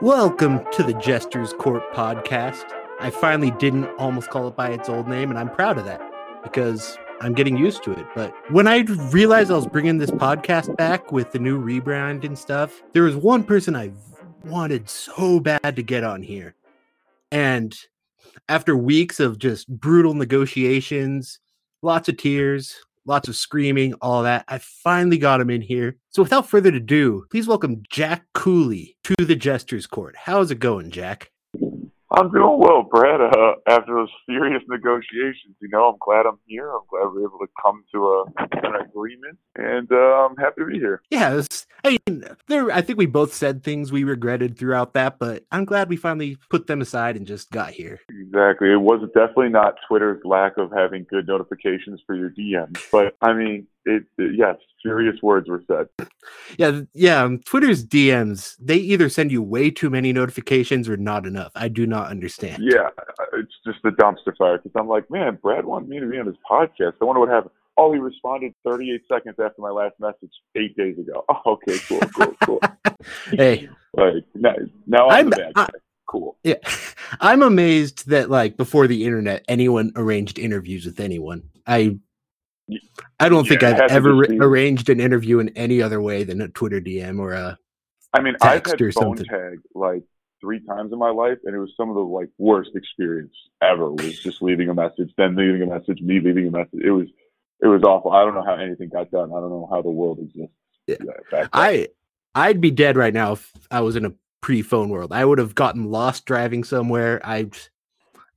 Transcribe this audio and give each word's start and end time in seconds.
Welcome 0.00 0.64
to 0.72 0.82
the 0.84 0.94
Jester's 0.94 1.52
Court 1.52 1.82
podcast. 1.92 2.64
I 3.00 3.10
finally 3.10 3.50
didn't 3.50 3.86
almost 3.98 4.30
call 4.30 4.46
it 4.46 4.54
by 4.54 4.70
its 4.70 4.88
old 4.88 5.08
name, 5.08 5.28
and 5.28 5.38
I'm 5.38 5.50
proud 5.50 5.76
of 5.76 5.84
that 5.86 6.00
because 6.42 6.96
I'm 7.20 7.34
getting 7.34 7.56
used 7.56 7.82
to 7.82 7.92
it. 7.92 8.06
But 8.14 8.32
when 8.52 8.68
I 8.68 8.82
realized 9.10 9.50
I 9.50 9.56
was 9.56 9.66
bringing 9.66 9.98
this 9.98 10.12
podcast 10.12 10.76
back 10.76 11.10
with 11.10 11.32
the 11.32 11.40
new 11.40 11.60
rebrand 11.60 12.24
and 12.24 12.38
stuff, 12.38 12.80
there 12.92 13.02
was 13.02 13.16
one 13.16 13.42
person 13.42 13.74
I 13.74 13.90
wanted 14.44 14.88
so 14.88 15.40
bad 15.40 15.74
to 15.74 15.82
get 15.82 16.04
on 16.04 16.22
here. 16.22 16.54
And 17.32 17.76
after 18.48 18.76
weeks 18.76 19.18
of 19.18 19.38
just 19.38 19.68
brutal 19.68 20.14
negotiations, 20.14 21.40
lots 21.82 22.08
of 22.08 22.16
tears, 22.16 22.74
lots 23.06 23.28
of 23.28 23.36
screaming, 23.36 23.94
all 23.94 24.22
that. 24.22 24.44
I 24.48 24.58
finally 24.58 25.18
got 25.18 25.40
him 25.40 25.50
in 25.50 25.62
here. 25.62 25.96
So 26.10 26.22
without 26.22 26.48
further 26.48 26.70
ado, 26.70 27.24
please 27.30 27.46
welcome 27.46 27.82
Jack 27.90 28.24
Cooley 28.34 28.96
to 29.04 29.14
the 29.18 29.36
Jester's 29.36 29.86
Court. 29.86 30.14
How's 30.16 30.50
it 30.50 30.58
going, 30.58 30.90
Jack? 30.90 31.30
I'm 32.18 32.32
doing 32.32 32.58
well, 32.58 32.82
Brad. 32.82 33.20
Uh, 33.20 33.52
after 33.68 33.94
those 33.94 34.10
furious 34.26 34.64
negotiations, 34.68 35.54
you 35.60 35.68
know, 35.68 35.90
I'm 35.90 35.98
glad 36.04 36.26
I'm 36.26 36.40
here. 36.46 36.68
I'm 36.68 36.80
glad 36.90 37.12
we 37.14 37.22
are 37.22 37.28
able 37.28 37.38
to 37.38 37.46
come 37.62 37.84
to 37.94 38.06
a, 38.06 38.24
an 38.66 38.74
agreement, 38.88 39.38
and 39.54 39.88
uh, 39.92 40.26
I'm 40.26 40.36
happy 40.36 40.62
to 40.62 40.66
be 40.66 40.78
here. 40.80 41.00
Yeah, 41.10 41.34
was, 41.34 41.68
I 41.84 41.96
mean, 42.08 42.24
there. 42.48 42.72
I 42.72 42.82
think 42.82 42.98
we 42.98 43.06
both 43.06 43.32
said 43.32 43.62
things 43.62 43.92
we 43.92 44.02
regretted 44.02 44.58
throughout 44.58 44.94
that, 44.94 45.20
but 45.20 45.44
I'm 45.52 45.64
glad 45.64 45.88
we 45.88 45.96
finally 45.96 46.38
put 46.50 46.66
them 46.66 46.80
aside 46.80 47.16
and 47.16 47.24
just 47.24 47.52
got 47.52 47.70
here. 47.70 48.00
Exactly. 48.10 48.72
It 48.72 48.80
was 48.80 49.00
definitely 49.14 49.50
not 49.50 49.76
Twitter's 49.86 50.20
lack 50.24 50.58
of 50.58 50.72
having 50.72 51.06
good 51.08 51.28
notifications 51.28 52.02
for 52.04 52.16
your 52.16 52.30
DMs, 52.30 52.82
but 52.90 53.14
I 53.22 53.32
mean, 53.32 53.68
it, 53.84 54.02
it, 54.18 54.34
yes, 54.36 54.56
furious 54.82 55.20
words 55.22 55.48
were 55.48 55.62
said. 55.66 55.88
Yeah, 56.56 56.82
yeah. 56.94 57.22
Um, 57.22 57.40
Twitter's 57.40 57.84
DMs 57.84 58.56
they 58.60 58.76
either 58.76 59.08
send 59.08 59.32
you 59.32 59.42
way 59.42 59.70
too 59.70 59.90
many 59.90 60.12
notifications 60.12 60.88
or 60.88 60.96
not 60.96 61.26
enough. 61.26 61.52
I 61.54 61.68
do 61.68 61.86
not 61.86 62.10
understand. 62.10 62.62
Yeah, 62.62 62.88
it's 63.34 63.54
just 63.64 63.78
a 63.84 63.90
dumpster 63.90 64.36
fire 64.36 64.58
because 64.58 64.72
I'm 64.76 64.88
like, 64.88 65.10
man, 65.10 65.38
Brad 65.42 65.64
wanted 65.64 65.88
me 65.88 66.00
to 66.00 66.06
be 66.06 66.18
on 66.18 66.26
his 66.26 66.36
podcast. 66.48 66.94
I 67.00 67.04
wonder 67.04 67.20
what 67.20 67.28
happened. 67.28 67.52
Oh, 67.76 67.92
he 67.92 68.00
responded 68.00 68.54
38 68.64 69.02
seconds 69.08 69.36
after 69.38 69.62
my 69.62 69.70
last 69.70 69.94
message 70.00 70.32
eight 70.56 70.76
days 70.76 70.98
ago. 70.98 71.24
Oh, 71.46 71.52
okay, 71.52 71.78
cool, 71.88 72.00
cool, 72.00 72.34
cool. 72.44 72.60
hey, 73.30 73.68
like 73.94 74.24
now, 74.34 74.54
now 74.86 75.08
I'm, 75.08 75.26
I'm 75.26 75.30
the 75.30 75.36
bad 75.36 75.54
guy. 75.54 75.62
I, 75.62 75.68
cool. 76.08 76.36
Yeah, 76.42 76.56
I'm 77.20 77.42
amazed 77.42 78.08
that 78.08 78.30
like 78.30 78.56
before 78.56 78.88
the 78.88 79.04
internet, 79.04 79.44
anyone 79.48 79.92
arranged 79.94 80.38
interviews 80.38 80.84
with 80.86 80.98
anyone. 80.98 81.44
I 81.66 81.98
I 83.20 83.28
don't 83.28 83.44
yeah, 83.44 83.48
think 83.48 83.62
I've 83.62 83.90
ever 83.90 84.10
arranged 84.10 84.88
an 84.88 85.00
interview 85.00 85.38
in 85.38 85.48
any 85.50 85.82
other 85.82 86.00
way 86.00 86.24
than 86.24 86.40
a 86.40 86.48
Twitter 86.48 86.80
DM 86.80 87.18
or 87.18 87.32
a. 87.32 87.58
I 88.12 88.20
mean, 88.20 88.36
I've 88.40 88.64
had 88.64 88.78
phone 88.78 88.92
something. 88.92 89.26
tag 89.26 89.60
like 89.74 90.02
three 90.40 90.64
times 90.64 90.92
in 90.92 90.98
my 90.98 91.10
life, 91.10 91.38
and 91.44 91.54
it 91.54 91.58
was 91.58 91.72
some 91.76 91.88
of 91.88 91.94
the 91.94 92.02
like 92.02 92.28
worst 92.38 92.70
experience 92.74 93.34
ever. 93.62 93.90
Was 93.90 94.18
just 94.22 94.42
leaving 94.42 94.68
a 94.68 94.74
message, 94.74 95.12
then 95.16 95.36
leaving 95.36 95.62
a 95.62 95.66
message, 95.66 96.00
me 96.00 96.20
leaving 96.20 96.48
a 96.48 96.50
message. 96.50 96.80
It 96.82 96.90
was 96.90 97.08
it 97.60 97.66
was 97.66 97.82
awful. 97.82 98.12
I 98.12 98.24
don't 98.24 98.34
know 98.34 98.44
how 98.44 98.54
anything 98.54 98.88
got 98.88 99.10
done. 99.10 99.30
I 99.30 99.40
don't 99.40 99.50
know 99.50 99.68
how 99.70 99.82
the 99.82 99.90
world 99.90 100.18
exists. 100.20 100.54
Yeah. 100.86 101.46
I 101.52 101.88
I'd 102.34 102.60
be 102.60 102.70
dead 102.70 102.96
right 102.96 103.12
now 103.12 103.32
if 103.32 103.52
I 103.70 103.80
was 103.80 103.96
in 103.96 104.04
a 104.04 104.12
pre-phone 104.40 104.88
world. 104.88 105.12
I 105.12 105.24
would 105.24 105.38
have 105.38 105.54
gotten 105.54 105.90
lost 105.90 106.24
driving 106.24 106.64
somewhere. 106.64 107.20
I 107.24 107.50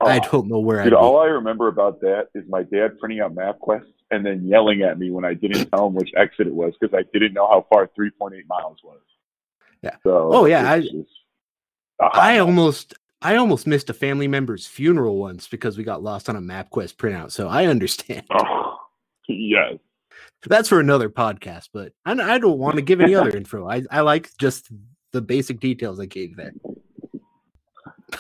oh, 0.02 0.08
I 0.08 0.20
don't 0.20 0.48
know 0.48 0.60
where. 0.60 0.84
Dude, 0.84 0.94
all 0.94 1.20
I 1.20 1.28
remember 1.28 1.68
about 1.68 2.02
that 2.02 2.28
is 2.34 2.44
my 2.50 2.64
dad 2.64 3.00
printing 3.00 3.22
out 3.22 3.36
MapQuest 3.36 3.86
and 4.12 4.26
then 4.26 4.46
yelling 4.46 4.82
at 4.82 5.00
me 5.00 5.10
when 5.10 5.26
I 5.26 5.34
didn't 5.34 5.70
tell 5.72 5.88
him 5.88 5.94
which 5.94 6.12
exit 6.16 6.48
it 6.48 6.54
was 6.54 6.74
because 6.80 6.94
I 6.94 7.04
didn't 7.14 7.34
know 7.34 7.48
how 7.48 7.66
far 7.70 7.90
3.8 7.98 8.32
miles 8.48 8.78
was. 8.84 9.00
Yeah. 9.82 9.96
So 10.04 10.30
oh 10.32 10.46
yeah, 10.46 10.72
I, 10.72 10.84
I 12.00 12.38
almost 12.40 12.94
I 13.22 13.36
almost 13.36 13.68
missed 13.68 13.90
a 13.90 13.94
family 13.94 14.28
member's 14.28 14.68
funeral 14.68 15.18
once 15.18 15.48
because 15.48 15.78
we 15.78 15.84
got 15.84 16.04
lost 16.04 16.30
on 16.30 16.36
a 16.36 16.42
MapQuest 16.42 16.96
printout. 16.96 17.32
So 17.32 17.48
I 17.48 17.66
understand. 17.66 18.26
Oh, 19.30 19.36
yes. 19.36 19.76
That's 20.48 20.68
for 20.68 20.80
another 20.80 21.10
podcast, 21.10 21.70
but 21.72 21.94
I, 22.06 22.14
I 22.14 22.38
don't 22.40 22.58
want 22.58 22.76
to 22.78 22.82
give 22.82 23.00
any 23.00 23.14
other 23.14 23.30
info. 23.38 23.70
I, 23.70 23.84
I 23.92 24.02
like 24.02 24.36
just 24.40 24.68
the 25.14 25.22
basic 25.22 25.60
details 25.60 26.00
I 26.00 26.06
gave 26.08 26.36
there. 26.36 26.54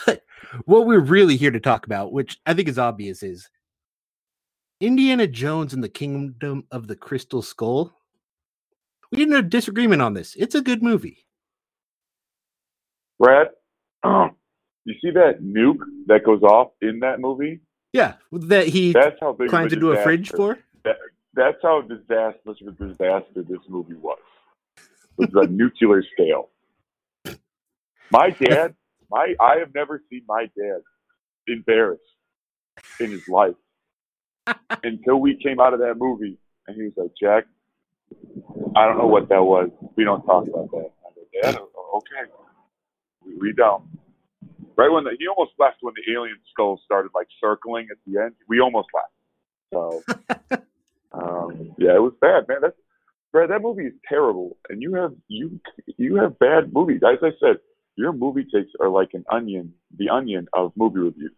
But 0.06 0.24
what 0.66 0.86
we're 0.86 1.00
really 1.00 1.36
here 1.36 1.52
to 1.52 1.60
talk 1.60 1.86
about, 1.86 2.14
which 2.14 2.38
I 2.46 2.54
think 2.54 2.70
is 2.70 2.78
obvious, 2.78 3.24
is 3.24 3.50
Indiana 4.82 5.28
Jones 5.28 5.74
and 5.74 5.84
the 5.84 5.90
Kingdom 5.90 6.66
of 6.72 6.88
the 6.88 6.96
Crystal 6.96 7.44
Skull. 7.44 7.96
We 9.12 9.18
didn't 9.18 9.36
have 9.36 9.50
disagreement 9.50 10.02
on 10.02 10.16
this. 10.16 10.36
It's 10.36 10.56
a 10.56 10.62
good 10.62 10.82
movie. 10.82 11.28
Brad, 13.20 13.50
um, 14.04 14.32
you 14.86 14.96
see 15.02 15.12
that 15.12 15.44
nuke 15.44 15.84
that 16.08 16.24
goes 16.26 16.42
off 16.42 16.72
in 16.82 17.00
that 17.02 17.20
movie? 17.20 17.62
Yeah, 17.94 18.16
that 18.32 18.68
he 18.68 18.94
that's 18.94 19.18
how 19.20 19.34
big 19.34 19.50
climbs 19.50 19.74
into 19.74 19.92
a 19.92 20.02
fridge 20.02 20.32
for. 20.32 20.58
That, 20.84 20.96
that's 21.36 21.58
how 21.62 21.82
disastrous 21.82 22.58
of 22.62 22.68
a 22.68 22.72
disaster 22.72 23.44
this 23.48 23.60
movie 23.70 23.96
was. 23.96 24.18
It 25.20 25.32
was 25.34 25.48
a 25.48 25.52
nuclear 25.52 26.04
scale. 26.14 26.50
My 28.10 28.30
dad, 28.42 28.74
my 29.12 29.36
I 29.40 29.58
have 29.60 29.76
never 29.76 30.02
seen 30.10 30.24
my 30.28 30.50
dad 30.58 30.82
embarrassed 31.48 32.02
in 33.00 33.12
his 33.12 33.28
life 33.28 33.56
until 34.84 35.18
we 35.18 35.38
came 35.42 35.60
out 35.60 35.74
of 35.74 35.80
that 35.80 35.96
movie, 35.98 36.38
and 36.68 36.76
he 36.76 36.84
was 36.84 36.94
like, 36.98 37.12
"Jack, 37.20 37.46
I 38.76 38.86
don't 38.86 38.98
know 38.98 39.08
what 39.08 39.30
that 39.30 39.44
was. 39.44 39.70
We 39.96 40.04
don't 40.04 40.26
talk 40.26 40.48
about 40.48 40.72
that." 40.72 40.92
I 41.06 41.10
go, 41.16 41.42
"Dad, 41.42 41.58
okay, 41.96 42.32
we, 43.26 43.36
we 43.38 43.54
don't." 43.54 43.84
Right 44.78 44.90
when 44.90 45.04
the, 45.04 45.12
he 45.20 45.28
almost 45.28 45.52
left 45.60 45.78
when 45.82 45.94
the 45.96 46.14
alien 46.14 46.38
skull 46.52 46.80
started 46.86 47.12
like 47.14 47.28
circling 47.40 47.88
at 47.92 47.98
the 48.08 48.22
end, 48.22 48.34
we 48.48 48.60
almost 48.60 48.88
left. 48.94 49.14
So, 49.74 50.04
um, 51.12 51.74
yeah, 51.78 51.96
it 51.96 52.02
was 52.02 52.14
bad, 52.20 52.48
man. 52.48 52.60
That's 52.62 52.76
Brad, 53.32 53.50
that 53.50 53.62
movie 53.62 53.86
is 53.86 53.94
terrible, 54.08 54.58
and 54.70 54.82
you 54.82 54.94
have 54.96 55.14
you 55.28 55.60
you 55.98 56.16
have 56.16 56.38
bad 56.40 56.74
movies. 56.74 57.02
As 57.06 57.20
I 57.22 57.32
said, 57.40 57.58
your 57.96 58.12
movie 58.12 58.44
takes 58.44 58.72
are 58.80 58.90
like 58.90 59.12
an 59.14 59.24
onion, 59.32 59.74
the 59.98 60.10
onion 60.10 60.48
of 60.54 60.74
movie 60.76 61.00
reviews. 61.00 61.32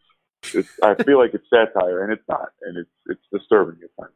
It's, 0.53 0.69
I 0.83 0.95
feel 1.03 1.17
like 1.17 1.33
it's 1.33 1.47
satire, 1.49 2.03
and 2.03 2.13
it's 2.13 2.27
not, 2.27 2.49
and 2.63 2.77
it's 2.77 2.89
it's 3.07 3.21
disturbing 3.31 3.79
at 3.83 4.01
times. 4.01 4.15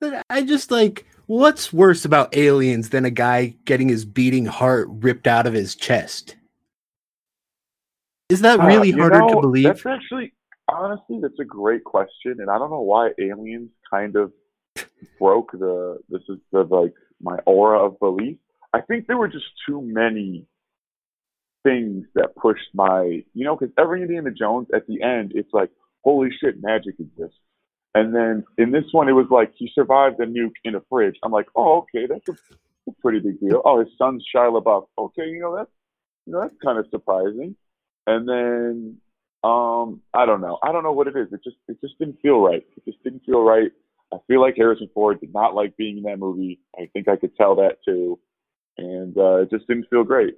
But 0.00 0.22
I 0.30 0.42
just 0.42 0.70
like 0.70 1.06
what's 1.28 1.72
worse 1.72 2.04
about 2.04 2.36
aliens 2.36 2.88
than 2.90 3.04
a 3.04 3.10
guy 3.10 3.54
getting 3.64 3.88
his 3.88 4.04
beating 4.04 4.46
heart 4.46 4.88
ripped 4.90 5.26
out 5.26 5.46
of 5.46 5.52
his 5.52 5.76
chest? 5.76 6.36
Is 8.28 8.40
that 8.40 8.60
uh, 8.60 8.66
really 8.66 8.92
uh, 8.92 8.98
harder 8.98 9.20
know, 9.20 9.34
to 9.34 9.40
believe? 9.40 9.64
That's 9.64 9.86
actually 9.86 10.32
honestly 10.68 11.18
that's 11.22 11.38
a 11.38 11.44
great 11.44 11.84
question, 11.84 12.36
and 12.40 12.50
I 12.50 12.58
don't 12.58 12.70
know 12.70 12.80
why 12.80 13.10
aliens 13.20 13.70
kind 13.88 14.16
of 14.16 14.32
broke 15.18 15.52
the 15.52 15.98
this 16.08 16.22
is 16.28 16.38
the 16.50 16.64
like 16.64 16.94
my 17.20 17.36
aura 17.46 17.86
of 17.86 17.98
belief. 18.00 18.38
I 18.74 18.80
think 18.80 19.06
there 19.06 19.16
were 19.16 19.28
just 19.28 19.46
too 19.66 19.80
many 19.80 20.46
things 21.68 22.06
that 22.14 22.34
pushed 22.36 22.68
my, 22.74 23.22
you 23.34 23.44
know, 23.44 23.56
because 23.56 23.74
every 23.78 24.02
Indiana 24.02 24.30
Jones 24.30 24.68
at 24.74 24.86
the 24.86 25.02
end, 25.02 25.32
it's 25.34 25.52
like, 25.52 25.70
holy 26.04 26.30
shit, 26.40 26.62
magic 26.62 26.94
exists. 26.98 27.38
And 27.94 28.14
then 28.14 28.44
in 28.58 28.70
this 28.70 28.84
one, 28.92 29.08
it 29.08 29.12
was 29.12 29.26
like 29.30 29.52
he 29.56 29.70
survived 29.74 30.20
a 30.20 30.26
nuke 30.26 30.52
in 30.64 30.74
a 30.74 30.80
fridge. 30.88 31.16
I'm 31.22 31.32
like, 31.32 31.46
oh, 31.56 31.78
okay, 31.78 32.06
that's 32.06 32.28
a, 32.28 32.92
pretty 33.02 33.18
big 33.18 33.38
deal. 33.40 33.60
Oh, 33.64 33.80
his 33.80 33.88
son's 33.98 34.24
Shia 34.34 34.50
LaBeouf. 34.50 34.86
Okay, 34.96 35.26
you 35.26 35.40
know 35.40 35.54
that's 35.54 35.70
you 36.24 36.32
know 36.32 36.40
that's 36.40 36.54
kind 36.64 36.78
of 36.78 36.86
surprising. 36.90 37.54
And 38.06 38.26
then 38.26 38.96
um, 39.44 40.00
I 40.14 40.24
don't 40.24 40.40
know. 40.40 40.58
I 40.62 40.72
don't 40.72 40.84
know 40.84 40.92
what 40.92 41.06
it 41.06 41.16
is. 41.16 41.26
It 41.32 41.40
just 41.44 41.56
it 41.68 41.78
just 41.80 41.98
didn't 41.98 42.18
feel 42.22 42.40
right. 42.40 42.64
It 42.76 42.84
just 42.84 43.02
didn't 43.04 43.24
feel 43.26 43.42
right. 43.42 43.70
I 44.12 44.16
feel 44.26 44.40
like 44.40 44.54
Harrison 44.56 44.88
Ford 44.94 45.20
did 45.20 45.34
not 45.34 45.54
like 45.54 45.76
being 45.76 45.98
in 45.98 46.04
that 46.04 46.18
movie. 46.18 46.60
I 46.78 46.88
think 46.92 47.08
I 47.08 47.16
could 47.16 47.36
tell 47.36 47.56
that 47.56 47.76
too, 47.84 48.18
and 48.78 49.16
uh, 49.18 49.42
it 49.42 49.50
just 49.50 49.66
didn't 49.66 49.88
feel 49.90 50.04
great. 50.04 50.34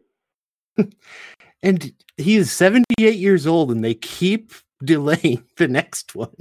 and 1.63 1.93
he 2.17 2.37
is 2.37 2.53
78 2.53 3.17
years 3.17 3.47
old 3.47 3.71
and 3.71 3.85
they 3.85 3.95
keep 3.95 4.53
delaying 4.85 5.45
the 5.57 5.69
next 5.69 6.15
one. 6.15 6.35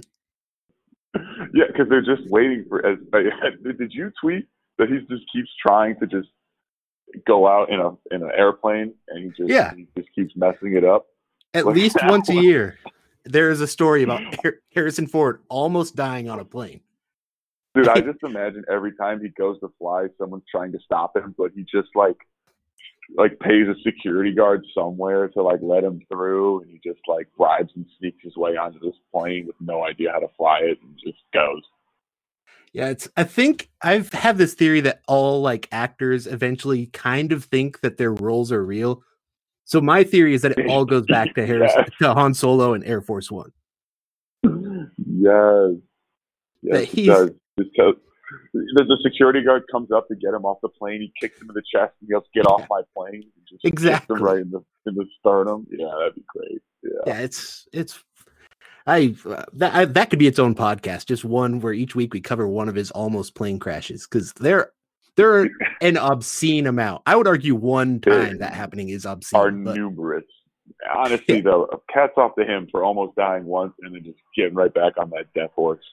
Yeah, 1.54 1.66
because 1.68 1.90
they're 1.90 2.02
just 2.02 2.30
waiting 2.30 2.66
for. 2.70 2.86
As, 2.86 3.00
did 3.78 3.94
you 3.94 4.12
tweet 4.22 4.48
that 4.78 4.90
he 4.90 5.00
just 5.14 5.26
keeps 5.34 5.50
trying 5.66 5.96
to 6.00 6.08
just 6.08 6.30
go 7.26 7.48
out 7.48 7.72
in 7.72 7.80
a 7.80 7.90
in 8.12 8.22
an 8.22 8.32
airplane 8.38 8.94
and 9.08 9.24
he 9.24 9.30
just 9.30 9.50
yeah. 9.50 9.74
he 9.74 9.88
just 9.98 10.14
keeps 10.14 10.36
messing 10.36 10.76
it 10.76 10.86
up? 10.86 11.08
At 11.56 11.66
like, 11.66 11.76
least 11.76 11.98
once 12.04 12.30
a 12.30 12.36
year, 12.36 12.78
there 13.26 13.50
is 13.50 13.60
a 13.60 13.68
story 13.68 14.04
about 14.04 14.22
Harrison 14.74 15.08
Ford 15.08 15.42
almost 15.50 15.96
dying 15.96 16.30
on 16.30 16.40
a 16.40 16.46
plane. 16.46 16.82
Dude, 17.74 17.88
I 17.88 18.02
just 18.02 18.24
imagine 18.24 18.64
every 18.70 18.94
time 18.94 19.22
he 19.22 19.30
goes 19.30 19.60
to 19.62 19.72
fly, 19.80 20.08
someone's 20.18 20.44
trying 20.50 20.72
to 20.72 20.80
stop 20.80 21.16
him, 21.16 21.36
but 21.38 21.52
he 21.56 21.64
just 21.64 21.90
like 21.96 22.18
like 23.18 23.40
pays 23.40 23.68
a 23.68 23.76
security 23.84 24.34
guard 24.34 24.66
somewhere 24.74 25.28
to 25.30 25.42
like 25.42 25.60
let 25.62 25.84
him 25.84 26.00
through 26.12 26.62
and 26.62 26.70
he 26.72 26.80
just 26.84 27.00
like 27.08 27.28
bribes 27.38 27.72
and 27.76 27.86
sneaks 27.98 28.24
his 28.24 28.36
way 28.38 28.56
onto 28.56 28.80
this 28.80 28.96
plane 29.14 29.48
with 29.48 29.56
no 29.60 29.84
idea 29.84 30.12
how 30.12 30.20
to 30.20 30.28
fly 30.38 30.60
it 30.60 30.78
and 30.84 30.96
just 31.04 31.18
goes 31.34 31.62
Yeah, 32.72 32.90
it's. 32.90 33.10
I 33.18 33.24
think 33.24 33.70
I've 33.82 34.14
have 34.14 34.38
this 34.38 34.54
theory 34.54 34.82
that 34.82 35.02
all 35.08 35.42
like 35.42 35.68
actors 35.72 36.28
eventually 36.28 36.86
kind 36.88 37.32
of 37.32 37.46
think 37.46 37.80
that 37.82 37.98
their 37.98 38.14
roles 38.14 38.52
are 38.52 38.64
real. 38.64 39.02
So 39.66 39.82
my 39.82 40.04
theory 40.04 40.34
is 40.36 40.44
that 40.44 40.58
it 40.58 40.68
all 40.70 40.86
goes 40.86 41.06
back 41.08 41.34
to 41.36 41.46
Harrison, 41.48 41.86
to 42.02 42.14
Han 42.14 42.34
Solo 42.36 42.74
and 42.74 42.84
Air 42.86 43.02
Force 43.02 43.32
One. 43.32 43.52
Yes. 44.44 45.76
Yes, 46.62 46.74
That 46.74 46.86
he's- 46.86 47.08
does. 47.18 47.30
Just 47.60 47.76
tell- 47.76 47.94
the, 48.54 48.84
the 48.84 48.98
security 49.04 49.42
guard 49.42 49.64
comes 49.72 49.92
up 49.92 50.08
to 50.08 50.16
get 50.16 50.34
him 50.34 50.46
off 50.46 50.60
the 50.62 50.70
plane. 50.70 51.02
He 51.02 51.14
kicks 51.20 51.42
him 51.42 51.50
in 51.50 51.56
the 51.56 51.64
chest 51.74 51.94
and 52.02 52.10
yells, 52.10 52.26
"Get 52.34 52.46
off 52.46 52.66
my 52.70 52.82
plane!" 52.96 53.24
Exactly. 53.64 54.20
right 54.20 54.40
in 54.40 54.52
the 54.52 54.64
in 54.86 54.96
the 54.96 55.06
sternum. 55.20 55.68
Yeah, 55.70 55.88
that'd 55.98 56.16
be 56.16 56.24
great. 56.28 56.62
Yeah. 56.84 57.14
Yeah, 57.14 57.20
it's 57.22 57.68
it's. 57.74 58.04
I 58.88 59.16
uh, 59.26 59.44
that 59.54 59.76
I, 59.76 59.86
that 59.86 60.10
could 60.10 60.20
be 60.20 60.28
its 60.28 60.40
own 60.40 60.56
podcast, 60.56 61.06
just 61.06 61.26
one 61.26 61.60
where 61.60 61.74
each 61.74 61.96
week 61.96 62.14
we 62.14 62.22
cover 62.22 62.48
one 62.48 62.70
of 62.70 62.76
his 62.76 62.92
almost 62.92 63.36
plane 63.36 63.60
crashes 63.60 64.08
because 64.08 64.34
there 64.34 64.72
are 65.20 65.50
an 65.82 65.98
obscene 65.98 66.68
amount. 66.68 67.04
I 67.06 67.16
would 67.16 67.28
argue 67.28 67.56
one 67.56 68.00
time 68.00 68.38
that 68.40 68.54
happening 68.54 68.90
is 68.90 69.06
obscene. 69.06 69.40
Are 69.40 69.52
but- 69.52 69.76
numerous. 69.76 70.26
Honestly, 70.96 71.42
though, 71.42 71.68
cats 71.92 72.14
off 72.16 72.36
to 72.38 72.46
him 72.46 72.68
for 72.72 72.84
almost 72.84 73.16
dying 73.16 73.44
once 73.44 73.74
and 73.82 73.94
then 73.94 74.04
just 74.04 74.20
getting 74.38 74.54
right 74.54 74.74
back 74.74 74.94
on 74.98 75.10
that 75.10 75.26
death 75.34 75.50
horse. 75.56 75.84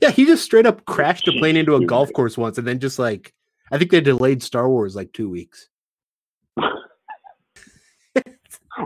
Yeah, 0.00 0.10
he 0.10 0.24
just 0.24 0.44
straight 0.44 0.66
up 0.66 0.84
crashed 0.84 1.28
a 1.28 1.32
plane 1.32 1.56
into 1.56 1.74
a 1.74 1.84
golf 1.84 2.12
course 2.12 2.38
once, 2.38 2.58
and 2.58 2.66
then 2.66 2.78
just 2.80 2.98
like 2.98 3.32
I 3.70 3.78
think 3.78 3.90
they 3.90 4.00
delayed 4.00 4.42
Star 4.42 4.68
Wars 4.68 4.94
like 4.94 5.12
two 5.12 5.28
weeks. 5.28 5.68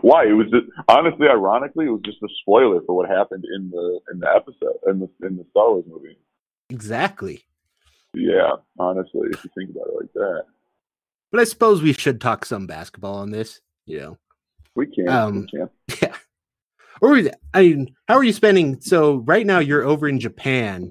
Why? 0.01 0.27
It 0.27 0.33
was 0.33 0.49
just 0.51 0.67
honestly, 0.89 1.29
ironically, 1.29 1.87
it 1.87 1.91
was 1.91 2.03
just 2.05 2.23
a 2.23 2.29
spoiler 2.41 2.81
for 2.87 2.97
what 2.97 3.09
happened 3.09 3.45
in 3.57 3.71
the 3.71 4.01
in 4.13 4.21
the 4.21 4.29
episode 4.29 4.77
in 4.87 5.01
the 5.01 5.09
in 5.27 5.37
the 5.37 5.45
Star 5.51 5.71
Wars 5.73 5.85
movie. 5.89 6.19
Exactly. 6.71 7.45
Yeah, 8.15 8.53
honestly, 8.79 9.29
if 9.31 9.45
you 9.45 9.51
think 9.57 9.71
about 9.71 9.89
it 9.89 9.97
like 10.01 10.13
that, 10.15 10.45
But 11.31 11.41
I 11.41 11.45
suppose 11.45 11.83
we 11.83 11.93
should 11.93 12.21
talk 12.21 12.45
some 12.45 12.67
basketball 12.67 13.17
on 13.17 13.31
this. 13.31 13.61
You 13.85 14.01
know, 14.01 14.19
we 14.75 14.87
can. 14.87 15.09
Um, 15.09 15.41
we 15.41 15.47
can. 15.47 15.71
yeah. 16.03 16.17
Or 17.01 17.21
I 17.55 17.63
mean, 17.63 17.95
how 18.09 18.15
are 18.15 18.25
you 18.25 18.33
spending? 18.33 18.81
So 18.81 19.17
right 19.19 19.47
now 19.47 19.59
you're 19.59 19.85
over 19.85 20.09
in 20.09 20.19
Japan. 20.19 20.89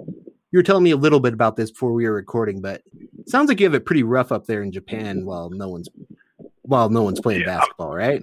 You 0.51 0.59
were 0.59 0.63
telling 0.63 0.83
me 0.83 0.91
a 0.91 0.97
little 0.97 1.19
bit 1.19 1.33
about 1.33 1.55
this 1.55 1.71
before 1.71 1.93
we 1.93 2.07
were 2.07 2.13
recording, 2.13 2.61
but 2.61 2.81
it 3.19 3.29
sounds 3.29 3.49
like 3.49 3.59
you 3.59 3.65
have 3.65 3.73
it 3.73 3.85
pretty 3.85 4.03
rough 4.03 4.31
up 4.31 4.45
there 4.45 4.61
in 4.63 4.71
Japan 4.71 5.25
while 5.25 5.49
no 5.49 5.67
one's 5.67 5.89
while 6.61 6.89
no 6.89 7.03
one's 7.03 7.19
playing 7.19 7.41
Yeah. 7.41 7.57
basketball, 7.57 7.93
right? 7.95 8.21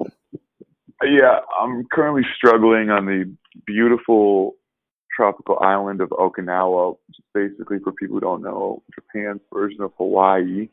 Yeah, 1.03 1.41
I'm 1.61 1.85
currently 1.93 2.23
struggling 2.37 2.91
on 2.91 3.07
the 3.07 3.31
beautiful 3.67 4.55
tropical 5.15 5.59
island 5.61 6.01
of 6.01 6.09
Okinawa, 6.11 6.97
which 7.09 7.19
is 7.19 7.25
basically 7.35 7.79
for 7.81 7.93
people 7.93 8.15
who 8.17 8.21
don't 8.21 8.43
know, 8.43 8.83
Japan's 8.95 9.41
version 9.53 9.83
of 9.83 9.93
Hawaii. 9.99 10.69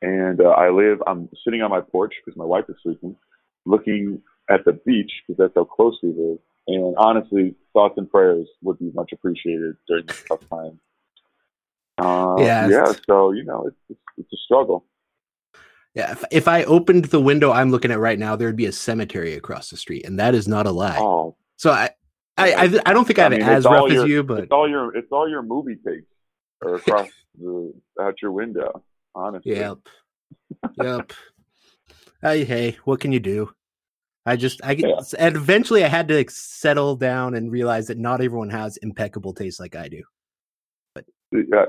And 0.00 0.40
uh, 0.40 0.50
I 0.50 0.70
live, 0.70 1.02
I'm 1.06 1.28
sitting 1.44 1.60
on 1.62 1.70
my 1.70 1.80
porch 1.80 2.14
because 2.24 2.38
my 2.38 2.44
wife 2.44 2.64
is 2.68 2.76
sleeping, 2.82 3.16
looking 3.66 4.22
at 4.50 4.64
the 4.64 4.72
beach 4.72 5.10
because 5.26 5.38
that's 5.38 5.54
how 5.54 5.64
close 5.64 5.98
we 6.02 6.10
live. 6.10 6.38
And 6.66 6.94
honestly, 6.98 7.54
thoughts 7.72 7.94
and 7.96 8.10
prayers 8.10 8.46
would 8.62 8.78
be 8.78 8.90
much 8.94 9.12
appreciated 9.12 9.76
during 9.86 10.06
this 10.06 10.22
tough 10.28 10.48
time. 10.50 10.78
Uh, 11.98 12.36
Yeah, 12.40 12.68
yeah. 12.68 12.92
So 13.06 13.32
you 13.32 13.44
know, 13.44 13.66
it's, 13.66 13.76
it's 13.88 14.00
it's 14.18 14.32
a 14.32 14.36
struggle. 14.44 14.84
Yeah. 15.94 16.12
If, 16.12 16.24
if 16.30 16.48
I 16.48 16.64
opened 16.64 17.06
the 17.06 17.20
window 17.20 17.50
I'm 17.50 17.70
looking 17.70 17.90
at 17.90 17.98
right 17.98 18.18
now, 18.18 18.36
there'd 18.36 18.54
be 18.54 18.66
a 18.66 18.72
cemetery 18.72 19.34
across 19.34 19.70
the 19.70 19.76
street, 19.76 20.04
and 20.06 20.20
that 20.20 20.34
is 20.34 20.46
not 20.46 20.66
a 20.66 20.70
lie. 20.70 20.98
Oh, 20.98 21.34
So 21.56 21.70
I, 21.70 21.90
I, 22.36 22.52
I, 22.52 22.80
I 22.86 22.92
don't 22.92 23.04
think 23.04 23.18
I 23.18 23.24
have 23.24 23.32
I 23.32 23.36
mean, 23.36 23.48
it 23.48 23.48
as 23.48 23.64
rough 23.64 23.90
as 23.90 24.04
you, 24.04 24.22
but 24.22 24.44
it's 24.44 24.52
all 24.52 24.68
your 24.68 24.96
it's 24.96 25.10
all 25.10 25.28
your 25.28 25.42
movie 25.42 25.76
takes 25.76 26.06
are 26.62 26.76
across 26.76 27.08
the 27.40 27.72
out 28.00 28.20
your 28.22 28.32
window. 28.32 28.84
Honestly, 29.14 29.56
Yep. 29.56 29.78
Yep. 30.80 31.12
Hey, 32.22 32.44
hey, 32.44 32.78
what 32.84 33.00
can 33.00 33.10
you 33.10 33.20
do? 33.20 33.52
I 34.28 34.36
just, 34.36 34.60
I 34.64 34.72
Yeah. 34.72 35.00
and 35.18 35.36
eventually 35.36 35.84
I 35.84 35.88
had 35.88 36.08
to 36.08 36.16
like, 36.16 36.30
settle 36.30 36.96
down 36.96 37.34
and 37.34 37.50
realize 37.50 37.86
that 37.88 37.98
not 37.98 38.20
everyone 38.20 38.50
has 38.50 38.76
impeccable 38.78 39.32
taste 39.32 39.60
like 39.60 39.74
I 39.76 39.88
do. 39.88 40.02
Yeah. 41.32 41.42
Uh, 41.56 41.66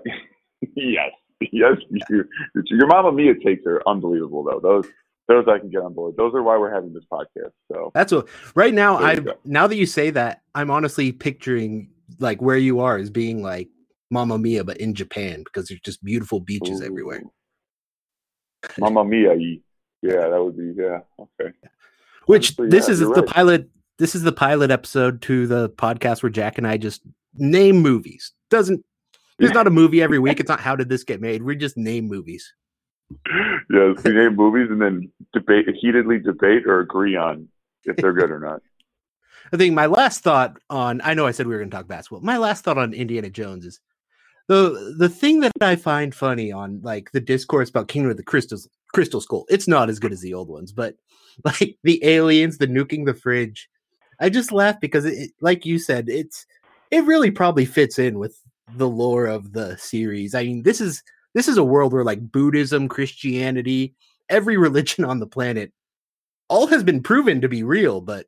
yes, 0.75 1.11
yes. 1.39 1.77
You, 2.09 2.25
your 2.65 2.88
Mama 2.88 3.11
Mia 3.11 3.33
takes 3.44 3.65
are 3.65 3.81
unbelievable 3.88 4.44
though. 4.44 4.59
Those 4.59 4.91
those 5.27 5.45
I 5.47 5.59
can 5.59 5.69
get 5.69 5.81
on 5.81 5.94
board. 5.94 6.15
Those 6.17 6.33
are 6.33 6.41
why 6.41 6.57
we're 6.57 6.73
having 6.73 6.91
this 6.91 7.06
podcast. 7.11 7.51
So 7.71 7.91
That's 7.94 8.11
what, 8.11 8.27
right 8.56 8.73
now, 8.73 8.97
I, 8.97 9.19
now 9.45 9.67
that 9.67 9.75
you 9.75 9.85
say 9.85 10.09
that, 10.09 10.41
I'm 10.56 10.71
honestly 10.71 11.11
picturing 11.11 11.91
like 12.17 12.41
where 12.41 12.57
you 12.57 12.79
are 12.79 12.97
as 12.97 13.11
being 13.11 13.44
like 13.44 13.69
Mamma 14.09 14.39
Mia, 14.39 14.63
but 14.63 14.77
in 14.77 14.95
Japan 14.95 15.44
because 15.44 15.67
there's 15.67 15.81
just 15.81 16.03
beautiful 16.03 16.39
beaches 16.39 16.81
everywhere. 16.81 17.21
Ooh. 17.23 17.31
Mamma 18.79 19.06
Mia. 19.06 19.35
Yeah, 20.01 20.29
that 20.29 20.44
would 20.44 20.57
be 20.57 20.73
yeah. 20.75 21.00
Okay. 21.19 21.53
Which 22.29 22.55
this 22.57 22.87
yeah, 22.87 22.91
is 22.91 22.99
the 22.99 23.07
right. 23.07 23.25
pilot. 23.25 23.69
This 23.97 24.13
is 24.13 24.21
the 24.21 24.31
pilot 24.31 24.69
episode 24.69 25.19
to 25.23 25.47
the 25.47 25.67
podcast 25.67 26.21
where 26.21 26.29
Jack 26.29 26.59
and 26.59 26.67
I 26.67 26.77
just 26.77 27.01
name 27.33 27.81
movies. 27.81 28.33
Doesn't 28.51 28.85
it's 29.39 29.51
not 29.55 29.65
a 29.65 29.71
movie 29.71 29.99
every 29.99 30.19
week. 30.19 30.39
It's 30.39 30.47
not 30.47 30.59
how 30.59 30.75
did 30.75 30.89
this 30.89 31.03
get 31.03 31.21
made. 31.21 31.41
We 31.41 31.55
just 31.55 31.75
name 31.75 32.07
movies. 32.07 32.53
Yeah, 33.71 33.93
we 34.03 34.13
name 34.13 34.35
movies 34.35 34.67
and 34.71 34.81
then 34.81 35.11
debate 35.31 35.67
heatedly 35.79 36.17
debate 36.17 36.65
or 36.65 36.79
agree 36.79 37.15
on 37.15 37.47
if 37.83 37.95
they're 37.97 38.13
good 38.13 38.31
or 38.31 38.39
not. 38.39 38.61
I 39.53 39.57
think 39.57 39.75
my 39.75 39.85
last 39.85 40.21
thought 40.21 40.57
on 40.71 41.01
I 41.03 41.13
know 41.13 41.27
I 41.27 41.31
said 41.31 41.45
we 41.45 41.53
were 41.53 41.59
going 41.59 41.69
to 41.69 41.77
talk 41.77 41.87
basketball. 41.87 42.21
My 42.21 42.37
last 42.37 42.63
thought 42.63 42.79
on 42.79 42.93
Indiana 42.93 43.29
Jones 43.29 43.65
is 43.65 43.79
the 44.47 44.95
the 44.97 45.09
thing 45.09 45.39
that 45.41 45.51
I 45.61 45.75
find 45.75 46.13
funny 46.13 46.51
on 46.51 46.81
like 46.83 47.11
the 47.11 47.21
discourse 47.21 47.69
about 47.69 47.87
Kingdom 47.87 48.11
of 48.11 48.17
the 48.17 48.23
Crystal 48.23 48.59
Crystal 48.94 49.21
Skull. 49.21 49.45
It's 49.50 49.68
not 49.68 49.89
as 49.89 50.00
good 50.00 50.12
as 50.12 50.21
the 50.21 50.33
old 50.33 50.50
ones, 50.50 50.71
but 50.71 50.95
like 51.44 51.77
the 51.83 52.03
aliens, 52.03 52.57
the 52.57 52.68
nuking 52.68 53.06
the 53.06 53.13
fridge. 53.13 53.69
I 54.19 54.30
just 54.30 54.51
laugh 54.51 54.80
because 54.80 55.06
it, 55.06 55.31
like 55.41 55.65
you 55.65 55.80
said, 55.80 56.09
it's 56.09 56.45
it 56.91 57.03
really 57.06 57.31
probably 57.31 57.65
fits 57.65 58.00
in 58.00 58.19
with 58.19 58.38
the 58.75 58.88
lore 58.88 59.25
of 59.27 59.53
the 59.53 59.77
series. 59.77 60.36
I 60.36 60.44
mean, 60.44 60.63
this 60.63 60.81
is 60.81 61.03
this 61.33 61.47
is 61.47 61.57
a 61.57 61.63
world 61.63 61.94
where 61.94 62.03
like 62.03 62.31
Buddhism, 62.31 62.88
Christianity, 62.88 63.94
every 64.30 64.57
religion 64.68 65.06
on 65.06 65.19
the 65.19 65.27
planet 65.27 65.71
all 66.50 66.68
has 66.68 66.83
been 66.83 67.01
proven 67.03 67.42
to 67.42 67.50
be 67.50 67.63
real, 67.63 68.01
but 68.01 68.25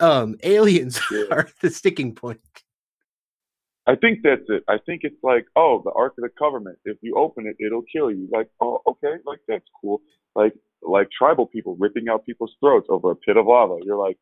um 0.00 0.36
aliens 0.42 1.00
Yeah. 1.10 1.24
are 1.30 1.48
the 1.62 1.70
sticking 1.70 2.14
point. 2.14 2.40
I 3.86 3.94
think 3.94 4.20
that's 4.24 4.42
it. 4.48 4.64
I 4.68 4.78
think 4.84 5.02
it's 5.04 5.22
like, 5.22 5.46
oh, 5.54 5.80
the 5.84 5.92
Ark 5.92 6.14
of 6.18 6.22
the 6.22 6.30
Covenant. 6.36 6.78
If 6.84 6.96
you 7.02 7.14
open 7.16 7.46
it, 7.46 7.56
it'll 7.64 7.84
kill 7.90 8.10
you. 8.10 8.28
Like, 8.32 8.48
oh, 8.60 8.82
okay, 8.86 9.16
like 9.24 9.38
that's 9.46 9.64
cool. 9.80 10.00
Like, 10.34 10.54
like 10.82 11.08
tribal 11.16 11.46
people 11.46 11.76
ripping 11.78 12.08
out 12.08 12.26
people's 12.26 12.54
throats 12.60 12.86
over 12.90 13.12
a 13.12 13.16
pit 13.16 13.36
of 13.36 13.46
lava. 13.46 13.76
You're 13.84 13.96
like, 13.96 14.18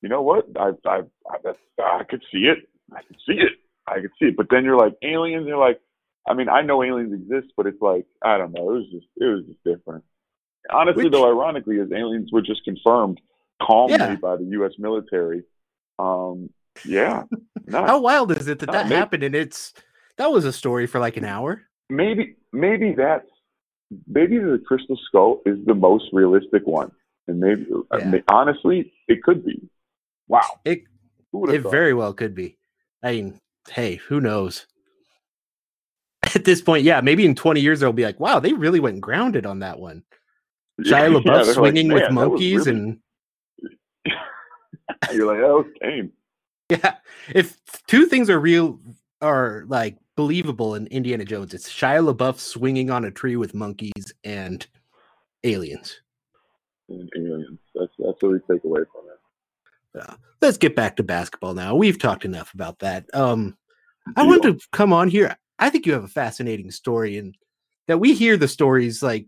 you 0.00 0.08
know 0.08 0.22
what? 0.22 0.46
I, 0.56 0.70
I, 0.86 0.96
I, 1.28 1.36
that's, 1.44 1.58
I 1.78 2.02
could 2.08 2.22
see 2.32 2.44
it. 2.46 2.58
I 2.94 3.02
could 3.02 3.16
see 3.26 3.34
it. 3.34 3.52
I 3.86 4.00
could 4.00 4.10
see 4.18 4.26
it. 4.26 4.36
But 4.36 4.46
then 4.50 4.64
you're 4.64 4.76
like 4.78 4.94
aliens. 5.02 5.46
You're 5.46 5.58
like, 5.58 5.80
I 6.28 6.34
mean, 6.34 6.48
I 6.48 6.62
know 6.62 6.82
aliens 6.84 7.12
exist, 7.12 7.52
but 7.56 7.66
it's 7.66 7.80
like, 7.82 8.06
I 8.24 8.38
don't 8.38 8.52
know. 8.52 8.70
It 8.70 8.78
was 8.78 8.86
just, 8.92 9.06
it 9.16 9.24
was 9.24 9.44
just 9.46 9.64
different. 9.64 10.04
Honestly, 10.70 11.04
Which- 11.04 11.12
though, 11.12 11.28
ironically, 11.28 11.80
as 11.80 11.90
aliens 11.92 12.30
were 12.32 12.42
just 12.42 12.62
confirmed 12.64 13.20
calmly 13.60 13.96
Yeah. 13.98 14.16
by 14.16 14.36
the 14.36 14.44
U.S. 14.52 14.72
military. 14.78 15.42
Um, 15.98 16.50
yeah. 16.84 17.24
No. 17.66 17.84
How 17.84 18.00
wild 18.00 18.32
is 18.32 18.48
it 18.48 18.58
that 18.60 18.68
Uh, 18.68 18.72
that 18.72 18.88
may- 18.88 18.96
happened 18.96 19.22
and 19.22 19.34
it's 19.34 19.72
that 20.18 20.30
was 20.32 20.44
a 20.44 20.52
story 20.52 20.86
for 20.86 20.98
like 21.00 21.16
an 21.16 21.24
hour? 21.24 21.62
maybe 21.90 22.36
maybe 22.52 22.94
that's 22.96 23.28
maybe 24.06 24.38
the 24.38 24.60
crystal 24.66 24.98
skull 25.08 25.42
is 25.44 25.58
the 25.66 25.74
most 25.74 26.06
realistic 26.12 26.66
one 26.66 26.90
and 27.28 27.38
maybe 27.38 27.66
I 27.90 28.04
mean, 28.04 28.22
honestly 28.28 28.92
it 29.08 29.22
could 29.22 29.44
be 29.44 29.68
wow 30.28 30.40
It 30.64 30.84
it 31.34 31.62
thought? 31.62 31.70
very 31.70 31.94
well 31.94 32.12
could 32.14 32.34
be. 32.34 32.56
I 33.02 33.12
mean, 33.12 33.40
hey, 33.70 33.96
who 33.96 34.20
knows? 34.20 34.66
At 36.34 36.44
this 36.44 36.60
point, 36.62 36.84
yeah, 36.84 37.00
maybe 37.00 37.24
in 37.26 37.34
20 37.34 37.60
years 37.60 37.80
they'll 37.80 37.92
be 37.92 38.04
like, 38.04 38.20
"Wow, 38.20 38.38
they 38.38 38.52
really 38.52 38.80
went 38.80 39.00
grounded 39.00 39.44
on 39.46 39.58
that 39.60 39.78
one." 39.78 40.02
Yeah, 40.78 41.06
Shia 41.08 41.20
LaBeouf 41.22 41.46
like, 41.46 41.54
swinging 41.54 41.88
with 41.92 42.02
"Man, 42.02 42.14
that 42.14 42.20
was 42.20 42.30
monkeys 42.30 42.66
really-" 42.66 42.78
and 42.80 42.98
you're 45.12 45.26
like 45.26 45.38
that 45.38 45.48
was 45.52 45.66
tame 45.82 46.12
yeah, 46.72 46.96
if 47.34 47.58
two 47.86 48.06
things 48.06 48.30
are 48.30 48.40
real 48.40 48.78
are 49.20 49.64
like 49.68 49.96
believable 50.16 50.74
in 50.74 50.86
Indiana 50.88 51.24
Jones, 51.24 51.54
it's 51.54 51.70
Shia 51.70 52.12
LaBeouf 52.12 52.38
swinging 52.38 52.90
on 52.90 53.04
a 53.04 53.10
tree 53.10 53.36
with 53.36 53.54
monkeys 53.54 54.12
and 54.24 54.66
aliens. 55.44 56.00
and 56.88 57.10
aliens 57.16 57.58
that's 57.74 57.92
that's 57.98 58.22
what 58.22 58.32
we 58.32 58.38
take 58.50 58.64
away 58.64 58.80
from 58.92 59.02
it 59.08 60.02
Uh, 60.02 60.14
let's 60.40 60.58
get 60.58 60.76
back 60.76 60.96
to 60.96 61.02
basketball 61.02 61.54
now. 61.54 61.74
We've 61.74 61.98
talked 61.98 62.24
enough 62.24 62.54
about 62.54 62.78
that. 62.80 63.06
Um, 63.14 63.56
I 64.16 64.24
wanted 64.24 64.60
to 64.60 64.66
come 64.72 64.92
on 64.92 65.08
here. 65.08 65.36
I 65.58 65.70
think 65.70 65.86
you 65.86 65.92
have 65.92 66.04
a 66.04 66.08
fascinating 66.08 66.70
story, 66.70 67.18
and 67.18 67.36
that 67.86 68.00
we 68.00 68.14
hear 68.14 68.36
the 68.36 68.48
stories 68.48 69.02
like 69.02 69.26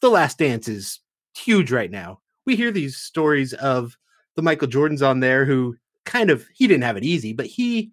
The 0.00 0.10
Last 0.10 0.38
Dance 0.38 0.68
is 0.68 1.00
huge 1.36 1.70
right 1.70 1.90
now. 1.90 2.20
We 2.46 2.56
hear 2.56 2.72
these 2.72 2.96
stories 2.96 3.52
of 3.54 3.96
the 4.36 4.42
Michael 4.42 4.68
Jordans 4.68 5.06
on 5.06 5.20
there 5.20 5.44
who 5.44 5.76
kind 6.04 6.30
of 6.30 6.46
he 6.54 6.66
didn't 6.66 6.84
have 6.84 6.96
it 6.96 7.04
easy, 7.04 7.32
but 7.32 7.46
he 7.46 7.92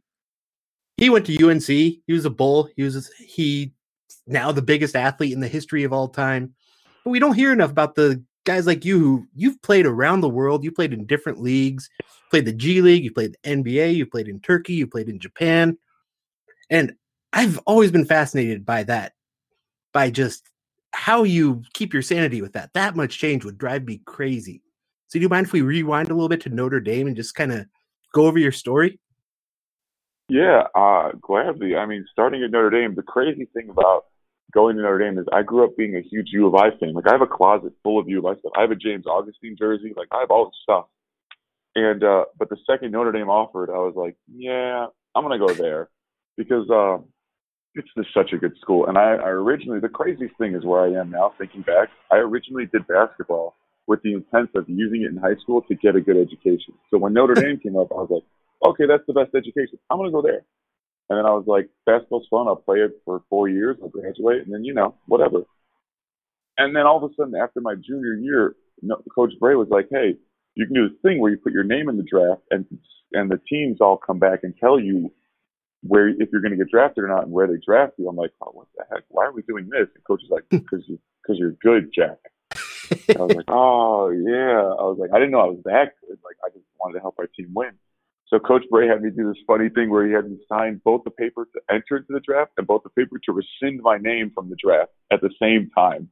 he 0.98 1.10
went 1.10 1.26
to 1.28 1.50
UNC. 1.50 1.68
He 1.68 2.04
was 2.08 2.26
a 2.26 2.30
bull. 2.30 2.70
He 2.76 2.84
was 2.84 3.12
he 3.18 3.74
now 4.26 4.52
the 4.52 4.62
biggest 4.62 4.96
athlete 4.96 5.34
in 5.34 5.40
the 5.40 5.48
history 5.48 5.84
of 5.84 5.94
all 5.94 6.10
time. 6.10 6.54
But 7.04 7.12
we 7.12 7.20
don't 7.20 7.36
hear 7.36 7.54
enough 7.54 7.72
about 7.72 7.96
the 7.96 8.24
guys 8.46 8.66
like 8.66 8.86
you 8.86 9.00
who 9.00 9.28
you've 9.36 9.62
played 9.62 9.86
around 9.86 10.22
the 10.22 10.30
world. 10.30 10.64
You 10.64 10.72
played 10.72 10.94
in 10.94 11.06
different 11.06 11.42
leagues. 11.42 11.90
played 12.32 12.46
the 12.46 12.54
G 12.54 12.82
League. 12.82 13.04
You 13.04 13.12
played 13.12 13.36
the 13.44 13.50
NBA. 13.50 13.96
You 13.96 14.06
played 14.06 14.28
in 14.28 14.40
Turkey. 14.40 14.74
You 14.74 14.88
played 14.88 15.10
in 15.10 15.20
Japan. 15.20 15.78
And 16.70 16.94
I've 17.34 17.60
always 17.60 17.92
been 17.92 18.06
fascinated 18.06 18.66
by 18.66 18.84
that, 18.84 19.14
by 19.94 20.10
just 20.10 20.44
how 20.92 21.24
you 21.24 21.62
keep 21.74 21.94
your 21.94 22.02
sanity 22.02 22.42
with 22.42 22.54
that. 22.54 22.74
That 22.74 22.96
much 22.96 23.20
change 23.20 23.46
would 23.46 23.58
drive 23.58 23.84
me 23.84 24.02
crazy. 24.06 24.62
So, 25.08 25.20
do 25.20 25.24
you 25.24 25.30
mind 25.30 25.46
if 25.46 25.54
we 25.54 25.62
rewind 25.62 26.10
a 26.10 26.14
little 26.14 26.30
bit 26.30 26.42
to 26.42 26.50
Notre 26.50 26.80
Dame 26.80 27.08
and 27.08 27.16
just 27.16 27.36
kind 27.36 27.54
of 27.54 27.66
go 28.18 28.26
over 28.26 28.40
your 28.40 28.52
story? 28.52 29.00
Yeah, 30.30 30.64
uh, 30.76 31.12
gladly. 31.22 31.76
I 31.76 31.86
mean, 31.86 32.06
starting 32.12 32.44
at 32.44 32.52
Notre 32.52 32.70
Dame, 32.70 32.96
the 32.96 33.04
crazy 33.04 33.48
thing 33.54 33.70
about 33.70 34.06
going 34.54 34.76
to 34.76 34.82
Notre 34.82 35.00
Dame 35.00 35.18
is 35.20 35.26
I 35.32 35.44
grew 35.44 35.64
up 35.64 35.78
being 35.78 35.96
a 35.96 36.02
huge 36.02 36.30
U 36.32 36.48
of 36.48 36.56
I 36.56 36.72
fan. 36.78 36.94
Like, 36.94 37.08
I 37.08 37.12
have 37.12 37.22
a 37.22 37.28
closet 37.28 37.74
full 37.84 38.00
of 38.00 38.10
U 38.10 38.20
of 38.20 38.26
I 38.26 38.40
stuff. 38.40 38.52
I 38.58 38.62
have 38.62 38.72
a 38.72 38.76
James 38.76 39.06
Augustine 39.06 39.56
jersey. 39.58 39.94
Like, 39.96 40.08
I 40.12 40.20
have 40.22 40.32
all 40.32 40.46
this 40.46 40.60
stuff. 40.64 40.86
And, 41.76 42.04
uh, 42.04 42.26
but 42.38 42.50
the 42.50 42.58
second 42.70 42.92
Notre 42.92 43.12
Dame 43.12 43.30
offered, 43.30 43.70
I 43.70 43.78
was 43.78 43.94
like, 43.96 44.16
yeah, 44.34 44.88
I'm 45.16 45.30
to 45.30 45.38
go 45.38 45.54
there 45.54 45.90
because, 46.36 46.70
uh, 46.70 46.98
it's 47.76 47.88
just 47.96 48.14
such 48.14 48.34
a 48.34 48.38
good 48.38 48.58
school. 48.60 48.88
And 48.88 48.98
I, 48.98 49.14
I 49.16 49.30
originally, 49.30 49.80
the 49.80 49.88
craziest 49.90 50.36
thing 50.38 50.56
is 50.56 50.66
where 50.66 50.82
I 50.82 51.00
am 51.00 51.12
now, 51.12 51.34
thinking 51.38 51.62
back, 51.62 51.90
I 52.12 52.16
originally 52.16 52.66
did 52.66 52.88
basketball 52.88 53.56
with 53.88 54.02
the 54.04 54.14
intent 54.14 54.50
of 54.56 54.66
using 54.68 55.04
it 55.04 55.12
in 55.12 55.18
high 55.18 55.36
school 55.42 55.62
to 55.64 55.76
get 55.76 55.96
a 55.96 56.02
good 56.02 56.18
education. 56.18 56.74
So 56.92 56.98
when 56.98 57.14
Notre 57.14 57.34
Dame 57.42 57.58
came 57.58 57.78
up, 57.78 57.92
I 57.92 57.96
was 57.96 58.10
like, 58.12 58.24
okay, 58.70 58.86
that's 58.88 59.06
the 59.08 59.14
best 59.14 59.34
education. 59.34 59.80
I'm 59.90 59.98
going 59.98 60.10
to 60.10 60.14
go 60.14 60.22
there. 60.22 60.44
And 61.10 61.18
then 61.18 61.26
I 61.26 61.32
was 61.32 61.46
like, 61.48 61.70
basketball's 61.86 62.28
fun. 62.30 62.48
I'll 62.48 62.58
play 62.58 62.80
it 62.80 62.92
for 63.06 63.24
four 63.30 63.48
years. 63.48 63.78
I'll 63.82 63.90
graduate, 63.90 64.44
and 64.46 64.54
then 64.54 64.66
you 64.66 64.74
know, 64.74 64.96
whatever. 65.06 65.44
And 66.58 66.76
then 66.76 66.86
all 66.86 67.04
of 67.04 67.10
a 67.10 67.14
sudden, 67.16 67.36
after 67.36 67.62
my 67.62 67.76
junior 67.76 68.16
year, 68.16 68.56
Coach 69.16 69.32
Brey 69.40 69.56
was 69.56 69.70
like, 69.70 69.88
"Hey, 69.90 70.18
you 70.56 70.66
can 70.66 70.76
do 70.76 70.90
this 70.90 70.98
thing 71.02 71.22
where 71.22 71.32
you 71.32 71.38
put 71.38 71.54
your 71.54 71.64
name 71.64 71.88
in 71.88 71.96
the 71.96 72.04
draft, 72.04 72.42
and 72.52 72.66
and 73.14 73.32
the 73.32 73.40
teams 73.50 73.80
all 73.80 73.96
come 73.96 74.20
back 74.20 74.40
and 74.44 74.54
tell 74.58 74.78
you 74.78 75.14
where 75.82 76.10
if 76.10 76.28
you're 76.32 76.42
going 76.42 76.52
to 76.52 76.58
get 76.58 76.70
drafted 76.70 77.06
or 77.06 77.08
not, 77.08 77.24
and 77.24 77.32
where 77.32 77.48
they 77.48 77.60
draft 77.66 77.94
you." 77.98 78.10
I'm 78.10 78.18
like, 78.18 78.32
"Oh, 78.42 78.52
what 78.52 78.68
the 78.76 78.84
heck? 78.92 79.04
Why 79.08 79.28
are 79.28 79.32
we 79.32 79.44
doing 79.44 79.70
this?" 79.70 79.88
And 79.96 80.04
Coach 80.06 80.24
is 80.24 80.30
like, 80.30 80.44
"Because 80.50 80.84
you 80.88 81.00
because 81.22 81.40
you're 81.40 81.56
good, 81.64 81.94
Jack." 81.96 82.18
I 82.92 83.22
was 83.22 83.36
like, 83.36 83.50
"Oh 83.50 84.10
yeah." 84.10 84.60
I 84.60 84.84
was 84.84 84.98
like, 85.00 85.12
"I 85.14 85.20
didn't 85.20 85.32
know 85.32 85.42
I 85.42 85.48
was 85.48 85.62
that 85.66 85.94
good. 86.02 86.18
Like, 86.24 86.36
I 86.46 86.50
just 86.50 86.66
wanted 86.80 86.96
to 86.96 87.02
help 87.02 87.16
our 87.20 87.28
team 87.28 87.52
win." 87.54 87.72
So 88.28 88.40
Coach 88.40 88.64
Brey 88.70 88.88
had 88.88 89.02
me 89.02 89.10
do 89.10 89.28
this 89.28 89.42
funny 89.48 89.70
thing 89.70 89.90
where 89.90 90.06
he 90.06 90.12
had 90.12 90.30
me 90.30 90.38
sign 90.50 90.82
both 90.84 91.04
the 91.06 91.12
paper 91.12 91.46
to 91.46 91.62
enter 91.74 91.98
into 91.98 92.12
the 92.12 92.20
draft 92.20 92.52
and 92.58 92.68
both 92.68 92.84
the 92.84 92.90
paper 92.90 93.20
to 93.24 93.32
rescind 93.32 93.82
my 93.82 93.98
name 93.98 94.32
from 94.36 94.50
the 94.50 94.58
draft 94.58 94.92
at 95.12 95.22
the 95.22 95.30
same 95.42 95.70
time, 95.76 96.10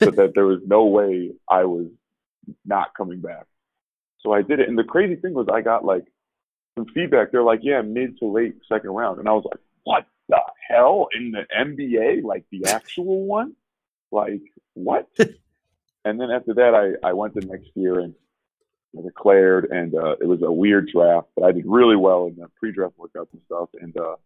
so 0.00 0.10
that 0.10 0.34
there 0.34 0.46
was 0.46 0.60
no 0.64 0.84
way 0.84 1.32
I 1.50 1.64
was 1.64 1.88
not 2.64 2.94
coming 2.96 3.20
back. 3.20 3.46
So 4.20 4.32
I 4.32 4.42
did 4.42 4.60
it, 4.60 4.68
and 4.68 4.78
the 4.78 4.84
crazy 4.84 5.16
thing 5.16 5.34
was 5.34 5.48
I 5.52 5.60
got 5.60 5.84
like 5.84 6.04
some 6.76 6.86
feedback. 6.86 7.32
They're 7.32 7.42
like, 7.42 7.60
"Yeah, 7.62 7.82
mid 7.82 8.18
to 8.18 8.26
late 8.26 8.54
second 8.68 8.90
round," 8.90 9.18
and 9.18 9.28
I 9.28 9.32
was 9.32 9.44
like, 9.44 9.60
"What 9.84 10.06
the 10.28 10.40
hell 10.68 11.08
in 11.14 11.32
the 11.32 11.46
NBA? 11.56 12.22
Like 12.22 12.44
the 12.50 12.66
actual 12.66 13.24
one? 13.24 13.54
Like 14.12 14.42
what?" 14.74 15.08
And 16.06 16.20
then 16.20 16.30
after 16.30 16.54
that, 16.54 16.74
I 16.74 17.08
I 17.08 17.12
went 17.12 17.34
the 17.34 17.44
next 17.44 17.68
year 17.74 18.00
and 18.00 18.14
declared, 19.04 19.66
and 19.70 19.94
uh, 19.94 20.16
it 20.20 20.26
was 20.26 20.40
a 20.42 20.50
weird 20.50 20.88
draft, 20.92 21.28
but 21.36 21.44
I 21.44 21.52
did 21.52 21.64
really 21.66 21.96
well 21.96 22.26
in 22.26 22.36
the 22.36 22.48
pre-draft 22.58 22.94
workouts 22.96 23.32
and 23.32 23.42
stuff, 23.44 23.68
and 23.80 23.94
uh, 23.96 24.16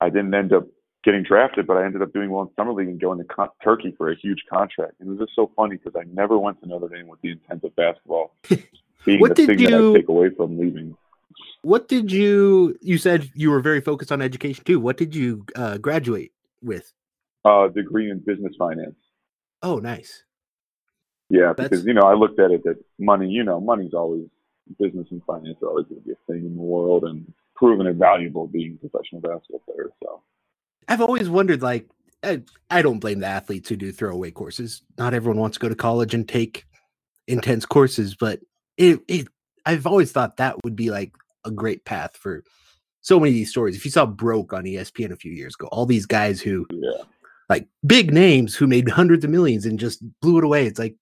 I 0.00 0.08
didn't 0.10 0.34
end 0.34 0.52
up 0.52 0.66
getting 1.02 1.22
drafted, 1.22 1.66
but 1.66 1.76
I 1.76 1.84
ended 1.84 2.02
up 2.02 2.12
doing 2.12 2.30
well 2.30 2.42
in 2.42 2.50
summer 2.56 2.72
league 2.72 2.88
and 2.88 3.00
going 3.00 3.18
to 3.18 3.24
con- 3.24 3.48
Turkey 3.62 3.94
for 3.96 4.10
a 4.10 4.16
huge 4.16 4.42
contract. 4.52 4.94
And 5.00 5.08
it 5.08 5.12
was 5.12 5.20
just 5.20 5.36
so 5.36 5.50
funny 5.56 5.76
because 5.76 5.98
I 5.98 6.04
never 6.12 6.38
went 6.38 6.60
to 6.62 6.68
Notre 6.68 6.88
Dame 6.88 7.08
with 7.08 7.20
the 7.22 7.30
intent 7.30 7.64
of 7.64 7.74
basketball 7.76 8.34
being 9.04 9.20
what 9.20 9.30
the 9.30 9.46
did 9.46 9.46
thing 9.46 9.58
you, 9.60 9.70
that 9.70 9.98
I 9.98 10.00
take 10.00 10.08
away 10.08 10.30
from 10.30 10.58
leaving. 10.58 10.96
What 11.62 11.88
did 11.88 12.12
you? 12.12 12.76
You 12.82 12.98
said 12.98 13.30
you 13.34 13.50
were 13.50 13.60
very 13.60 13.80
focused 13.80 14.12
on 14.12 14.20
education 14.20 14.64
too. 14.64 14.78
What 14.78 14.96
did 14.96 15.14
you 15.14 15.46
uh, 15.56 15.78
graduate 15.78 16.32
with? 16.62 16.92
Uh, 17.44 17.68
degree 17.68 18.10
in 18.10 18.18
business 18.18 18.54
finance. 18.58 18.96
Oh, 19.62 19.78
nice. 19.78 20.24
Yeah, 21.28 21.52
That's... 21.56 21.68
because 21.68 21.86
you 21.86 21.94
know 21.94 22.02
I 22.02 22.14
looked 22.14 22.38
at 22.38 22.50
it 22.50 22.64
that 22.64 22.76
money, 22.98 23.28
you 23.28 23.44
know, 23.44 23.60
money's 23.60 23.94
always 23.94 24.26
business 24.78 25.06
and 25.10 25.22
finance 25.24 25.58
are 25.62 25.68
always 25.68 25.86
going 25.86 26.00
to 26.00 26.06
be 26.06 26.12
a 26.12 26.32
thing 26.32 26.44
in 26.44 26.56
the 26.56 26.62
world, 26.62 27.04
and 27.04 27.32
proven 27.54 27.86
it 27.86 27.96
valuable 27.96 28.46
being 28.46 28.78
a 28.82 28.88
professional 28.88 29.20
basketball 29.20 29.62
player. 29.66 29.90
So 30.02 30.22
I've 30.88 31.00
always 31.00 31.28
wondered, 31.28 31.62
like, 31.62 31.88
I, 32.22 32.42
I 32.70 32.82
don't 32.82 32.98
blame 32.98 33.20
the 33.20 33.26
athletes 33.26 33.68
who 33.68 33.76
do 33.76 33.92
throwaway 33.92 34.30
courses. 34.30 34.82
Not 34.98 35.14
everyone 35.14 35.40
wants 35.40 35.56
to 35.56 35.60
go 35.60 35.68
to 35.68 35.74
college 35.74 36.14
and 36.14 36.28
take 36.28 36.66
intense 37.26 37.66
courses, 37.66 38.14
but 38.14 38.40
it, 38.76 39.00
it 39.08 39.28
I've 39.64 39.86
always 39.86 40.12
thought 40.12 40.36
that 40.36 40.62
would 40.64 40.76
be 40.76 40.90
like 40.90 41.12
a 41.44 41.50
great 41.50 41.84
path 41.84 42.16
for 42.16 42.44
so 43.00 43.18
many 43.18 43.30
of 43.30 43.34
these 43.34 43.50
stories. 43.50 43.76
If 43.76 43.84
you 43.84 43.90
saw 43.90 44.06
Broke 44.06 44.52
on 44.52 44.64
ESPN 44.64 45.12
a 45.12 45.16
few 45.16 45.32
years 45.32 45.54
ago, 45.54 45.68
all 45.70 45.86
these 45.86 46.06
guys 46.06 46.40
who 46.40 46.66
yeah. 46.70 47.02
like 47.48 47.68
big 47.86 48.12
names 48.12 48.54
who 48.54 48.66
made 48.66 48.88
hundreds 48.88 49.24
of 49.24 49.30
millions 49.30 49.64
and 49.66 49.78
just 49.78 50.02
blew 50.20 50.38
it 50.38 50.44
away. 50.44 50.66
It's 50.66 50.78
like 50.78 50.96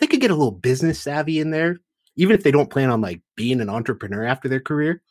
they 0.00 0.06
could 0.06 0.20
get 0.20 0.30
a 0.30 0.34
little 0.34 0.50
business 0.50 1.00
savvy 1.00 1.38
in 1.38 1.50
there, 1.50 1.78
even 2.16 2.34
if 2.34 2.42
they 2.42 2.50
don't 2.50 2.70
plan 2.70 2.90
on 2.90 3.00
like 3.00 3.20
being 3.36 3.60
an 3.60 3.68
entrepreneur 3.68 4.24
after 4.24 4.48
their 4.48 4.60
career. 4.60 5.02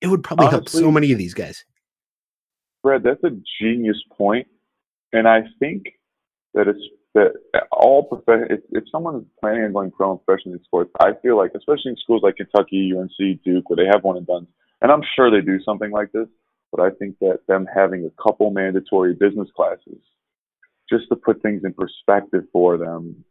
It 0.00 0.06
would 0.06 0.22
probably 0.22 0.46
Honestly, 0.46 0.80
help 0.80 0.84
so 0.86 0.90
many 0.90 1.12
of 1.12 1.18
these 1.18 1.34
guys. 1.34 1.64
Brad, 2.82 3.02
that's 3.02 3.22
a 3.24 3.36
genius 3.60 4.02
point, 4.16 4.46
and 5.12 5.28
I 5.28 5.42
think 5.58 5.84
that 6.54 6.68
it's 6.68 6.80
that 7.14 7.32
all 7.72 8.04
profession. 8.04 8.46
If, 8.50 8.60
if 8.70 8.84
someone 8.90 9.16
is 9.16 9.24
planning 9.40 9.64
on 9.64 9.72
going 9.72 9.90
pro 9.90 10.12
and 10.12 10.24
professional 10.24 10.54
in 10.54 10.64
sports, 10.64 10.90
I 11.00 11.12
feel 11.22 11.36
like, 11.36 11.52
especially 11.54 11.90
in 11.90 11.96
schools 11.96 12.22
like 12.22 12.36
Kentucky, 12.36 12.92
UNC, 12.96 13.42
Duke, 13.44 13.68
where 13.68 13.76
they 13.76 13.90
have 13.92 14.04
one 14.04 14.16
and 14.16 14.26
done, 14.26 14.46
and 14.80 14.90
I'm 14.90 15.02
sure 15.16 15.30
they 15.30 15.44
do 15.44 15.60
something 15.62 15.90
like 15.90 16.12
this, 16.12 16.28
but 16.72 16.80
I 16.80 16.90
think 16.90 17.18
that 17.20 17.40
them 17.46 17.66
having 17.74 18.06
a 18.06 18.22
couple 18.22 18.50
mandatory 18.50 19.14
business 19.14 19.48
classes 19.54 20.00
just 20.88 21.08
to 21.08 21.16
put 21.16 21.42
things 21.42 21.62
in 21.64 21.74
perspective 21.74 22.44
for 22.52 22.78
them 22.78 23.24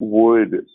would 0.00 0.66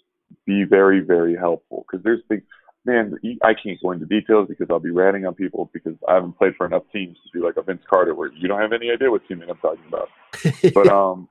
be 0.45 0.63
very, 0.63 1.01
very 1.01 1.35
helpful 1.35 1.85
because 1.89 2.03
there's 2.03 2.21
things, 2.27 2.43
man, 2.85 3.15
I 3.43 3.53
can't 3.53 3.79
go 3.81 3.91
into 3.91 4.05
details 4.05 4.47
because 4.47 4.67
I'll 4.69 4.79
be 4.79 4.91
ratting 4.91 5.25
on 5.25 5.33
people 5.33 5.69
because 5.73 5.95
I 6.07 6.15
haven't 6.15 6.37
played 6.37 6.55
for 6.55 6.65
enough 6.65 6.83
teams 6.93 7.17
to 7.17 7.37
be 7.37 7.43
like 7.43 7.57
a 7.57 7.63
Vince 7.63 7.83
Carter 7.89 8.15
where 8.15 8.31
you 8.31 8.47
don't 8.47 8.61
have 8.61 8.73
any 8.73 8.91
idea 8.91 9.11
what 9.11 9.27
team 9.27 9.43
I'm 9.47 9.57
talking 9.57 9.85
about. 9.87 10.09
but 10.73 10.87
um, 10.87 11.27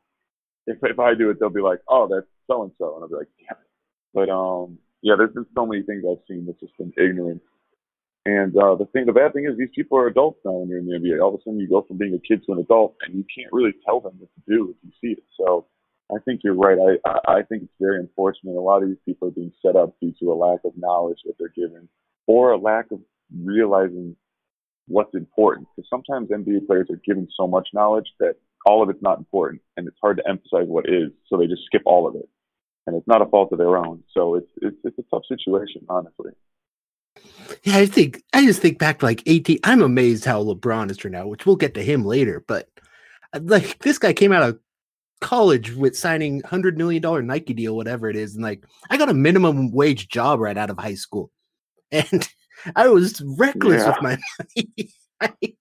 if 0.66 0.78
if 0.82 0.98
I 0.98 1.14
do 1.14 1.30
it, 1.30 1.38
they'll 1.38 1.50
be 1.50 1.60
like, 1.60 1.80
oh, 1.88 2.08
that's 2.08 2.26
so 2.46 2.62
and 2.64 2.72
so, 2.78 2.94
and 2.94 3.04
I'll 3.04 3.08
be 3.08 3.16
like, 3.16 3.28
damn 3.38 3.58
it. 3.58 3.70
But 4.12 4.28
um, 4.28 4.78
yeah, 5.02 5.14
there's 5.16 5.34
been 5.34 5.46
so 5.54 5.66
many 5.66 5.82
things 5.82 6.04
I've 6.08 6.24
seen 6.28 6.46
that's 6.46 6.60
just 6.60 6.76
been 6.76 6.92
ignorance. 6.96 7.42
And 8.26 8.56
uh, 8.56 8.74
the 8.76 8.86
thing, 8.86 9.04
the 9.04 9.12
bad 9.12 9.34
thing 9.34 9.44
is, 9.44 9.58
these 9.58 9.68
people 9.74 9.98
are 9.98 10.06
adults 10.06 10.40
now 10.44 10.52
when 10.52 10.68
you're 10.68 10.78
in 10.78 10.86
the 10.86 10.96
NBA. 10.96 11.22
All 11.22 11.34
of 11.34 11.40
a 11.40 11.42
sudden, 11.44 11.60
you 11.60 11.68
go 11.68 11.84
from 11.86 11.98
being 11.98 12.14
a 12.14 12.26
kid 12.26 12.42
to 12.46 12.52
an 12.52 12.58
adult, 12.58 12.96
and 13.02 13.14
you 13.14 13.24
can't 13.36 13.52
really 13.52 13.74
tell 13.84 14.00
them 14.00 14.14
what 14.18 14.30
to 14.34 14.42
do 14.48 14.70
if 14.70 14.76
you 14.82 14.90
see 15.00 15.18
it. 15.18 15.24
So 15.38 15.66
I 16.12 16.18
think 16.24 16.40
you're 16.44 16.54
right. 16.54 16.78
I, 17.06 17.18
I 17.26 17.42
think 17.42 17.62
it's 17.62 17.72
very 17.80 17.98
unfortunate. 17.98 18.56
A 18.56 18.60
lot 18.60 18.82
of 18.82 18.88
these 18.88 18.98
people 19.04 19.28
are 19.28 19.32
being 19.32 19.52
set 19.64 19.76
up 19.76 19.94
due 20.00 20.12
to 20.20 20.32
a 20.32 20.34
lack 20.34 20.60
of 20.64 20.72
knowledge 20.76 21.18
that 21.24 21.34
they're 21.38 21.48
given 21.48 21.88
or 22.26 22.52
a 22.52 22.58
lack 22.58 22.90
of 22.90 23.00
realizing 23.42 24.16
what's 24.86 25.14
important. 25.14 25.66
Because 25.74 25.88
sometimes 25.88 26.28
NBA 26.28 26.66
players 26.66 26.88
are 26.90 27.00
given 27.06 27.28
so 27.36 27.46
much 27.46 27.68
knowledge 27.72 28.06
that 28.20 28.34
all 28.66 28.82
of 28.82 28.90
it's 28.90 29.02
not 29.02 29.18
important 29.18 29.62
and 29.76 29.86
it's 29.88 29.96
hard 30.00 30.18
to 30.18 30.28
emphasize 30.28 30.66
what 30.66 30.88
is. 30.88 31.10
So 31.28 31.36
they 31.36 31.46
just 31.46 31.64
skip 31.66 31.82
all 31.86 32.06
of 32.06 32.14
it. 32.16 32.28
And 32.86 32.96
it's 32.96 33.08
not 33.08 33.22
a 33.22 33.26
fault 33.26 33.50
of 33.52 33.58
their 33.58 33.78
own. 33.78 34.02
So 34.12 34.34
it's, 34.34 34.50
it's, 34.60 34.76
it's 34.84 34.98
a 34.98 35.02
tough 35.10 35.22
situation, 35.26 35.86
honestly. 35.88 36.32
Yeah, 37.62 37.78
I 37.78 37.86
think 37.86 38.22
I 38.32 38.44
just 38.44 38.60
think 38.60 38.78
back 38.78 38.98
to 38.98 39.06
like 39.06 39.22
18. 39.26 39.60
I'm 39.64 39.82
amazed 39.82 40.24
how 40.24 40.42
LeBron 40.42 40.88
has 40.88 40.96
turned 40.96 41.14
out, 41.14 41.28
which 41.28 41.46
we'll 41.46 41.56
get 41.56 41.74
to 41.74 41.82
him 41.82 42.04
later. 42.04 42.44
But 42.46 42.68
uh, 43.32 43.40
like 43.42 43.78
this 43.78 43.98
guy 43.98 44.12
came 44.12 44.32
out 44.32 44.42
of 44.42 44.58
college 45.24 45.74
with 45.74 45.96
signing 45.96 46.42
hundred 46.42 46.76
million 46.76 47.00
dollar 47.00 47.22
Nike 47.22 47.54
deal, 47.54 47.74
whatever 47.74 48.10
it 48.10 48.16
is, 48.16 48.34
and 48.34 48.44
like 48.44 48.62
I 48.90 48.98
got 48.98 49.08
a 49.08 49.14
minimum 49.14 49.72
wage 49.72 50.08
job 50.08 50.38
right 50.38 50.56
out 50.56 50.68
of 50.68 50.78
high 50.78 50.94
school, 50.94 51.30
and 51.90 52.28
I 52.76 52.88
was 52.88 53.22
reckless 53.38 53.82
yeah. 53.82 53.88
with 53.88 54.02
my 54.02 54.18
money. 54.38 54.92
I, 55.20 55.56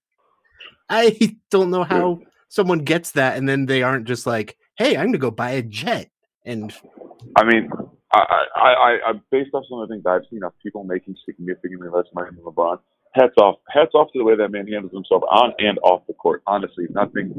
I 0.89 1.37
don't 1.49 1.71
know 1.71 1.83
how 1.83 2.19
someone 2.49 2.79
gets 2.79 3.11
that, 3.11 3.37
and 3.37 3.47
then 3.47 3.65
they 3.65 3.83
aren't 3.83 4.05
just 4.05 4.27
like, 4.27 4.57
"Hey, 4.77 4.97
I'm 4.97 5.07
gonna 5.07 5.17
go 5.17 5.31
buy 5.31 5.51
a 5.51 5.61
jet." 5.61 6.09
And 6.45 6.73
I 7.37 7.45
mean, 7.45 7.69
I, 8.13 8.45
I, 8.55 8.97
I, 9.07 9.13
based 9.31 9.51
off 9.53 9.63
some 9.69 9.79
of 9.79 9.87
the 9.87 9.95
things 9.95 10.05
I've 10.05 10.23
seen 10.29 10.43
of 10.43 10.51
people 10.61 10.83
making 10.83 11.15
significantly 11.25 11.87
less 11.87 12.05
money 12.13 12.31
than 12.35 12.43
LeBron. 12.43 12.79
Hats 13.13 13.33
off, 13.37 13.59
hats 13.69 13.91
off 13.93 14.11
to 14.13 14.19
the 14.19 14.25
way 14.25 14.35
that 14.35 14.49
man 14.49 14.67
handles 14.67 14.91
himself 14.91 15.21
on 15.29 15.53
and 15.59 15.77
off 15.83 16.01
the 16.07 16.13
court. 16.13 16.41
Honestly, 16.47 16.85
nothing 16.89 17.33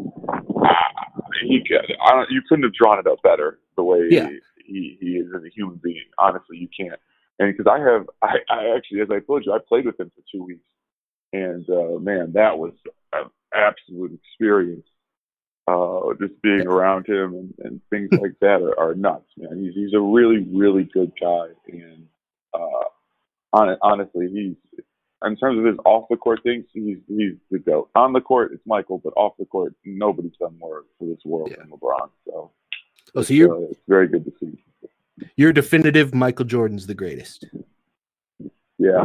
he 1.42 1.62
I 2.02 2.10
don't, 2.12 2.30
you 2.30 2.42
couldn't 2.48 2.64
have 2.64 2.74
drawn 2.74 2.98
it 2.98 3.06
up 3.06 3.22
better 3.22 3.58
the 3.76 3.82
way 3.82 4.06
yeah. 4.10 4.28
he, 4.64 4.96
he 5.00 5.06
is 5.06 5.28
as 5.34 5.42
a 5.42 5.50
human 5.54 5.80
being. 5.82 6.04
Honestly, 6.18 6.56
you 6.58 6.68
can't. 6.68 7.00
And 7.38 7.54
because 7.54 7.70
I 7.70 7.80
have, 7.80 8.08
I, 8.22 8.36
I 8.48 8.76
actually, 8.76 9.00
as 9.00 9.08
I 9.10 9.20
told 9.20 9.44
you, 9.44 9.52
I 9.52 9.58
played 9.66 9.86
with 9.86 9.98
him 9.98 10.10
for 10.14 10.22
two 10.30 10.44
weeks, 10.44 10.64
and 11.32 11.68
uh, 11.68 11.98
man, 11.98 12.32
that 12.34 12.58
was 12.58 12.72
an 13.12 13.30
absolute 13.54 14.18
experience. 14.22 14.86
Uh, 15.66 16.12
just 16.20 16.34
being 16.42 16.66
around 16.66 17.08
him 17.08 17.32
and, 17.34 17.54
and 17.60 17.80
things 17.88 18.10
like 18.20 18.38
that 18.40 18.60
are, 18.60 18.78
are 18.78 18.94
nuts, 18.94 19.30
man. 19.36 19.64
He's 19.64 19.74
he's 19.74 19.94
a 19.94 20.00
really 20.00 20.46
really 20.52 20.84
good 20.84 21.12
guy, 21.20 21.46
and 21.66 22.06
uh, 22.52 22.84
on, 23.52 23.76
honestly, 23.82 24.28
he's 24.30 24.84
in 25.26 25.36
terms 25.36 25.58
of 25.58 25.64
his 25.64 25.76
off 25.84 26.06
the 26.10 26.16
court 26.16 26.40
things, 26.42 26.64
he's 26.72 26.98
he's 27.08 27.34
the 27.50 27.58
goat. 27.58 27.90
On 27.94 28.12
the 28.12 28.20
court, 28.20 28.52
it's 28.52 28.62
Michael, 28.66 28.98
but 29.02 29.12
off 29.16 29.34
the 29.38 29.44
court, 29.46 29.74
nobody's 29.84 30.36
done 30.38 30.56
more 30.58 30.84
for 30.98 31.06
this 31.06 31.18
world 31.24 31.48
Yeah. 31.50 31.56
than 31.58 31.68
LeBron. 31.70 32.10
So, 32.26 32.50
Oh, 33.14 33.22
so 33.22 33.32
you're 33.34 33.54
uh, 33.54 33.60
it's 33.70 33.80
very 33.88 34.08
good 34.08 34.24
to 34.24 34.32
see. 34.40 34.64
you're 35.36 35.52
definitive. 35.52 36.14
Michael 36.14 36.44
Jordan's 36.44 36.86
the 36.86 36.94
greatest. 36.94 37.46
Yeah, 38.78 39.04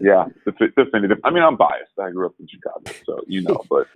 yeah, 0.00 0.26
defi- 0.44 0.72
definitive. 0.76 1.18
I 1.24 1.30
mean, 1.30 1.42
I'm 1.42 1.56
biased. 1.56 1.98
I 1.98 2.10
grew 2.10 2.26
up 2.26 2.34
in 2.38 2.46
Chicago, 2.48 2.82
so 3.06 3.20
you 3.26 3.42
know. 3.42 3.60
But 3.70 3.86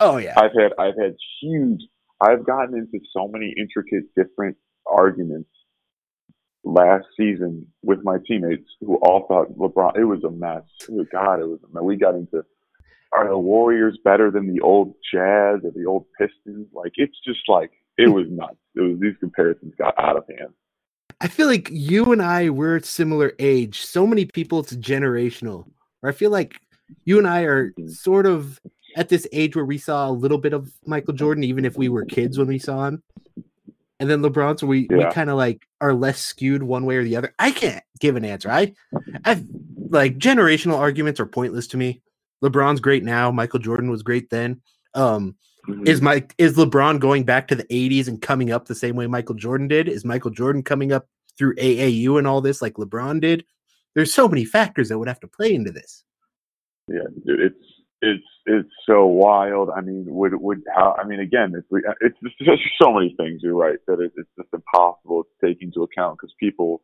Oh 0.00 0.16
yeah. 0.16 0.34
I've 0.36 0.52
had 0.52 0.72
I've 0.78 0.96
had 1.00 1.14
huge. 1.40 1.80
I've 2.20 2.44
gotten 2.44 2.76
into 2.76 3.00
so 3.12 3.28
many 3.28 3.54
intricate, 3.56 4.04
different 4.16 4.56
arguments 4.90 5.48
last 6.64 7.06
season 7.16 7.66
with 7.82 8.04
my 8.04 8.18
teammates 8.26 8.68
who 8.80 8.96
all 8.96 9.26
thought 9.26 9.56
LeBron. 9.58 9.96
It 9.96 10.04
was 10.04 10.22
a 10.24 10.30
mess. 10.30 10.62
Oh, 10.90 11.04
God, 11.10 11.40
it 11.40 11.46
was 11.48 11.60
a 11.64 11.74
mess. 11.74 11.82
We 11.82 11.96
got 11.96 12.14
into 12.14 12.44
are 13.12 13.28
the 13.28 13.38
Warriors 13.38 13.98
better 14.04 14.30
than 14.30 14.52
the 14.52 14.60
old 14.62 14.94
Jazz 15.12 15.60
or 15.64 15.70
the 15.74 15.84
old 15.86 16.06
Pistons? 16.18 16.66
Like 16.72 16.92
it's 16.96 17.18
just 17.26 17.40
like 17.46 17.70
it 17.98 18.08
was 18.08 18.26
nuts. 18.30 18.56
It 18.74 18.80
was 18.80 18.98
these 19.00 19.14
comparisons 19.20 19.74
got 19.76 19.94
out 19.98 20.16
of 20.16 20.24
hand. 20.28 20.54
I 21.20 21.28
feel 21.28 21.46
like 21.46 21.68
you 21.70 22.10
and 22.12 22.22
I 22.22 22.48
we're 22.48 22.80
similar 22.80 23.32
age. 23.38 23.84
So 23.84 24.06
many 24.06 24.24
people, 24.24 24.60
it's 24.60 24.74
generational. 24.76 25.66
Or 26.02 26.08
I 26.08 26.12
feel 26.12 26.30
like 26.30 26.58
you 27.04 27.18
and 27.18 27.26
I 27.28 27.42
are 27.42 27.72
Mhm. 27.72 27.90
sort 27.90 28.24
of 28.26 28.58
at 28.96 29.08
this 29.08 29.26
age 29.32 29.56
where 29.56 29.64
we 29.64 29.78
saw 29.78 30.08
a 30.08 30.12
little 30.12 30.38
bit 30.38 30.52
of 30.54 30.72
Michael 30.86 31.14
Jordan, 31.14 31.44
even 31.44 31.64
if 31.64 31.76
we 31.76 31.88
were 31.88 32.04
kids 32.04 32.38
when 32.38 32.48
we 32.48 32.58
saw 32.58 32.86
him. 32.86 33.02
And 34.02 34.10
then 34.10 34.20
LeBron, 34.20 34.58
so 34.58 34.66
we, 34.66 34.88
we 34.90 35.04
kind 35.12 35.30
of 35.30 35.36
like 35.36 35.64
are 35.80 35.94
less 35.94 36.20
skewed 36.20 36.64
one 36.64 36.84
way 36.86 36.96
or 36.96 37.04
the 37.04 37.14
other. 37.14 37.32
I 37.38 37.52
can't 37.52 37.84
give 38.00 38.16
an 38.16 38.24
answer. 38.24 38.50
I 38.50 38.74
I've 39.24 39.44
like 39.90 40.18
generational 40.18 40.76
arguments 40.76 41.20
are 41.20 41.26
pointless 41.26 41.68
to 41.68 41.76
me. 41.76 42.02
LeBron's 42.42 42.80
great 42.80 43.04
now. 43.04 43.30
Michael 43.30 43.60
Jordan 43.60 43.90
was 43.92 44.02
great 44.02 44.28
then. 44.28 44.60
Um, 44.94 45.36
Mhm. 45.68 45.86
is 45.86 46.02
Mike 46.02 46.34
is 46.36 46.56
LeBron 46.56 46.98
going 46.98 47.22
back 47.22 47.46
to 47.46 47.54
the 47.54 47.62
80s 47.72 48.08
and 48.08 48.20
coming 48.20 48.50
up 48.50 48.66
the 48.66 48.74
same 48.74 48.96
way 48.96 49.06
Michael 49.06 49.36
Jordan 49.36 49.68
did? 49.68 49.88
Is 49.88 50.04
Michael 50.04 50.32
Jordan 50.32 50.64
coming 50.64 50.90
up 50.90 51.06
through 51.38 51.54
AAU 51.54 52.18
and 52.18 52.26
all 52.26 52.40
this 52.40 52.60
like 52.60 52.74
LeBron 52.74 53.20
did? 53.20 53.44
There's 53.94 54.12
so 54.12 54.26
many 54.26 54.44
factors 54.44 54.88
that 54.88 54.98
would 54.98 55.06
have 55.06 55.20
to 55.20 55.28
play 55.28 55.54
into 55.54 55.70
this. 55.70 56.02
Yeah, 56.88 57.04
dude, 57.24 57.38
it's 57.38 57.64
it's 58.02 58.24
it's 58.46 58.68
so 58.84 59.06
wild. 59.06 59.70
I 59.74 59.80
mean, 59.80 60.06
would 60.08 60.34
would 60.34 60.62
how? 60.74 60.96
I 60.98 61.06
mean, 61.06 61.20
again, 61.20 61.54
it's 61.54 61.86
it's 62.00 62.38
just 62.40 62.62
so 62.82 62.92
many 62.92 63.14
things. 63.16 63.40
You're 63.42 63.56
right 63.56 63.78
that 63.86 64.00
it, 64.00 64.12
it's 64.16 64.28
just 64.36 64.48
impossible 64.52 65.22
to 65.24 65.46
take 65.46 65.62
into 65.62 65.82
account 65.82 66.18
because 66.18 66.34
people 66.38 66.82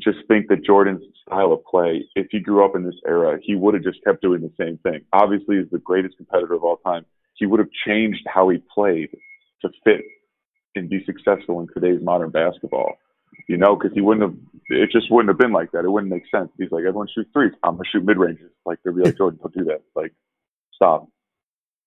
just 0.00 0.18
think 0.26 0.48
that 0.48 0.64
Jordan's 0.64 1.02
style 1.26 1.52
of 1.52 1.62
play. 1.64 2.04
If 2.14 2.28
he 2.30 2.40
grew 2.40 2.64
up 2.64 2.74
in 2.74 2.84
this 2.84 2.98
era, 3.06 3.38
he 3.42 3.54
would 3.54 3.74
have 3.74 3.82
just 3.82 4.02
kept 4.04 4.22
doing 4.22 4.40
the 4.40 4.52
same 4.58 4.78
thing. 4.78 5.04
Obviously, 5.12 5.58
he's 5.58 5.70
the 5.70 5.78
greatest 5.78 6.16
competitor 6.16 6.54
of 6.54 6.64
all 6.64 6.78
time. 6.78 7.04
He 7.34 7.44
would 7.44 7.60
have 7.60 7.70
changed 7.86 8.26
how 8.26 8.48
he 8.48 8.62
played 8.74 9.10
to 9.60 9.68
fit 9.84 10.00
and 10.74 10.88
be 10.88 11.04
successful 11.04 11.60
in 11.60 11.66
today's 11.74 12.02
modern 12.02 12.30
basketball. 12.30 12.94
You 13.48 13.56
know, 13.56 13.76
because 13.76 13.92
he 13.94 14.00
wouldn't 14.00 14.22
have. 14.22 14.38
It 14.68 14.90
just 14.92 15.10
wouldn't 15.10 15.28
have 15.30 15.38
been 15.38 15.52
like 15.52 15.72
that. 15.72 15.84
It 15.84 15.90
wouldn't 15.90 16.12
make 16.12 16.24
sense. 16.34 16.50
He's 16.58 16.70
like, 16.70 16.80
everyone 16.84 17.08
shoot 17.14 17.26
threes. 17.32 17.52
I'm 17.62 17.72
gonna 17.76 17.84
shoot 17.92 18.04
mid 18.04 18.16
ranges. 18.18 18.50
Like 18.64 18.78
they'd 18.84 18.94
be 18.94 19.02
like, 19.02 19.16
Jordan, 19.16 19.40
don't 19.42 19.54
do 19.54 19.64
that. 19.64 19.82
Like, 19.96 20.12
stop. 20.74 21.08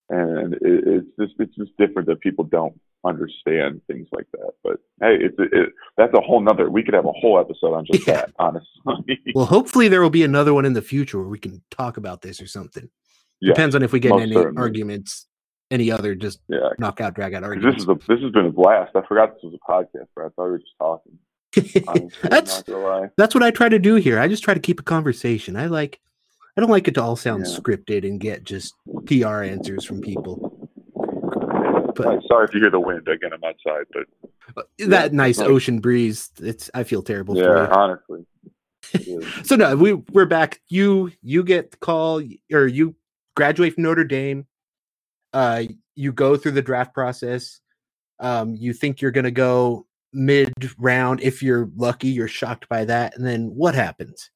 And 0.09 0.53
it, 0.55 0.59
it's 0.61 1.07
just 1.19 1.33
it's 1.39 1.55
just 1.55 1.71
different 1.77 2.07
that 2.09 2.19
people 2.21 2.43
don't 2.43 2.79
understand 3.05 3.81
things 3.87 4.07
like 4.11 4.27
that. 4.33 4.51
But 4.63 4.73
hey, 5.01 5.17
it's 5.21 5.35
it, 5.39 5.69
that's 5.97 6.13
a 6.13 6.21
whole 6.21 6.41
nother. 6.41 6.69
We 6.69 6.83
could 6.83 6.93
have 6.93 7.05
a 7.05 7.11
whole 7.11 7.39
episode 7.39 7.73
on 7.73 7.85
just 7.91 8.07
Yeah. 8.07 8.13
that. 8.15 8.33
Honestly, 8.37 9.19
Well, 9.35 9.45
hopefully 9.45 9.87
there 9.87 10.01
will 10.01 10.09
be 10.11 10.23
another 10.23 10.53
one 10.53 10.65
in 10.65 10.73
the 10.73 10.81
future 10.81 11.17
where 11.19 11.27
we 11.27 11.39
can 11.39 11.61
talk 11.71 11.97
about 11.97 12.21
this 12.21 12.39
or 12.41 12.47
something. 12.47 12.89
yeah, 13.41 13.53
Depends 13.53 13.75
on 13.75 13.81
if 13.83 13.91
we 13.93 13.99
get 13.99 14.11
any 14.19 14.33
certainly. 14.33 14.61
arguments, 14.61 15.27
any 15.71 15.89
other 15.91 16.13
just 16.13 16.39
yeah. 16.49 16.69
knockout 16.77 17.15
drag 17.15 17.33
out 17.33 17.43
arguments. 17.43 17.77
This 17.77 17.83
is 17.83 17.89
a 17.89 17.95
this 18.13 18.21
has 18.23 18.31
been 18.31 18.45
a 18.45 18.51
blast. 18.51 18.91
I 18.95 19.01
forgot 19.07 19.33
this 19.33 19.43
was 19.43 19.55
a 19.55 19.71
podcast, 19.71 20.07
but 20.15 20.25
I 20.25 20.29
thought 20.29 20.45
we 20.45 20.51
were 20.51 20.59
just 20.59 20.73
talking. 20.79 21.17
Honestly, 21.57 22.09
That's 22.23 22.55
not 22.57 22.65
gonna 22.65 22.79
lie. 22.79 23.09
that's 23.17 23.33
what 23.35 23.43
I 23.43 23.51
try 23.51 23.69
to 23.69 23.79
do 23.79 23.95
here. 23.95 24.19
I 24.19 24.27
just 24.27 24.43
try 24.43 24.53
to 24.53 24.59
keep 24.59 24.79
a 24.79 24.83
conversation. 24.83 25.55
I 25.55 25.67
like 25.67 25.99
I 26.57 26.61
don't 26.61 26.69
like 26.69 26.87
it 26.87 26.93
to 26.95 27.03
all 27.03 27.15
sound 27.15 27.45
Yeah. 27.47 27.55
scripted 27.57 28.05
and 28.07 28.19
get 28.19 28.43
just 28.43 28.73
PR 29.05 29.41
answers 29.43 29.83
from 29.85 30.01
people. 30.01 30.51
But- 31.95 32.21
sorry 32.27 32.45
if 32.45 32.53
you 32.53 32.59
hear 32.61 32.69
the 32.71 32.79
wind 32.79 33.07
again. 33.07 33.31
I'm 33.33 33.43
outside, 33.43 33.85
but 33.93 34.67
that 34.79 35.13
nice 35.13 35.37
like- 35.37 35.49
ocean 35.49 35.79
breeze, 35.79 36.29
it's 36.41 36.69
I 36.73 36.83
feel 36.83 37.01
terrible 37.01 37.37
yeah, 37.37 37.43
for 37.43 37.57
you. 37.63 37.69
honestly. 37.71 38.25
so 39.43 39.55
no, 39.55 39.75
we 39.75 39.93
we're 39.93 40.25
back. 40.25 40.61
You 40.67 41.11
you 41.21 41.43
get 41.43 41.71
the 41.71 41.77
call 41.77 42.21
or 42.51 42.67
you 42.67 42.95
graduate 43.35 43.73
from 43.73 43.83
Notre 43.83 44.03
Dame. 44.03 44.45
Uh, 45.33 45.63
you 45.95 46.11
go 46.13 46.37
through 46.37 46.51
the 46.51 46.61
draft 46.61 46.93
process. 46.93 47.59
Um, 48.19 48.55
you 48.55 48.73
think 48.73 49.01
you're 49.01 49.11
gonna 49.11 49.31
go 49.31 49.85
mid 50.15 50.53
round. 50.79 51.21
If 51.21 51.43
you're 51.43 51.69
lucky, 51.75 52.07
you're 52.07 52.27
shocked 52.27 52.67
by 52.69 52.85
that, 52.85 53.15
and 53.15 53.25
then 53.25 53.51
what 53.55 53.75
happens? 53.75 54.31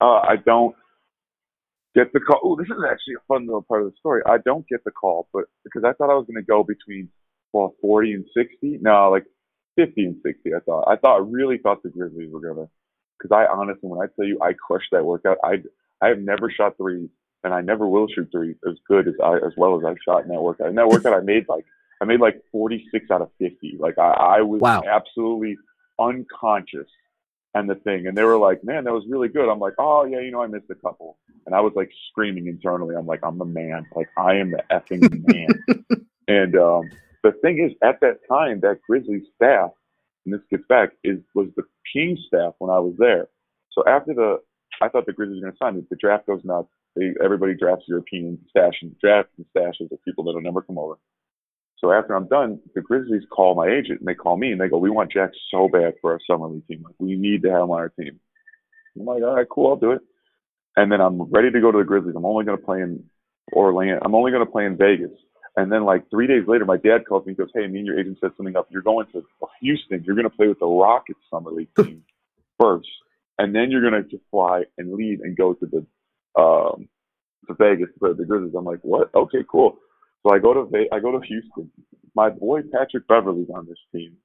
Uh, 0.00 0.20
I 0.20 0.36
don't 0.44 0.74
get 1.94 2.12
the 2.12 2.20
call. 2.20 2.40
Oh, 2.42 2.56
this 2.56 2.66
is 2.66 2.82
actually 2.90 3.14
a 3.14 3.24
fun 3.28 3.46
little 3.46 3.62
part 3.62 3.82
of 3.82 3.90
the 3.90 3.96
story. 3.98 4.22
I 4.26 4.38
don't 4.44 4.66
get 4.68 4.82
the 4.84 4.90
call, 4.90 5.28
but 5.32 5.44
because 5.64 5.84
I 5.84 5.92
thought 5.92 6.10
I 6.10 6.14
was 6.14 6.26
going 6.26 6.42
to 6.42 6.46
go 6.46 6.64
between 6.64 7.08
well, 7.52 7.74
40 7.80 8.12
and 8.14 8.24
60. 8.36 8.78
No, 8.80 9.10
like 9.10 9.24
50 9.76 10.04
and 10.04 10.16
60. 10.24 10.54
I 10.54 10.60
thought. 10.60 10.84
I 10.88 10.96
thought. 10.96 11.16
I 11.16 11.24
really 11.24 11.58
thought 11.58 11.82
the 11.82 11.90
Grizzlies 11.90 12.30
were 12.32 12.40
gonna. 12.40 12.68
Because 13.18 13.34
I 13.34 13.46
honestly, 13.52 13.88
when 13.88 14.00
I 14.00 14.10
tell 14.16 14.26
you, 14.26 14.38
I 14.42 14.52
crushed 14.54 14.88
that 14.92 15.04
workout. 15.04 15.38
I 15.44 15.62
I 16.00 16.08
have 16.08 16.18
never 16.18 16.50
shot 16.50 16.76
threes, 16.76 17.08
and 17.44 17.54
I 17.54 17.60
never 17.60 17.86
will 17.86 18.08
shoot 18.08 18.28
threes 18.32 18.56
as 18.68 18.76
good 18.88 19.06
as 19.06 19.14
I 19.22 19.36
as 19.36 19.52
well 19.56 19.78
as 19.78 19.84
I 19.84 19.94
shot 20.04 20.24
in 20.24 20.28
that 20.30 20.42
workout. 20.42 20.68
In 20.68 20.74
that 20.76 20.88
workout, 20.88 21.14
I 21.14 21.20
made 21.20 21.46
like 21.48 21.64
I 22.02 22.04
made 22.04 22.20
like 22.20 22.42
46 22.50 23.10
out 23.12 23.22
of 23.22 23.30
50. 23.38 23.76
Like 23.78 23.96
I, 23.98 24.38
I 24.38 24.40
was 24.42 24.60
Wow. 24.60 24.82
absolutely 24.84 25.56
unconscious 26.00 26.88
and 27.54 27.70
the 27.70 27.76
thing. 27.76 28.08
And 28.08 28.16
they 28.16 28.24
were 28.24 28.38
like, 28.38 28.64
man, 28.64 28.84
that 28.84 28.92
was 28.92 29.04
really 29.08 29.28
good. 29.28 29.48
I'm 29.48 29.60
like, 29.60 29.74
oh, 29.78 30.04
yeah, 30.04 30.18
you 30.20 30.32
know, 30.32 30.42
I 30.42 30.48
missed 30.48 30.70
a 30.70 30.74
couple. 30.74 31.18
And 31.46 31.54
I 31.54 31.60
was 31.60 31.72
like 31.76 31.90
screaming 32.10 32.48
internally. 32.48 32.96
I'm 32.96 33.06
like, 33.06 33.20
I'm 33.22 33.38
the 33.38 33.44
man. 33.44 33.86
Like, 33.94 34.08
I 34.16 34.34
am 34.34 34.50
the 34.50 34.62
effing 34.72 35.24
man. 35.28 35.84
and 36.28 36.56
um, 36.56 36.90
the 37.22 37.32
thing 37.40 37.58
is, 37.60 37.72
at 37.84 38.00
that 38.00 38.18
time, 38.28 38.60
that 38.60 38.80
Grizzlies 38.88 39.22
staff, 39.36 39.70
and 40.24 40.34
this 40.34 40.40
gets 40.50 40.64
back, 40.68 40.90
is 41.04 41.18
was 41.34 41.48
the 41.56 41.62
King 41.92 42.18
staff 42.26 42.54
when 42.58 42.70
I 42.70 42.78
was 42.80 42.94
there. 42.98 43.28
So 43.72 43.84
after 43.86 44.12
the, 44.14 44.38
I 44.80 44.88
thought 44.88 45.06
the 45.06 45.12
Grizzlies 45.12 45.36
were 45.40 45.50
going 45.50 45.52
to 45.52 45.58
sign 45.58 45.76
me. 45.76 45.82
The 45.88 45.96
draft 45.96 46.26
goes 46.26 46.40
nuts. 46.44 46.68
They, 46.96 47.12
everybody 47.22 47.54
drafts 47.54 47.84
European 47.86 48.38
stash 48.50 48.74
and 48.82 48.98
draft 48.98 49.28
and 49.36 49.46
stashes 49.54 49.90
of 49.92 50.02
people 50.04 50.24
that'll 50.24 50.40
never 50.42 50.62
come 50.62 50.78
over. 50.78 50.96
So 51.82 51.92
after 51.92 52.14
I'm 52.14 52.28
done, 52.28 52.60
the 52.74 52.80
Grizzlies 52.80 53.24
call 53.30 53.56
my 53.56 53.66
agent 53.66 53.98
and 54.00 54.08
they 54.08 54.14
call 54.14 54.36
me 54.36 54.52
and 54.52 54.60
they 54.60 54.68
go, 54.68 54.78
"We 54.78 54.90
want 54.90 55.10
Jack 55.10 55.30
so 55.50 55.68
bad 55.68 55.94
for 56.00 56.12
our 56.12 56.20
summer 56.26 56.46
league 56.46 56.66
team. 56.68 56.82
Like, 56.84 56.94
we 56.98 57.16
need 57.16 57.42
to 57.42 57.50
have 57.50 57.62
him 57.62 57.70
on 57.70 57.80
our 57.80 57.88
team." 57.88 58.20
I'm 58.96 59.04
like, 59.04 59.22
"All 59.22 59.34
right, 59.34 59.48
cool, 59.48 59.70
I'll 59.70 59.76
do 59.76 59.90
it." 59.92 60.02
And 60.76 60.92
then 60.92 61.00
I'm 61.00 61.22
ready 61.22 61.50
to 61.50 61.60
go 61.60 61.72
to 61.72 61.78
the 61.78 61.84
Grizzlies. 61.84 62.14
I'm 62.16 62.24
only 62.24 62.44
going 62.44 62.58
to 62.58 62.64
play 62.64 62.82
in 62.82 63.04
Orlando. 63.52 64.00
I'm 64.04 64.14
only 64.14 64.30
going 64.30 64.46
to 64.46 64.50
play 64.50 64.64
in 64.64 64.76
Vegas. 64.76 65.10
And 65.56 65.70
then 65.70 65.84
like 65.84 66.08
three 66.08 66.26
days 66.26 66.44
later, 66.46 66.64
my 66.64 66.78
dad 66.78 67.04
calls 67.06 67.26
me 67.26 67.30
and 67.30 67.36
goes, 67.36 67.50
"Hey, 67.52 67.66
me 67.66 67.80
and 67.80 67.86
your 67.86 67.98
agent 67.98 68.18
set 68.20 68.30
something 68.36 68.56
up. 68.56 68.68
You're 68.70 68.82
going 68.82 69.06
to 69.12 69.24
Houston. 69.60 70.04
You're 70.04 70.16
going 70.16 70.30
to 70.30 70.36
play 70.36 70.46
with 70.46 70.60
the 70.60 70.66
Rockets 70.66 71.20
summer 71.30 71.50
league 71.50 71.74
team 71.76 72.04
first, 72.60 72.88
and 73.38 73.52
then 73.54 73.72
you're 73.72 73.82
going 73.88 74.08
to 74.08 74.20
fly 74.30 74.62
and 74.78 74.94
leave 74.94 75.20
and 75.20 75.36
go 75.36 75.54
to 75.54 75.66
the 75.66 76.40
um, 76.40 76.88
to 77.48 77.54
Vegas 77.54 77.88
to 77.92 77.98
play 77.98 78.10
with 78.10 78.18
the 78.18 78.24
Grizzlies." 78.24 78.54
I'm 78.56 78.64
like, 78.64 78.80
"What? 78.82 79.12
Okay, 79.14 79.44
cool." 79.50 79.78
So 80.22 80.32
I 80.32 80.38
go 80.38 80.54
to 80.54 80.86
I 80.92 81.00
go 81.00 81.12
to 81.12 81.26
Houston. 81.26 81.70
My 82.14 82.30
boy 82.30 82.60
Patrick 82.72 83.06
Beverley's 83.08 83.50
on 83.54 83.66
this 83.66 83.78
team. 83.92 84.16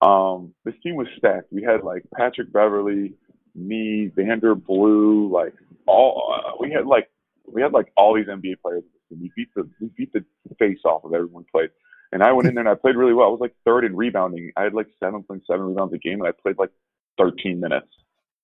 Um, 0.00 0.54
this 0.64 0.74
team 0.82 0.94
was 0.94 1.08
stacked. 1.16 1.52
We 1.52 1.62
had 1.62 1.82
like 1.82 2.04
Patrick 2.14 2.52
Beverley, 2.52 3.14
me, 3.54 4.10
Vander 4.14 4.54
Blue, 4.54 5.30
like 5.32 5.54
all. 5.86 6.34
Uh, 6.34 6.52
we 6.60 6.70
had 6.70 6.86
like 6.86 7.10
we 7.46 7.62
had 7.62 7.72
like 7.72 7.92
all 7.96 8.14
these 8.14 8.26
NBA 8.26 8.60
players. 8.62 8.84
And 9.10 9.20
we 9.20 9.32
beat 9.36 9.48
the 9.54 9.68
we 9.80 9.88
beat 9.96 10.12
the 10.12 10.24
face 10.58 10.80
off 10.84 11.04
of 11.04 11.14
everyone 11.14 11.44
played. 11.50 11.70
And 12.12 12.22
I 12.22 12.32
went 12.32 12.48
in 12.48 12.54
there 12.54 12.62
and 12.62 12.70
I 12.70 12.74
played 12.74 12.96
really 12.96 13.12
well. 13.12 13.28
I 13.28 13.30
was 13.30 13.40
like 13.40 13.54
third 13.64 13.84
in 13.84 13.96
rebounding. 13.96 14.52
I 14.56 14.62
had 14.64 14.74
like 14.74 14.88
seven 15.02 15.22
point 15.22 15.42
seven 15.46 15.66
rebounds 15.66 15.94
a 15.94 15.98
game, 15.98 16.20
and 16.20 16.28
I 16.28 16.32
played 16.32 16.58
like 16.58 16.70
thirteen 17.18 17.60
minutes. 17.60 17.88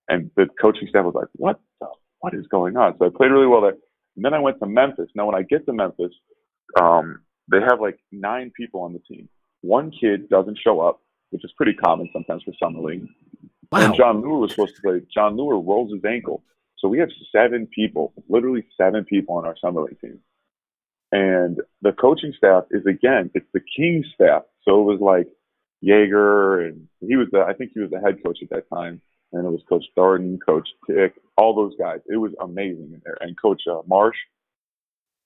And 0.08 0.30
the 0.36 0.46
coaching 0.60 0.88
staff 0.88 1.04
was 1.04 1.14
like, 1.14 1.28
"What 1.34 1.60
the 1.80 1.88
what 2.20 2.34
is 2.34 2.46
going 2.48 2.76
on?" 2.76 2.96
So 2.98 3.06
I 3.06 3.08
played 3.14 3.30
really 3.30 3.46
well 3.46 3.62
there. 3.62 3.76
And 4.16 4.24
then 4.24 4.34
I 4.34 4.38
went 4.38 4.58
to 4.60 4.66
Memphis. 4.66 5.08
Now 5.14 5.26
when 5.26 5.34
I 5.34 5.42
get 5.42 5.66
to 5.66 5.72
Memphis, 5.72 6.12
um, 6.80 7.20
they 7.50 7.60
have 7.60 7.80
like 7.80 7.98
nine 8.12 8.52
people 8.56 8.80
on 8.80 8.92
the 8.92 9.00
team. 9.00 9.28
One 9.60 9.90
kid 9.90 10.28
doesn't 10.28 10.58
show 10.62 10.80
up, 10.80 11.00
which 11.30 11.44
is 11.44 11.52
pretty 11.56 11.74
common 11.74 12.08
sometimes 12.12 12.42
for 12.42 12.52
summer 12.62 12.80
league. 12.80 13.06
Wow. 13.72 13.86
And 13.86 13.94
Jon 13.94 14.22
Leuer 14.22 14.40
was 14.40 14.50
supposed 14.50 14.76
to 14.76 14.82
play. 14.82 15.00
Jon 15.12 15.36
Leuer 15.36 15.64
rolls 15.64 15.92
his 15.92 16.04
ankle. 16.04 16.42
So 16.78 16.88
we 16.88 16.98
have 16.98 17.08
seven 17.32 17.66
people, 17.66 18.12
literally 18.28 18.66
seven 18.76 19.04
people 19.04 19.36
on 19.36 19.46
our 19.46 19.56
summer 19.58 19.82
league 19.82 20.00
team. 20.00 20.20
And 21.12 21.60
the 21.80 21.92
coaching 21.92 22.34
staff 22.36 22.64
is 22.70 22.84
again, 22.86 23.30
it's 23.34 23.46
the 23.54 23.60
King 23.76 24.04
staff. 24.14 24.42
So 24.62 24.80
it 24.80 24.84
was 24.84 25.00
like 25.00 25.28
Joerger, 25.82 26.68
and 26.68 26.88
he 27.00 27.16
was 27.16 27.28
the, 27.30 27.40
I 27.40 27.54
think 27.54 27.70
he 27.74 27.80
was 27.80 27.90
the 27.90 28.00
head 28.00 28.22
coach 28.24 28.38
at 28.42 28.50
that 28.50 28.68
time. 28.68 29.00
And 29.32 29.46
it 29.46 29.50
was 29.50 29.62
Coach 29.68 29.84
Darden, 29.96 30.38
Coach 30.44 30.68
Tick, 30.86 31.14
all 31.36 31.54
those 31.54 31.74
guys. 31.78 32.00
It 32.06 32.16
was 32.16 32.32
amazing 32.40 32.92
in 32.94 33.02
there. 33.04 33.18
And 33.20 33.40
Coach 33.40 33.62
uh, 33.70 33.80
Marsh. 33.86 34.16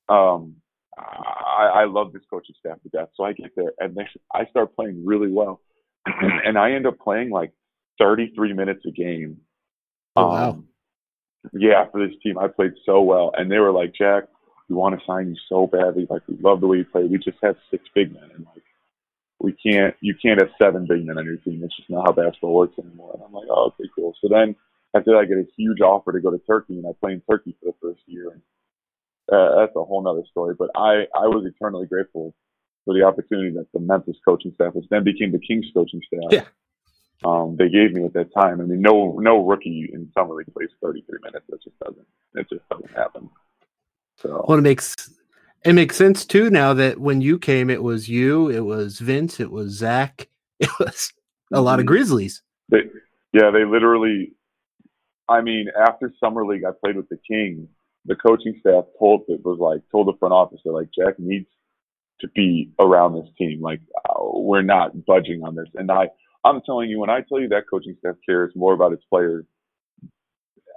Um, 0.08 0.56
I, 0.98 1.82
I 1.82 1.84
love 1.86 2.12
this 2.12 2.22
coaching 2.30 2.54
staff 2.58 2.82
to 2.82 2.88
death. 2.88 3.08
So 3.16 3.24
I 3.24 3.32
get 3.32 3.54
there 3.56 3.72
and 3.78 3.94
they, 3.94 4.06
I 4.32 4.46
start 4.46 4.74
playing 4.74 5.04
really 5.04 5.30
well. 5.30 5.60
and 6.06 6.58
I 6.58 6.72
end 6.72 6.86
up 6.86 6.98
playing 6.98 7.30
like 7.30 7.52
33 7.98 8.52
minutes 8.52 8.84
a 8.86 8.90
game. 8.90 9.38
Oh, 10.16 10.28
wow. 10.28 10.50
Um, 10.50 10.68
yeah, 11.52 11.84
for 11.90 12.06
this 12.06 12.16
team, 12.22 12.38
I 12.38 12.48
played 12.48 12.72
so 12.84 13.00
well. 13.00 13.32
And 13.36 13.50
they 13.50 13.58
were 13.58 13.72
like, 13.72 13.92
Jack, 13.96 14.24
we 14.68 14.74
want 14.74 14.98
to 14.98 15.06
sign 15.06 15.28
you 15.28 15.36
so 15.48 15.66
badly. 15.66 16.06
Like, 16.08 16.22
we 16.28 16.36
love 16.40 16.60
the 16.60 16.66
way 16.66 16.78
you 16.78 16.84
play. 16.84 17.04
We 17.04 17.18
just 17.18 17.38
have 17.42 17.56
six 17.70 17.84
big 17.94 18.12
men. 18.12 18.30
And 18.34 18.46
like, 18.54 18.64
we 19.40 19.52
can't, 19.52 19.94
you 20.00 20.14
can't 20.20 20.40
have 20.40 20.50
seven 20.60 20.86
big 20.88 21.06
men 21.06 21.18
on 21.18 21.24
your 21.24 21.36
team. 21.36 21.62
It's 21.62 21.76
just 21.76 21.90
not 21.90 22.06
how 22.06 22.12
basketball 22.12 22.54
works 22.54 22.78
anymore. 22.78 23.12
And 23.14 23.22
I'm 23.22 23.32
like, 23.32 23.48
oh, 23.50 23.66
okay, 23.68 23.88
cool. 23.94 24.14
So 24.20 24.28
then 24.28 24.56
after 24.94 25.12
that, 25.12 25.18
I 25.18 25.24
get 25.24 25.38
a 25.38 25.46
huge 25.56 25.80
offer 25.80 26.12
to 26.12 26.20
go 26.20 26.30
to 26.30 26.38
Turkey 26.38 26.76
and 26.76 26.86
I 26.86 26.90
play 27.00 27.12
in 27.12 27.22
Turkey 27.30 27.56
for 27.60 27.66
the 27.66 27.78
first 27.80 28.02
year. 28.06 28.30
And 28.30 28.42
uh, 29.32 29.56
that's 29.56 29.76
a 29.76 29.84
whole 29.84 30.02
nother 30.02 30.22
story. 30.30 30.54
But 30.58 30.70
I, 30.76 31.04
I 31.14 31.26
was 31.26 31.44
eternally 31.46 31.86
grateful 31.86 32.34
for 32.84 32.94
the 32.94 33.02
opportunity 33.04 33.50
that 33.50 33.66
the 33.72 33.80
Memphis 33.80 34.16
coaching 34.24 34.52
staff, 34.54 34.74
which 34.74 34.86
then 34.90 35.04
became 35.04 35.32
the 35.32 35.38
Kings 35.38 35.66
coaching 35.74 36.00
staff, 36.06 36.30
Yeah. 36.32 36.44
um, 37.24 37.56
they 37.58 37.68
gave 37.68 37.92
me 37.92 38.04
at 38.04 38.14
that 38.14 38.32
time. 38.34 38.60
I 38.60 38.64
mean, 38.64 38.80
no, 38.80 39.18
no 39.18 39.44
rookie 39.46 39.90
in 39.92 40.10
summer 40.16 40.34
league 40.34 40.52
plays 40.54 40.70
33 40.82 41.18
minutes. 41.22 41.44
That 41.48 41.62
just 41.62 41.78
doesn't, 41.80 42.06
it 42.34 42.46
just 42.50 42.68
doesn't 42.70 42.90
happen. 42.96 43.28
So 44.16 44.44
Well, 44.48 44.58
it 44.58 44.62
makes 44.62 44.94
it 45.64 45.72
makes 45.74 45.96
sense 45.96 46.24
too 46.24 46.50
now 46.50 46.72
that 46.74 46.98
when 46.98 47.20
you 47.20 47.38
came, 47.38 47.68
it 47.68 47.82
was 47.82 48.08
you, 48.08 48.48
it 48.48 48.60
was 48.60 48.98
Vince, 49.00 49.38
it 49.40 49.50
was 49.50 49.72
Zach, 49.72 50.28
it 50.60 50.70
was 50.80 51.12
a 51.52 51.60
lot 51.60 51.78
of 51.78 51.84
Mhm. 51.84 51.88
Grizzlies. 51.88 52.42
They, 52.68 52.84
yeah, 53.32 53.50
they 53.50 53.64
literally. 53.64 54.32
I 55.28 55.42
mean, 55.42 55.66
after 55.78 56.10
summer 56.18 56.46
league, 56.46 56.64
I 56.64 56.70
played 56.82 56.96
with 56.96 57.08
the 57.10 57.18
Kings. 57.28 57.68
The 58.06 58.16
coaching 58.16 58.56
staff 58.60 58.84
told 58.98 59.22
it 59.28 59.44
was 59.44 59.58
like 59.60 59.82
told 59.90 60.08
the 60.08 60.18
front 60.18 60.32
office 60.32 60.60
they're 60.64 60.72
like 60.72 60.88
Jack 60.96 61.18
needs 61.18 61.46
to 62.20 62.28
be 62.28 62.70
around 62.78 63.14
this 63.14 63.30
team. 63.36 63.60
Like 63.60 63.80
uh, 64.08 64.22
we're 64.34 64.62
not 64.62 65.04
budging 65.04 65.42
on 65.42 65.54
this. 65.54 65.68
And 65.74 65.90
I, 65.90 66.08
I'm 66.44 66.60
telling 66.64 66.88
you, 66.88 66.98
when 66.98 67.10
I 67.10 67.20
tell 67.28 67.40
you 67.40 67.48
that 67.48 67.68
coaching 67.70 67.96
staff 67.98 68.16
cares 68.26 68.52
more 68.56 68.72
about 68.72 68.92
its 68.92 69.04
players, 69.10 69.44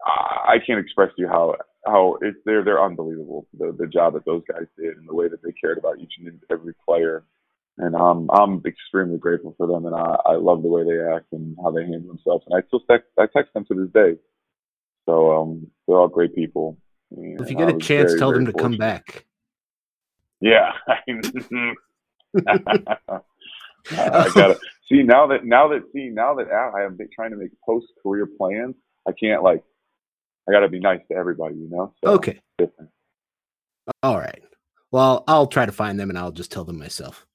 I, 0.05 0.55
I 0.55 0.57
can't 0.65 0.79
express 0.79 1.09
to 1.15 1.21
you 1.21 1.27
how 1.27 1.55
how 1.85 2.17
it's 2.21 2.37
they're 2.45 2.63
they're 2.63 2.83
unbelievable. 2.83 3.47
The 3.57 3.75
the 3.77 3.87
job 3.87 4.13
that 4.13 4.25
those 4.25 4.43
guys 4.51 4.67
did 4.77 4.97
and 4.97 5.07
the 5.07 5.15
way 5.15 5.27
that 5.27 5.41
they 5.43 5.51
cared 5.51 5.77
about 5.77 5.99
each 5.99 6.13
and 6.19 6.39
every 6.51 6.73
player. 6.85 7.23
And 7.77 7.95
um, 7.95 8.29
I'm 8.31 8.61
extremely 8.65 9.17
grateful 9.17 9.55
for 9.57 9.65
them, 9.65 9.85
and 9.85 9.95
I, 9.95 10.17
I 10.25 10.35
love 10.35 10.61
the 10.61 10.67
way 10.67 10.83
they 10.83 10.99
act 11.15 11.27
and 11.31 11.55
how 11.63 11.71
they 11.71 11.83
handle 11.83 12.09
themselves. 12.09 12.43
And 12.47 12.61
I 12.61 12.67
still 12.67 12.81
text, 12.81 13.07
I 13.17 13.25
text 13.33 13.53
them 13.53 13.65
to 13.65 13.73
this 13.73 13.91
day. 13.93 14.19
So 15.07 15.31
um, 15.41 15.67
they're 15.87 15.97
all 15.97 16.09
great 16.09 16.35
people. 16.35 16.77
If 17.11 17.49
you 17.49 17.57
get 17.57 17.69
a 17.69 17.77
chance, 17.77 18.11
very, 18.11 18.19
tell 18.19 18.31
them 18.31 18.45
very 18.45 18.53
to 18.53 18.59
come 18.59 18.77
back. 18.77 19.25
Yeah. 20.39 20.73
I 23.91 24.29
gotta 24.33 24.59
see 24.87 25.03
now 25.03 25.27
that 25.27 25.45
now 25.45 25.67
that 25.69 25.83
see 25.93 26.09
now 26.09 26.35
that 26.35 26.51
I 26.51 26.83
am 26.83 26.97
trying 27.13 27.31
to 27.31 27.37
make 27.37 27.51
post 27.65 27.87
career 28.01 28.25
plans. 28.25 28.75
I 29.07 29.11
can't 29.11 29.43
like. 29.43 29.63
I 30.47 30.51
gotta 30.51 30.69
be 30.69 30.79
nice 30.79 31.01
to 31.09 31.17
everybody, 31.17 31.55
you 31.55 31.69
know. 31.69 31.93
So, 32.03 32.11
Okay. 32.13 32.39
All 34.03 34.17
right. 34.17 34.41
Well, 34.91 35.23
I'll 35.27 35.47
try 35.47 35.65
to 35.65 35.71
find 35.71 35.99
them 35.99 36.09
and 36.09 36.17
I'll 36.17 36.31
just 36.31 36.51
tell 36.51 36.65
them 36.65 36.77
myself. 36.77 37.25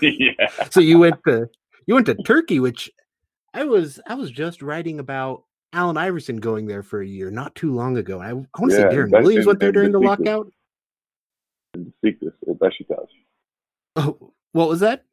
yeah. 0.00 0.48
so 0.70 0.80
you 0.80 0.98
went 0.98 1.16
to 1.26 1.48
you 1.86 1.94
went 1.94 2.06
to 2.06 2.14
Turkey, 2.14 2.60
which 2.60 2.90
I 3.54 3.64
was 3.64 4.00
I 4.06 4.14
was 4.14 4.30
just 4.30 4.62
writing 4.62 5.00
about 5.00 5.44
Allen 5.72 5.96
Iverson 5.96 6.36
going 6.38 6.66
there 6.66 6.82
for 6.82 7.00
a 7.00 7.06
year 7.06 7.30
not 7.30 7.54
too 7.54 7.72
long 7.74 7.96
ago. 7.96 8.20
I, 8.20 8.30
I 8.30 8.32
want 8.32 8.48
to 8.56 8.70
Yeah, 8.70 8.88
say 8.90 8.96
Deron 8.96 9.10
Williams 9.10 9.46
went 9.46 9.60
there 9.60 9.72
during 9.72 9.92
the 9.92 10.00
Besiktas. 10.00 10.04
lockout. 10.20 10.52
Besiktas, 11.76 12.32
or 12.42 12.54
Besiktas. 12.56 13.06
Oh, 13.96 14.32
what 14.52 14.68
was 14.68 14.80
that? 14.80 15.04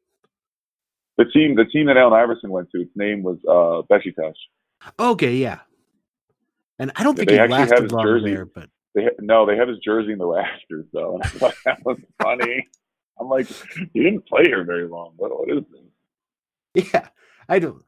The 1.18 1.26
team, 1.26 1.56
the 1.56 1.66
team 1.66 1.88
that 1.88 1.98
Allen 1.98 2.14
Iverson 2.14 2.50
went 2.50 2.70
to, 2.72 2.82
its 2.82 2.92
name 2.96 3.24
was 3.24 3.38
uh, 3.48 3.82
Besiktas. 3.94 4.34
Okay, 5.00 5.36
yeah. 5.36 5.60
And 6.80 6.92
I 6.96 7.04
don't 7.04 7.16
Yeah, 7.16 7.20
think 7.20 7.30
they 7.30 7.34
he 7.36 7.40
actually 7.40 7.58
have 7.58 7.70
lasted 7.70 7.84
his 7.84 7.92
long 7.92 8.06
jersey. 8.06 8.32
there, 8.32 8.46
but 8.46 8.70
They 8.96 9.04
ha- 9.04 9.10
no, 9.20 9.46
they 9.46 9.56
have 9.58 9.68
his 9.68 9.78
jersey 9.80 10.12
in 10.14 10.18
the 10.18 10.26
rafters 10.28 10.86
though. 10.94 11.16
And 11.16 11.24
I 11.24 11.28
thought 11.40 11.56
that 11.66 11.86
was 11.86 11.98
funny. 12.22 12.68
I'm 13.20 13.30
like, 13.30 13.48
he 13.94 14.02
didn't 14.04 14.28
play 14.28 14.46
here 14.46 14.64
very 14.64 14.88
long. 14.88 15.14
What, 15.18 15.32
what 15.32 15.50
is 15.56 15.64
this? 16.76 16.92
yeah, 16.94 17.08
I 17.48 17.60
don't. 17.60 17.84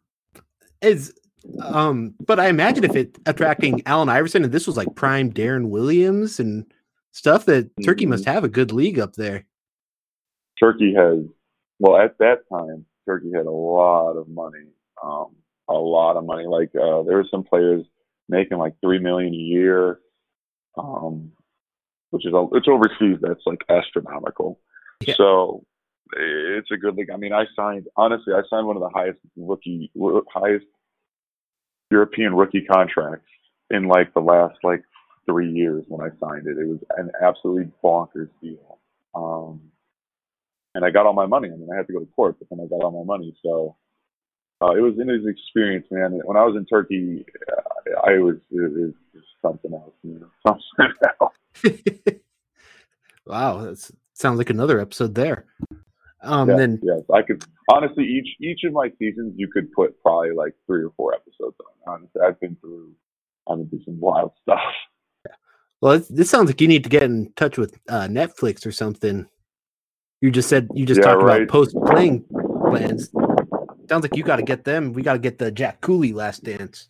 Is 0.81 1.13
um, 1.61 2.13
but 2.25 2.39
I 2.39 2.47
imagine 2.47 2.83
if 2.83 2.95
it 2.95 3.17
attracting 3.25 3.81
Allen 3.85 4.09
Iverson 4.09 4.43
and 4.43 4.51
this 4.53 4.67
was 4.67 4.77
like 4.77 4.95
prime 4.95 5.31
Deron 5.31 5.69
Williams 5.69 6.39
and 6.39 6.65
stuff 7.11 7.45
that 7.45 7.69
Turkey 7.83 8.05
Mhm. 8.05 8.09
must 8.09 8.25
have 8.25 8.43
a 8.43 8.49
good 8.49 8.71
league 8.71 8.99
up 8.99 9.13
there. 9.13 9.45
Turkey 10.59 10.93
has, 10.93 11.19
well, 11.79 11.97
at 11.97 12.17
that 12.19 12.47
time, 12.51 12.85
Turkey 13.05 13.31
had 13.33 13.45
a 13.45 13.51
lot 13.51 14.13
of 14.13 14.27
money, 14.27 14.67
um, 15.03 15.35
a 15.67 15.73
lot 15.73 16.17
of 16.17 16.25
money. 16.25 16.45
Like 16.45 16.69
uh, 16.75 17.03
there 17.03 17.17
were 17.17 17.27
some 17.29 17.43
players 17.43 17.85
making 18.29 18.57
like 18.57 18.73
three 18.81 18.99
million 18.99 19.33
a 19.33 19.37
year, 19.37 19.99
um, 20.77 21.31
which 22.11 22.25
is 22.25 22.33
which 22.33 22.67
overseas 22.67 23.17
that's 23.21 23.45
like 23.45 23.61
astronomical. 23.69 24.59
Yeah. 25.05 25.15
So 25.15 25.65
it's 26.17 26.71
a 26.71 26.77
good 26.77 26.95
league. 26.95 27.11
I 27.11 27.17
mean, 27.17 27.33
I 27.33 27.45
signed 27.55 27.87
honestly, 27.97 28.33
I 28.33 28.41
signed 28.49 28.67
one 28.67 28.77
of 28.77 28.81
the 28.81 28.89
highest 28.89 29.19
rookie, 29.35 29.91
highest 30.33 30.65
European 31.91 32.35
rookie 32.35 32.65
contracts 32.65 33.29
in 33.69 33.87
like 33.87 34.13
the 34.13 34.19
last 34.19 34.57
like 34.63 34.83
three 35.25 35.51
years 35.51 35.83
when 35.87 36.01
I 36.01 36.09
signed 36.19 36.47
it. 36.47 36.57
It 36.57 36.67
was 36.67 36.79
an 36.97 37.11
absolutely 37.21 37.71
bonkers 37.83 38.29
deal. 38.41 38.79
Um, 39.13 39.71
and 40.73 40.83
I 40.83 40.91
got 40.91 41.05
all 41.05 41.13
my 41.13 41.25
money. 41.25 41.49
I 41.49 41.55
mean, 41.55 41.69
I 41.71 41.77
had 41.77 41.87
to 41.87 41.93
go 41.93 41.99
to 41.99 42.05
court, 42.15 42.35
but 42.37 42.49
then 42.49 42.59
I 42.59 42.67
got 42.67 42.83
all 42.83 43.03
my 43.03 43.05
money. 43.05 43.35
So 43.43 43.75
uh, 44.61 44.71
it 44.71 44.81
was 44.81 44.95
in 44.99 45.07
his 45.07 45.25
experience, 45.25 45.87
man. 45.91 46.19
When 46.25 46.37
I 46.37 46.43
was 46.43 46.55
in 46.55 46.65
Turkey, 46.65 47.25
uh, 47.51 47.99
I 48.05 48.19
was 48.19 48.35
it 48.51 48.73
was 48.73 48.93
something 49.41 49.73
else, 49.73 49.93
you 50.03 50.19
know, 50.45 50.57
something 50.77 50.93
else. 51.19 51.33
wow, 53.25 53.61
that 53.63 53.91
sounds 54.13 54.37
like 54.37 54.49
another 54.49 54.79
episode 54.79 55.15
there. 55.15 55.45
Um, 56.25 56.49
yes, 56.49 56.57
then 56.57 56.79
yes, 56.83 57.01
I 57.13 57.21
could 57.21 57.43
honestly 57.71 58.03
each 58.03 58.35
each 58.41 58.61
of 58.65 58.73
my 58.73 58.91
seasons 58.99 59.33
you 59.37 59.47
could 59.51 59.71
put 59.71 60.01
probably 60.01 60.31
like 60.31 60.53
three 60.65 60.83
or 60.83 60.91
four 60.97 61.13
episodes 61.13 61.55
on. 61.87 61.93
Honestly, 61.95 62.21
I've 62.25 62.39
been 62.39 62.57
through 62.59 62.93
I've 63.47 63.57
been 63.57 63.69
through 63.69 63.83
some 63.85 63.99
wild 63.99 64.31
stuff. 64.41 64.59
Well, 65.81 65.99
this, 65.99 66.07
this 66.07 66.29
sounds 66.29 66.47
like 66.49 66.61
you 66.61 66.67
need 66.67 66.83
to 66.83 66.89
get 66.89 67.03
in 67.03 67.31
touch 67.35 67.57
with 67.57 67.77
uh, 67.89 68.07
Netflix 68.07 68.65
or 68.65 68.71
something. 68.71 69.27
You 70.21 70.31
just 70.31 70.49
said 70.49 70.69
you 70.73 70.85
just 70.85 70.99
Yeah, 70.99 71.07
talked 71.07 71.23
right. 71.23 71.43
about 71.43 71.49
post 71.49 71.75
playing 71.85 72.25
plans. 72.67 73.11
Sounds 73.89 74.01
like 74.03 74.15
you 74.15 74.23
got 74.23 74.37
to 74.37 74.43
get 74.43 74.63
them. 74.63 74.93
We 74.93 75.03
got 75.03 75.13
to 75.13 75.19
get 75.19 75.37
the 75.37 75.51
Jack 75.51 75.81
Cooley 75.81 76.13
Last 76.13 76.43
Dance. 76.43 76.89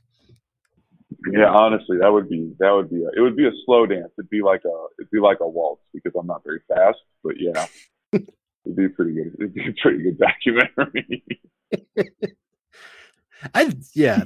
Yeah, 1.32 1.50
honestly, 1.50 1.98
that 2.00 2.12
would 2.12 2.30
be 2.30 2.54
that 2.60 2.72
would 2.72 2.90
be 2.90 3.04
a, 3.04 3.10
it 3.18 3.22
would 3.22 3.36
be 3.36 3.48
a 3.48 3.52
slow 3.66 3.86
dance. 3.86 4.12
It'd 4.18 4.30
be 4.30 4.42
like 4.42 4.62
a 4.66 4.86
it'd 5.00 5.12
be 5.12 5.20
like 5.20 5.40
a 5.42 5.48
waltz 5.48 5.82
because 5.94 6.14
I'm 6.18 6.28
not 6.28 6.44
very 6.44 6.62
fast, 6.68 7.00
but 7.24 7.34
yeah, 7.40 7.66
it'd 8.66 8.76
be 8.76 8.90
pretty 8.90 9.14
good. 9.14 9.36
It'd 9.40 9.54
be 9.54 9.68
a 9.70 9.74
pretty 9.82 10.04
good 10.04 10.18
documentary. 10.20 11.24
I 13.54 13.72
yeah, 13.94 14.24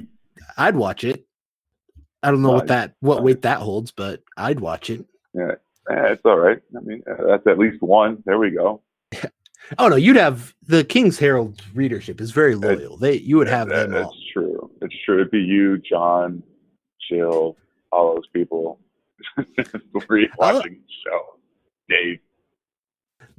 I'd 0.56 0.76
watch 0.76 1.04
it. 1.04 1.26
I 2.22 2.30
don't 2.30 2.42
know 2.42 2.52
what 2.52 2.68
that 2.68 2.94
what 3.00 3.22
weight 3.22 3.42
that 3.42 3.58
holds, 3.58 3.90
but 3.90 4.22
I'd 4.36 4.60
watch 4.60 4.90
it. 4.90 5.04
yeah, 5.34 5.52
eh, 5.90 6.12
it's 6.12 6.22
all 6.24 6.38
right. 6.38 6.60
I 6.76 6.80
mean, 6.80 7.02
uh, 7.10 7.26
that's 7.26 7.46
at 7.46 7.58
least 7.58 7.82
one. 7.82 8.22
There 8.26 8.38
we 8.38 8.50
go. 8.50 8.82
Oh 9.78 9.86
no, 9.88 9.94
you'd 9.94 10.16
have 10.16 10.52
the 10.66 10.82
King's 10.82 11.18
Herald 11.18 11.62
readership 11.74 12.20
is 12.20 12.32
very 12.32 12.56
loyal. 12.56 12.96
They 12.96 13.18
you 13.18 13.36
would 13.36 13.46
have 13.46 13.68
That- 13.68 13.82
them 13.82 13.90
that's 13.92 14.06
all. 14.06 14.16
true. 14.32 14.70
It's 14.82 14.94
true. 15.04 15.16
It'd 15.20 15.30
be 15.30 15.38
you, 15.38 15.78
John, 15.78 16.42
Jill, 17.08 17.56
all 17.92 18.14
those 18.16 18.26
people. 18.32 18.80
Watching 19.36 20.80
the 20.80 20.80
show. 21.04 21.20
Dave. 21.88 22.18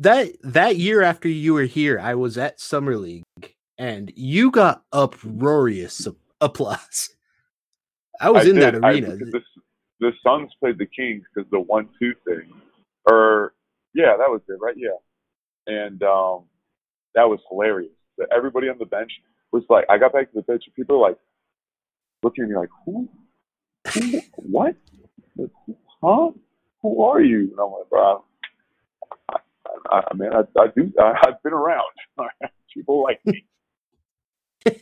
That 0.01 0.29
that 0.41 0.77
year 0.77 1.03
after 1.03 1.29
you 1.29 1.53
were 1.53 1.65
here, 1.65 1.99
I 1.99 2.15
was 2.15 2.35
at 2.35 2.59
Summer 2.59 2.97
League 2.97 3.23
and 3.77 4.11
you 4.15 4.49
got 4.49 4.83
uproarious 4.91 6.07
applause. 6.39 7.09
I 8.19 8.31
was 8.31 8.47
I 8.47 8.49
in 8.49 8.55
that 8.59 8.71
did. 8.71 8.83
I- 8.83 8.89
arena. 8.93 9.15
because 9.15 9.31
the, 9.31 9.41
the 9.99 10.11
Suns 10.25 10.51
played 10.59 10.79
the 10.79 10.87
Kings 10.87 11.23
because 11.33 11.47
the 11.51 11.59
one-two 11.59 12.13
thing, 12.25 12.51
or 13.07 13.53
yeah, 13.93 14.17
that 14.17 14.27
was 14.27 14.41
it, 14.49 14.57
right? 14.59 14.73
Yeah, 14.75 14.97
and 15.67 16.01
um, 16.01 16.45
that 17.13 17.29
was 17.29 17.39
hilarious. 17.47 17.91
That 18.17 18.29
everybody 18.35 18.69
on 18.69 18.79
the 18.79 18.85
bench 18.85 19.11
was 19.51 19.63
like, 19.69 19.85
I 19.87 19.99
got 19.99 20.13
back 20.13 20.31
to 20.31 20.35
the 20.35 20.41
bench, 20.41 20.63
and 20.65 20.73
people 20.73 20.99
were 20.99 21.09
like 21.09 21.17
looking 22.23 22.45
at 22.45 22.49
me 22.49 22.55
like, 22.55 22.69
who, 22.85 23.07
Who, 23.93 24.21
what? 24.35 24.75
Huh? 26.03 26.31
Who 26.81 27.03
are 27.03 27.21
you? 27.21 27.51
And 27.51 27.59
I'm 27.59 27.71
like, 27.71 27.89
bro, 27.89 28.01
I, 28.01 28.17
I, 29.91 30.01
I 30.09 30.13
mean, 30.15 30.31
I, 30.33 30.41
I 30.59 30.67
do. 30.75 30.91
I, 30.99 31.13
I've 31.23 31.43
been 31.43 31.53
around. 31.53 31.83
People 32.73 33.03
like 33.03 33.19
me. 33.25 33.45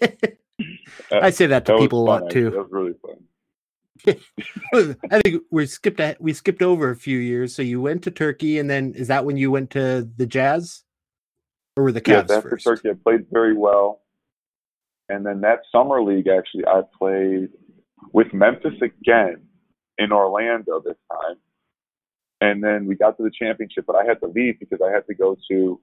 I 1.11 1.31
say 1.31 1.47
that 1.47 1.65
to 1.65 1.71
That 1.71 1.79
people 1.79 2.03
a 2.03 2.05
lot 2.05 2.29
too. 2.29 2.51
That 2.51 2.59
was 2.59 2.71
really 2.71 2.93
fun. 3.01 3.23
I 5.11 5.21
think 5.21 5.43
we 5.51 5.65
skipped 5.65 5.99
a, 5.99 6.15
we 6.19 6.33
skipped 6.33 6.61
over 6.61 6.89
a 6.89 6.95
few 6.95 7.17
years. 7.17 7.55
So 7.55 7.61
you 7.61 7.81
went 7.81 8.03
to 8.03 8.11
Turkey, 8.11 8.59
and 8.59 8.69
then 8.69 8.93
is 8.93 9.07
that 9.07 9.25
when 9.25 9.37
you 9.37 9.51
went 9.51 9.71
to 9.71 10.07
the 10.17 10.25
Jazz, 10.25 10.83
or 11.75 11.83
were 11.83 11.91
the 11.91 12.01
Cavs 12.01 12.29
after 12.29 12.49
first? 12.49 12.65
Turkey, 12.65 12.89
I 12.89 12.93
played 13.03 13.25
very 13.31 13.57
well. 13.57 14.01
And 15.07 15.25
then 15.25 15.41
that 15.41 15.61
summer 15.71 16.03
league, 16.03 16.27
actually, 16.27 16.65
I 16.67 16.81
played 16.97 17.49
with 18.13 18.33
Memphis 18.33 18.79
again 18.81 19.41
in 19.97 20.11
Orlando 20.11 20.81
this 20.85 20.97
time. 21.11 21.37
And 22.41 22.63
then 22.63 22.85
we 22.85 22.95
got 22.95 23.17
to 23.17 23.23
the 23.23 23.31
championship, 23.31 23.85
but 23.85 23.95
I 23.95 24.05
had 24.05 24.19
to 24.21 24.27
leave 24.27 24.59
because 24.59 24.79
I 24.85 24.91
had 24.91 25.05
to 25.07 25.13
go 25.13 25.37
to 25.51 25.79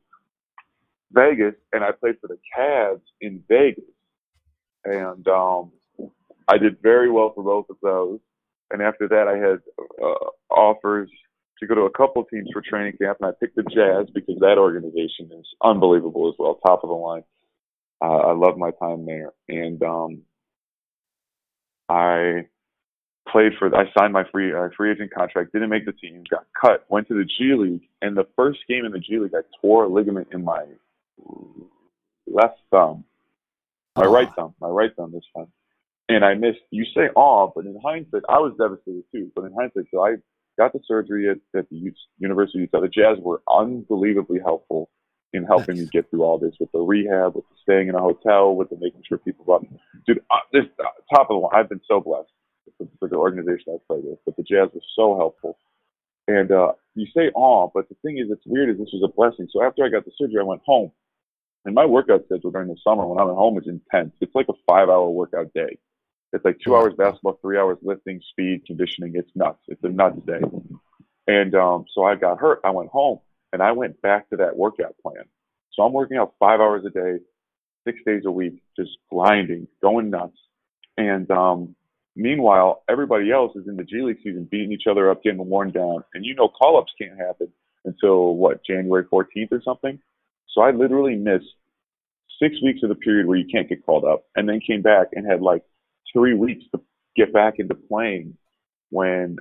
Vegas, 1.12 1.55
and 1.73 1.85
I 1.85 1.92
played 1.92 2.16
for 2.21 2.29
the 2.29 2.38
Cavs 2.57 3.03
in 3.21 3.42
Vegas. 3.49 3.85
And 4.85 5.27
um, 5.29 5.73
I 6.49 6.59
did 6.59 6.81
very 6.83 7.11
well 7.11 7.33
for 7.35 7.42
both 7.42 7.66
of 7.69 7.77
those. 7.83 8.21
And 8.71 8.83
after 8.83 9.07
that, 9.09 9.29
I 9.29 9.37
had 9.37 9.61
uh, 10.03 10.55
offers 10.55 11.11
to 11.59 11.66
go 11.66 11.75
to 11.75 11.83
a 11.83 11.90
couple 11.90 12.25
teams 12.25 12.49
for 12.53 12.62
training 12.62 12.95
camp, 13.01 13.19
and 13.21 13.29
I 13.29 13.33
picked 13.40 13.57
the 13.57 13.62
Jazz 13.62 14.09
because 14.12 14.37
that 14.40 14.59
organization 14.59 15.31
is 15.38 15.47
unbelievable 15.62 16.29
as 16.29 16.35
well, 16.38 16.55
top 16.66 16.85
of 16.85 16.90
the 16.90 16.95
line. 16.95 17.23
Uh, 18.03 18.29
I 18.29 18.33
love 18.33 18.59
my 18.59 18.71
time 18.73 19.07
there, 19.07 19.33
and 19.49 19.83
um, 19.83 20.23
I 21.88 22.47
played 23.30 23.52
for. 23.58 23.74
I 23.74 23.84
signed 23.98 24.12
my 24.12 24.24
free 24.30 24.52
uh, 24.52 24.68
free 24.76 24.92
agent 24.92 25.12
contract, 25.12 25.52
didn't 25.52 25.70
make 25.70 25.86
the 25.86 25.92
team, 25.92 26.24
got 26.30 26.46
cut, 26.60 26.84
went 26.88 27.08
to 27.08 27.14
the 27.14 27.24
G 27.24 27.54
League, 27.54 27.88
and 28.02 28.16
the 28.16 28.26
first 28.36 28.60
game 28.68 28.84
in 28.84 28.92
the 28.92 28.98
G 28.98 29.18
League, 29.18 29.34
I 29.34 29.40
tore 29.60 29.84
a 29.84 29.88
ligament 29.88 30.28
in 30.32 30.44
my 30.44 30.64
left 32.26 32.58
thumb, 32.70 33.04
my 33.96 34.04
Aw. 34.04 34.12
right 34.12 34.28
thumb, 34.36 34.54
my 34.60 34.68
right 34.68 34.90
thumb 34.96 35.12
this 35.12 35.24
time, 35.36 35.48
and 36.08 36.24
I 36.24 36.34
missed. 36.34 36.60
You 36.70 36.84
say 36.94 37.08
"aw," 37.14 37.48
but 37.54 37.66
in 37.66 37.78
hindsight, 37.84 38.22
I 38.28 38.38
was 38.38 38.54
devastated 38.58 39.04
too. 39.12 39.30
But 39.34 39.44
in 39.44 39.52
hindsight, 39.52 39.86
so 39.92 40.04
I 40.04 40.16
got 40.58 40.72
the 40.72 40.80
surgery 40.86 41.28
at, 41.28 41.38
at 41.58 41.68
the 41.70 41.92
University 42.18 42.58
of 42.58 42.70
Utah. 42.72 42.80
The 42.80 42.88
Jazz 42.88 43.18
were 43.22 43.42
unbelievably 43.48 44.40
helpful 44.44 44.88
in 45.32 45.44
helping 45.44 45.76
me 45.76 45.86
get 45.92 46.08
through 46.10 46.22
all 46.22 46.38
this 46.38 46.54
with 46.58 46.72
the 46.72 46.78
rehab, 46.78 47.34
with 47.34 47.44
the 47.48 47.56
staying 47.62 47.88
in 47.88 47.94
a 47.94 48.00
hotel, 48.00 48.54
with 48.54 48.70
the 48.70 48.76
making 48.80 49.02
sure 49.06 49.18
people 49.18 49.44
brought 49.44 49.62
me. 49.62 49.68
Dude, 50.06 50.20
uh, 50.30 50.36
this 50.52 50.64
uh, 50.80 50.84
top 51.14 51.30
of 51.30 51.34
the 51.34 51.46
line. 51.46 51.52
I've 51.54 51.68
been 51.68 51.82
so 51.86 52.00
blessed 52.00 52.30
for, 52.78 52.88
for 52.98 53.08
the 53.08 53.16
organization 53.16 53.74
I 53.74 53.78
play 53.86 54.00
with, 54.02 54.18
but 54.24 54.36
the 54.36 54.42
Jazz 54.42 54.68
was 54.72 54.82
so 54.94 55.16
helpful. 55.16 55.58
And 56.28 56.50
uh, 56.50 56.72
you 56.94 57.06
say 57.16 57.30
"aw," 57.34 57.68
but 57.72 57.88
the 57.88 57.94
thing 58.02 58.18
is, 58.18 58.26
it's 58.30 58.42
weird. 58.46 58.70
Is 58.70 58.78
this 58.78 58.90
was 58.92 59.08
a 59.08 59.14
blessing. 59.14 59.48
So 59.52 59.62
after 59.62 59.84
I 59.84 59.88
got 59.88 60.04
the 60.04 60.12
surgery, 60.18 60.40
I 60.40 60.44
went 60.44 60.62
home, 60.64 60.90
and 61.64 61.74
my 61.74 61.86
workout 61.86 62.24
schedule 62.26 62.50
during 62.50 62.68
the 62.68 62.76
summer 62.82 63.06
when 63.06 63.20
I'm 63.20 63.30
at 63.30 63.36
home 63.36 63.58
is 63.58 63.68
intense. 63.68 64.12
It's 64.20 64.34
like 64.34 64.48
a 64.48 64.54
five-hour 64.66 65.10
workout 65.10 65.52
day. 65.54 65.78
It's 66.32 66.44
like 66.44 66.58
two 66.58 66.76
hours 66.76 66.94
basketball, 66.98 67.38
three 67.40 67.58
hours 67.58 67.78
lifting, 67.82 68.20
speed, 68.30 68.66
conditioning. 68.66 69.12
It's 69.14 69.30
nuts. 69.34 69.60
It's 69.68 69.82
a 69.84 69.88
nuts 69.88 70.18
day. 70.26 70.40
And 71.28 71.54
um, 71.54 71.86
so 71.94 72.04
I 72.04 72.14
got 72.14 72.38
hurt. 72.38 72.60
I 72.64 72.70
went 72.70 72.90
home 72.90 73.20
and 73.52 73.62
I 73.62 73.72
went 73.72 74.00
back 74.02 74.28
to 74.30 74.36
that 74.36 74.56
workout 74.56 74.94
plan. 75.02 75.24
So 75.72 75.82
I'm 75.82 75.92
working 75.92 76.16
out 76.16 76.34
five 76.38 76.60
hours 76.60 76.84
a 76.84 76.90
day, 76.90 77.18
six 77.86 78.00
days 78.06 78.22
a 78.26 78.30
week, 78.30 78.62
just 78.78 78.90
grinding, 79.10 79.68
going 79.82 80.10
nuts. 80.10 80.38
And 80.98 81.30
um, 81.30 81.74
meanwhile, 82.16 82.83
everybody 82.88 83.31
else 83.31 83.55
is 83.55 83.68
in 83.68 83.76
the 83.76 83.85
G 83.85 84.02
League 84.02 84.18
season, 84.24 84.48
beating 84.50 84.72
each 84.72 84.87
other 84.90 85.11
up, 85.11 85.22
getting 85.22 85.46
worn 85.46 85.70
down. 85.70 86.02
And 86.14 86.24
you 86.24 86.35
know, 86.35 86.48
call 86.48 86.79
ups 86.79 86.92
can't 87.00 87.18
happen 87.18 87.52
until 87.85 88.35
what, 88.35 88.64
January 88.64 89.05
14th 89.05 89.52
or 89.52 89.62
something? 89.64 89.98
So 90.52 90.62
I 90.62 90.70
literally 90.70 91.14
missed 91.14 91.55
six 92.42 92.57
weeks 92.62 92.81
of 92.83 92.88
the 92.88 92.94
period 92.94 93.26
where 93.26 93.38
you 93.38 93.46
can't 93.50 93.68
get 93.68 93.85
called 93.85 94.05
up 94.05 94.24
and 94.35 94.48
then 94.48 94.61
came 94.66 94.83
back 94.83 95.09
and 95.12 95.31
had 95.31 95.40
like 95.40 95.62
three 96.12 96.35
weeks 96.35 96.64
to 96.74 96.81
get 97.16 97.33
back 97.33 97.55
into 97.59 97.74
playing 97.74 98.37
when 98.90 99.37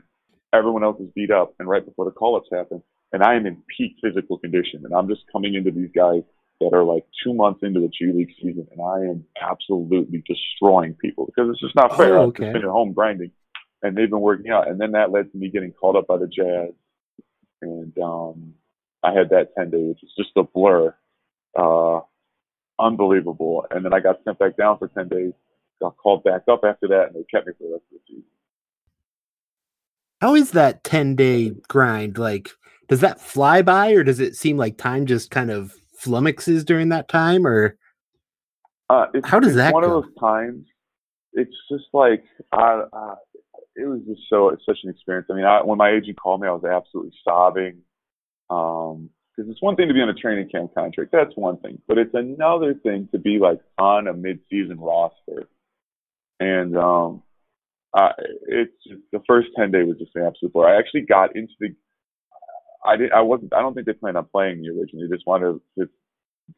everyone 0.54 0.84
else 0.84 1.00
is 1.00 1.10
beat 1.16 1.32
up 1.32 1.54
and 1.60 1.68
right 1.68 1.86
before 1.86 2.06
the 2.06 2.12
call 2.12 2.36
ups 2.36 2.50
happen. 2.52 2.82
And 3.12 3.24
I 3.24 3.36
am 3.36 3.46
in 3.46 3.62
peak 3.78 3.96
physical 4.04 4.38
condition. 4.38 4.82
And 4.84 4.94
I'm 4.94 5.08
just 5.08 5.22
coming 5.32 5.56
into 5.56 5.72
these 5.72 5.90
guys 5.96 6.22
that 6.62 6.74
are 6.74 6.84
like 6.84 7.06
two 7.24 7.34
months 7.34 7.60
into 7.64 7.80
the 7.80 7.90
G 7.90 8.12
League 8.14 8.32
season 8.42 8.68
and 8.72 8.82
I 8.82 9.10
am 9.10 9.26
absolutely 9.42 10.24
destroying 10.26 10.94
people 10.96 11.26
because 11.26 11.50
it's 11.50 11.60
just 11.60 11.76
not 11.76 11.98
fair. 11.98 12.18
Oh, 12.18 12.28
I've 12.28 12.36
just 12.36 12.54
been 12.54 12.64
at 12.64 12.70
home 12.70 12.94
grinding 12.94 13.32
and 13.82 13.96
they've 13.96 14.10
been 14.10 14.22
working 14.22 14.52
out. 14.52 14.68
And 14.68 14.80
then 14.80 14.92
that 14.92 15.12
led 15.12 15.32
to 15.32 15.38
me 15.38 15.50
getting 15.50 15.72
called 15.72 15.96
up 15.96 16.08
by 16.08 16.18
the 16.18 16.28
Jazz. 16.28 16.74
And 17.62 17.98
um 18.00 18.54
I 19.04 19.14
had 19.14 19.30
that 19.30 19.50
ten 19.58 19.70
day, 19.70 19.84
which 19.84 20.04
is 20.04 20.14
just 20.18 20.32
a 20.38 20.44
blur. 20.44 20.96
Uh 21.58 22.00
unbelievable. 22.80 23.66
And 23.72 23.84
then 23.84 23.94
I 23.94 24.00
got 24.00 24.24
sent 24.24 24.40
back 24.40 24.56
down 24.58 24.78
for 24.78 24.88
ten 24.88 25.10
days, 25.10 25.34
got 25.82 25.98
called 25.98 26.24
back 26.24 26.44
up 26.50 26.62
after 26.64 26.88
that 26.88 27.08
and 27.08 27.16
they 27.16 27.26
kept 27.30 27.48
me 27.48 27.54
for 27.58 27.64
the 27.64 27.74
rest 27.74 27.84
of 27.92 28.00
the 28.00 28.00
season. 28.08 28.24
How 30.22 30.36
is 30.36 30.52
that 30.52 30.84
10 30.84 31.16
day 31.16 31.52
grind? 31.68 32.18
Like, 32.18 32.50
does 32.88 33.02
that 33.02 33.20
fly 33.20 33.62
by 33.62 33.92
or 33.92 34.04
does 34.04 34.20
it 34.20 34.36
seem 34.36 34.58
like 34.58 34.78
time 34.78 35.06
just 35.06 35.30
kind 35.30 35.52
of 35.52 35.76
flummoxes 36.06 36.64
during 36.64 36.90
that 36.90 37.08
time? 37.10 37.46
Or 37.46 37.78
Uh, 38.90 39.08
it's, 39.14 39.28
How 39.28 39.40
does 39.40 39.56
that 39.56 39.74
one 39.74 39.84
go? 39.84 39.98
of 39.98 40.04
those 40.04 40.14
times. 40.20 40.66
It's 41.34 41.56
just 41.70 41.86
like 41.94 42.24
I, 42.52 42.84
uh, 42.94 43.16
it 43.76 43.88
was 43.88 44.02
just 44.08 44.22
so 44.30 44.50
it's 44.50 44.66
such 44.66 44.78
an 44.84 44.90
experience. 44.90 45.28
I 45.30 45.34
mean, 45.34 45.44
I, 45.46 45.62
when 45.64 45.78
my 45.78 45.90
agent 45.92 46.18
called 46.18 46.42
me, 46.42 46.48
I 46.48 46.52
was 46.52 46.64
absolutely 46.64 47.14
sobbing. 47.24 47.82
Um, 48.50 49.10
because 49.36 49.52
it's 49.52 49.62
one 49.62 49.76
thing 49.76 49.90
to 49.90 49.94
be 49.94 50.02
on 50.02 50.08
a 50.08 50.14
training 50.14 50.48
camp 50.50 50.74
contract, 50.74 51.12
that's 51.12 51.36
one 51.36 51.58
thing, 51.58 51.82
but 51.90 51.98
it's 51.98 52.14
another 52.14 52.74
thing 52.74 53.10
to 53.12 53.20
be 53.20 53.38
like 53.38 53.60
on 53.78 54.08
a 54.08 54.14
mid-season 54.14 54.80
roster. 54.80 55.50
And 56.40 56.78
um, 56.78 57.22
I, 57.94 58.12
it's 58.48 58.72
just, 58.88 59.02
the 59.12 59.20
first 59.28 59.50
ten 59.58 59.72
day 59.72 59.84
was 59.84 59.98
just 59.98 60.16
an 60.16 60.24
absolute 60.24 60.54
blur. 60.54 60.70
I 60.70 60.80
actually 60.80 61.02
got 61.02 61.36
into 61.36 61.52
the. 61.60 61.76
I 62.86 62.98
didn't. 62.98 63.14
I 63.14 63.22
wasn't. 63.22 63.54
I 63.54 63.62
don't 63.62 63.74
think 63.74 63.86
they 63.88 63.94
planned 63.94 64.18
on 64.18 64.26
playing 64.26 64.62
me 64.62 64.70
originally. 64.70 65.08
They 65.08 65.16
just 65.16 65.28
wanted 65.28 65.60
to 65.80 65.90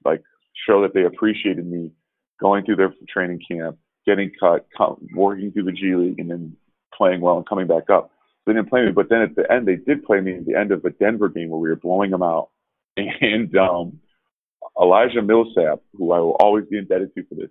like 0.05 0.23
show 0.67 0.81
that 0.81 0.93
they 0.93 1.03
appreciated 1.03 1.65
me 1.65 1.91
going 2.39 2.65
through 2.65 2.77
their 2.77 2.93
training 3.09 3.39
camp, 3.49 3.77
getting 4.05 4.31
cut, 4.39 4.67
com- 4.75 5.07
working 5.15 5.51
through 5.51 5.63
the 5.63 5.71
G 5.71 5.95
League, 5.95 6.19
and 6.19 6.29
then 6.29 6.55
playing 6.93 7.21
well 7.21 7.37
and 7.37 7.47
coming 7.47 7.67
back 7.67 7.89
up. 7.89 8.11
They 8.45 8.53
didn't 8.53 8.69
play 8.69 8.85
me, 8.85 8.91
but 8.91 9.09
then 9.09 9.21
at 9.21 9.35
the 9.35 9.51
end, 9.51 9.67
they 9.67 9.75
did 9.75 10.05
play 10.05 10.21
me 10.21 10.37
at 10.37 10.45
the 10.45 10.55
end 10.55 10.71
of 10.71 10.83
a 10.85 10.89
Denver 10.89 11.29
game 11.29 11.49
where 11.49 11.59
we 11.59 11.69
were 11.69 11.75
blowing 11.75 12.11
them 12.11 12.23
out. 12.23 12.49
And 12.97 13.55
um, 13.57 13.99
Elijah 14.79 15.21
Millsap, 15.21 15.81
who 15.93 16.11
I 16.13 16.19
will 16.19 16.35
always 16.39 16.65
be 16.65 16.77
indebted 16.77 17.13
to 17.13 17.23
for 17.25 17.35
this, 17.35 17.49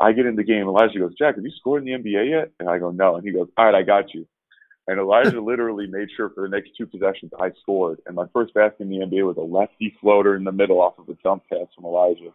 I 0.00 0.12
get 0.12 0.24
in 0.24 0.36
the 0.36 0.44
game. 0.44 0.66
Elijah 0.66 0.98
goes, 0.98 1.14
Jack, 1.18 1.36
have 1.36 1.44
you 1.44 1.50
scored 1.58 1.86
in 1.86 2.02
the 2.02 2.10
NBA 2.10 2.30
yet? 2.30 2.52
And 2.58 2.68
I 2.68 2.78
go, 2.78 2.90
no. 2.90 3.16
And 3.16 3.24
he 3.24 3.32
goes, 3.32 3.48
all 3.58 3.66
right, 3.66 3.74
I 3.74 3.82
got 3.82 4.14
you. 4.14 4.26
And 4.90 4.98
Elijah 4.98 5.40
literally 5.44 5.86
made 5.86 6.08
sure 6.16 6.30
for 6.30 6.42
the 6.42 6.48
next 6.48 6.72
two 6.76 6.84
possessions 6.84 7.30
I 7.40 7.52
scored. 7.62 8.00
And 8.06 8.16
my 8.16 8.26
first 8.32 8.52
basket 8.54 8.82
in 8.82 8.90
the 8.90 8.98
NBA 8.98 9.24
was 9.24 9.36
a 9.36 9.40
lefty 9.40 9.96
floater 10.00 10.34
in 10.34 10.42
the 10.42 10.50
middle 10.50 10.80
off 10.80 10.98
of 10.98 11.08
a 11.08 11.14
jump 11.22 11.44
pass 11.48 11.68
from 11.76 11.84
Elijah. 11.84 12.32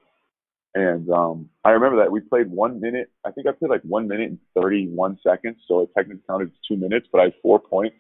And 0.74 1.10
um, 1.10 1.50
I 1.66 1.72
remember 1.72 1.98
that 1.98 2.12
we 2.12 2.22
played 2.22 2.50
one 2.50 2.80
minute. 2.80 3.12
I 3.26 3.32
think 3.32 3.46
I 3.46 3.52
played 3.52 3.72
like 3.72 3.82
one 3.82 4.08
minute 4.08 4.30
and 4.30 4.40
31 4.58 5.20
seconds. 5.22 5.58
So 5.68 5.82
it 5.82 5.90
technically 5.98 6.24
counted 6.30 6.48
as 6.48 6.54
two 6.66 6.78
minutes, 6.78 7.08
but 7.12 7.20
I 7.20 7.24
had 7.26 7.34
four 7.42 7.60
points. 7.60 7.98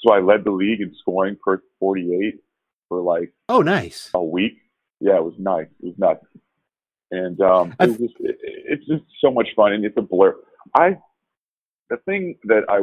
So 0.00 0.12
I 0.12 0.20
led 0.20 0.44
the 0.44 0.50
league 0.50 0.82
in 0.82 0.94
scoring 1.00 1.38
per 1.42 1.62
48 1.80 2.40
for 2.90 3.00
like 3.00 3.32
oh, 3.48 3.62
nice. 3.62 4.10
a 4.12 4.22
week. 4.22 4.58
Yeah, 5.00 5.16
it 5.16 5.24
was 5.24 5.34
nice. 5.38 5.68
It 5.82 5.86
was 5.86 5.94
nuts. 5.98 6.26
And 7.10 7.40
um, 7.40 7.74
it 7.80 7.88
was 7.88 7.98
just, 7.98 8.14
it, 8.20 8.36
it's 8.42 8.86
just 8.86 9.04
so 9.20 9.30
much 9.30 9.48
fun, 9.56 9.72
and 9.72 9.84
it's 9.84 9.96
a 9.96 10.02
blur. 10.02 10.34
I 10.74 10.98
the 11.90 11.98
thing 11.98 12.36
that 12.44 12.64
I 12.68 12.80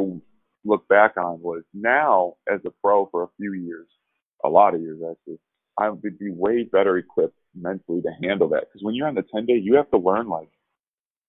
look 0.65 0.88
back 0.88 1.17
on 1.17 1.41
was 1.41 1.63
now 1.74 2.36
as 2.52 2.60
a 2.65 2.71
pro 2.84 3.08
for 3.08 3.24
a 3.24 3.30
few 3.38 3.54
years, 3.54 3.88
a 4.43 4.50
lot 4.50 4.76
of 4.76 4.82
years 4.82 5.00
actually, 5.10 5.39
I 5.78 5.89
would 5.89 6.02
be 6.02 6.32
way 6.32 6.63
better 6.63 6.97
equipped 6.97 7.38
mentally 7.56 8.02
to 8.02 8.12
handle 8.28 8.50
that. 8.50 8.65
Because 8.67 8.84
when 8.84 8.95
you're 8.95 9.08
on 9.08 9.15
the 9.15 9.26
10 9.34 9.45
day, 9.45 9.60
you 9.62 9.76
have 9.76 9.89
to 9.91 9.97
learn 9.97 10.28
like 10.28 10.50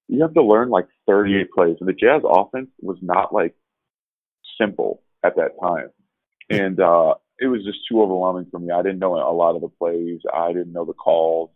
you 0.09 0.23
have 0.23 0.35
to 0.35 0.43
learn 0.43 0.69
like 0.69 0.89
38 1.07 1.51
plays, 1.53 1.77
and 1.81 1.89
the 1.89 1.95
Jazz 1.95 2.23
offense 2.29 2.69
was 2.81 2.99
not 3.01 3.33
like 3.33 3.55
simple 4.61 5.03
at 5.25 5.37
that 5.37 5.53
time, 5.63 5.89
and 6.51 6.79
uh, 6.81 7.15
it 7.39 7.47
was 7.47 7.65
just 7.65 7.79
too 7.89 8.03
overwhelming 8.03 8.47
for 8.51 8.59
me. 8.59 8.71
I 8.71 8.83
didn't 8.83 8.99
know 8.99 9.15
a 9.15 9.33
lot 9.33 9.55
of 9.57 9.63
the 9.63 9.69
plays. 9.69 10.21
I 10.33 10.53
didn't 10.53 10.73
know 10.73 10.85
the 10.85 10.93
calls. 10.93 11.51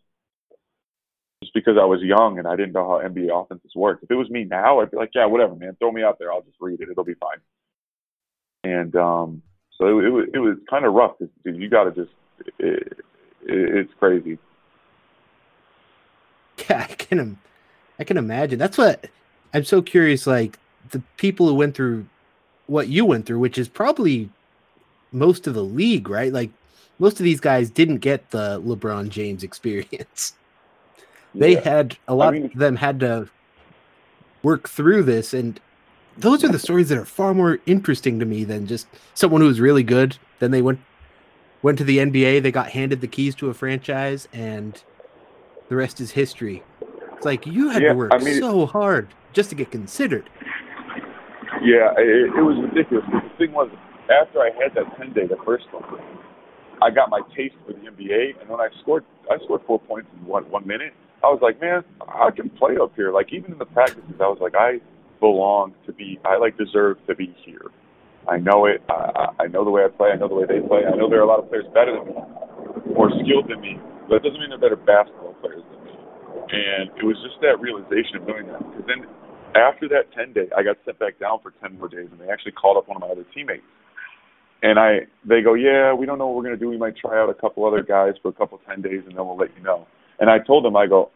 Just 1.42 1.52
because 1.52 1.76
I 1.80 1.84
was 1.84 2.00
young 2.02 2.38
and 2.38 2.48
I 2.48 2.56
didn't 2.56 2.72
know 2.72 2.88
how 2.88 3.06
NBA 3.06 3.28
offenses 3.30 3.72
work. 3.76 4.00
If 4.02 4.10
it 4.10 4.14
was 4.14 4.30
me 4.30 4.44
now, 4.44 4.80
I'd 4.80 4.90
be 4.90 4.96
like, 4.96 5.10
yeah, 5.14 5.26
whatever, 5.26 5.54
man. 5.54 5.76
Throw 5.78 5.92
me 5.92 6.02
out 6.02 6.18
there. 6.18 6.32
I'll 6.32 6.42
just 6.42 6.56
read 6.60 6.80
it. 6.80 6.88
It'll 6.90 7.04
be 7.04 7.14
fine. 7.14 7.38
And 8.66 8.94
um, 8.96 9.42
so 9.78 9.98
it, 9.98 10.04
it 10.06 10.10
was 10.10 10.26
it 10.34 10.38
was 10.38 10.56
kind 10.68 10.84
of 10.84 10.92
rough. 10.94 11.12
you 11.44 11.68
got 11.68 11.84
to 11.84 11.90
just 11.92 12.12
it, 12.58 12.98
it, 13.42 13.76
it's 13.78 13.92
crazy. 13.98 14.38
Yeah, 16.70 16.86
I 16.88 16.94
can, 16.94 17.38
I 17.98 18.04
can 18.04 18.16
imagine. 18.16 18.58
That's 18.58 18.78
what 18.78 19.08
I'm 19.52 19.64
so 19.64 19.82
curious. 19.82 20.26
Like 20.26 20.58
the 20.90 21.02
people 21.18 21.46
who 21.46 21.54
went 21.54 21.74
through 21.76 22.06
what 22.66 22.88
you 22.88 23.04
went 23.04 23.26
through, 23.26 23.38
which 23.40 23.58
is 23.58 23.68
probably 23.68 24.30
most 25.12 25.46
of 25.46 25.52
the 25.54 25.62
league, 25.62 26.08
right? 26.08 26.32
Like 26.32 26.50
most 26.98 27.20
of 27.20 27.24
these 27.24 27.40
guys 27.40 27.68
didn't 27.70 27.98
get 27.98 28.30
the 28.30 28.60
LeBron 28.62 29.10
James 29.10 29.42
experience. 29.42 30.32
They 31.34 31.52
Yeah. 31.52 31.60
had 31.68 31.98
a 32.08 32.14
lot 32.14 32.32
mean- 32.32 32.46
of 32.46 32.54
them 32.54 32.76
had 32.76 32.98
to 33.00 33.28
work 34.42 34.66
through 34.70 35.02
this, 35.02 35.34
and 35.34 35.60
those 36.18 36.42
are 36.44 36.48
the 36.48 36.58
stories 36.58 36.88
that 36.88 36.98
are 36.98 37.04
far 37.04 37.34
more 37.34 37.58
interesting 37.66 38.18
to 38.20 38.26
me 38.26 38.44
than 38.44 38.66
just 38.66 38.86
someone 39.14 39.40
who 39.40 39.46
was 39.46 39.60
really 39.60 39.82
good. 39.82 40.16
Then 40.38 40.50
they 40.50 40.62
went 40.62 40.80
went 41.62 41.78
to 41.78 41.84
the 41.84 41.98
NBA, 41.98 42.42
they 42.42 42.52
got 42.52 42.70
handed 42.70 43.00
the 43.00 43.08
keys 43.08 43.34
to 43.36 43.48
a 43.48 43.54
franchise, 43.54 44.28
and 44.32 44.82
the 45.68 45.76
rest 45.76 46.00
is 46.00 46.12
history. 46.12 46.62
It's 47.16 47.24
like 47.24 47.46
you 47.46 47.70
had 47.70 47.82
Yeah, 47.82 47.90
to 47.90 47.96
work 47.96 48.12
I 48.12 48.18
mean- 48.18 48.40
so 48.40 48.66
hard 48.66 49.14
just 49.32 49.50
to 49.50 49.56
get 49.56 49.70
considered. 49.70 50.30
Yeah, 51.62 51.92
it, 51.98 52.30
it 52.36 52.42
was 52.42 52.56
ridiculous. 52.62 53.04
But 53.12 53.22
the 53.24 53.30
thing 53.38 53.52
was, 53.52 53.70
after 54.10 54.40
I 54.40 54.50
had 54.62 54.74
that 54.74 54.96
ten 54.96 55.12
day, 55.12 55.26
the 55.26 55.38
first 55.44 55.64
one, 55.72 55.82
I 56.82 56.90
got 56.90 57.08
my 57.10 57.20
taste 57.34 57.54
for 57.66 57.72
the 57.72 57.78
NBA, 57.80 58.40
and 58.40 58.48
when 58.48 58.60
I 58.60 58.68
scored, 58.82 59.04
I 59.30 59.38
scored 59.44 59.62
four 59.66 59.80
points 59.80 60.08
in 60.18 60.26
one 60.26 60.44
one 60.50 60.66
minute. 60.66 60.92
I 61.24 61.28
was 61.28 61.40
like, 61.42 61.60
man, 61.60 61.82
I 62.06 62.30
can 62.30 62.50
play 62.50 62.76
up 62.76 62.94
here. 62.94 63.10
Like 63.10 63.32
even 63.32 63.52
in 63.52 63.58
the 63.58 63.64
practices, 63.66 64.14
I 64.20 64.28
was 64.28 64.38
like, 64.40 64.54
I 64.54 64.80
belong 65.20 65.74
to 65.86 65.92
be. 65.92 66.18
I 66.24 66.38
like 66.38 66.56
deserve 66.58 66.98
to 67.06 67.14
be 67.14 67.34
here. 67.44 67.70
I 68.28 68.38
know 68.38 68.66
it. 68.66 68.82
I, 68.90 69.44
I 69.44 69.46
know 69.46 69.64
the 69.64 69.70
way 69.70 69.82
I 69.84 69.88
play. 69.88 70.10
I 70.10 70.16
know 70.16 70.28
the 70.28 70.34
way 70.34 70.46
they 70.46 70.60
play. 70.66 70.82
I 70.82 70.96
know 70.96 71.08
there 71.08 71.20
are 71.20 71.26
a 71.26 71.30
lot 71.30 71.38
of 71.38 71.48
players 71.48 71.66
better 71.72 71.94
than 71.94 72.10
me, 72.10 72.18
more 72.94 73.10
skilled 73.22 73.46
than 73.48 73.60
me, 73.60 73.78
but 74.08 74.16
it 74.18 74.22
doesn't 74.26 74.40
mean 74.40 74.50
they're 74.50 74.58
better 74.58 74.76
basketball 74.76 75.34
players 75.38 75.62
than 75.70 75.80
me. 75.86 75.94
And 76.50 76.90
it 76.98 77.06
was 77.06 77.16
just 77.22 77.38
that 77.42 77.58
realization 77.62 78.18
of 78.18 78.26
doing 78.26 78.46
that. 78.50 78.58
Because 78.58 78.86
then 78.86 79.06
after 79.54 79.88
that 79.88 80.10
10 80.12 80.32
day, 80.34 80.50
I 80.56 80.62
got 80.62 80.76
sent 80.84 80.98
back 80.98 81.18
down 81.18 81.38
for 81.42 81.54
10 81.62 81.78
more 81.78 81.88
days, 81.88 82.08
and 82.10 82.20
they 82.20 82.30
actually 82.30 82.52
called 82.52 82.76
up 82.76 82.88
one 82.88 82.96
of 82.96 83.02
my 83.02 83.08
other 83.08 83.24
teammates. 83.34 83.66
And 84.62 84.78
I, 84.78 85.06
they 85.22 85.42
go, 85.42 85.54
yeah, 85.54 85.94
we 85.94 86.06
don't 86.06 86.18
know 86.18 86.26
what 86.26 86.36
we're 86.36 86.50
gonna 86.50 86.56
do. 86.56 86.68
We 86.68 86.78
might 86.78 86.96
try 86.96 87.20
out 87.20 87.30
a 87.30 87.34
couple 87.34 87.64
other 87.64 87.82
guys 87.82 88.14
for 88.22 88.28
a 88.28 88.32
couple 88.32 88.58
10 88.66 88.82
days, 88.82 89.02
and 89.06 89.16
then 89.16 89.22
we'll 89.26 89.36
let 89.36 89.54
you 89.56 89.62
know. 89.62 89.86
And 90.18 90.30
I 90.30 90.38
told 90.38 90.64
them, 90.64 90.76
I 90.76 90.86
go, 90.86 91.10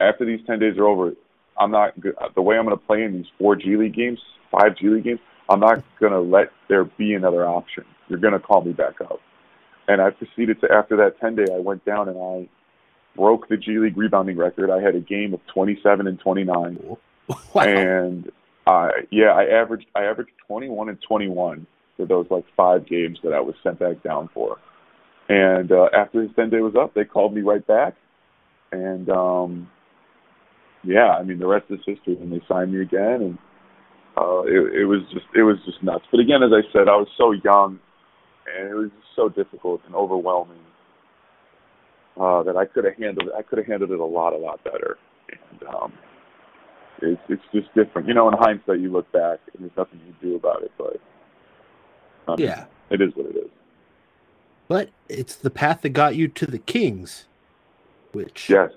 after 0.00 0.24
these 0.24 0.40
10 0.46 0.58
days 0.58 0.76
are 0.78 0.86
over, 0.86 1.12
I'm 1.58 1.70
not. 1.70 1.94
The 2.34 2.42
way 2.42 2.56
I'm 2.56 2.64
gonna 2.64 2.76
play 2.76 3.02
in 3.02 3.12
these 3.12 3.26
four 3.38 3.56
G 3.56 3.76
League 3.76 3.94
games, 3.94 4.18
five 4.50 4.76
G 4.76 4.88
League 4.88 5.04
games, 5.04 5.20
I'm 5.48 5.60
not 5.60 5.82
gonna 6.00 6.20
let 6.20 6.50
there 6.68 6.84
be 6.84 7.14
another 7.14 7.46
option. 7.46 7.84
You're 8.08 8.18
gonna 8.18 8.40
call 8.40 8.62
me 8.62 8.72
back 8.72 9.00
up. 9.00 9.20
And 9.88 10.00
I 10.00 10.10
proceeded 10.10 10.60
to 10.60 10.72
after 10.72 10.96
that 10.96 11.18
10 11.20 11.36
day, 11.36 11.46
I 11.52 11.58
went 11.58 11.84
down 11.84 12.08
and 12.08 12.18
I 12.18 12.48
broke 13.16 13.48
the 13.48 13.56
G 13.56 13.78
League 13.78 13.96
rebounding 13.96 14.36
record. 14.36 14.70
I 14.70 14.80
had 14.80 14.94
a 14.94 15.00
game 15.00 15.34
of 15.34 15.40
27 15.52 16.06
and 16.06 16.18
29 16.18 16.96
Wow. 17.54 17.62
and 17.62 18.30
I 18.66 18.90
yeah, 19.10 19.32
I 19.32 19.44
averaged 19.44 19.86
I 19.94 20.04
averaged 20.04 20.32
21 20.46 20.88
and 20.88 20.98
21 21.06 21.66
for 21.96 22.06
those 22.06 22.26
like 22.30 22.44
five 22.56 22.86
games 22.86 23.18
that 23.22 23.32
I 23.32 23.40
was 23.40 23.54
sent 23.62 23.78
back 23.78 24.02
down 24.02 24.28
for. 24.32 24.58
And 25.28 25.70
uh, 25.70 25.88
after 25.94 26.22
his 26.22 26.30
10 26.36 26.50
day 26.50 26.60
was 26.60 26.74
up, 26.74 26.94
they 26.94 27.04
called 27.04 27.34
me 27.34 27.42
right 27.42 27.66
back, 27.66 27.94
and 28.70 29.08
um, 29.08 29.70
yeah, 30.84 31.10
I 31.18 31.22
mean 31.22 31.38
the 31.38 31.46
rest 31.46 31.66
is 31.70 31.80
history. 31.86 32.16
And 32.20 32.32
they 32.32 32.40
signed 32.48 32.72
me 32.72 32.82
again, 32.82 33.22
and 33.22 33.38
uh, 34.16 34.42
it, 34.42 34.82
it 34.82 34.84
was 34.86 35.00
just 35.12 35.26
it 35.34 35.42
was 35.42 35.56
just 35.64 35.82
nuts. 35.82 36.04
But 36.10 36.20
again, 36.20 36.42
as 36.42 36.52
I 36.52 36.62
said, 36.72 36.88
I 36.88 36.96
was 36.96 37.08
so 37.16 37.32
young, 37.32 37.78
and 38.46 38.68
it 38.68 38.74
was 38.74 38.90
just 38.90 39.16
so 39.16 39.28
difficult 39.28 39.80
and 39.86 39.94
overwhelming 39.94 40.58
uh, 42.20 42.42
that 42.42 42.56
I 42.56 42.66
could 42.66 42.84
have 42.84 42.96
handled. 42.96 43.30
I 43.36 43.42
could 43.42 43.58
have 43.58 43.66
handled 43.66 43.90
it 43.90 44.00
a 44.00 44.04
lot 44.04 44.32
a 44.32 44.38
lot 44.38 44.62
better. 44.64 44.98
And 45.30 45.68
um, 45.68 45.92
it's 47.00 47.20
it's 47.28 47.42
just 47.52 47.74
different. 47.74 48.08
You 48.08 48.14
know, 48.14 48.28
in 48.28 48.34
hindsight, 48.38 48.80
you 48.80 48.90
look 48.90 49.10
back 49.12 49.40
and 49.54 49.62
there's 49.62 49.76
nothing 49.76 50.00
you 50.06 50.14
can 50.18 50.30
do 50.30 50.36
about 50.36 50.62
it. 50.62 50.72
But 50.76 51.00
um, 52.28 52.38
yeah. 52.38 52.66
it 52.90 53.00
is 53.00 53.10
what 53.14 53.26
it 53.26 53.36
is. 53.36 53.50
But 54.68 54.90
it's 55.08 55.34
the 55.34 55.50
path 55.50 55.82
that 55.82 55.90
got 55.90 56.16
you 56.16 56.28
to 56.28 56.46
the 56.46 56.58
Kings, 56.58 57.26
which 58.12 58.48
Yes, 58.48 58.70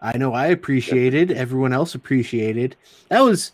I 0.00 0.16
know 0.18 0.32
I 0.32 0.46
appreciated, 0.46 1.32
everyone 1.32 1.72
else 1.72 1.94
appreciated. 1.94 2.76
That 3.08 3.20
was 3.20 3.52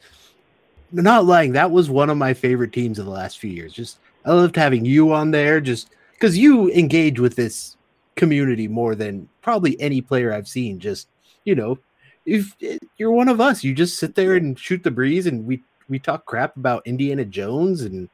not 0.91 1.25
lying, 1.25 1.53
that 1.53 1.71
was 1.71 1.89
one 1.89 2.11
of 2.11 2.19
my 2.19 2.35
favorite 2.35 2.73
teams 2.73 2.99
of 2.99 3.05
the 3.05 3.11
last 3.11 3.39
few 3.39 3.51
years. 3.51 3.73
Just 3.73 3.99
I 4.25 4.33
loved 4.33 4.57
having 4.57 4.85
you 4.85 5.13
on 5.13 5.31
there 5.31 5.61
just 5.61 5.91
because 6.13 6.37
you 6.37 6.71
engage 6.73 7.19
with 7.19 7.37
this 7.37 7.77
community 8.17 8.69
more 8.69 8.95
than 8.95 9.29
probably 9.41 9.81
any 9.81 10.01
player 10.01 10.33
I've 10.33 10.49
seen. 10.49 10.79
Just, 10.79 11.09
you 11.45 11.55
know, 11.55 11.79
if 12.27 12.55
you're 12.99 13.13
one 13.13 13.29
of 13.29 13.41
us, 13.41 13.65
you 13.65 13.75
just 13.75 13.99
sit 13.99 14.15
there 14.15 14.37
and 14.37 14.59
shoot 14.59 14.83
the 14.83 14.91
breeze 14.91 15.27
and 15.27 15.45
we 15.47 15.63
we 15.89 15.99
talk 15.99 16.25
crap 16.25 16.57
about 16.57 16.87
Indiana 16.87 17.25
Jones 17.25 17.83
and 17.83 18.09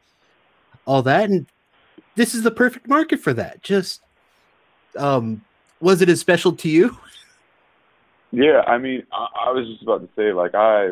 all 0.87 1.03
that 1.03 1.29
and 1.29 1.47
this 2.17 2.35
is 2.35 2.43
the 2.43 2.51
perfect 2.51 2.89
market 2.89 3.21
for 3.21 3.33
that. 3.35 3.63
Just 3.63 4.01
um 4.97 5.43
was 5.81 6.03
it 6.03 6.09
as 6.09 6.21
special 6.21 6.53
to 6.53 6.69
you? 6.69 6.97
yeah. 8.31 8.63
I 8.67 8.79
mean, 8.79 9.03
I, 9.13 9.49
I 9.49 9.51
was 9.51 9.67
just 9.69 9.83
about 9.83 10.01
to 10.01 10.09
say, 10.17 10.33
like 10.33 10.55
I, 10.55 10.91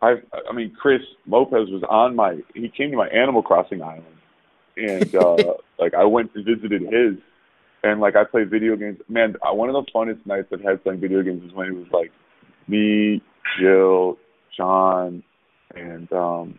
I, 0.00 0.14
I 0.48 0.54
mean, 0.54 0.72
Chris 0.78 1.00
Lopez 1.26 1.68
was 1.70 1.82
on 1.88 2.16
my. 2.16 2.38
He 2.54 2.68
came 2.68 2.90
to 2.90 2.96
my 2.96 3.08
Animal 3.08 3.42
Crossing 3.42 3.82
island, 3.82 4.04
and 4.76 5.14
uh, 5.14 5.36
like 5.78 5.94
I 5.94 6.04
went 6.04 6.30
and 6.34 6.44
visited 6.44 6.82
his, 6.82 7.18
and 7.82 8.00
like 8.00 8.16
I 8.16 8.24
played 8.24 8.50
video 8.50 8.76
games. 8.76 8.98
Man, 9.08 9.36
uh, 9.42 9.54
one 9.54 9.68
of 9.68 9.74
the 9.74 9.90
funnest 9.92 10.24
nights 10.26 10.48
I've 10.52 10.62
had 10.62 10.82
playing 10.82 11.00
video 11.00 11.22
games 11.22 11.42
is 11.44 11.52
when 11.52 11.68
it 11.68 11.74
was 11.74 11.86
like 11.92 12.12
me, 12.68 13.22
Jill, 13.58 14.18
John, 14.56 15.22
and 15.74 16.12
um, 16.12 16.58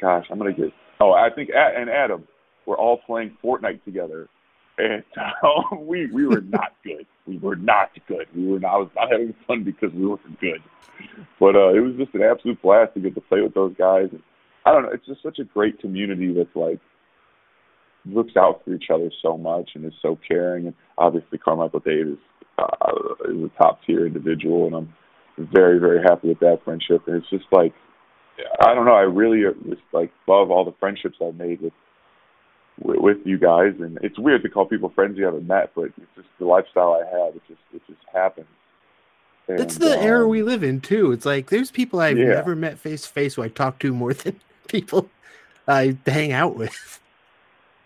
gosh, 0.00 0.26
I'm 0.30 0.38
gonna 0.38 0.52
get. 0.52 0.72
Oh, 1.00 1.12
I 1.12 1.28
think 1.34 1.50
and 1.54 1.88
Adam 1.90 2.26
were 2.66 2.76
all 2.76 2.98
playing 3.06 3.36
Fortnite 3.42 3.84
together, 3.84 4.28
and 4.78 5.04
uh, 5.16 5.76
we 5.76 6.06
we 6.06 6.26
were 6.26 6.40
not 6.40 6.72
good. 6.84 7.06
We 7.26 7.38
were 7.38 7.56
not 7.56 7.90
good. 8.06 8.26
We 8.34 8.46
were 8.46 8.60
not. 8.60 8.74
I 8.74 8.78
was 8.78 8.90
not 8.94 9.10
having 9.10 9.34
fun 9.46 9.64
because 9.64 9.92
we 9.94 10.06
weren't 10.06 10.40
good. 10.40 10.62
But 11.38 11.54
uh, 11.56 11.74
it 11.74 11.80
was 11.80 11.94
just 11.98 12.14
an 12.14 12.22
absolute 12.22 12.60
blast 12.62 12.94
to 12.94 13.00
get 13.00 13.14
to 13.14 13.20
play 13.20 13.40
with 13.40 13.54
those 13.54 13.74
guys. 13.76 14.08
And 14.10 14.22
I 14.64 14.72
don't 14.72 14.82
know. 14.82 14.90
It's 14.92 15.06
just 15.06 15.22
such 15.22 15.38
a 15.38 15.44
great 15.44 15.80
community 15.80 16.32
that's 16.32 16.54
like 16.54 16.80
looks 18.06 18.36
out 18.36 18.62
for 18.64 18.74
each 18.74 18.86
other 18.92 19.10
so 19.22 19.36
much 19.36 19.70
and 19.74 19.84
is 19.84 19.92
so 20.00 20.18
caring. 20.26 20.66
And 20.66 20.74
obviously, 20.96 21.38
Carmichael 21.38 21.80
Dave 21.80 22.06
is 22.08 22.18
uh, 22.58 22.92
is 23.28 23.44
a 23.44 23.62
top 23.62 23.80
tier 23.86 24.06
individual, 24.06 24.66
and 24.66 24.74
I'm 24.74 24.94
very 25.52 25.78
very 25.78 26.00
happy 26.02 26.28
with 26.28 26.40
that 26.40 26.60
friendship. 26.64 27.02
And 27.06 27.16
it's 27.16 27.30
just 27.30 27.46
like 27.52 27.74
I 28.60 28.74
don't 28.74 28.86
know. 28.86 28.94
I 28.94 29.02
really 29.02 29.42
just 29.68 29.82
like 29.92 30.12
love 30.26 30.50
all 30.50 30.64
the 30.64 30.74
friendships 30.78 31.16
I've 31.22 31.34
made 31.34 31.60
with 31.60 31.72
with, 32.80 32.98
with 33.00 33.18
you 33.24 33.38
guys. 33.38 33.74
And 33.80 33.98
it's 34.02 34.18
weird 34.18 34.42
to 34.42 34.48
call 34.48 34.66
people 34.66 34.88
friends 34.90 35.18
you 35.18 35.24
haven't 35.24 35.46
met, 35.46 35.72
but 35.74 35.84
it's 35.86 36.14
just 36.16 36.28
the 36.38 36.46
lifestyle 36.46 36.92
I 36.94 37.04
have. 37.10 37.34
It 37.36 37.42
just 37.48 37.60
it 37.74 37.82
just 37.86 38.00
happens. 38.12 38.46
And, 39.48 39.58
That's 39.58 39.78
the 39.78 39.98
era 39.98 40.24
um, 40.24 40.30
we 40.30 40.42
live 40.42 40.62
in 40.62 40.80
too. 40.80 41.12
It's 41.12 41.24
like 41.24 41.48
there's 41.50 41.70
people 41.70 42.00
I've 42.00 42.18
Yeah. 42.18 42.26
never 42.34 42.54
met 42.54 42.78
face 42.78 43.02
to 43.02 43.08
face 43.08 43.34
who 43.34 43.42
I 43.42 43.48
talk 43.48 43.78
to 43.80 43.92
more 43.92 44.12
than 44.14 44.40
people 44.68 45.08
I 45.66 45.96
hang 46.06 46.32
out 46.32 46.56
with. 46.56 47.00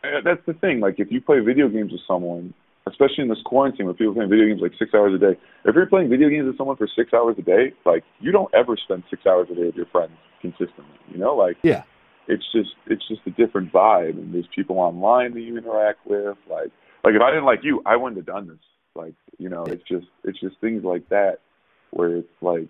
Uh, 0.04 0.20
that's 0.24 0.44
the 0.46 0.54
thing. 0.54 0.80
Like, 0.80 0.98
if 0.98 1.12
you 1.12 1.20
play 1.20 1.38
video 1.38 1.68
games 1.68 1.92
with 1.92 2.00
someone, 2.08 2.52
especially 2.88 3.22
in 3.22 3.28
this 3.28 3.40
quarantine 3.44 3.86
where 3.86 3.94
people 3.94 4.12
playing 4.14 4.30
video 4.30 4.46
games 4.48 4.60
like 4.60 4.72
six 4.76 4.92
hours 4.94 5.14
a 5.14 5.18
day, 5.18 5.38
if 5.64 5.74
you're 5.76 5.86
playing 5.86 6.08
video 6.08 6.28
games 6.28 6.46
with 6.46 6.56
someone 6.58 6.76
for 6.76 6.88
six 6.88 7.14
hours 7.14 7.36
a 7.38 7.42
day, 7.42 7.72
like, 7.86 8.02
you 8.20 8.32
don't 8.32 8.52
ever 8.52 8.76
spend 8.76 9.04
six 9.08 9.24
hours 9.26 9.46
a 9.50 9.54
day 9.54 9.66
with 9.66 9.76
your 9.76 9.86
friends 9.86 10.10
consistently. 10.40 10.84
You 11.12 11.18
know, 11.18 11.36
like, 11.36 11.56
Yeah. 11.62 11.84
It's 12.28 12.44
just 12.52 12.70
it's 12.86 13.06
just 13.08 13.20
a 13.26 13.30
different 13.30 13.72
vibe. 13.72 14.18
And 14.18 14.34
there's 14.34 14.48
people 14.54 14.78
online 14.78 15.34
that 15.34 15.40
you 15.40 15.56
interact 15.56 16.06
with. 16.06 16.36
Like, 16.48 16.70
like 17.04 17.14
if 17.14 17.22
I 17.22 17.30
didn't 17.30 17.44
like 17.44 17.60
you, 17.62 17.82
I 17.86 17.96
wouldn't 17.96 18.16
have 18.18 18.26
done 18.26 18.48
this. 18.48 18.58
Like, 18.94 19.14
you 19.38 19.48
know, 19.48 19.64
it's 19.64 19.82
just 19.88 20.06
it's 20.24 20.40
just 20.40 20.60
things 20.60 20.84
like 20.84 21.08
that 21.08 21.38
where 21.90 22.16
it's 22.16 22.28
like 22.40 22.68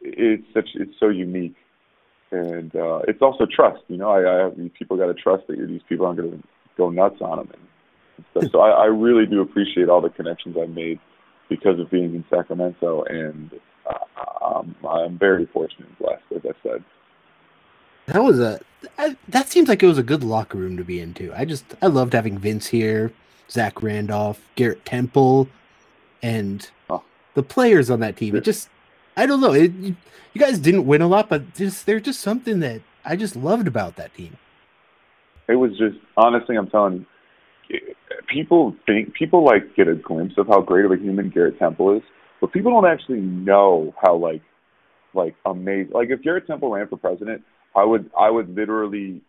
it's 0.00 0.44
such 0.54 0.68
it's 0.74 0.92
so 0.98 1.08
unique 1.08 1.56
and 2.30 2.74
uh, 2.74 3.00
it's 3.06 3.22
also 3.22 3.46
trust. 3.46 3.82
You 3.88 3.96
know, 3.96 4.10
I, 4.10 4.46
I 4.46 4.68
people 4.78 4.96
got 4.96 5.06
to 5.06 5.14
trust 5.14 5.46
that 5.48 5.56
these 5.68 5.82
people 5.88 6.06
aren't 6.06 6.18
going 6.18 6.32
to 6.32 6.42
go 6.76 6.90
nuts 6.90 7.20
on 7.20 7.38
them 7.38 7.48
and 8.16 8.24
stuff. 8.30 8.52
So 8.52 8.60
I, 8.60 8.70
I 8.70 8.84
really 8.86 9.26
do 9.26 9.40
appreciate 9.40 9.88
all 9.88 10.00
the 10.00 10.10
connections 10.10 10.56
I've 10.60 10.70
made 10.70 10.98
because 11.48 11.78
of 11.78 11.90
being 11.90 12.14
in 12.14 12.24
Sacramento, 12.28 13.04
and 13.04 13.52
uh, 13.88 14.44
um, 14.44 14.74
I'm 14.88 15.18
very 15.18 15.46
fortunate 15.46 15.88
and 15.88 15.98
blessed, 15.98 16.24
as 16.34 16.42
I 16.44 16.68
said. 16.68 16.84
That 18.06 18.22
was 18.22 18.38
a 18.40 18.60
I, 18.98 19.16
that 19.28 19.48
seems 19.48 19.68
like 19.68 19.82
it 19.82 19.86
was 19.86 19.98
a 19.98 20.02
good 20.02 20.22
locker 20.22 20.58
room 20.58 20.76
to 20.76 20.84
be 20.84 21.00
into. 21.00 21.32
I 21.34 21.44
just 21.44 21.64
I 21.82 21.86
loved 21.86 22.12
having 22.12 22.38
Vince 22.38 22.66
here, 22.68 23.12
Zach 23.50 23.82
Randolph, 23.82 24.40
Garrett 24.54 24.84
Temple, 24.84 25.48
and 26.22 26.68
Oh. 26.88 27.02
the 27.34 27.42
players 27.42 27.90
on 27.90 28.00
that 28.00 28.16
team. 28.16 28.36
It 28.36 28.44
just 28.44 28.68
I 29.16 29.26
don't 29.26 29.40
know. 29.40 29.52
It, 29.52 29.72
you, 29.74 29.96
you 30.34 30.40
guys 30.40 30.58
didn't 30.58 30.86
win 30.86 31.02
a 31.02 31.08
lot, 31.08 31.28
but 31.28 31.54
just 31.54 31.86
there's 31.86 32.02
just 32.02 32.20
something 32.20 32.60
that 32.60 32.82
I 33.04 33.16
just 33.16 33.34
loved 33.36 33.66
about 33.66 33.96
that 33.96 34.14
team. 34.14 34.36
It 35.48 35.56
was 35.56 35.72
just 35.78 35.96
honestly, 36.16 36.56
I'm 36.56 36.68
telling 36.68 37.06
you, 37.68 37.80
people 38.28 38.74
think 38.86 39.14
people 39.14 39.44
like 39.44 39.74
get 39.74 39.88
a 39.88 39.94
glimpse 39.94 40.34
of 40.38 40.46
how 40.46 40.60
great 40.60 40.84
of 40.84 40.92
a 40.92 40.96
human 40.96 41.30
Garrett 41.30 41.58
Temple 41.58 41.96
is, 41.96 42.02
but 42.40 42.52
people 42.52 42.70
don't 42.70 42.86
actually 42.86 43.20
know 43.20 43.94
how 44.00 44.14
like 44.16 44.42
like 45.14 45.34
amazing. 45.44 45.92
Like 45.92 46.10
if 46.10 46.22
Garrett 46.22 46.46
Temple 46.46 46.70
ran 46.70 46.86
for 46.88 46.96
president, 46.96 47.42
I 47.76 47.84
would 47.84 48.10
I 48.18 48.30
would 48.30 48.54
literally 48.54 49.20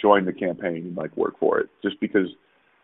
join 0.00 0.24
the 0.24 0.32
campaign 0.32 0.76
and 0.76 0.96
like 0.96 1.16
work 1.16 1.38
for 1.38 1.60
it 1.60 1.68
just 1.82 2.00
because 2.00 2.28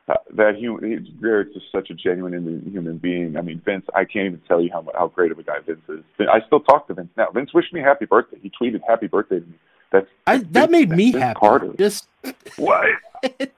uh, 0.08 0.14
that 0.36 0.56
human 0.56 1.06
Garrett's 1.20 1.54
just 1.54 1.66
such 1.72 1.90
a 1.90 1.94
genuine 1.94 2.68
human 2.70 2.98
being. 2.98 3.36
I 3.36 3.42
mean, 3.42 3.62
Vince, 3.64 3.84
I 3.94 4.04
can't 4.04 4.26
even 4.26 4.42
tell 4.48 4.60
you 4.60 4.70
how 4.72 4.84
how 4.94 5.08
great 5.08 5.32
of 5.32 5.38
a 5.38 5.42
guy 5.42 5.60
Vince 5.64 5.80
is. 5.88 6.04
I 6.18 6.40
still 6.46 6.60
talk 6.60 6.86
to 6.88 6.94
Vince 6.94 7.10
now. 7.16 7.30
Vince 7.32 7.54
wished 7.54 7.72
me 7.72 7.80
happy 7.80 8.06
birthday. 8.06 8.38
He 8.42 8.50
tweeted 8.50 8.80
happy 8.86 9.06
birthday 9.06 9.40
to 9.40 9.46
me. 9.46 9.54
That's 9.92 10.06
I, 10.26 10.38
that 10.38 10.48
Vince, 10.48 10.70
made 10.70 10.90
me 10.90 11.12
Vince 11.12 11.22
happy. 11.22 11.40
Carter. 11.40 11.72
Just 11.78 12.08
what? 12.56 12.86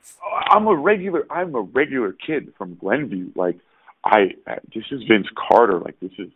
I'm 0.49 0.67
a 0.67 0.75
regular. 0.75 1.27
I'm 1.31 1.55
a 1.55 1.63
regular 1.63 2.13
kid 2.13 2.53
from 2.59 2.77
Glenview. 2.77 3.31
Like 3.35 3.59
I, 4.05 4.35
this 4.75 4.85
is 4.91 5.03
Vince 5.09 5.29
Carter. 5.35 5.79
Like 5.81 5.99
this 6.01 6.13
is, 6.19 6.29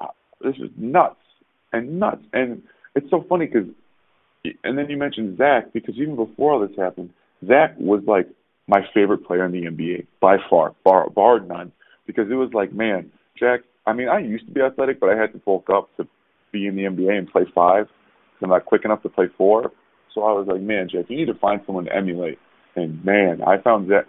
uh, 0.00 0.08
this 0.40 0.56
is 0.56 0.70
nuts 0.76 1.20
and 1.72 1.98
nuts. 1.98 2.24
And 2.32 2.62
it's 2.94 3.08
so 3.10 3.24
funny 3.28 3.46
because, 3.46 3.68
and 4.64 4.76
then 4.76 4.88
you 4.88 4.96
mentioned 4.96 5.38
Zach 5.38 5.72
because 5.72 5.94
even 5.96 6.16
before 6.16 6.52
all 6.52 6.60
this 6.60 6.76
happened, 6.76 7.10
Zach 7.46 7.74
was 7.78 8.02
like 8.06 8.26
my 8.66 8.80
favorite 8.94 9.26
player 9.26 9.44
in 9.44 9.52
the 9.52 9.62
NBA 9.62 10.06
by 10.20 10.36
far, 10.48 10.74
bar 10.84 11.10
bar 11.10 11.40
none. 11.40 11.72
Because 12.06 12.30
it 12.30 12.34
was 12.34 12.50
like, 12.52 12.72
man, 12.72 13.10
Jack. 13.38 13.60
I 13.86 13.92
mean, 13.92 14.08
I 14.08 14.18
used 14.18 14.46
to 14.46 14.52
be 14.52 14.60
athletic, 14.60 15.00
but 15.00 15.08
I 15.08 15.16
had 15.16 15.32
to 15.32 15.38
bulk 15.38 15.68
up 15.70 15.88
to 15.96 16.06
be 16.52 16.66
in 16.66 16.76
the 16.76 16.82
NBA 16.82 17.16
and 17.16 17.30
play 17.30 17.44
five. 17.54 17.86
I'm 18.42 18.50
not 18.50 18.64
quick 18.64 18.84
enough 18.84 19.02
to 19.02 19.08
play 19.08 19.26
four. 19.36 19.72
So 20.14 20.22
I 20.22 20.32
was 20.32 20.46
like, 20.48 20.60
man, 20.60 20.88
Jack, 20.90 21.06
you 21.08 21.16
need 21.16 21.26
to 21.26 21.38
find 21.38 21.60
someone 21.66 21.84
to 21.84 21.94
emulate. 21.94 22.38
And 22.76 23.04
man, 23.04 23.42
I 23.46 23.58
found 23.58 23.88
Zach, 23.88 24.06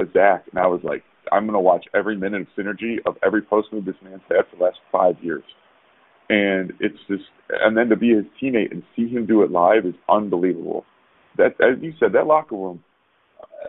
and 0.51 0.59
I 0.59 0.67
was 0.67 0.81
like, 0.83 1.03
I'm 1.31 1.47
to 1.47 1.59
watch 1.59 1.85
every 1.93 2.17
minute 2.17 2.41
of 2.41 2.47
synergy 2.57 2.97
of 3.05 3.17
every 3.23 3.41
post 3.41 3.69
move 3.71 3.85
this 3.85 3.95
man's 4.03 4.21
had 4.29 4.45
for 4.49 4.57
the 4.57 4.63
last 4.63 4.79
five 4.91 5.15
years. 5.23 5.43
And 6.31 6.73
it's 6.79 6.97
just, 7.07 7.25
and 7.49 7.75
then 7.75 7.89
to 7.89 7.95
be 7.97 8.15
his 8.15 8.25
teammate 8.41 8.71
and 8.71 8.83
see 8.95 9.09
him 9.09 9.25
do 9.25 9.43
it 9.43 9.51
live 9.51 9.85
is 9.85 9.95
unbelievable. 10.07 10.85
That, 11.37 11.59
as 11.59 11.81
you 11.81 11.93
said, 11.99 12.13
that 12.13 12.25
locker 12.27 12.55
room, 12.55 12.83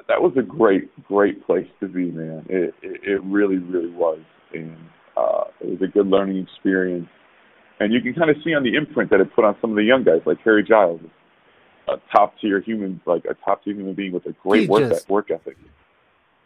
that 0.09 0.23
was 0.23 0.33
a 0.37 0.43
great, 0.43 0.91
great 1.05 1.45
place 1.45 1.67
to 1.81 1.89
be, 1.89 2.11
man. 2.11 2.47
It, 2.49 2.75
it, 2.83 3.01
it 3.03 3.23
really, 3.25 3.59
really 3.59 3.91
was. 3.91 4.21
And 4.55 4.77
uh, 5.17 5.45
it 5.61 5.71
was 5.71 5.83
a 5.83 5.89
good 5.89 6.07
learning 6.07 6.39
experience. 6.39 7.09
And 7.81 7.93
you 7.93 8.01
can 8.01 8.15
kind 8.15 8.31
of 8.31 8.37
see 8.45 8.55
on 8.55 8.63
the 8.63 8.77
imprint 8.77 9.11
that 9.11 9.21
it 9.21 9.35
put 9.35 9.45
on 9.45 9.57
some 9.61 9.71
of 9.71 9.77
the 9.77 9.83
young 9.83 10.05
guys, 10.05 10.21
like 10.25 10.39
Harry 10.45 10.63
Giles, 10.63 11.01
a 11.89 11.97
top 12.15 12.35
tier 12.41 12.61
human, 12.61 13.01
like 13.07 13.25
a 13.25 13.35
top 13.45 13.65
tier 13.65 13.75
human 13.75 13.95
being 13.95 14.13
with 14.13 14.25
a 14.27 14.33
great 14.43 14.69
work, 14.69 14.89
just, 14.89 15.09
work 15.09 15.31
ethic. 15.33 15.57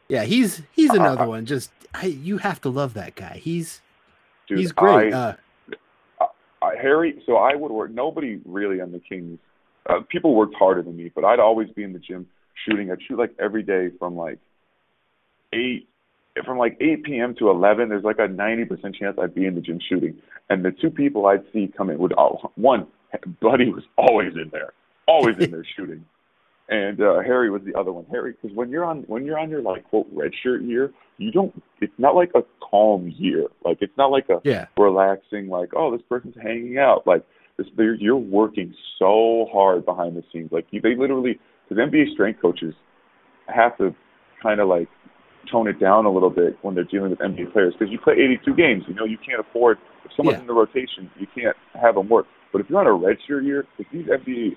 Yeah, 0.08 0.24
he's 0.24 0.62
he's 0.72 0.90
uh, 0.90 0.94
another 0.94 1.24
uh, 1.24 1.28
one. 1.28 1.44
Just 1.44 1.72
I, 1.92 2.06
you 2.06 2.38
have 2.38 2.60
to 2.62 2.70
love 2.70 2.94
that 2.94 3.16
guy. 3.16 3.40
He's 3.42 3.82
dude, 4.48 4.58
he's 4.58 4.72
great. 4.72 5.12
I, 5.12 5.16
uh, 5.16 5.34
Harry. 6.76 7.22
So 7.26 7.36
I 7.36 7.54
would 7.54 7.70
work. 7.70 7.90
Nobody 7.90 8.40
really 8.44 8.80
on 8.80 8.92
the 8.92 9.00
Kings. 9.00 9.38
Uh, 9.88 10.00
people 10.08 10.34
worked 10.34 10.54
harder 10.54 10.82
than 10.82 10.96
me, 10.96 11.10
but 11.14 11.24
I'd 11.24 11.40
always 11.40 11.70
be 11.70 11.82
in 11.82 11.92
the 11.92 11.98
gym 11.98 12.26
shooting. 12.64 12.90
I'd 12.90 12.98
shoot 13.06 13.18
like 13.18 13.34
every 13.38 13.62
day 13.62 13.90
from 13.98 14.16
like 14.16 14.38
eight 15.52 15.88
from 16.44 16.58
like 16.58 16.76
8 16.82 17.02
p.m. 17.02 17.34
to 17.36 17.48
11, 17.48 17.88
there's 17.88 18.04
like 18.04 18.18
a 18.18 18.28
90% 18.28 18.94
chance 18.94 19.16
I'd 19.18 19.34
be 19.34 19.46
in 19.46 19.54
the 19.54 19.62
gym 19.62 19.80
shooting. 19.88 20.18
And 20.50 20.62
the 20.62 20.70
two 20.70 20.90
people 20.90 21.24
I'd 21.24 21.44
see 21.50 21.72
come 21.74 21.88
in 21.88 21.98
would, 21.98 22.12
oh, 22.18 22.52
one, 22.56 22.86
Buddy 23.40 23.70
was 23.70 23.84
always 23.96 24.34
in 24.34 24.50
there 24.52 24.74
always 25.06 25.36
in 25.38 25.50
there 25.50 25.64
shooting. 25.76 26.04
And 26.68 27.00
uh, 27.00 27.20
Harry 27.20 27.48
was 27.50 27.62
the 27.64 27.78
other 27.78 27.92
one. 27.92 28.06
Harry, 28.10 28.32
because 28.32 28.56
when 28.56 28.70
you're 28.70 28.84
on 28.84 29.04
when 29.06 29.24
you're 29.24 29.38
on 29.38 29.50
your 29.50 29.62
like 29.62 29.88
quote 29.88 30.08
red 30.12 30.32
shirt 30.42 30.62
year, 30.62 30.92
you 31.18 31.30
don't. 31.30 31.62
It's 31.80 31.92
not 31.96 32.16
like 32.16 32.32
a 32.34 32.42
calm 32.60 33.12
year. 33.16 33.44
Like 33.64 33.78
it's 33.80 33.96
not 33.96 34.10
like 34.10 34.28
a 34.28 34.40
yeah. 34.42 34.66
relaxing. 34.76 35.48
Like 35.48 35.70
oh, 35.76 35.92
this 35.92 36.04
person's 36.08 36.34
hanging 36.42 36.78
out. 36.78 37.06
Like 37.06 37.24
this, 37.56 37.68
you're 37.76 38.16
working 38.16 38.74
so 38.98 39.46
hard 39.52 39.84
behind 39.84 40.16
the 40.16 40.24
scenes. 40.32 40.50
Like 40.50 40.66
you, 40.70 40.80
they 40.80 40.96
literally, 40.96 41.38
because 41.68 41.82
NBA 41.82 42.12
strength 42.14 42.42
coaches 42.42 42.74
have 43.46 43.78
to 43.78 43.94
kind 44.42 44.60
of 44.60 44.68
like 44.68 44.88
tone 45.50 45.68
it 45.68 45.78
down 45.78 46.04
a 46.04 46.10
little 46.10 46.30
bit 46.30 46.58
when 46.62 46.74
they're 46.74 46.84
dealing 46.84 47.10
with 47.10 47.20
NBA 47.20 47.52
players 47.52 47.74
because 47.78 47.92
you 47.92 47.98
play 48.00 48.14
82 48.14 48.54
games. 48.54 48.82
You 48.88 48.94
know 48.94 49.04
you 49.04 49.18
can't 49.18 49.38
afford 49.40 49.78
if 50.04 50.10
someone's 50.16 50.36
yeah. 50.36 50.40
in 50.40 50.46
the 50.46 50.52
rotation, 50.52 51.10
you 51.18 51.26
can't 51.32 51.56
have 51.80 51.94
them 51.94 52.08
work. 52.08 52.26
But 52.52 52.60
if 52.60 52.70
you're 52.70 52.80
on 52.80 52.86
a 52.86 52.92
red 52.92 53.18
shirt 53.26 53.44
year, 53.44 53.66
if 53.78 53.86
these 53.92 54.06
NBA 54.06 54.56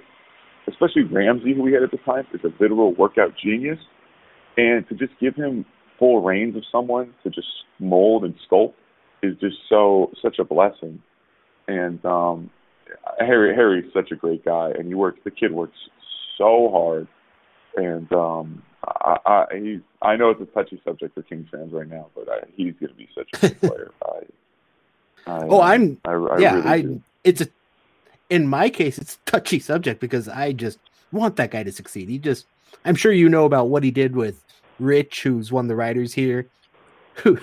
especially 0.70 1.03
Ramsey, 1.03 1.53
who 1.53 1.63
we 1.63 1.74
had 1.74 1.84
at 1.84 1.91
the 1.91 1.97
time, 1.97 2.26
is 2.34 2.41
a 2.43 2.51
literal 2.61 2.93
workout 2.93 3.34
genius. 3.41 3.80
And 4.57 4.88
to 4.89 4.95
just 4.95 5.13
give 5.20 5.36
him 5.36 5.65
full 5.97 6.22
reins 6.22 6.55
of 6.55 6.63
someone 6.72 7.13
to 7.24 7.30
just 7.30 7.47
mold 7.80 8.24
and 8.24 8.34
sculpt 8.49 8.74
is 9.22 9.36
just 9.39 9.57
so 9.70 10.11
such 10.22 10.39
a 10.39 10.43
blessing. 10.43 11.01
And 11.67 12.03
um, 12.05 12.49
Harry 13.20 13.53
Harry's 13.55 13.91
such 13.93 14.11
a 14.11 14.15
great 14.15 14.43
guy, 14.43 14.72
and 14.72 14.88
he 14.88 14.95
works. 14.95 15.20
The 15.24 15.32
kid 15.32 15.51
works 15.51 15.78
so 16.38 16.70
hard, 16.72 17.07
and 17.76 18.11
um, 18.13 18.63
I, 18.84 19.17
I 19.26 19.45
he's 19.55 19.80
I 20.01 20.15
know 20.15 20.32
it's 20.32 20.41
a 20.41 20.45
touchy 20.45 20.82
subject 20.84 21.13
for 21.13 21.22
Kings 21.22 21.47
fans 21.51 21.74
right 21.74 21.88
now, 21.88 22.07
but 22.15 22.30
I, 22.30 22.39
he's 22.55 22.74
going 22.80 22.89
to 22.89 22.95
be 22.95 23.07
such 23.15 23.30
a 23.34 23.39
good 23.39 23.61
player. 23.61 23.91
I, 24.03 25.32
I, 25.32 25.45
oh, 25.47 25.61
I'm 25.61 25.99
I, 26.05 26.11
I 26.11 26.39
yeah, 26.39 26.55
really 26.55 26.67
I 26.67 26.82
do. 26.82 27.01
it's 27.24 27.41
a 27.41 27.47
in 28.30 28.47
my 28.47 28.69
case, 28.69 28.97
it's 28.97 29.15
a 29.15 29.32
touchy 29.32 29.59
subject 29.59 29.99
because 29.99 30.27
I 30.27 30.53
just 30.53 30.80
want 31.11 31.36
that 31.38 31.51
guy 31.51 31.63
to 31.63 31.71
succeed. 31.71 32.09
He 32.09 32.17
just, 32.17 32.45
I'm 32.86 32.95
sure 32.95 33.11
you 33.11 33.30
know 33.30 33.45
about 33.45 33.69
what 33.69 33.84
he 33.84 33.91
did 33.91 34.15
with 34.15 34.43
Rich, 34.80 35.23
who's 35.23 35.51
one 35.51 35.65
of 35.65 35.69
the 35.69 35.75
writers 35.75 36.13
here. 36.13 36.47
Who, 37.15 37.39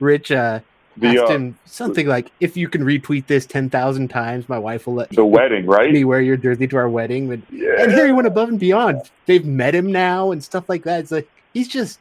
Rich, 0.00 0.32
uh, 0.32 0.60
the, 0.96 1.08
asked 1.08 1.18
uh, 1.18 1.28
him 1.28 1.58
something 1.64 2.06
like, 2.06 2.30
"If 2.40 2.56
you 2.56 2.68
can 2.68 2.82
retweet 2.82 3.26
this 3.26 3.46
ten 3.46 3.70
thousand 3.70 4.08
times, 4.08 4.48
my 4.48 4.58
wife 4.58 4.86
will 4.86 4.94
let 4.94 5.10
the 5.10 5.24
wedding, 5.24 5.66
right? 5.66 5.92
Me 5.92 6.04
wear 6.04 6.20
your 6.20 6.36
jersey 6.36 6.66
to 6.68 6.76
our 6.76 6.88
wedding." 6.88 7.32
And, 7.32 7.42
yeah. 7.50 7.82
and 7.82 7.92
Harry 7.92 8.12
went 8.12 8.26
above 8.26 8.48
and 8.48 8.60
beyond. 8.60 9.00
They've 9.26 9.44
met 9.44 9.74
him 9.74 9.90
now 9.90 10.30
and 10.30 10.44
stuff 10.44 10.68
like 10.68 10.84
that. 10.84 11.00
It's 11.00 11.10
like 11.10 11.28
he's 11.52 11.68
just 11.68 12.00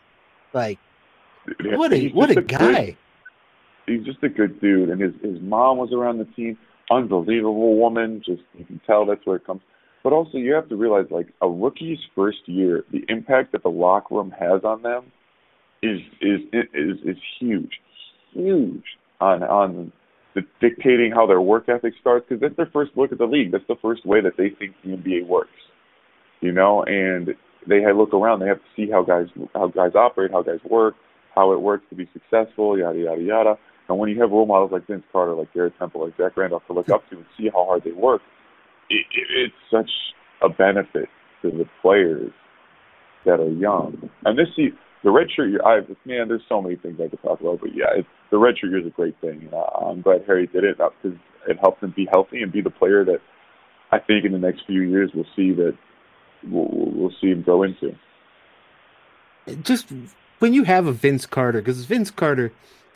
like, 0.54 0.80
what 1.64 1.94
a 1.94 2.10
what 2.10 2.30
a, 2.32 2.40
a 2.40 2.42
guy. 2.42 2.86
Good, 2.86 2.98
he's 3.88 4.04
just 4.04 4.22
a 4.24 4.30
good 4.30 4.60
dude, 4.60 4.90
and 4.90 5.02
his 5.02 5.14
his 5.22 5.40
mom 5.42 5.78
was 5.78 5.94
around 5.94 6.18
the 6.18 6.26
team 6.26 6.58
unbelievable 6.98 7.78
woman. 7.78 8.22
Just 8.26 8.42
you 8.54 8.66
can 8.66 8.82
tell 8.86 9.06
that's 9.06 9.26
where 9.26 9.38
it 9.38 9.46
comes. 9.46 9.62
But 10.04 10.12
also, 10.12 10.38
you 10.38 10.54
have 10.54 10.68
to 10.70 10.76
realize, 10.76 11.06
like 11.12 11.28
a 11.42 11.48
rookie's 11.48 12.00
first 12.14 12.40
year, 12.46 12.84
the 12.92 13.06
impact 13.08 13.54
that 13.54 13.64
the 13.64 13.70
locker 13.70 14.16
room 14.16 14.34
has 14.38 14.64
on 14.64 14.82
them 14.82 15.06
is 15.82 16.00
is 16.22 16.42
is 16.74 16.98
is 17.06 17.18
huge, 17.40 17.72
huge 18.34 18.84
on 19.22 19.44
on 19.44 19.92
the 20.36 20.42
dictating 20.60 21.12
how 21.14 21.28
their 21.28 21.42
work 21.42 21.70
ethic 21.70 21.94
starts 22.02 22.26
because 22.28 22.42
that's 22.42 22.56
their 22.58 22.70
first 22.74 22.92
look 22.96 23.12
at 23.12 23.18
the 23.18 23.26
league. 23.26 23.52
That's 23.52 23.68
the 23.68 23.78
first 23.82 24.06
way 24.06 24.20
that 24.22 24.34
they 24.38 24.50
think 24.50 24.76
the 24.84 24.92
NBA 24.92 25.28
works, 25.28 25.52
you 26.42 26.52
know. 26.52 26.84
And 26.84 27.30
they 27.68 27.82
look 27.94 28.14
around. 28.14 28.40
They 28.40 28.48
have 28.48 28.58
to 28.58 28.72
see 28.76 28.90
how 28.92 29.04
guys 29.04 29.28
how 29.54 29.68
guys 29.68 29.92
operate, 29.96 30.32
how 30.32 30.42
guys 30.42 30.60
work, 30.70 30.96
how 31.36 31.54
it 31.54 31.62
works 31.62 31.86
to 31.90 31.96
be 31.96 32.10
successful, 32.14 32.78
yada 32.78 32.98
yada 32.98 33.22
yada. 33.22 33.56
And 33.90 33.98
when 33.98 34.10
you 34.10 34.22
have 34.22 34.32
role 34.32 34.46
models 34.46 34.72
like 34.72 34.88
Vince 34.88 35.04
Carter, 35.12 35.34
like 35.34 35.54
Garrett 35.54 35.74
Temple, 35.78 36.06
like 36.06 36.18
Zach 36.18 36.38
Randolph 36.38 36.66
to 36.68 36.74
look 36.74 36.90
up 36.90 37.08
to 37.10 37.18
and 37.18 37.26
see 37.38 37.50
how 37.50 37.66
hard 37.66 37.84
they 37.84 37.92
work, 37.92 38.22
it, 38.90 39.06
it, 39.12 39.28
it's 39.36 39.56
such 39.70 39.90
a 40.42 40.50
benefit 40.50 41.10
to 41.42 41.52
the 41.52 41.66
players 41.82 42.32
that 43.26 43.40
are 43.40 43.52
young. 43.52 44.10
And 44.26 44.38
this 44.38 44.48
see 44.56 44.70
the 45.04 45.12
red 45.12 45.28
shirt 45.36 45.50
year, 45.50 45.62
I 45.66 45.82
man, 46.06 46.28
there's 46.30 46.42
so 46.48 46.62
many 46.62 46.76
things 46.76 47.00
I 47.04 47.10
could 47.10 47.22
talk 47.22 47.42
about, 47.42 47.60
but 47.60 47.76
yeah, 47.76 47.88
it's, 47.96 48.08
the 48.32 48.38
red 48.38 48.58
shirt 48.58 48.72
year 48.72 48.80
is 48.80 48.88
a 48.88 48.92
great 48.92 49.20
thing. 49.20 49.50
And 49.52 49.54
I, 49.54 49.86
I'm 49.86 50.02
glad 50.02 50.24
Harry 50.26 50.48
did 50.48 50.64
it 50.64 50.80
uh, 50.80 50.90
because 51.02 51.18
it 51.48 51.60
helps 51.60 51.84
him 51.84 51.94
be 51.96 52.08
healthy 52.10 52.42
and 52.42 52.52
be 52.52 52.62
the 52.62 52.70
player 52.70 53.04
that 53.06 53.20
I 53.92 54.00
think 54.00 54.26
in 54.26 54.32
the 54.32 54.40
next 54.40 54.66
few 54.66 54.82
years 54.82 55.12
we'll 55.14 55.26
see 55.36 55.52
that 55.54 55.78
we'll, 56.50 56.68
we'll 56.70 57.14
see 57.22 57.28
him 57.28 57.42
grow 57.42 57.64
into. 57.64 57.96
Just 59.62 59.92
when 60.40 60.54
you 60.54 60.64
have 60.64 60.88
a 60.88 60.94
Vince 60.94 61.26
Carter, 61.26 61.60
because 61.60 61.86
Vince 61.86 62.10
Carter, 62.10 62.54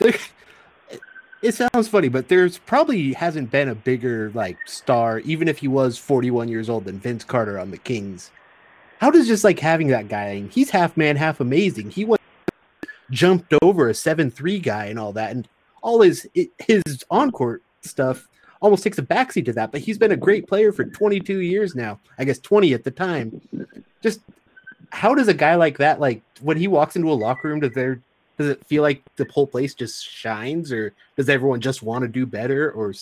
it 1.42 1.54
sounds 1.54 1.88
funny, 1.88 2.08
but 2.08 2.28
there's 2.28 2.58
probably 2.58 3.12
hasn't 3.12 3.50
been 3.50 3.68
a 3.68 3.74
bigger 3.74 4.30
like 4.34 4.56
star, 4.66 5.20
even 5.20 5.48
if 5.48 5.58
he 5.58 5.68
was 5.68 5.98
41 5.98 6.48
years 6.48 6.68
old, 6.68 6.84
than 6.84 6.98
Vince 6.98 7.24
Carter 7.24 7.58
on 7.58 7.70
the 7.70 7.78
Kings. 7.78 8.30
How 9.00 9.10
does 9.10 9.28
just 9.28 9.44
like 9.44 9.58
having 9.60 9.88
that 9.88 10.08
guy? 10.08 10.40
He's 10.50 10.70
half 10.70 10.96
man, 10.96 11.16
half 11.16 11.40
amazing. 11.40 11.90
He 11.90 12.04
was 12.04 12.18
jumped 13.10 13.54
over 13.62 13.88
a 13.88 13.94
seven 13.94 14.30
three 14.30 14.58
guy 14.58 14.86
and 14.86 14.98
all 14.98 15.12
that, 15.12 15.30
and 15.30 15.48
all 15.82 16.00
his 16.00 16.28
his 16.58 17.04
on 17.10 17.30
court 17.30 17.62
stuff 17.82 18.26
almost 18.60 18.82
takes 18.82 18.98
a 18.98 19.02
backseat 19.02 19.44
to 19.44 19.52
that. 19.52 19.70
But 19.70 19.82
he's 19.82 19.98
been 19.98 20.12
a 20.12 20.16
great 20.16 20.48
player 20.48 20.72
for 20.72 20.84
22 20.84 21.38
years 21.38 21.76
now. 21.76 22.00
I 22.18 22.24
guess 22.24 22.40
20 22.40 22.74
at 22.74 22.82
the 22.82 22.90
time. 22.90 23.40
Just 24.02 24.20
how 24.90 25.14
does 25.14 25.28
a 25.28 25.34
guy 25.34 25.54
like 25.54 25.78
that, 25.78 26.00
like 26.00 26.22
when 26.40 26.56
he 26.56 26.66
walks 26.66 26.96
into 26.96 27.12
a 27.12 27.14
locker 27.14 27.48
room, 27.48 27.60
does 27.60 27.72
there 27.74 28.00
does 28.38 28.48
it 28.48 28.64
feel 28.66 28.82
like 28.82 29.02
the 29.16 29.26
whole 29.30 29.46
place 29.46 29.74
just 29.74 30.08
shines, 30.08 30.72
or 30.72 30.94
does 31.16 31.28
everyone 31.28 31.60
just 31.60 31.82
want 31.82 32.02
to 32.02 32.08
do 32.08 32.24
better? 32.24 32.70
Or 32.70 32.94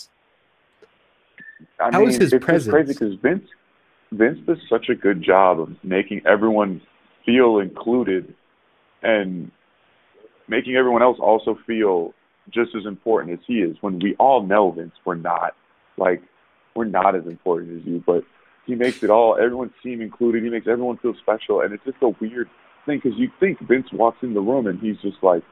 I 1.78 1.90
how 1.92 2.00
mean, 2.00 2.08
is 2.08 2.16
his 2.16 2.32
it's 2.32 2.44
presence? 2.44 2.72
crazy 2.72 2.92
because 2.94 3.14
Vince 3.20 3.48
Vince 4.12 4.38
does 4.46 4.58
such 4.68 4.88
a 4.88 4.94
good 4.94 5.22
job 5.22 5.60
of 5.60 5.76
making 5.84 6.22
everyone 6.26 6.80
feel 7.24 7.58
included 7.58 8.34
and 9.02 9.50
making 10.48 10.76
everyone 10.76 11.02
else 11.02 11.18
also 11.20 11.58
feel 11.66 12.14
just 12.50 12.74
as 12.74 12.86
important 12.86 13.32
as 13.38 13.44
he 13.46 13.60
is. 13.60 13.76
When 13.80 13.98
we 13.98 14.14
all 14.16 14.42
know 14.42 14.70
Vince, 14.70 14.94
we're 15.04 15.16
not 15.16 15.54
like 15.98 16.22
we're 16.74 16.84
not 16.84 17.14
as 17.14 17.26
important 17.26 17.78
as 17.80 17.86
you, 17.86 18.02
but 18.06 18.24
he 18.64 18.74
makes 18.74 19.02
it 19.02 19.10
all. 19.10 19.36
Everyone 19.36 19.72
seem 19.82 20.00
included. 20.00 20.42
He 20.42 20.50
makes 20.50 20.66
everyone 20.66 20.96
feel 20.98 21.14
special, 21.20 21.60
and 21.60 21.74
it's 21.74 21.84
just 21.84 21.98
a 22.00 22.08
weird 22.08 22.48
thing 22.86 23.00
because 23.02 23.18
you 23.18 23.30
think 23.38 23.58
Vince 23.66 23.86
walks 23.92 24.18
in 24.22 24.34
the 24.34 24.40
room 24.40 24.66
and 24.66 24.80
he's 24.80 24.96
just 25.02 25.22
like 25.22 25.42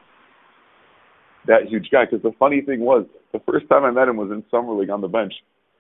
that 1.47 1.69
huge 1.69 1.89
guy. 1.91 2.05
Because 2.05 2.23
the 2.23 2.33
funny 2.39 2.61
thing 2.63 2.81
was, 2.81 3.07
the 3.33 3.41
first 3.41 3.69
time 3.69 3.85
I 3.85 3.91
met 3.91 4.09
him 4.09 4.17
was 4.17 4.31
in 4.31 4.45
summer 4.51 4.73
league 4.73 4.91
on 4.91 5.01
the 5.01 5.09
bench. 5.09 5.35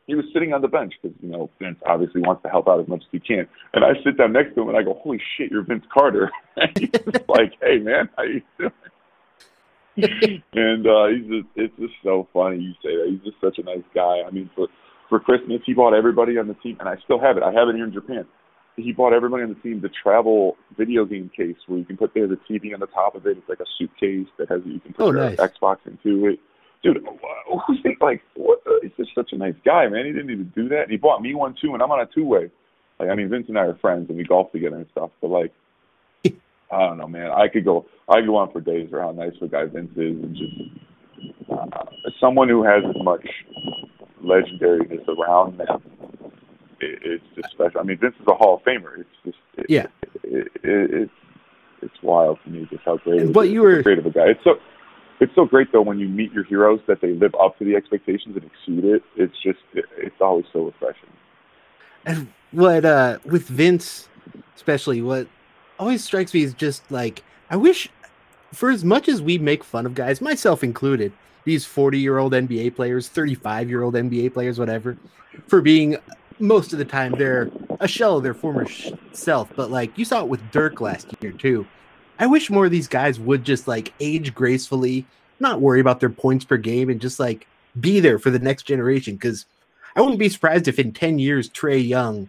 He 0.07 0.14
was 0.14 0.26
sitting 0.34 0.52
on 0.52 0.61
the 0.61 0.68
bench 0.68 0.92
because 1.00 1.16
you 1.22 1.30
know 1.30 1.48
Vince 1.59 1.78
obviously 1.86 2.20
wants 2.20 2.42
to 2.42 2.50
help 2.50 2.68
out 2.68 2.78
as 2.78 2.88
much 2.88 3.00
as 3.00 3.09
he 3.11 3.20
can. 3.20 3.48
And 3.72 3.84
I 3.84 3.92
sit 4.05 4.18
down 4.18 4.32
next 4.34 4.55
to 4.55 4.61
him 4.61 4.68
and 4.68 4.76
I 4.76 4.82
go, 4.82 5.00
"Holy 5.02 5.18
shit, 5.36 5.50
you're 5.50 5.62
Vince 5.62 5.84
Carter!" 5.90 6.30
and 6.57 6.76
he's 6.76 6.90
like, 7.28 7.55
"Hey 7.62 7.78
man, 7.78 8.11
how 8.14 8.24
you 8.24 8.42
doing?" 8.59 8.72
and 9.96 10.86
uh, 10.86 11.07
he's 11.07 11.26
just, 11.30 11.48
it's 11.55 11.76
just 11.78 11.94
so 12.02 12.28
funny 12.34 12.59
you 12.59 12.72
say 12.82 12.96
that. 12.96 13.07
He's 13.09 13.20
just 13.20 13.40
such 13.40 13.59
a 13.59 13.62
nice 13.62 13.84
guy. 13.94 14.22
I 14.26 14.30
mean, 14.30 14.50
for 14.55 14.68
for 15.09 15.20
Christmas, 15.20 15.61
he 15.64 15.72
bought 15.72 15.94
everybody 15.94 16.36
on 16.36 16.48
the 16.48 16.55
team, 16.55 16.76
and 16.80 16.88
I 16.88 16.96
still 17.05 17.20
have 17.20 17.36
it. 17.36 17.42
I 17.42 17.52
have 17.52 17.68
it 17.68 17.76
here 17.76 17.84
in 17.84 17.92
Japan. 17.92 18.26
He 18.76 18.92
bought 18.92 19.12
everybody 19.12 19.44
on 19.44 19.50
the 19.50 19.54
team 19.56 19.80
the 19.80 19.88
travel 20.02 20.56
video 20.76 21.04
game 21.04 21.30
case 21.36 21.56
where 21.66 21.78
you 21.78 21.84
can 21.84 21.96
put 21.96 22.12
the, 22.14 22.26
the 22.26 22.38
TV 22.52 22.74
on 22.74 22.80
the 22.80 22.86
top 22.88 23.14
of 23.14 23.24
it. 23.26 23.38
It's 23.38 23.48
like 23.48 23.60
a 23.60 23.66
suitcase 23.78 24.26
that 24.38 24.48
has 24.50 24.62
you 24.66 24.80
can 24.80 24.92
put 24.94 25.02
Oh, 25.02 25.12
your 25.12 25.30
nice. 25.30 25.38
Xbox 25.38 25.76
into 25.86 26.26
it. 26.26 26.40
Dude, 26.82 26.98
who's 27.66 27.80
think 27.82 28.00
like 28.00 28.20
what? 28.34 28.62
The, 28.64 28.80
he's 28.82 28.90
just 28.96 29.14
such 29.14 29.32
a 29.32 29.36
nice 29.36 29.54
guy, 29.64 29.86
man. 29.88 30.04
He 30.06 30.12
didn't 30.12 30.30
even 30.30 30.52
do 30.54 30.68
that. 30.70 30.82
And 30.82 30.90
he 30.90 30.96
bought 30.96 31.22
me 31.22 31.34
one 31.34 31.54
too, 31.60 31.72
and 31.74 31.82
I'm 31.82 31.90
on 31.90 32.00
a 32.00 32.06
two 32.06 32.24
way. 32.24 32.50
Like 32.98 33.08
I 33.10 33.14
mean, 33.14 33.28
Vince 33.28 33.46
and 33.48 33.58
I 33.58 33.62
are 33.62 33.78
friends, 33.80 34.08
and 34.08 34.18
we 34.18 34.24
golf 34.24 34.50
together 34.52 34.76
and 34.76 34.86
stuff. 34.90 35.10
But 35.20 35.28
like, 35.30 35.52
I 36.26 36.78
don't 36.80 36.98
know, 36.98 37.08
man. 37.08 37.30
I 37.30 37.48
could 37.48 37.64
go. 37.64 37.86
I 38.08 38.16
could 38.16 38.26
go 38.26 38.36
on 38.36 38.52
for 38.52 38.60
days 38.60 38.88
for 38.90 39.00
how 39.00 39.12
nice 39.12 39.32
of 39.36 39.42
a 39.42 39.48
guy 39.48 39.64
Vince 39.66 39.92
is, 39.92 40.16
and 40.22 40.36
just 40.36 41.50
uh, 41.50 41.84
someone 42.20 42.48
who 42.48 42.64
has 42.64 42.82
as 42.88 43.02
much 43.02 43.26
legendariness 44.22 45.06
around 45.08 45.58
them. 45.58 46.23
It, 46.85 46.99
it's 47.03 47.24
just 47.35 47.51
special. 47.53 47.80
I 47.80 47.82
mean, 47.85 47.99
Vince 47.99 48.14
is 48.20 48.26
a 48.26 48.35
Hall 48.35 48.57
of 48.57 48.62
Famer. 48.62 48.99
It's 49.01 49.09
just 49.24 49.39
it, 49.57 49.66
Yeah. 49.68 49.87
It, 50.22 50.49
it, 50.62 50.91
it's 51.03 51.12
it's 51.82 52.03
wild 52.03 52.39
to 52.45 52.51
me 52.51 52.66
just 52.70 52.82
how 52.85 52.97
great. 52.99 53.20
And 53.20 53.30
it 53.30 53.37
what 53.37 53.47
is. 53.47 53.53
you 53.53 53.62
were- 53.62 53.82
great 53.82 53.99
of 53.99 54.07
a 54.07 54.11
guy. 54.11 54.28
It's 54.28 54.45
so 54.45 54.55
it's 55.20 55.35
so 55.35 55.45
great 55.45 55.72
though 55.72 55.82
when 55.82 55.99
you 55.99 56.09
meet 56.09 56.32
your 56.32 56.45
heroes 56.45 56.80
that 56.87 57.01
they 57.01 57.12
live 57.12 57.35
up 57.41 57.59
to 57.59 57.64
the 57.64 57.76
expectations 57.76 58.37
and 58.37 58.45
exceed 58.45 58.85
it. 58.85 59.03
It's 59.16 59.35
just 59.43 59.59
it, 59.74 59.85
it's 59.97 60.20
always 60.20 60.47
so 60.53 60.66
refreshing. 60.66 61.11
And 62.07 62.32
what 62.53 62.85
uh 62.85 63.18
with 63.24 63.47
Vince, 63.49 64.09
especially 64.57 65.01
what 65.03 65.26
always 65.78 66.05
strikes 66.05 66.32
me 66.35 66.43
is 66.43 66.55
just 66.55 66.91
like 66.91 67.22
I 67.51 67.57
wish 67.57 67.89
for 68.53 68.70
as 68.70 68.85
much 68.85 69.09
as 69.09 69.20
we 69.20 69.39
make 69.39 69.64
fun 69.64 69.85
of 69.87 69.95
guys, 69.95 70.20
myself 70.20 70.62
included, 70.62 71.12
these 71.45 71.64
40 71.64 71.99
year 71.99 72.18
old 72.18 72.32
NBA 72.32 72.74
players, 72.76 73.09
35 73.09 73.68
year 73.68 73.82
old 73.82 73.95
NBA 73.95 74.32
players, 74.32 74.59
whatever, 74.59 74.97
for 75.47 75.61
being 75.61 75.97
most 76.39 76.72
of 76.72 76.78
the 76.78 76.85
time 76.85 77.12
they're 77.12 77.51
a 77.80 77.89
shell 77.89 78.16
of 78.16 78.22
their 78.22 78.35
former 78.35 78.66
sh- 78.66 78.91
self. 79.12 79.51
But 79.55 79.70
like 79.70 79.97
you 79.99 80.05
saw 80.05 80.20
it 80.20 80.28
with 80.28 80.51
Dirk 80.51 80.80
last 80.80 81.09
year 81.20 81.32
too. 81.32 81.66
I 82.18 82.26
wish 82.26 82.51
more 82.51 82.66
of 82.66 82.70
these 82.70 82.89
guys 82.89 83.18
would 83.18 83.45
just 83.45 83.66
like 83.66 83.93
age 84.01 84.35
gracefully, 84.35 85.07
not 85.41 85.61
worry 85.61 85.80
about 85.80 86.01
their 86.01 86.11
points 86.11 86.45
per 86.45 86.57
game, 86.57 86.89
and 86.89 87.01
just 87.01 87.18
like 87.18 87.47
be 87.80 88.01
there 88.01 88.18
for 88.18 88.30
the 88.30 88.39
next 88.39 88.64
generation. 88.64 89.14
Because 89.14 89.47
I 89.97 90.01
wouldn't 90.01 90.18
be 90.18 90.28
surprised 90.28 90.68
if 90.68 90.78
in 90.78 90.93
10 90.93 91.18
years 91.18 91.51
Trae 91.51 91.87
Young 91.87 92.28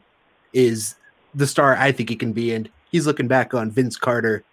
is 0.54 0.96
the 1.34 1.48
star 1.48 1.76
I 1.76 1.92
think 1.92 2.10
he 2.10 2.16
can 2.16 2.34
be. 2.34 2.54
And 2.54 2.70
he's 2.92 3.06
looking 3.06 3.28
back 3.28 3.54
on 3.54 3.72
Vince 3.72 3.98
Carter. 3.98 4.44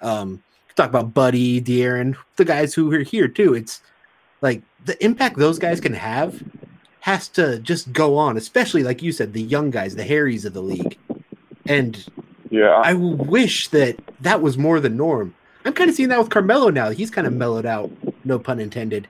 Um, 0.00 0.42
talk 0.78 0.88
about 0.88 1.12
Buddy, 1.12 1.60
De'Aaron, 1.60 2.16
the 2.36 2.44
guys 2.44 2.72
who 2.72 2.92
are 2.92 3.00
here 3.00 3.28
too. 3.28 3.54
It's 3.54 3.82
like 4.40 4.62
the 4.84 5.02
impact 5.04 5.36
those 5.36 5.58
guys 5.58 5.80
can 5.80 5.94
have 5.94 6.42
has 7.08 7.26
to 7.26 7.58
just 7.60 7.90
go 7.90 8.18
on, 8.18 8.36
especially 8.36 8.82
like 8.82 9.02
you 9.02 9.12
said, 9.12 9.32
the 9.32 9.40
young 9.40 9.70
guys, 9.70 9.96
the 9.96 10.04
Harrys 10.04 10.44
of 10.44 10.52
the 10.52 10.60
league. 10.60 10.98
And 11.66 12.06
Yeah, 12.50 12.68
I, 12.68 12.90
I 12.90 12.94
wish 12.94 13.68
that 13.68 13.98
that 14.20 14.42
was 14.42 14.58
more 14.58 14.78
the 14.78 14.90
norm. 14.90 15.34
I'm 15.64 15.72
kind 15.72 15.88
of 15.88 15.96
seeing 15.96 16.10
that 16.10 16.18
with 16.18 16.28
Carmelo 16.28 16.68
now. 16.68 16.90
He's 16.90 17.10
kind 17.10 17.26
of 17.26 17.32
mellowed 17.32 17.64
out, 17.64 17.90
no 18.24 18.38
pun 18.38 18.60
intended. 18.60 19.08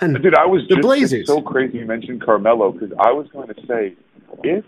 Dude, 0.00 0.34
I 0.34 0.44
was 0.44 0.62
The 0.68 0.76
just 0.76 0.82
Blazers. 0.82 1.20
it's 1.20 1.28
so 1.28 1.40
crazy 1.40 1.78
you 1.78 1.86
mentioned 1.86 2.22
Carmelo 2.22 2.70
because 2.70 2.92
I 3.00 3.12
was 3.12 3.26
going 3.32 3.48
to 3.48 3.54
say 3.66 3.94
if 4.44 4.64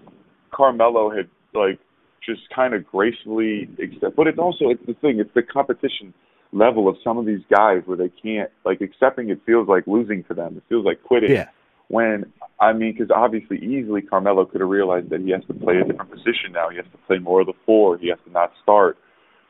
Carmelo 0.51 1.11
had 1.15 1.29
like 1.53 1.79
just 2.25 2.49
kind 2.49 2.73
of 2.73 2.87
gracefully 2.87 3.69
accept, 3.79 4.17
but 4.17 4.27
it's 4.27 4.39
also 4.39 4.71
it's 4.71 4.85
the 4.87 4.95
thing, 4.95 5.21
it's 5.21 5.33
the 5.35 5.43
competition 5.43 6.15
level 6.53 6.89
of 6.89 6.97
some 7.05 7.19
of 7.19 7.27
these 7.27 7.43
guys 7.55 7.83
where 7.85 7.99
they 7.99 8.09
can't 8.09 8.51
like 8.65 8.81
accepting 8.81 9.29
it 9.29 9.41
feels 9.45 9.69
like 9.69 9.87
losing 9.87 10.25
to 10.25 10.35
them. 10.35 10.57
It 10.57 10.63
feels 10.71 10.87
like 10.87 11.03
quitting. 11.03 11.31
Yeah. 11.31 11.49
When 11.89 12.33
I 12.61 12.73
mean, 12.73 12.93
because 12.93 13.11
obviously 13.15 13.59
easily 13.59 14.03
Carmelo 14.03 14.47
could 14.47 14.61
have 14.61 14.71
realized 14.71 15.11
that 15.11 15.21
he 15.21 15.31
has 15.31 15.43
to 15.49 15.55
play 15.55 15.77
a 15.77 15.85
different 15.85 16.11
position 16.11 16.53
now. 16.53 16.71
He 16.71 16.77
has 16.77 16.87
to 16.93 16.99
play 17.07 17.19
more 17.19 17.41
of 17.41 17.47
the 17.47 17.53
four. 17.67 17.99
He 17.99 18.09
has 18.09 18.19
to 18.27 18.33
not 18.33 18.53
start 18.63 18.97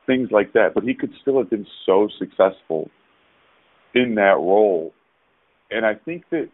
things 0.07 0.30
like 0.30 0.53
that. 0.55 0.70
But 0.74 0.85
he 0.85 0.95
could 0.95 1.12
still 1.22 1.39
have 1.39 1.51
been 1.51 1.66
so 1.87 2.09
successful 2.18 2.91
in 3.95 4.16
that 4.16 4.37
role 4.39 4.93
and 5.70 5.85
I 5.85 5.95
think 5.95 6.24
that 6.30 6.49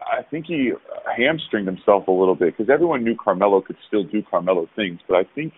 I 0.00 0.22
think 0.22 0.46
he 0.46 0.72
hamstringed 1.16 1.66
himself 1.66 2.06
a 2.08 2.12
little 2.12 2.36
bit 2.36 2.56
because 2.56 2.72
everyone 2.72 3.04
knew 3.04 3.16
Carmelo 3.16 3.60
could 3.60 3.76
still 3.86 4.04
do 4.04 4.22
Carmelo 4.30 4.68
things, 4.76 5.00
but 5.08 5.16
I 5.16 5.24
think 5.34 5.52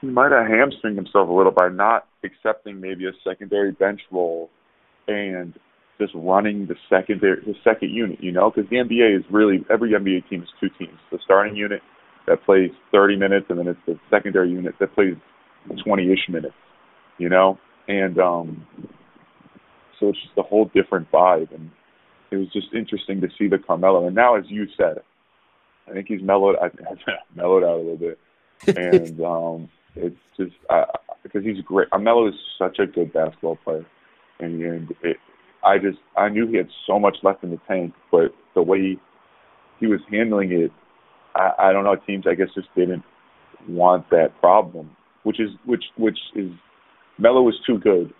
he 0.00 0.06
might 0.08 0.32
have 0.32 0.46
hamstringed 0.46 0.96
himself 0.96 1.28
a 1.28 1.32
little 1.32 1.52
by 1.52 1.68
not 1.68 2.06
accepting 2.24 2.80
maybe 2.80 3.06
a 3.06 3.12
secondary 3.22 3.72
bench 3.72 4.00
role 4.10 4.50
and 5.08 5.54
just 5.98 6.12
running 6.14 6.66
the 6.66 6.76
secondary 6.90 7.40
the 7.40 7.54
second 7.64 7.90
unit, 7.90 8.22
you 8.22 8.32
know, 8.32 8.50
because 8.50 8.68
the 8.70 8.76
NBA 8.76 9.18
is 9.18 9.24
really 9.30 9.64
every 9.70 9.92
NBA 9.92 10.28
team 10.28 10.42
is 10.42 10.48
two 10.60 10.68
teams: 10.78 10.98
the 11.10 11.18
starting 11.24 11.56
unit 11.56 11.82
that 12.26 12.44
plays 12.44 12.70
30 12.92 13.16
minutes, 13.16 13.46
and 13.48 13.58
then 13.58 13.68
it's 13.68 13.80
the 13.86 13.98
secondary 14.10 14.50
unit 14.50 14.74
that 14.80 14.94
plays 14.94 15.14
20-ish 15.68 16.28
minutes, 16.28 16.54
you 17.18 17.28
know, 17.28 17.58
and 17.88 18.18
um, 18.18 18.66
so 19.98 20.08
it's 20.08 20.18
just 20.20 20.36
a 20.36 20.42
whole 20.42 20.70
different 20.74 21.10
vibe 21.10 21.54
and 21.54 21.70
it 22.30 22.36
was 22.36 22.48
just 22.52 22.68
interesting 22.74 23.20
to 23.20 23.28
see 23.38 23.48
the 23.48 23.58
Carmelo. 23.58 24.06
And 24.06 24.14
now, 24.14 24.36
as 24.36 24.44
you 24.48 24.66
said, 24.76 24.98
I 25.88 25.92
think 25.92 26.06
he's 26.08 26.22
mellowed. 26.22 26.56
I 26.60 26.70
mellowed 27.34 27.64
out 27.64 27.76
a 27.76 27.82
little 27.82 27.96
bit, 27.96 28.18
and 28.76 29.20
um, 29.24 29.68
it's 29.94 30.16
just 30.36 30.54
uh, 30.68 30.84
because 31.22 31.44
he's 31.44 31.60
great. 31.64 31.90
Carmelo 31.90 32.28
is 32.28 32.34
such 32.58 32.78
a 32.78 32.86
good 32.86 33.12
basketball 33.12 33.56
player, 33.56 33.86
and, 34.40 34.60
and 34.62 34.94
it, 35.02 35.18
I 35.66 35.78
just 35.78 35.98
I 36.16 36.28
knew 36.28 36.46
he 36.46 36.56
had 36.56 36.68
so 36.86 36.98
much 36.98 37.16
left 37.24 37.42
in 37.42 37.50
the 37.50 37.60
tank, 37.66 37.92
but 38.12 38.32
the 38.54 38.62
way 38.62 38.78
he, 38.78 39.00
he 39.80 39.86
was 39.88 40.00
handling 40.10 40.52
it, 40.52 40.70
I, 41.34 41.50
I 41.58 41.72
don't 41.72 41.84
know. 41.84 41.96
Teams 41.96 42.24
I 42.26 42.34
guess 42.34 42.48
just 42.54 42.68
didn't 42.76 43.02
want 43.68 44.08
that 44.10 44.28
problem, 44.40 44.96
which 45.24 45.40
is 45.40 45.50
which 45.64 45.84
which 45.98 46.18
is 46.36 46.52
Melo 47.18 47.48
is 47.48 47.56
too 47.66 47.78
good 47.78 48.14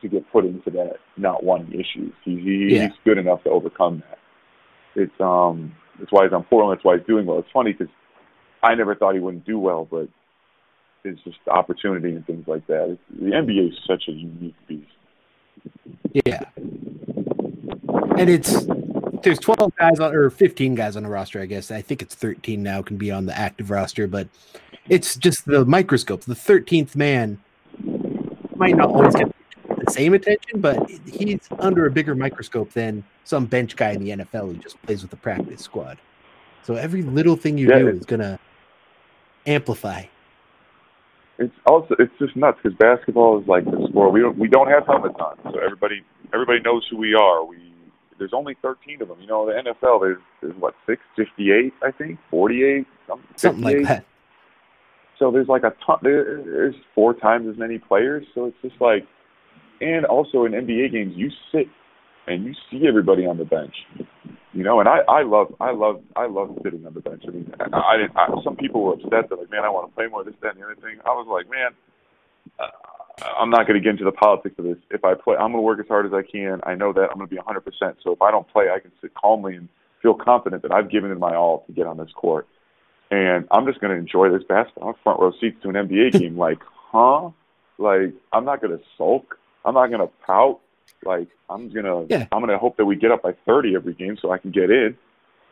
to 0.00 0.08
get 0.08 0.30
put 0.32 0.46
into 0.46 0.70
that 0.70 0.94
not 1.18 1.44
wanting 1.44 1.72
issues. 1.74 2.14
He, 2.24 2.40
he, 2.40 2.74
Yeah. 2.74 2.84
He's 2.84 2.96
good 3.04 3.18
enough 3.18 3.44
to 3.44 3.50
overcome 3.50 4.02
that. 4.08 4.18
It's 4.94 5.20
um 5.20 5.74
that's 5.98 6.10
why 6.10 6.24
he's 6.24 6.32
on 6.32 6.44
Portland. 6.44 6.78
That's 6.78 6.84
why 6.84 6.96
he's 6.96 7.06
doing 7.06 7.26
well. 7.26 7.40
It's 7.40 7.48
funny 7.52 7.72
because 7.72 7.92
I 8.62 8.74
never 8.74 8.94
thought 8.94 9.14
he 9.14 9.20
wouldn't 9.20 9.44
do 9.44 9.58
well, 9.58 9.86
but 9.90 10.08
it's 11.04 11.20
just 11.24 11.36
opportunity 11.46 12.14
and 12.14 12.26
things 12.26 12.44
like 12.46 12.66
that. 12.68 12.90
It's, 12.90 13.20
the 13.20 13.32
NBA 13.32 13.68
is 13.68 13.78
such 13.86 14.04
a 14.08 14.12
unique 14.12 14.56
beast. 14.66 14.86
Yeah. 16.12 16.44
And 18.18 18.28
it's 18.28 18.66
there's 19.22 19.38
12 19.38 19.74
guys 19.76 20.00
on 20.00 20.14
or 20.14 20.30
15 20.30 20.74
guys 20.74 20.96
on 20.96 21.02
the 21.02 21.08
roster, 21.08 21.40
I 21.40 21.46
guess. 21.46 21.70
I 21.70 21.82
think 21.82 22.02
it's 22.02 22.14
13 22.14 22.62
now 22.62 22.82
can 22.82 22.96
be 22.96 23.10
on 23.10 23.26
the 23.26 23.36
active 23.36 23.70
roster, 23.70 24.06
but 24.06 24.28
it's 24.88 25.16
just 25.16 25.46
the 25.46 25.64
microscope. 25.64 26.22
The 26.22 26.34
13th 26.34 26.96
man 26.96 27.38
might 28.56 28.76
not 28.76 28.88
always 28.88 29.14
get 29.14 29.32
the 29.66 29.90
same 29.90 30.14
attention, 30.14 30.60
but 30.60 30.90
he's 31.06 31.48
under 31.58 31.86
a 31.86 31.90
bigger 31.90 32.14
microscope 32.14 32.72
than 32.72 33.04
some 33.24 33.46
bench 33.46 33.76
guy 33.76 33.90
in 33.90 34.02
the 34.02 34.10
NFL 34.10 34.52
who 34.52 34.54
just 34.54 34.80
plays 34.82 35.02
with 35.02 35.10
the 35.10 35.16
practice 35.16 35.62
squad. 35.62 35.98
So 36.62 36.74
every 36.74 37.02
little 37.02 37.36
thing 37.36 37.56
you 37.56 37.68
Yeah, 37.68 37.78
do 37.78 37.88
is 37.88 38.04
going 38.04 38.20
to 38.20 38.38
amplify. 39.46 40.04
It's 41.40 41.54
also 41.66 41.96
it's 41.98 42.12
just 42.18 42.36
nuts 42.36 42.58
because 42.62 42.76
basketball 42.78 43.40
is 43.40 43.48
like 43.48 43.64
the 43.64 43.86
sport. 43.88 44.12
We 44.12 44.20
don't 44.20 44.38
we 44.38 44.46
don't 44.46 44.68
have 44.68 44.86
helmets 44.86 45.16
on, 45.18 45.38
so 45.42 45.58
everybody 45.58 46.04
everybody 46.34 46.60
knows 46.60 46.86
who 46.90 46.98
we 46.98 47.14
are. 47.14 47.42
We 47.44 47.56
there's 48.18 48.34
only 48.34 48.56
13 48.60 49.00
of 49.00 49.08
them. 49.08 49.18
You 49.20 49.26
know, 49.26 49.46
the 49.46 49.52
NFL 49.52 50.00
there's 50.02 50.22
there's 50.42 50.54
what 50.56 50.74
six, 50.86 51.00
58, 51.16 51.72
I 51.82 51.90
think, 51.90 52.18
48, 52.30 52.86
something, 53.08 53.26
Something 53.36 53.64
like 53.64 53.82
that. 53.84 54.04
So 55.18 55.30
there's 55.30 55.48
like 55.48 55.64
a 55.64 55.72
ton. 55.84 55.98
There's 56.02 56.74
four 56.94 57.14
times 57.14 57.48
as 57.48 57.58
many 57.58 57.78
players. 57.78 58.26
So 58.34 58.46
it's 58.46 58.56
just 58.62 58.80
like, 58.80 59.06
and 59.80 60.04
also 60.04 60.44
in 60.44 60.52
NBA 60.52 60.92
games, 60.92 61.14
you 61.16 61.30
sit 61.52 61.68
and 62.26 62.44
you 62.44 62.54
see 62.70 62.86
everybody 62.86 63.26
on 63.26 63.38
the 63.38 63.44
bench. 63.44 63.74
You 64.52 64.64
know, 64.64 64.80
and 64.80 64.88
I 64.88 64.98
I 65.08 65.22
love 65.22 65.54
I 65.60 65.70
love 65.70 66.02
I 66.16 66.26
love 66.26 66.58
sitting 66.64 66.84
on 66.86 66.94
the 66.94 67.00
bench. 67.00 67.22
I 67.26 67.30
mean, 67.30 67.52
I, 67.60 67.94
I, 67.94 67.96
didn't, 67.96 68.16
I 68.16 68.28
some 68.42 68.56
people 68.56 68.82
were 68.82 68.94
upset. 68.94 69.28
They're 69.28 69.38
like, 69.38 69.50
man, 69.50 69.64
I 69.64 69.70
want 69.70 69.90
to 69.90 69.94
play 69.94 70.06
more 70.08 70.24
this, 70.24 70.34
that, 70.42 70.54
and 70.54 70.62
the 70.62 70.66
other 70.66 70.74
thing. 70.74 70.98
I 71.06 71.10
was 71.10 71.26
like, 71.30 71.48
man, 71.48 71.70
uh, 72.58 73.24
I'm 73.38 73.50
not 73.50 73.66
going 73.66 73.78
to 73.78 73.84
get 73.84 73.90
into 73.90 74.04
the 74.04 74.12
politics 74.12 74.56
of 74.58 74.64
this. 74.64 74.76
If 74.90 75.04
I 75.04 75.14
play, 75.14 75.36
I'm 75.36 75.52
going 75.52 75.58
to 75.58 75.60
work 75.62 75.78
as 75.80 75.86
hard 75.86 76.06
as 76.06 76.12
I 76.12 76.22
can. 76.22 76.60
I 76.64 76.74
know 76.74 76.92
that 76.92 77.10
I'm 77.10 77.18
going 77.18 77.28
to 77.28 77.34
be 77.34 77.40
100%. 77.40 77.96
So 78.02 78.12
if 78.12 78.22
I 78.22 78.30
don't 78.30 78.48
play, 78.48 78.66
I 78.74 78.80
can 78.80 78.92
sit 79.00 79.14
calmly 79.14 79.56
and 79.56 79.68
feel 80.02 80.14
confident 80.14 80.62
that 80.62 80.72
I've 80.72 80.90
given 80.90 81.10
it 81.10 81.18
my 81.18 81.34
all 81.36 81.64
to 81.66 81.72
get 81.72 81.86
on 81.86 81.98
this 81.98 82.10
court. 82.14 82.48
and 83.10 83.46
I'm 83.50 83.66
just 83.66 83.80
going 83.80 83.92
to 83.92 83.98
enjoy 83.98 84.30
this 84.30 84.42
basketball. 84.48 84.90
I'm 84.90 84.94
front 85.02 85.20
row 85.20 85.32
seats 85.40 85.58
to 85.62 85.68
an 85.68 85.74
NBA 85.74 86.12
game. 86.18 86.38
Like, 86.38 86.58
huh? 86.92 87.30
Like, 87.78 88.14
I'm 88.32 88.44
not 88.44 88.60
going 88.60 88.76
to 88.76 88.84
sulk. 88.96 89.38
I'm 89.64 89.74
not 89.74 89.88
going 89.88 90.00
to 90.00 90.10
pout. 90.26 90.60
Like, 91.04 91.28
I'm 91.48 91.70
gonna, 91.72 92.04
Yeah. 92.10 92.26
I'm 92.32 92.40
gonna 92.40 92.58
hope 92.58 92.76
that 92.76 92.84
we 92.84 92.96
get 92.96 93.10
up 93.10 93.22
by 93.22 93.32
30 93.46 93.74
every 93.74 93.94
game 93.94 94.18
so 94.20 94.30
I 94.32 94.38
can 94.38 94.50
get 94.50 94.70
in. 94.70 94.96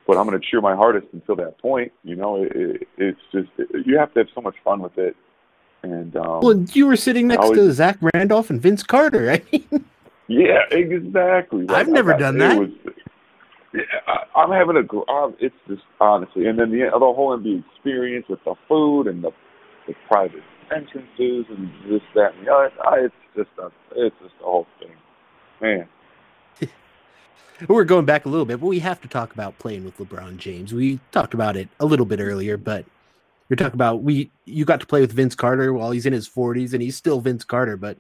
But 0.06 0.16
I'm 0.16 0.24
gonna 0.24 0.40
cheer 0.40 0.60
my 0.60 0.74
hardest 0.74 1.06
until 1.12 1.36
that 1.36 1.58
point. 1.58 1.92
You 2.04 2.16
know, 2.16 2.42
it, 2.42 2.52
it, 2.54 2.88
it's 2.96 3.20
just 3.32 3.48
you 3.86 3.98
have 3.98 4.12
to 4.14 4.20
have 4.20 4.28
so 4.34 4.40
much 4.40 4.56
fun 4.64 4.80
with 4.80 4.96
it. 4.98 5.16
And 5.82 6.16
um, 6.16 6.40
Well, 6.42 6.64
you 6.72 6.86
were 6.86 6.96
sitting 6.96 7.28
next 7.28 7.44
always- 7.44 7.58
to 7.58 7.72
Zach 7.72 7.98
Randolph 8.14 8.50
and 8.50 8.60
Vince 8.60 8.82
Carter, 8.82 9.22
right? 9.26 9.64
Yeah, 10.26 10.60
exactly. 10.70 11.64
Like, 11.64 11.76
I've 11.76 11.88
never 11.88 12.14
I- 12.14 12.18
done 12.18 12.36
it 12.36 12.38
that. 12.40 12.58
Was, 12.58 12.70
I, 14.06 14.24
I'm 14.40 14.50
having 14.50 14.76
a. 14.76 14.82
gr- 14.82 15.08
Um, 15.10 15.34
it's 15.40 15.54
just 15.68 15.82
honestly, 16.00 16.46
and 16.46 16.58
then 16.58 16.70
the 16.70 16.88
the 16.92 16.98
whole 16.98 17.36
NBA 17.38 17.64
experience 17.74 18.26
with 18.28 18.42
the 18.44 18.54
food 18.66 19.06
and 19.06 19.22
the, 19.22 19.30
the 19.86 19.94
private 20.08 20.42
entrances 20.74 21.44
and 21.50 21.70
this, 21.88 22.00
that, 22.14 22.34
and 22.34 22.46
the 22.46 22.52
other. 22.52 22.70
I, 22.82 23.00
it's 23.04 23.14
just 23.36 23.50
a, 23.58 23.66
it's 23.94 24.16
just 24.22 24.34
the 24.38 24.44
whole 24.44 24.66
thing, 24.80 24.90
man. 25.60 25.88
We're 27.68 27.84
going 27.84 28.04
back 28.04 28.24
a 28.24 28.28
little 28.28 28.46
bit, 28.46 28.60
but 28.60 28.66
we 28.66 28.78
have 28.80 29.00
to 29.00 29.08
talk 29.08 29.32
about 29.32 29.58
playing 29.58 29.84
with 29.84 29.98
LeBron 29.98 30.36
James. 30.36 30.72
We 30.72 31.00
talked 31.10 31.34
about 31.34 31.56
it 31.56 31.68
a 31.80 31.86
little 31.86 32.06
bit 32.06 32.20
earlier, 32.20 32.56
but 32.56 32.84
we're 33.48 33.56
talking 33.56 33.74
about 33.74 34.02
we 34.02 34.30
you 34.44 34.64
got 34.64 34.80
to 34.80 34.86
play 34.86 35.00
with 35.00 35.12
Vince 35.12 35.34
Carter 35.34 35.72
while 35.72 35.90
he's 35.90 36.06
in 36.06 36.12
his 36.12 36.28
40s 36.28 36.72
and 36.72 36.82
he's 36.82 36.96
still 36.96 37.20
Vince 37.20 37.44
Carter, 37.44 37.76
but 37.76 37.96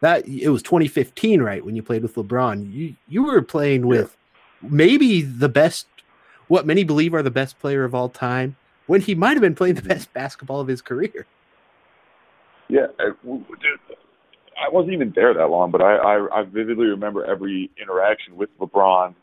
that 0.00 0.26
it 0.28 0.50
was 0.50 0.62
2015, 0.62 1.40
right, 1.40 1.64
when 1.64 1.76
you 1.76 1.82
played 1.82 2.02
with 2.02 2.14
LeBron. 2.16 2.72
You 2.72 2.96
you 3.08 3.22
were 3.24 3.42
playing 3.42 3.86
with 3.86 4.16
maybe 4.62 5.22
the 5.22 5.48
best 5.48 5.86
what 6.48 6.66
many 6.66 6.84
believe 6.84 7.14
are 7.14 7.22
the 7.22 7.30
best 7.30 7.58
player 7.58 7.84
of 7.84 7.94
all 7.94 8.08
time 8.08 8.56
when 8.86 9.00
he 9.00 9.14
might 9.14 9.32
have 9.32 9.40
been 9.40 9.54
playing 9.54 9.74
the 9.74 9.82
best 9.82 10.12
basketball 10.12 10.60
of 10.60 10.68
his 10.68 10.82
career. 10.82 11.26
Yeah, 12.68 12.86
uh, 12.98 13.10
dude, 13.24 13.78
I 14.56 14.72
wasn't 14.72 14.94
even 14.94 15.12
there 15.14 15.34
that 15.34 15.48
long, 15.50 15.70
but 15.70 15.82
I, 15.82 15.96
I 15.96 16.40
I 16.40 16.42
vividly 16.44 16.86
remember 16.86 17.24
every 17.24 17.70
interaction 17.80 18.36
with 18.36 18.48
LeBron, 18.60 19.14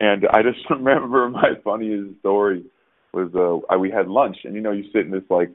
and 0.00 0.26
I 0.32 0.42
just 0.42 0.58
remember 0.70 1.28
my 1.30 1.52
funniest 1.64 2.18
story 2.20 2.64
was 3.12 3.30
uh 3.34 3.72
I, 3.72 3.76
we 3.76 3.90
had 3.90 4.08
lunch, 4.08 4.38
and 4.44 4.54
you 4.54 4.60
know 4.60 4.72
you 4.72 4.84
sit 4.92 5.06
in 5.06 5.10
this 5.10 5.22
like 5.30 5.50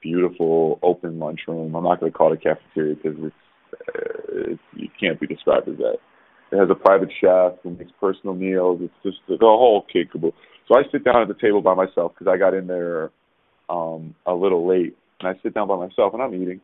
beautiful 0.00 0.78
open 0.82 1.18
lunchroom. 1.18 1.74
I'm 1.74 1.84
not 1.84 2.00
going 2.00 2.12
to 2.12 2.16
call 2.16 2.32
it 2.32 2.40
a 2.40 2.42
cafeteria 2.42 2.94
because 2.94 3.18
it's, 3.18 3.34
uh, 3.74 4.50
it's 4.52 4.62
you 4.76 4.88
can't 4.98 5.20
be 5.20 5.26
described 5.26 5.68
as 5.68 5.76
that. 5.78 5.98
It 6.52 6.58
has 6.58 6.68
a 6.70 6.74
private 6.74 7.10
chef 7.20 7.60
who 7.62 7.70
makes 7.70 7.92
personal 8.00 8.34
meals. 8.34 8.80
It's 8.82 8.94
just 9.04 9.18
the 9.28 9.38
whole 9.40 9.86
kit 9.92 10.10
caboodle. 10.12 10.34
So 10.68 10.78
I 10.78 10.82
sit 10.90 11.04
down 11.04 11.22
at 11.22 11.28
the 11.28 11.34
table 11.40 11.60
by 11.60 11.74
myself 11.74 12.12
because 12.12 12.32
I 12.32 12.38
got 12.38 12.54
in 12.54 12.66
there 12.66 13.10
um 13.68 14.14
a 14.26 14.34
little 14.34 14.66
late, 14.66 14.96
and 15.20 15.28
I 15.28 15.40
sit 15.42 15.54
down 15.54 15.68
by 15.68 15.76
myself 15.76 16.14
and 16.14 16.22
I'm 16.22 16.34
eating. 16.34 16.60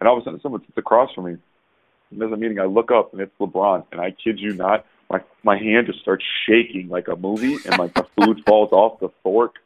And 0.00 0.08
all 0.08 0.16
of 0.16 0.22
a 0.22 0.24
sudden, 0.24 0.40
someone 0.40 0.62
sits 0.62 0.78
across 0.78 1.12
from 1.14 1.24
me. 1.26 1.36
And 2.10 2.22
as 2.22 2.32
I'm 2.32 2.42
eating, 2.42 2.58
I 2.58 2.64
look 2.64 2.90
up 2.90 3.12
and 3.12 3.20
it's 3.22 3.32
LeBron. 3.38 3.84
And 3.92 4.00
I 4.00 4.10
kid 4.10 4.40
you 4.40 4.54
not, 4.54 4.86
my 5.10 5.20
my 5.42 5.58
hand 5.58 5.86
just 5.86 6.00
starts 6.00 6.24
shaking 6.46 6.88
like 6.88 7.08
a 7.08 7.16
movie, 7.16 7.56
and 7.66 7.78
like 7.78 7.94
the 7.94 8.06
food 8.16 8.42
falls 8.46 8.72
off 8.72 9.00
the 9.00 9.10
fork. 9.22 9.56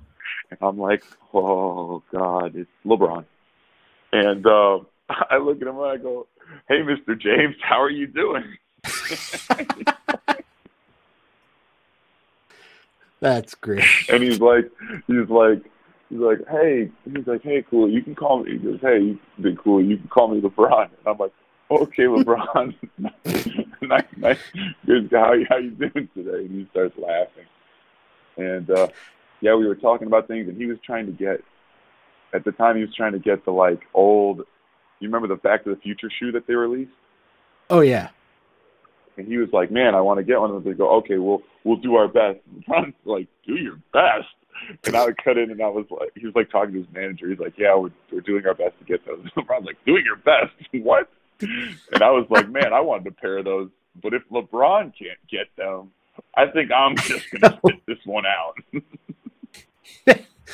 And 0.50 0.58
I'm 0.60 0.78
like, 0.78 1.04
oh 1.32 2.02
God, 2.12 2.56
it's 2.56 2.70
LeBron. 2.84 3.24
And 4.12 4.46
uh, 4.46 4.80
I 5.08 5.38
look 5.38 5.60
at 5.60 5.68
him 5.68 5.78
and 5.78 5.86
I 5.86 5.96
go, 5.96 6.26
Hey, 6.68 6.82
Mr. 6.82 7.18
James, 7.18 7.56
how 7.62 7.80
are 7.80 7.90
you 7.90 8.06
doing? 8.06 8.44
That's 13.20 13.54
great. 13.54 13.84
and 14.10 14.22
he's 14.22 14.40
like, 14.40 14.70
he's 15.06 15.28
like, 15.30 15.62
he's 16.08 16.18
like, 16.18 16.38
hey, 16.50 16.90
he's 17.04 17.26
like, 17.26 17.42
hey, 17.42 17.64
cool, 17.68 17.90
you 17.90 18.02
can 18.02 18.14
call 18.14 18.44
me. 18.44 18.52
He 18.52 18.58
goes, 18.58 18.78
hey, 18.80 19.00
you 19.00 19.18
been 19.40 19.56
cool, 19.56 19.82
you 19.82 19.96
can 19.96 20.08
call 20.08 20.28
me 20.28 20.40
LeBron. 20.40 20.84
And 20.84 21.06
I'm 21.06 21.18
like, 21.18 21.32
okay, 21.70 22.04
LeBron, 22.04 22.74
nice, 23.82 24.04
nice, 24.16 24.38
good. 24.86 25.08
How 25.12 25.34
how 25.48 25.56
you 25.56 25.70
doing 25.70 26.08
today? 26.14 26.44
And 26.44 26.50
he 26.50 26.68
starts 26.70 26.96
laughing. 26.98 27.46
And 28.36 28.70
uh, 28.70 28.88
yeah, 29.40 29.54
we 29.54 29.66
were 29.66 29.74
talking 29.74 30.06
about 30.06 30.28
things, 30.28 30.48
and 30.48 30.56
he 30.56 30.66
was 30.66 30.78
trying 30.84 31.06
to 31.06 31.12
get. 31.12 31.42
At 32.32 32.44
the 32.44 32.50
time, 32.50 32.74
he 32.76 32.82
was 32.82 32.92
trying 32.96 33.12
to 33.12 33.20
get 33.20 33.44
the 33.44 33.52
like 33.52 33.82
old. 33.94 34.40
You 35.00 35.08
remember 35.08 35.28
the 35.28 35.36
Back 35.36 35.64
to 35.64 35.70
the 35.70 35.80
Future 35.80 36.10
shoe 36.18 36.32
that 36.32 36.46
they 36.46 36.54
released? 36.54 36.90
Oh 37.70 37.80
yeah. 37.80 38.08
And 39.16 39.28
he 39.28 39.38
was 39.38 39.48
like, 39.52 39.70
"Man, 39.70 39.94
I 39.94 40.00
want 40.00 40.18
to 40.18 40.24
get 40.24 40.40
one." 40.40 40.50
And 40.50 40.64
they 40.64 40.72
go, 40.72 40.96
"Okay, 40.96 41.18
we'll 41.18 41.42
we'll 41.62 41.76
do 41.76 41.94
our 41.94 42.08
best." 42.08 42.38
LeBron's 42.68 42.94
like, 43.04 43.28
"Do 43.46 43.54
your 43.54 43.78
best." 43.92 44.34
And 44.84 44.96
I 44.96 45.04
would 45.04 45.22
cut 45.22 45.36
in, 45.36 45.50
and 45.50 45.62
I 45.62 45.68
was 45.68 45.86
like, 45.90 46.10
he 46.14 46.24
was 46.24 46.34
like 46.34 46.50
talking 46.50 46.72
to 46.74 46.78
his 46.80 46.88
manager. 46.92 47.28
He's 47.28 47.38
like, 47.38 47.54
"Yeah, 47.58 47.76
we're 47.76 47.90
we're 48.10 48.20
doing 48.20 48.46
our 48.46 48.54
best 48.54 48.78
to 48.78 48.84
get 48.84 49.04
those." 49.04 49.18
And 49.36 49.46
LeBron's 49.46 49.66
like, 49.66 49.84
"Doing 49.84 50.04
your 50.04 50.16
best? 50.16 50.52
what?" 50.72 51.10
And 51.40 52.02
I 52.02 52.10
was 52.10 52.26
like, 52.30 52.48
"Man, 52.48 52.72
I 52.72 52.80
wanted 52.80 53.06
a 53.08 53.10
pair 53.10 53.38
of 53.38 53.44
those, 53.44 53.68
but 54.02 54.14
if 54.14 54.22
LeBron 54.30 54.92
can't 54.98 55.18
get 55.28 55.48
them, 55.56 55.90
I 56.36 56.46
think 56.46 56.70
I'm 56.70 56.96
just 56.96 57.30
gonna 57.30 57.58
spit 57.58 57.80
this 57.86 57.98
one 58.04 58.24
out." 58.26 58.56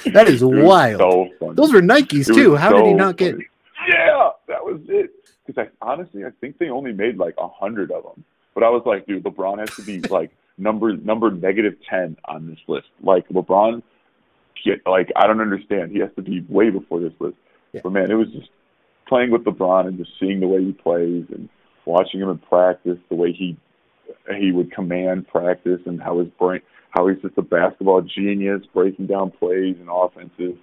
That 0.07 0.28
is 0.28 0.42
wild. 0.42 0.98
So. 1.40 1.53
Those 1.53 1.72
were 1.72 1.82
Nikes 1.82 2.28
It 2.30 2.34
too. 2.34 2.57
How 2.57 2.72
did 2.72 2.86
he 2.86 2.94
not 2.94 3.16
get 3.16 3.32
funny. 3.32 3.46
Yeah, 3.88 4.30
that 4.48 4.64
was 4.64 4.80
it. 4.88 5.11
Because 5.46 5.66
I 5.66 5.84
honestly, 5.84 6.24
I 6.24 6.30
think 6.40 6.59
they 6.59 6.68
only 6.68 6.92
made 6.92 7.18
like 7.18 7.34
a 7.38 7.48
hundred 7.48 7.90
of 7.90 8.05
them. 8.05 8.24
But 8.55 8.62
I 8.62 8.68
was 8.68 8.82
like, 8.84 9.07
dude, 9.07 9.24
LeBron 9.24 9.59
has 9.59 9.74
to 9.76 9.82
be 9.82 10.01
like 10.09 10.30
number 10.59 10.96
number 10.96 11.30
negative 11.30 11.74
ten 11.88 12.16
on 12.26 12.48
this 12.48 12.59
list. 12.66 12.88
Like 13.03 13.28
LeBron, 13.28 13.82
get 14.64 14.86
like 14.86 15.08
I 15.16 15.26
don't 15.26 15.40
understand. 15.40 15.92
He 15.92 16.00
has 16.00 16.11
to 16.16 16.22
be 16.22 16.44
way 16.48 16.70
before 16.70 17.00
this 17.00 17.12
list. 17.20 17.36
Yeah. 17.72 17.80
But 17.82 17.92
man, 17.92 18.11
it 18.11 18.14
was 18.14 18.28
just 18.28 18.50
playing 19.08 19.30
with 19.30 19.44
LeBron 19.44 19.86
and 19.86 19.98
just 19.98 20.11
seeing 20.18 20.40
the 20.40 20.48
way 20.48 20.64
he 20.64 20.72
plays 20.72 21.24
and 21.30 21.48
watching 21.86 22.20
him 22.20 22.30
in 22.30 22.38
practice, 22.38 22.98
the 23.08 23.16
way 23.16 23.32
he 23.32 23.56
he 24.38 24.52
would 24.52 24.72
command 24.72 25.28
practice 25.28 25.80
and 25.86 26.00
how 26.02 26.18
his 26.18 26.28
brain, 26.38 26.61
how 26.90 27.06
he's 27.08 27.20
just 27.22 27.38
a 27.38 27.42
basketball 27.42 28.02
genius, 28.02 28.62
breaking 28.74 29.06
down 29.06 29.30
plays 29.30 29.76
and 29.78 29.88
offenses 29.90 30.56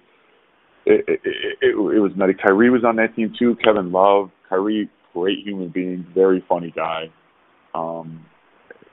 it, 0.88 1.04
it, 1.06 1.20
it, 1.24 1.74
it 1.74 2.00
was 2.00 2.12
nutty. 2.16 2.34
Kyrie 2.34 2.70
was 2.70 2.84
on 2.84 2.96
that 2.96 3.14
team 3.14 3.34
too. 3.38 3.56
Kevin 3.62 3.92
Love, 3.92 4.30
Kyrie, 4.48 4.88
great 5.12 5.38
human 5.44 5.68
being, 5.68 6.06
very 6.14 6.42
funny 6.48 6.72
guy. 6.74 7.10
Um, 7.74 8.24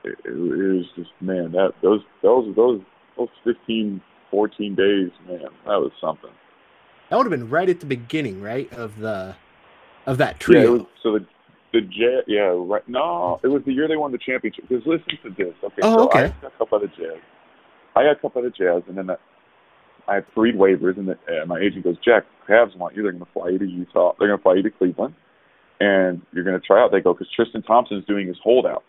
it, 0.03 0.18
it, 0.26 0.30
it 0.30 0.34
was 0.34 0.86
just 0.95 1.10
man, 1.22 1.53
that 1.53 1.72
those 1.82 2.01
those 2.22 2.53
those 2.56 2.82
those 3.18 3.30
15, 3.45 4.01
14 4.36 4.76
days, 4.76 5.12
man, 5.30 5.40
that 5.66 5.80
was 5.80 5.92
something. 6.02 6.30
that 7.10 7.16
would 7.16 7.24
have 7.26 7.32
been 7.32 7.50
right 7.50 7.70
at 7.70 7.80
the 7.80 7.86
beginning, 7.86 8.42
right? 8.42 8.70
Of 8.74 9.00
the 9.00 9.34
of 10.06 10.18
that 10.18 10.34
Yeah, 10.34 10.40
trio. 10.40 10.62
it 10.64 10.70
was, 10.72 10.86
so 11.02 11.14
the 11.14 11.26
the 11.72 11.82
Jazz, 11.82 12.24
yeah, 12.28 12.52
right. 12.54 12.88
No, 12.90 13.40
it 13.44 13.48
was 13.48 13.64
the 13.66 13.72
year 13.72 13.88
they 13.88 13.96
won 13.96 14.12
the 14.12 14.18
championship. 14.18 14.68
Because 14.68 14.86
listen 14.86 15.08
to 15.24 15.30
this, 15.30 15.54
okay? 15.64 15.76
Oh, 15.84 15.96
so 15.96 16.04
okay. 16.08 16.26
I 16.26 16.42
got 16.42 16.58
cut 16.58 16.70
by 16.70 16.80
the 16.80 16.88
Jazz. 16.88 17.18
I 17.96 18.04
got 18.04 18.22
cut 18.22 18.34
by 18.34 18.42
the 18.42 18.50
Jazz, 18.50 18.84
and 18.90 18.98
then 18.98 19.10
I, 19.10 19.16
I 20.10 20.16
had 20.16 20.26
three 20.34 20.52
waivers, 20.52 20.98
and 20.98 21.08
the, 21.08 21.14
uh, 21.42 21.46
my 21.46 21.60
agent 21.60 21.86
goes, 21.86 21.96
Jack, 22.04 22.26
Cavs 22.50 22.76
want 22.78 22.94
you. 22.96 23.04
They're 23.04 23.14
going 23.14 23.24
to 23.26 23.32
fly 23.32 23.50
you 23.50 23.58
to 23.60 23.66
Utah. 23.66 24.14
They're 24.20 24.28
going 24.28 24.38
to 24.40 24.44
fly 24.44 24.56
you 24.56 24.64
to 24.64 24.70
Cleveland, 24.70 25.16
and 25.80 26.22
you're 26.34 26.44
going 26.44 26.60
to 26.60 26.66
try 26.66 26.82
out. 26.82 26.92
They 26.92 27.00
go 27.00 27.14
because 27.14 27.28
Tristan 27.34 27.62
Thompson's 27.64 28.04
doing 28.06 28.28
his 28.28 28.38
holdout, 28.44 28.84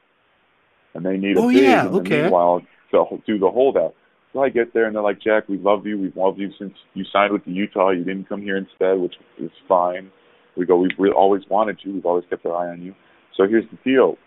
and 0.94 1.06
they 1.06 1.16
need 1.16 1.36
a 1.36 1.40
Oh, 1.40 1.48
big 1.50 1.62
yeah, 1.62 1.86
okay. 1.86 2.22
meanwhile 2.22 2.62
to 2.90 3.22
do 3.26 3.38
the 3.38 3.50
holdout. 3.50 3.94
So 4.36 4.42
I 4.42 4.50
get 4.50 4.74
there, 4.74 4.84
and 4.84 4.94
they're 4.94 5.02
like, 5.02 5.22
Jack, 5.22 5.48
we 5.48 5.56
love 5.56 5.86
you. 5.86 5.98
We've 5.98 6.14
loved 6.14 6.38
you 6.38 6.50
since 6.58 6.74
you 6.92 7.04
signed 7.10 7.32
with 7.32 7.46
the 7.46 7.52
Utah. 7.52 7.88
You 7.88 8.04
didn't 8.04 8.28
come 8.28 8.42
here 8.42 8.58
instead, 8.58 8.98
which 8.98 9.14
is 9.38 9.50
fine. 9.66 10.10
We 10.58 10.66
go, 10.66 10.76
we've 10.76 11.14
always 11.16 11.40
wanted 11.48 11.78
you. 11.82 11.94
We've 11.94 12.04
always 12.04 12.26
kept 12.28 12.44
our 12.44 12.54
eye 12.54 12.70
on 12.70 12.82
you. 12.82 12.94
So 13.34 13.48
here's 13.48 13.64
the 13.70 13.78
deal. 13.82 14.18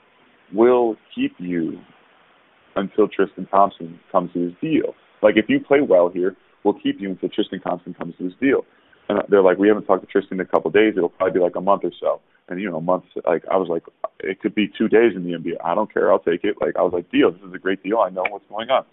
We'll 0.52 0.96
keep 1.14 1.36
you 1.38 1.80
until 2.76 3.08
Tristan 3.08 3.46
Thompson 3.52 4.00
comes 4.12 4.34
to 4.34 4.40
his 4.40 4.54
deal. 4.60 4.96
Like, 5.22 5.38
if 5.38 5.46
you 5.48 5.60
play 5.60 5.82
well 5.82 6.10
here, 6.12 6.36
we'll 6.64 6.74
keep 6.74 7.00
you 7.00 7.12
until 7.12 7.30
Tristan 7.30 7.62
Thompson 7.62 7.94
comes 7.94 8.16
to 8.18 8.24
his 8.24 8.34
deal. 8.42 8.66
And 9.10 9.22
they're 9.30 9.44
like, 9.44 9.60
we 9.60 9.68
haven't 9.68 9.86
talked 9.86 10.02
to 10.02 10.12
Tristan 10.12 10.40
in 10.40 10.42
a 10.44 10.50
couple 10.50 10.70
of 10.70 10.74
days. 10.74 10.96
It'll 10.98 11.10
probably 11.10 11.38
be 11.38 11.44
like 11.44 11.56
a 11.56 11.62
month 11.62 11.84
or 11.84 11.92
so. 12.00 12.20
And, 12.48 12.60
you 12.60 12.72
know, 12.72 12.82
months, 12.82 13.10
like, 13.28 13.44
I 13.52 13.58
was 13.58 13.68
like, 13.70 13.84
it 14.22 14.42
could 14.42 14.56
be 14.56 14.72
two 14.76 14.88
days 14.88 15.12
in 15.16 15.24
the 15.24 15.38
NBA. 15.38 15.58
I 15.64 15.76
don't 15.76 15.94
care. 15.94 16.12
I'll 16.12 16.18
take 16.18 16.44
it. 16.44 16.56
Like, 16.60 16.78
I 16.78 16.82
was 16.82 16.94
like, 16.94 17.12
deal. 17.12 17.32
This 17.32 17.42
is 17.48 17.54
a 17.54 17.60
great 17.60 17.84
deal. 17.84 18.00
I 18.00 18.10
know 18.10 18.26
what's 18.28 18.50
going 18.50 18.72
on. 18.72 18.86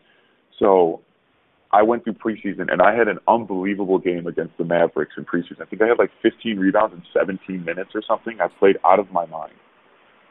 So 0.59 1.03
I 1.77 1.83
went 1.83 2.05
through 2.05 2.15
preseason 2.15 2.73
and 2.73 2.81
I 2.81 2.95
had 2.95 3.07
an 3.07 3.19
unbelievable 3.29 3.99
game 3.99 4.27
against 4.27 4.57
the 4.57 4.65
Mavericks 4.65 5.13
in 5.19 5.27
preseason. 5.27 5.61
I 5.61 5.67
think 5.67 5.83
I 5.83 5.87
had 5.89 5.99
like 5.99 6.11
15 6.23 6.59
rebounds 6.59 6.95
in 6.95 7.03
17 7.13 7.67
minutes 7.67 7.91
or 7.95 8.01
something. 8.09 8.41
I 8.41 8.49
played 8.49 8.79
out 8.83 8.99
of 8.99 9.13
my 9.13 9.27
mind, 9.27 9.53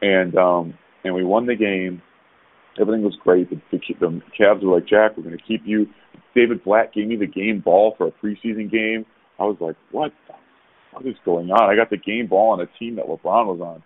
and 0.02 0.36
um, 0.36 0.74
and 1.04 1.14
we 1.14 1.24
won 1.24 1.46
the 1.46 1.56
game. 1.56 2.02
Everything 2.82 3.04
was 3.04 3.16
great. 3.24 3.52
The, 3.52 3.62
the, 3.72 3.80
the 4.00 4.22
Cavs 4.38 4.64
were 4.64 4.74
like, 4.76 4.88
Jack, 4.88 5.16
we're 5.16 5.24
going 5.24 5.38
to 5.38 5.44
keep 5.44 5.62
you. 5.66 5.88
David 6.36 6.64
Blatt 6.64 6.94
gave 6.94 7.08
me 7.08 7.16
the 7.16 7.28
game 7.28 7.60
ball 7.60 7.94
for 7.96 8.08
a 8.08 8.12
preseason 8.12 8.70
game. 8.70 9.06
I 9.40 9.44
was 9.44 9.58
like, 9.60 9.76
what 9.92 10.12
the 10.28 10.34
fuck 10.92 11.06
is 11.06 11.16
going 11.24 11.52
on? 11.52 11.70
I 11.70 11.76
got 11.76 11.92
the 11.92 11.98
game 11.98 12.26
ball 12.26 12.54
on 12.54 12.60
a 12.60 12.68
team 12.80 12.96
that 12.96 13.06
LeBron 13.06 13.46
was 13.56 13.82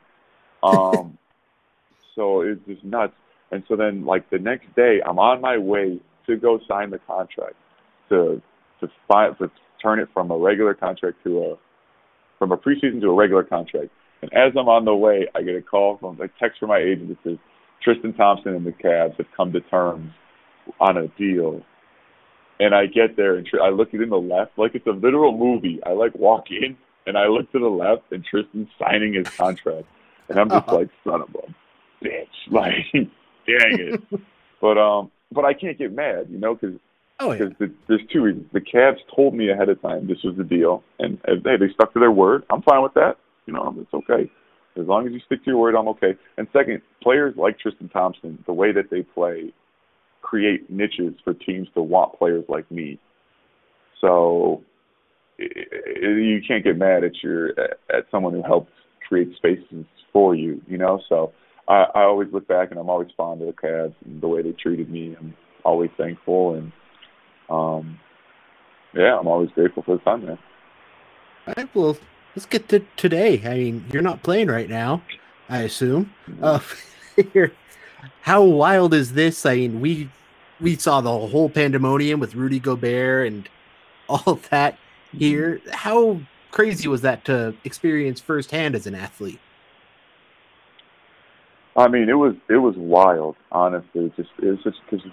on. 0.64 0.95
Um, 0.95 1.18
so 2.16 2.41
it's 2.41 2.66
just 2.66 2.86
nuts. 2.86 3.14
And 3.51 3.64
so 3.68 3.76
then, 3.76 4.05
like 4.05 4.30
the 4.30 4.39
next 4.39 4.74
day, 4.76 5.01
I'm 5.05 5.20
on 5.20 5.41
my 5.41 5.57
way 5.57 5.99
to 6.30 6.38
go 6.38 6.59
sign 6.67 6.89
the 6.89 6.99
contract 6.99 7.55
to 8.09 8.41
to 8.80 8.88
find 9.07 9.38
to 9.39 9.51
turn 9.82 9.99
it 9.99 10.09
from 10.13 10.32
a 10.32 10.38
regular 10.38 10.73
contract 10.73 11.17
to 11.23 11.39
a 11.43 11.55
from 12.38 12.51
a 12.51 12.57
preseason 12.57 13.01
to 13.01 13.09
a 13.09 13.13
regular 13.13 13.43
contract. 13.43 13.89
And 14.21 14.34
as 14.34 14.53
I'm 14.57 14.67
on 14.67 14.86
the 14.86 14.95
way, 14.95 15.27
I 15.36 15.41
get 15.41 15.55
a 15.55 15.61
call 15.61 15.97
from 15.97 16.19
a 16.21 16.27
text 16.39 16.59
from 16.59 16.69
my 16.69 16.80
agent 16.80 17.09
that 17.09 17.17
says 17.23 17.38
Tristan 17.84 18.13
Thompson 18.13 18.55
and 18.55 18.65
the 18.65 18.71
Cavs 18.71 19.15
have 19.17 19.27
come 19.36 19.51
to 19.53 19.61
terms 19.61 20.11
on 20.80 20.97
a 20.97 21.07
deal. 21.09 21.61
And 22.59 22.75
I 22.75 22.88
get 22.88 23.15
there 23.15 23.36
and 23.36 23.47
I 23.63 23.69
look 23.69 23.93
at 23.93 24.01
in 24.01 24.09
the 24.09 24.17
left 24.17 24.57
like 24.57 24.75
it's 24.75 24.88
a 24.88 24.91
literal 24.91 25.38
movie. 25.38 25.80
I 25.86 25.91
like 25.91 26.13
walk 26.15 26.47
in 26.51 26.77
and 27.05 27.17
I 27.17 27.27
look 27.27 27.51
to 27.53 27.59
the 27.59 27.67
left 27.67 28.11
and 28.11 28.23
Tristan's 28.23 28.67
signing 28.77 29.13
his 29.13 29.27
contract, 29.30 29.88
and 30.30 30.39
I'm 30.39 30.49
just 30.49 30.67
uh-huh. 30.67 30.77
like 30.77 30.89
son 31.03 31.21
of 31.21 31.30
a 31.30 32.05
bitch, 32.05 32.27
like 32.51 32.91
dang 32.93 33.07
it. 33.47 34.03
but 34.61 34.77
um, 34.77 35.11
but 35.32 35.45
I 35.45 35.53
can't 35.53 35.77
get 35.77 35.93
mad, 35.93 36.27
you 36.30 36.39
know, 36.39 36.55
because 36.55 36.77
Oh, 37.21 37.34
yeah. 37.34 37.47
the, 37.59 37.71
there's 37.89 38.01
two 38.13 38.21
reasons. 38.23 38.45
The 38.53 38.61
Cavs 38.61 38.99
told 39.13 39.34
me 39.34 39.49
ahead 39.49 39.67
of 39.67 39.82
time 39.82 40.07
this 40.07 40.19
was 40.23 40.38
the 40.38 40.43
deal, 40.43 40.84
and, 40.99 41.19
hey, 41.25 41.57
they 41.59 41.67
stuck 41.73 41.93
to 41.93 41.99
their 41.99 42.11
word. 42.11 42.43
I'm 42.49 42.61
fine 42.61 42.82
with 42.82 42.93
that. 42.93 43.17
You 43.45 43.53
know, 43.53 43.75
it's 43.77 43.93
okay. 43.93 44.32
As 44.80 44.88
long 44.88 45.05
as 45.05 45.11
you 45.11 45.19
stick 45.25 45.43
to 45.43 45.51
your 45.51 45.59
word, 45.59 45.75
I'm 45.75 45.88
okay. 45.89 46.15
And 46.38 46.47
second, 46.53 46.82
players 47.03 47.36
like 47.36 47.59
Tristan 47.59 47.89
Thompson, 47.89 48.41
the 48.45 48.53
way 48.53 48.71
that 48.71 48.89
they 48.89 49.01
play, 49.01 49.51
create 50.21 50.69
niches 50.69 51.15
for 51.23 51.34
teams 51.34 51.67
to 51.73 51.82
want 51.82 52.17
players 52.17 52.45
like 52.47 52.69
me. 52.71 52.99
So 53.99 54.63
it, 55.38 55.51
it, 55.73 56.23
you 56.23 56.39
can't 56.47 56.63
get 56.63 56.77
mad 56.77 57.03
at 57.03 57.11
your 57.21 57.49
at 57.59 58.05
someone 58.11 58.34
who 58.34 58.43
helped 58.43 58.71
create 59.07 59.36
spaces 59.36 59.86
for 60.13 60.36
you. 60.36 60.61
You 60.67 60.77
know, 60.77 61.01
so 61.09 61.34
I, 61.70 61.86
I 61.95 62.03
always 62.03 62.28
look 62.34 62.47
back 62.47 62.72
and 62.72 62.80
I'm 62.80 62.89
always 62.89 63.09
fond 63.15 63.41
of 63.41 63.47
the 63.47 63.53
Cavs 63.53 63.93
and 64.03 64.20
the 64.22 64.28
way 64.28 64.41
they 64.41 64.51
treated 64.51 64.89
me. 64.89 65.15
I'm 65.17 65.36
always 65.63 65.91
thankful 65.97 66.55
and 66.55 66.72
um, 67.49 67.99
yeah, 68.93 69.17
I'm 69.17 69.28
always 69.28 69.51
grateful 69.51 69.84
for 69.84 69.97
the 69.97 70.03
time 70.03 70.26
there. 70.26 70.39
All 71.47 71.53
right, 71.55 71.76
well, 71.76 71.97
let's 72.36 72.45
get 72.45 72.67
to 72.70 72.80
today. 72.97 73.41
I 73.45 73.55
mean, 73.55 73.86
you're 73.91 74.01
not 74.01 74.24
playing 74.24 74.47
right 74.47 74.70
now, 74.70 75.03
I 75.47 75.59
assume. 75.59 76.13
Mm-hmm. 76.28 76.43
Uh, 76.43 77.47
how 78.22 78.43
wild 78.43 78.93
is 78.93 79.13
this? 79.13 79.45
I 79.45 79.55
mean, 79.55 79.82
we 79.82 80.09
we 80.59 80.76
saw 80.76 81.01
the 81.01 81.09
whole 81.09 81.49
pandemonium 81.49 82.20
with 82.20 82.36
Rudy 82.36 82.59
Gobert 82.59 83.28
and 83.28 83.49
all 84.09 84.39
that 84.49 84.78
here. 85.11 85.59
Mm-hmm. 85.59 85.70
How 85.72 86.22
crazy 86.51 86.88
was 86.88 87.01
that 87.01 87.26
to 87.26 87.55
experience 87.63 88.20
firsthand 88.20 88.76
as 88.76 88.88
an 88.88 88.95
athlete? 88.95 89.39
I 91.80 91.88
mean, 91.88 92.09
it 92.09 92.13
was 92.13 92.36
it 92.49 92.57
was 92.57 92.75
wild. 92.77 93.36
Honestly, 93.51 94.11
just 94.15 94.30
it 94.41 94.45
was 94.45 94.59
just 94.63 94.77
because 94.89 95.05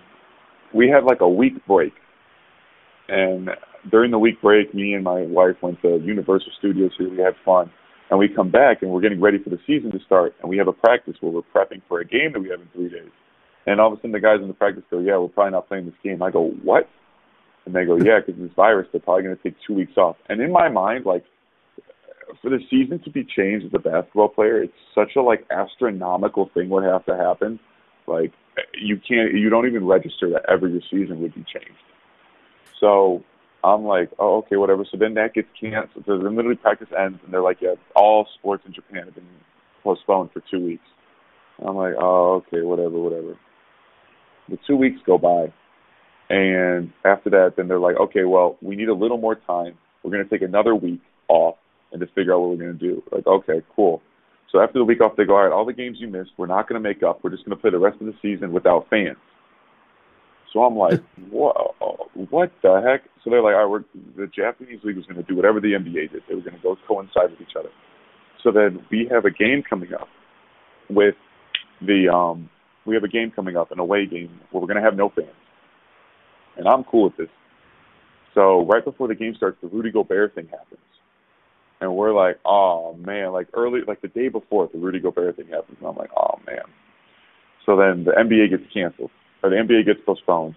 we 0.75 0.89
had 0.89 1.05
like 1.05 1.21
a 1.21 1.29
week 1.29 1.55
break 1.67 1.93
and 3.09 3.51
during 3.91 4.11
the 4.11 4.19
week 4.19 4.41
break, 4.41 4.75
me 4.75 4.95
and 4.95 5.05
my 5.05 5.23
wife 5.23 5.57
went 5.63 5.81
to 5.83 5.99
Universal 5.99 6.53
Studios 6.59 6.91
here. 6.99 7.09
We 7.09 7.19
had 7.19 7.35
fun. 7.45 7.71
And 8.09 8.19
we 8.19 8.29
come 8.29 8.51
back 8.51 8.83
and 8.83 8.91
we're 8.91 9.01
getting 9.01 9.21
ready 9.21 9.39
for 9.43 9.51
the 9.51 9.59
season 9.67 9.91
to 9.91 9.99
start. 10.07 10.35
And 10.41 10.49
we 10.49 10.57
have 10.59 10.69
a 10.69 10.73
practice 10.73 11.17
where 11.21 11.33
we're 11.33 11.43
prepping 11.55 11.83
for 11.89 12.01
a 12.01 12.05
game 12.05 12.33
that 12.33 12.41
we 12.41 12.49
have 12.51 12.61
in 12.61 12.69
three 12.73 12.89
days. 12.89 13.11
And 13.67 13.81
all 13.81 13.93
of 13.93 13.95
a 13.95 13.97
sudden 13.97 14.13
the 14.13 14.21
guys 14.21 14.39
in 14.41 14.47
the 14.47 14.55
practice 14.55 14.85
go, 14.91 15.01
yeah, 15.01 15.19
we're 15.19 15.29
probably 15.29 15.53
not 15.53 15.67
playing 15.67 15.87
this 15.87 15.95
game. 16.05 16.23
I 16.23 16.31
go, 16.31 16.51
what? 16.63 16.89
And 17.65 17.75
they 17.75 17.85
go, 17.85 17.97
yeah, 17.97 18.21
because 18.25 18.41
this 18.41 18.51
virus, 18.55 18.87
they're 18.93 19.01
probably 19.01 19.25
going 19.25 19.37
to 19.37 19.43
take 19.43 19.57
two 19.67 19.75
weeks 19.75 19.97
off. 19.97 20.17
And 20.29 20.41
in 20.41 20.53
my 20.53 20.69
mind, 20.69 21.05
like, 21.05 21.25
for 22.43 22.51
the 22.51 22.59
season 22.71 23.01
to 23.05 23.11
be 23.11 23.25
changed 23.25 23.67
as 23.67 23.73
a 23.75 23.79
basketball 23.79 24.29
player, 24.29 24.63
it's 24.63 24.73
such 24.95 25.17
a 25.17 25.23
like 25.23 25.47
astronomical 25.51 26.51
thing 26.55 26.69
would 26.71 26.85
have 26.85 27.05
to 27.07 27.17
happen. 27.17 27.59
Like 28.07 28.33
you 28.81 28.97
can't, 28.97 29.35
you 29.35 29.51
don't 29.51 29.67
even 29.67 29.87
register 29.87 30.31
that 30.31 30.45
ever 30.49 30.69
your 30.69 30.83
season 30.91 31.21
would 31.21 31.35
be 31.35 31.45
changed. 31.45 31.79
So 32.81 33.25
I'm 33.65 33.85
like, 33.85 34.11
oh, 34.19 34.39
okay, 34.39 34.57
whatever. 34.57 34.85
So 34.91 34.97
then 34.97 35.15
that 35.15 35.35
gets 35.35 35.49
canceled. 35.61 36.05
So 36.07 36.19
then 36.19 36.37
literally 36.37 36.57
practice 36.57 36.89
ends, 36.97 37.19
and 37.25 37.33
they're 37.33 37.43
like, 37.43 37.59
yeah, 37.61 37.75
all 37.95 38.27
sports 38.39 38.65
in 38.67 38.73
Japan 38.73 39.05
have 39.07 39.15
been 39.15 39.27
postponed 39.83 40.31
for 40.33 40.43
two 40.51 40.65
weeks. 40.65 40.85
I'm 41.67 41.75
like, 41.75 41.95
oh, 41.99 42.45
okay, 42.47 42.63
whatever, 42.63 42.99
whatever. 42.99 43.39
The 44.49 44.59
two 44.67 44.77
weeks 44.77 45.01
go 45.05 45.19
by, 45.19 45.53
and 46.29 46.93
after 47.05 47.31
that, 47.31 47.55
then 47.57 47.67
they're 47.67 47.81
like, 47.81 47.97
okay, 47.97 48.25
well, 48.25 48.57
we 48.61 48.77
need 48.77 48.89
a 48.89 48.95
little 48.95 49.19
more 49.19 49.35
time. 49.35 49.77
We're 50.03 50.13
going 50.13 50.25
to 50.25 50.31
take 50.31 50.43
another 50.43 50.75
week 50.75 51.01
off 51.29 51.57
and 51.97 52.05
just 52.05 52.15
figure 52.15 52.35
out 52.35 52.41
what 52.41 52.51
we're 52.51 52.65
going 52.65 52.79
to 52.79 52.87
do. 52.87 53.03
Like, 53.11 53.27
okay, 53.27 53.63
cool. 53.75 54.03
So 54.53 54.61
after 54.61 54.79
the 54.79 54.85
week 54.85 55.01
off, 55.01 55.17
they 55.17 55.25
go, 55.25 55.37
all 55.37 55.45
right, 55.45 55.53
all 55.53 55.65
the 55.65 55.73
games 55.73 55.97
you 55.99 56.09
missed, 56.09 56.31
we're 56.37 56.47
not 56.47 56.69
going 56.69 56.81
to 56.81 56.89
make 56.89 57.03
up. 57.03 57.21
We're 57.23 57.31
just 57.31 57.45
going 57.45 57.57
to 57.57 57.61
play 57.61 57.71
the 57.71 57.79
rest 57.79 58.01
of 58.01 58.07
the 58.07 58.15
season 58.23 58.53
without 58.53 58.89
fans. 58.91 59.17
So 60.53 60.61
I'm 60.63 60.77
like, 60.77 61.03
what? 61.31 61.75
What 62.31 62.53
the 62.63 62.81
heck? 62.85 63.09
So 63.25 63.31
they're 63.31 63.43
like, 63.43 63.55
all 63.55 63.67
right, 63.67 63.71
we're, 63.71 63.85
the 64.17 64.29
Japanese 64.29 64.81
league 64.85 64.97
was 64.97 65.07
going 65.07 65.17
to 65.17 65.23
do 65.23 65.35
whatever 65.35 65.61
the 65.61 65.73
NBA 65.73 66.13
did. 66.13 66.23
They 66.29 66.35
were 66.35 66.43
going 66.43 66.57
to 66.57 66.63
go 66.63 66.77
coincide 66.87 67.31
with 67.31 67.41
each 67.41 67.57
other. 67.59 67.71
So 68.43 68.53
then 68.53 68.85
we 68.91 69.09
have 69.11 69.25
a 69.25 69.31
game 69.31 69.63
coming 69.69 69.93
up 69.93 70.09
with 70.89 71.17
the 71.81 72.09
um, 72.13 72.49
we 72.87 72.95
have 72.95 73.05
a 73.05 73.09
game 73.09 73.33
coming 73.35 73.57
up, 73.57 73.73
an 73.73 73.81
away 73.81 74.07
game 74.07 74.41
where 74.51 74.61
we're 74.61 74.69
going 74.69 74.77
to 74.77 74.83
have 74.83 74.97
no 74.97 75.09
fans, 75.09 75.29
and 76.57 76.69
I'm 76.69 76.85
cool 76.85 77.05
with 77.05 77.17
this. 77.17 77.29
So 78.35 78.65
right 78.67 78.85
before 78.85 79.09
the 79.09 79.15
game 79.15 79.35
starts, 79.35 79.59
the 79.63 79.69
Rudy 79.69 79.91
Gobert 79.91 80.35
thing 80.35 80.47
happens, 80.47 80.79
and 81.81 81.95
we're 81.95 82.13
like, 82.13 82.39
oh 82.45 82.95
man, 82.95 83.33
like 83.33 83.49
early, 83.55 83.81
like 83.87 84.01
the 84.01 84.09
day 84.09 84.29
before 84.29 84.69
the 84.73 84.79
Rudy 84.79 85.01
Gobert 85.01 85.37
thing 85.37 85.49
happens, 85.49 85.77
and 85.79 85.89
I'm 85.89 85.97
like, 85.97 86.11
oh 86.17 86.39
man. 86.47 86.65
So 87.65 87.77
then 87.77 88.05
the 88.05 88.13
NBA 88.13 88.51
gets 88.51 88.73
canceled 88.73 89.11
or 89.43 89.51
the 89.51 89.57
NBA 89.57 89.87
gets 89.87 90.01
postponed. 90.07 90.55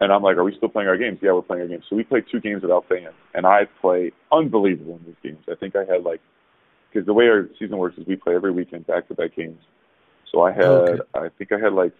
And 0.00 0.12
I'm 0.12 0.22
like, 0.22 0.36
are 0.36 0.44
we 0.44 0.54
still 0.56 0.68
playing 0.68 0.88
our 0.88 0.96
games? 0.96 1.18
Yeah, 1.22 1.32
we're 1.32 1.42
playing 1.42 1.62
our 1.62 1.68
games. 1.68 1.84
So 1.88 1.96
we 1.96 2.02
played 2.02 2.24
two 2.30 2.40
games 2.40 2.62
without 2.62 2.86
fans, 2.88 3.14
and 3.32 3.46
I 3.46 3.66
play 3.80 4.12
unbelievable 4.32 4.96
in 4.96 5.04
these 5.06 5.14
games. 5.22 5.44
I 5.50 5.54
think 5.54 5.76
I 5.76 5.84
had 5.84 6.02
like, 6.02 6.20
because 6.92 7.06
the 7.06 7.12
way 7.12 7.26
our 7.26 7.48
season 7.58 7.78
works 7.78 7.96
is 7.96 8.06
we 8.06 8.16
play 8.16 8.34
every 8.34 8.50
weekend 8.50 8.86
back 8.86 9.08
to 9.08 9.14
back 9.14 9.36
games. 9.36 9.60
So 10.32 10.42
I 10.42 10.52
had, 10.52 10.64
okay. 10.64 11.02
I 11.14 11.28
think 11.38 11.52
I 11.52 11.58
had 11.58 11.72
like, 11.72 11.92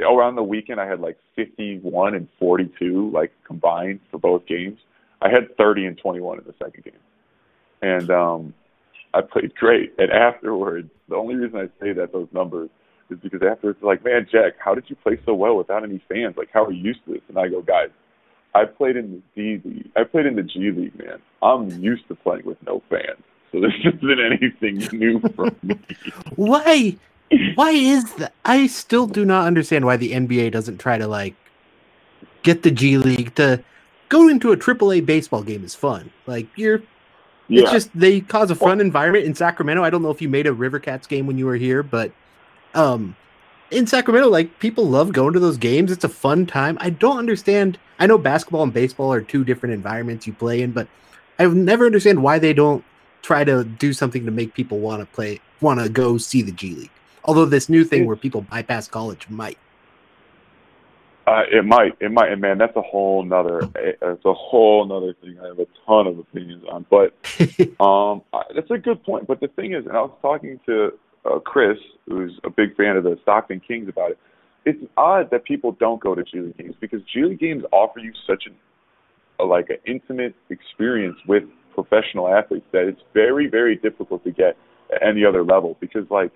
around 0.00 0.36
the 0.36 0.42
weekend 0.42 0.80
I 0.80 0.86
had 0.86 1.00
like 1.00 1.18
51 1.34 2.14
and 2.14 2.28
42 2.38 3.10
like 3.12 3.32
combined 3.44 4.00
for 4.10 4.18
both 4.18 4.46
games. 4.46 4.78
I 5.20 5.28
had 5.28 5.56
30 5.56 5.86
and 5.86 5.98
21 5.98 6.38
in 6.38 6.44
the 6.44 6.54
second 6.64 6.84
game, 6.84 6.94
and 7.82 8.10
um, 8.10 8.54
I 9.14 9.20
played 9.20 9.54
great. 9.54 9.94
And 9.98 10.10
afterwards, 10.10 10.90
the 11.08 11.16
only 11.16 11.34
reason 11.36 11.58
I 11.58 11.66
say 11.82 11.92
that 11.92 12.12
those 12.12 12.28
numbers 12.32 12.70
is 13.10 13.18
because 13.22 13.40
afterwards, 13.42 13.78
like, 13.82 14.04
man, 14.04 14.26
Jack, 14.30 14.54
how 14.58 14.74
did 14.74 14.84
you 14.88 14.96
play 14.96 15.18
so 15.24 15.34
well 15.34 15.56
without 15.56 15.82
any 15.82 16.02
fans? 16.08 16.36
Like, 16.36 16.50
how 16.52 16.64
are 16.64 16.72
you 16.72 16.94
this? 17.06 17.20
And 17.28 17.38
I 17.38 17.48
go, 17.48 17.62
guys, 17.62 17.88
I 18.54 18.64
played 18.64 18.96
in 18.96 19.22
the 19.34 19.58
D 19.60 19.68
League. 19.68 19.90
I 19.96 20.04
played 20.04 20.26
in 20.26 20.36
the 20.36 20.42
G 20.42 20.70
League, 20.70 20.98
man. 20.98 21.18
I'm 21.42 21.70
used 21.82 22.06
to 22.08 22.14
playing 22.14 22.44
with 22.44 22.58
no 22.66 22.82
fans. 22.90 23.22
So 23.52 23.60
this 23.60 23.72
isn't 23.84 24.20
anything 24.20 24.98
new 24.98 25.20
for 25.34 25.48
me. 25.62 25.78
why? 26.36 26.96
Why 27.54 27.70
is 27.70 28.14
that? 28.14 28.32
I 28.44 28.66
still 28.66 29.06
do 29.06 29.24
not 29.24 29.46
understand 29.46 29.84
why 29.84 29.96
the 29.96 30.12
NBA 30.12 30.52
doesn't 30.52 30.78
try 30.78 30.98
to 30.98 31.06
like 31.06 31.34
get 32.42 32.62
the 32.62 32.70
G 32.70 32.98
League 32.98 33.34
to 33.36 33.62
go 34.08 34.28
into 34.28 34.52
a 34.52 34.56
AAA 34.56 35.04
baseball 35.04 35.42
game 35.42 35.64
is 35.64 35.74
fun. 35.74 36.10
Like 36.26 36.46
you're, 36.56 36.82
yeah. 37.48 37.62
it's 37.62 37.72
just 37.72 37.90
they 37.98 38.20
cause 38.20 38.50
a 38.50 38.54
fun 38.54 38.78
well, 38.78 38.80
environment 38.80 39.24
in 39.24 39.34
Sacramento. 39.34 39.82
I 39.82 39.90
don't 39.90 40.02
know 40.02 40.10
if 40.10 40.22
you 40.22 40.28
made 40.28 40.46
a 40.46 40.52
River 40.52 40.78
Cats 40.78 41.06
game 41.06 41.26
when 41.26 41.38
you 41.38 41.46
were 41.46 41.56
here, 41.56 41.82
but 41.82 42.12
um 42.74 43.16
in 43.70 43.86
Sacramento, 43.86 44.28
like 44.28 44.58
people 44.60 44.88
love 44.88 45.12
going 45.12 45.34
to 45.34 45.40
those 45.40 45.58
games. 45.58 45.92
It's 45.92 46.04
a 46.04 46.08
fun 46.08 46.46
time. 46.46 46.78
I 46.80 46.90
don't 46.90 47.18
understand. 47.18 47.78
I 47.98 48.06
know 48.06 48.18
basketball 48.18 48.62
and 48.62 48.72
baseball 48.72 49.12
are 49.12 49.20
two 49.20 49.44
different 49.44 49.74
environments 49.74 50.26
you 50.26 50.32
play 50.32 50.62
in, 50.62 50.72
but 50.72 50.88
I 51.38 51.46
never 51.46 51.86
understand 51.86 52.22
why 52.22 52.38
they 52.38 52.52
don't 52.52 52.84
try 53.22 53.44
to 53.44 53.64
do 53.64 53.92
something 53.92 54.24
to 54.24 54.30
make 54.30 54.54
people 54.54 54.78
want 54.78 55.00
to 55.00 55.06
play, 55.06 55.40
want 55.60 55.80
to 55.80 55.88
go 55.88 56.18
see 56.18 56.42
the 56.42 56.52
G 56.52 56.74
League. 56.74 56.90
Although 57.24 57.44
this 57.44 57.68
new 57.68 57.84
thing 57.84 58.06
where 58.06 58.16
people 58.16 58.40
bypass 58.42 58.88
college 58.88 59.28
might. 59.28 59.58
Uh, 61.28 61.42
it 61.52 61.62
might, 61.62 61.92
it 62.00 62.10
might, 62.10 62.32
and 62.32 62.40
man, 62.40 62.56
that's 62.56 62.74
a 62.74 62.80
whole 62.80 63.22
nother, 63.22 63.60
it's 63.74 64.24
a 64.24 64.32
whole 64.32 64.86
nother 64.86 65.12
thing. 65.20 65.36
I 65.42 65.48
have 65.48 65.58
a 65.58 65.66
ton 65.86 66.06
of 66.06 66.18
opinions 66.18 66.64
on, 66.72 66.86
but 66.88 67.12
um, 67.84 68.22
that's 68.54 68.70
a 68.70 68.78
good 68.78 69.04
point. 69.04 69.26
But 69.26 69.40
the 69.40 69.48
thing 69.48 69.74
is, 69.74 69.84
and 69.84 69.94
I 69.94 70.00
was 70.00 70.16
talking 70.22 70.58
to 70.64 70.90
uh, 71.26 71.38
Chris, 71.40 71.76
who's 72.06 72.32
a 72.44 72.50
big 72.50 72.74
fan 72.76 72.96
of 72.96 73.04
the 73.04 73.18
Stockton 73.20 73.60
Kings, 73.60 73.90
about 73.90 74.12
it. 74.12 74.18
It's 74.64 74.82
odd 74.96 75.30
that 75.30 75.44
people 75.44 75.72
don't 75.72 76.00
go 76.00 76.14
to 76.14 76.22
G 76.22 76.40
League 76.40 76.56
games 76.56 76.76
because 76.80 77.00
G 77.12 77.24
League 77.24 77.40
games 77.40 77.62
offer 77.72 77.98
you 77.98 78.12
such 78.26 78.44
an 78.46 78.54
a, 79.38 79.44
like 79.44 79.68
an 79.68 79.76
intimate 79.86 80.34
experience 80.48 81.18
with 81.26 81.42
professional 81.74 82.28
athletes 82.28 82.66
that 82.72 82.88
it's 82.88 83.02
very 83.12 83.48
very 83.48 83.76
difficult 83.76 84.24
to 84.24 84.30
get 84.30 84.56
at 84.94 85.06
any 85.06 85.26
other 85.26 85.44
level 85.44 85.76
because 85.78 86.04
like 86.10 86.32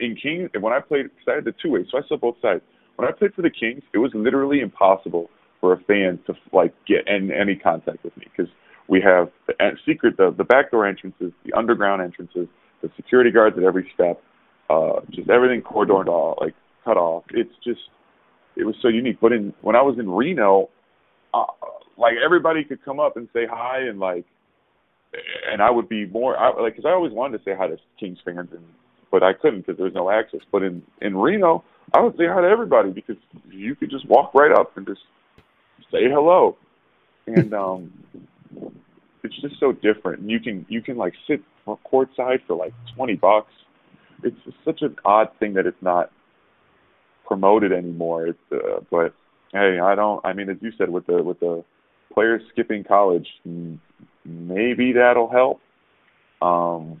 in 0.00 0.16
Kings 0.16 0.48
when 0.58 0.72
I 0.72 0.80
played 0.80 1.04
because 1.04 1.28
I 1.28 1.34
had 1.34 1.44
the 1.44 1.54
two 1.62 1.70
ways 1.70 1.86
so 1.90 1.98
I 1.98 2.00
saw 2.08 2.16
both 2.16 2.36
sides 2.40 2.62
when 2.96 3.08
I 3.08 3.12
played 3.12 3.34
for 3.34 3.42
the 3.42 3.50
Kings 3.50 3.82
it 3.92 3.98
was 3.98 4.10
literally 4.14 4.60
impossible 4.60 5.30
for 5.60 5.72
a 5.72 5.78
fan 5.84 6.18
to 6.26 6.34
like 6.52 6.74
get 6.86 7.06
in, 7.08 7.30
any 7.30 7.56
contact 7.56 8.04
with 8.04 8.16
me 8.16 8.26
because 8.30 8.52
we 8.88 9.00
have 9.00 9.30
the 9.46 9.54
secret 9.86 10.16
the 10.16 10.34
the 10.36 10.44
backdoor 10.44 10.86
entrances 10.86 11.32
the 11.44 11.52
underground 11.56 12.02
entrances 12.02 12.48
the 12.82 12.90
security 12.96 13.30
guards 13.30 13.56
at 13.58 13.64
every 13.64 13.90
step, 13.94 14.22
uh, 14.70 15.00
just 15.10 15.30
everything 15.30 15.62
cordoned 15.62 16.08
off, 16.08 16.38
like 16.40 16.54
cut 16.84 16.96
off. 16.96 17.24
It's 17.30 17.52
just, 17.64 17.80
it 18.56 18.64
was 18.64 18.74
so 18.82 18.88
unique. 18.88 19.18
But 19.20 19.32
in 19.32 19.52
when 19.62 19.76
I 19.76 19.82
was 19.82 19.98
in 19.98 20.10
Reno, 20.10 20.68
uh, 21.34 21.44
like 21.96 22.14
everybody 22.24 22.64
could 22.64 22.84
come 22.84 23.00
up 23.00 23.16
and 23.16 23.28
say 23.32 23.46
hi 23.50 23.80
and 23.80 23.98
like, 23.98 24.24
and 25.50 25.62
I 25.62 25.70
would 25.70 25.88
be 25.88 26.06
more 26.06 26.36
I, 26.36 26.60
like 26.60 26.76
because 26.76 26.88
I 26.88 26.92
always 26.92 27.12
wanted 27.12 27.38
to 27.38 27.44
say 27.44 27.56
hi 27.56 27.68
to 27.68 27.76
Kings 27.98 28.18
fans 28.24 28.48
and 28.52 28.64
but 29.10 29.22
I 29.22 29.32
couldn't 29.32 29.60
because 29.60 29.76
there 29.76 29.84
was 29.84 29.94
no 29.94 30.10
access. 30.10 30.40
But 30.50 30.62
in 30.62 30.82
in 31.00 31.16
Reno, 31.16 31.64
I 31.94 32.00
would 32.00 32.16
say 32.16 32.24
hi 32.26 32.40
to 32.40 32.48
everybody 32.48 32.90
because 32.90 33.16
you 33.50 33.74
could 33.74 33.90
just 33.90 34.08
walk 34.08 34.34
right 34.34 34.52
up 34.52 34.76
and 34.76 34.86
just 34.86 35.00
say 35.90 36.08
hello, 36.10 36.56
and 37.26 37.54
um, 37.64 37.92
it's 39.22 39.40
just 39.40 39.58
so 39.60 39.72
different. 39.72 40.20
And 40.20 40.30
you 40.30 40.40
can 40.40 40.66
you 40.68 40.82
can 40.82 40.96
like 40.96 41.14
sit 41.26 41.42
courtside 41.66 42.44
for 42.46 42.56
like 42.56 42.74
twenty 42.94 43.14
bucks. 43.14 43.52
It's 44.22 44.36
such 44.64 44.82
an 44.82 44.96
odd 45.04 45.28
thing 45.38 45.54
that 45.54 45.66
it's 45.66 45.82
not 45.82 46.10
promoted 47.26 47.72
anymore. 47.72 48.28
It's 48.28 48.38
uh, 48.52 48.80
but 48.90 49.14
hey, 49.52 49.78
I 49.82 49.94
don't. 49.94 50.24
I 50.24 50.32
mean, 50.32 50.48
as 50.48 50.56
you 50.60 50.72
said, 50.78 50.90
with 50.90 51.06
the 51.06 51.22
with 51.22 51.40
the 51.40 51.64
players 52.12 52.42
skipping 52.52 52.84
college, 52.84 53.26
maybe 54.24 54.92
that'll 54.92 55.30
help. 55.30 55.60
Um, 56.42 57.00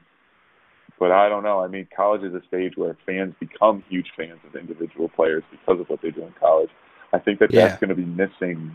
but 0.98 1.12
I 1.12 1.28
don't 1.28 1.42
know. 1.42 1.60
I 1.60 1.68
mean, 1.68 1.86
college 1.94 2.22
is 2.22 2.34
a 2.34 2.40
stage 2.48 2.72
where 2.76 2.96
fans 3.06 3.34
become 3.38 3.84
huge 3.88 4.06
fans 4.16 4.40
of 4.46 4.56
individual 4.56 5.08
players 5.08 5.42
because 5.50 5.80
of 5.80 5.88
what 5.88 6.00
they 6.02 6.10
do 6.10 6.22
in 6.22 6.32
college. 6.40 6.70
I 7.12 7.18
think 7.18 7.38
that 7.40 7.52
Yeah. 7.52 7.68
that's 7.68 7.80
going 7.80 7.90
to 7.90 7.94
be 7.94 8.04
missing 8.04 8.74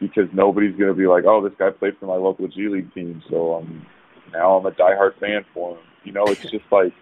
because 0.00 0.28
nobody's 0.32 0.76
going 0.76 0.90
to 0.90 0.96
be 0.98 1.06
like, 1.06 1.24
oh, 1.26 1.42
this 1.42 1.56
guy 1.58 1.70
played 1.70 1.96
for 1.98 2.06
my 2.06 2.16
local 2.16 2.48
G 2.48 2.68
League 2.68 2.92
team, 2.92 3.22
so 3.30 3.54
um, 3.56 3.86
now 4.32 4.56
I'm 4.56 4.66
a 4.66 4.72
diehard 4.72 5.18
fan 5.20 5.44
for 5.54 5.76
him. 5.76 5.84
You 6.04 6.12
know, 6.12 6.24
it's 6.26 6.42
just 6.50 6.64
like 6.72 6.92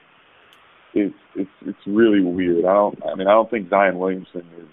it's 0.95 1.15
it's 1.35 1.51
it's 1.63 1.79
really 1.87 2.21
weird. 2.23 2.65
I 2.67 2.75
don't. 2.75 2.99
I 3.07 3.15
mean, 3.15 3.27
I 3.27 3.33
don't 3.33 3.51
think 3.51 3.71
Zion 3.71 3.99
Williamson 3.99 4.43
is 4.59 4.69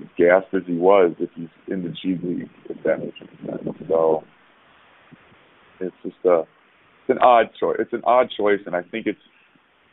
as 0.00 0.08
gassed 0.16 0.54
as 0.54 0.62
he 0.66 0.74
was 0.74 1.12
if 1.18 1.30
he's 1.34 1.48
in 1.66 1.82
the 1.82 1.88
G 1.90 2.18
League. 2.22 2.50
If 2.68 2.82
that 2.84 3.00
makes 3.00 3.18
sense. 3.18 3.76
So 3.88 4.22
it's 5.80 5.96
just 6.04 6.24
a 6.24 6.44
an 7.10 7.18
odd 7.18 7.50
choice. 7.58 7.76
It's 7.78 7.92
an 7.92 8.02
odd 8.04 8.30
choice, 8.36 8.60
and 8.66 8.74
I 8.74 8.82
think 8.82 9.06
it's 9.06 9.20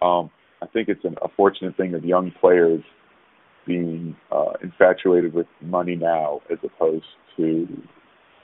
um, 0.02 0.30
I 0.62 0.68
think 0.68 0.90
it's 0.90 1.04
an, 1.04 1.16
a 1.22 1.30
fortunate 1.30 1.76
thing 1.78 1.94
of 1.94 2.06
young 2.06 2.32
players 2.40 2.84
being 3.66 4.16
uh, 4.32 4.54
infatuated 4.62 5.34
with 5.34 5.48
money 5.62 5.96
now 5.96 6.42
as 6.50 6.58
opposed 6.64 7.06
to 7.36 7.68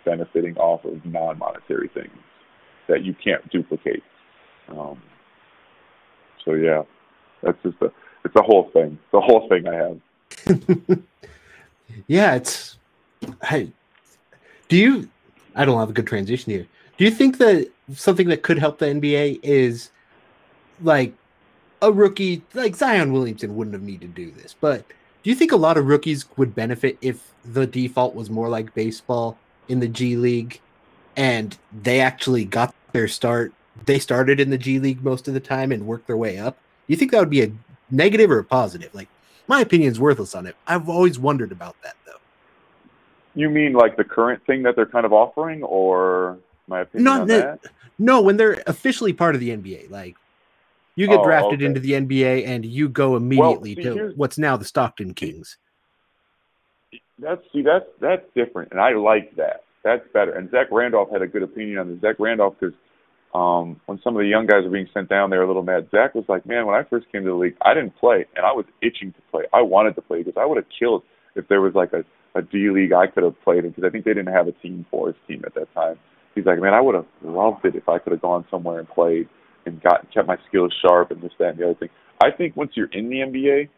benefiting 0.06 0.58
off 0.58 0.84
of 0.84 1.04
non-monetary 1.06 1.90
things 1.94 2.12
that 2.90 3.04
you 3.04 3.16
can't 3.24 3.50
duplicate. 3.50 4.04
Um, 4.68 5.02
so 6.44 6.54
yeah, 6.54 6.84
that's 7.42 7.58
just 7.64 7.82
a 7.82 7.92
it's 8.26 8.36
a 8.36 8.42
whole 8.42 8.70
thing. 8.74 8.98
The 9.12 9.22
whole 9.22 9.48
thing 9.50 9.68
I 9.68 9.76
have. 9.76 10.80
yeah, 12.08 12.36
it's. 12.36 12.78
Hey, 13.44 13.72
do 14.68 14.78
you? 14.78 15.10
I 15.56 15.66
don't 15.66 15.80
have 15.80 15.90
a 15.90 15.94
good 15.94 16.08
transition 16.08 16.52
here. 16.52 16.68
Do 16.98 17.06
you 17.06 17.12
think 17.12 17.38
that 17.38 17.70
something 17.94 18.28
that 18.30 18.44
could 18.44 18.60
help 18.60 18.80
the 18.80 18.86
NBA 18.86 19.40
is 19.44 19.92
like 20.82 21.14
a 21.82 21.92
rookie, 21.92 22.44
like 22.54 22.76
Zion 22.76 23.12
Williamson 23.12 23.56
wouldn't 23.56 23.74
have 23.74 23.84
needed 23.84 24.16
to 24.16 24.26
do 24.26 24.32
this, 24.32 24.56
but 24.60 24.86
do 25.24 25.30
you 25.30 25.36
think 25.36 25.52
a 25.52 25.58
lot 25.58 25.78
of 25.78 25.88
rookies 25.88 26.26
would 26.38 26.54
benefit 26.54 26.98
if 27.02 27.32
the 27.46 27.66
default 27.66 28.14
was 28.14 28.30
more 28.30 28.50
like 28.50 28.74
baseball 28.74 29.38
in 29.70 29.80
the 29.80 29.88
G 29.88 30.18
League 30.18 30.60
and 31.16 31.58
they 31.82 32.02
actually 32.02 32.44
got 32.44 32.76
their 32.92 33.08
start? 33.08 33.54
They 33.86 34.00
started 34.00 34.40
in 34.40 34.50
the 34.50 34.58
G 34.58 34.80
League 34.80 35.04
most 35.04 35.28
of 35.28 35.34
the 35.34 35.40
time 35.40 35.72
and 35.72 35.88
worked 35.88 36.08
their 36.08 36.18
way 36.18 36.38
up. 36.38 36.58
Do 36.88 36.94
you 36.94 36.98
think 36.98 37.12
that 37.12 37.20
would 37.20 37.30
be 37.30 37.42
a 37.42 37.52
negative 37.90 38.32
or 38.32 38.40
a 38.40 38.44
positive? 38.44 38.94
Like, 38.94 39.08
my 39.48 39.62
opinion 39.62 39.92
is 39.92 40.00
worthless 40.00 40.36
on 40.36 40.46
it. 40.46 40.56
I've 40.68 40.90
always 40.90 41.18
wondered 41.18 41.54
about 41.54 41.76
that, 41.84 41.96
though. 42.06 42.20
You 43.36 43.50
mean 43.50 43.74
like 43.74 43.96
the 43.96 44.04
current 44.04 44.46
thing 44.46 44.62
that 44.64 44.76
they're 44.76 44.86
kind 44.86 45.06
of 45.06 45.14
offering, 45.14 45.64
or 45.64 46.38
my 46.68 46.82
opinion 46.82 47.04
Not 47.04 47.22
on 47.22 47.28
that- 47.28 47.62
that? 47.64 47.72
No, 48.00 48.22
when 48.22 48.38
they're 48.38 48.62
officially 48.68 49.14
part 49.14 49.36
of 49.36 49.42
the 49.42 49.52
NBA, 49.52 49.90
like 49.92 50.16
you 50.96 51.08
get 51.08 51.20
Oh, 51.20 51.24
drafted 51.24 51.60
okay. 51.60 51.66
into 51.66 51.80
the 51.80 51.94
NBA 51.94 52.46
and 52.46 52.66
you 52.66 52.90
go 52.90 53.16
immediately 53.16 53.76
see, 53.76 53.84
to 53.84 54.14
what's 54.16 54.38
now 54.38 54.58
the 54.58 54.66
Stockton 54.66 55.14
Kings. 55.14 55.58
That's 57.20 57.42
see, 57.54 57.62
that's 57.62 57.86
that's 58.00 58.26
different, 58.36 58.72
and 58.72 58.82
I 58.82 58.94
like 58.94 59.36
that. 59.36 59.64
That's 59.84 60.06
better. 60.14 60.32
And 60.32 60.50
Zach 60.50 60.68
Randolph 60.72 61.10
had 61.12 61.22
a 61.22 61.28
good 61.28 61.44
opinion 61.44 61.78
on 61.78 61.90
this. 61.90 62.02
Zach 62.02 62.16
Randolph, 62.20 62.56
because 62.60 62.76
um, 63.36 63.80
when 63.86 64.00
some 64.04 64.16
of 64.16 64.22
the 64.22 64.28
young 64.28 64.46
guys 64.48 64.64
were 64.64 64.70
being 64.70 64.90
sent 64.94 65.10
down, 65.10 65.30
they 65.30 65.38
were 65.38 65.44
a 65.44 65.48
little 65.48 65.64
mad. 65.64 65.88
Zach 65.92 66.16
was 66.16 66.26
like, 66.28 66.46
"Man, 66.46 66.66
when 66.66 66.76
I 66.76 66.84
first 66.84 67.12
came 67.12 67.24
to 67.24 67.30
the 67.30 67.36
league, 67.36 67.56
I 67.62 67.74
didn't 67.74 67.96
play, 67.98 68.26
and 68.36 68.46
I 68.46 68.52
was 68.52 68.66
itching 68.82 69.12
to 69.14 69.22
play. 69.32 69.44
I 69.54 69.62
wanted 69.62 69.96
to 69.96 70.02
play 70.02 70.24
because 70.24 70.40
I 70.42 70.46
would 70.46 70.58
have 70.58 70.66
killed 70.78 71.04
if 71.36 71.48
there 71.48 71.62
was 71.62 71.76
like 71.76 71.94
a 71.94 72.04
a 72.36 72.42
D 72.42 72.70
league 72.72 72.94
I 72.94 73.06
could 73.08 73.24
have 73.24 73.40
played 73.44 73.64
in 73.64 73.70
because 73.72 73.84
I 73.84 73.90
think 73.92 74.06
they 74.06 74.14
didn't 74.14 74.34
have 74.34 74.48
a 74.48 74.52
team 74.54 74.86
for 74.90 75.08
his 75.08 75.16
team 75.28 75.44
at 75.46 75.54
that 75.54 75.72
time. 75.76 76.00
He's 76.36 76.46
like, 76.46 76.60
man, 76.60 76.74
I 76.74 76.82
would 76.82 76.96
have 76.96 77.06
loved 77.24 77.66
it 77.66 77.76
if 77.76 77.88
I 77.88 78.00
could 78.00 78.12
have 78.12 78.22
gone 78.22 78.46
somewhere 78.50 78.80
and 78.80 78.90
played 78.90 79.30
and 79.66 79.82
got 79.82 80.12
kept 80.14 80.28
my 80.28 80.38
skills 80.48 80.74
sharp 80.82 81.12
and 81.12 81.22
this, 81.22 81.32
that, 81.40 81.50
and 81.50 81.58
the 81.60 81.66
other 81.66 81.76
thing. 81.76 81.90
I 82.22 82.32
think 82.32 82.56
once 82.56 82.72
you're 82.76 82.92
in 82.92 83.10
the 83.10 83.18
NBA 83.18 83.70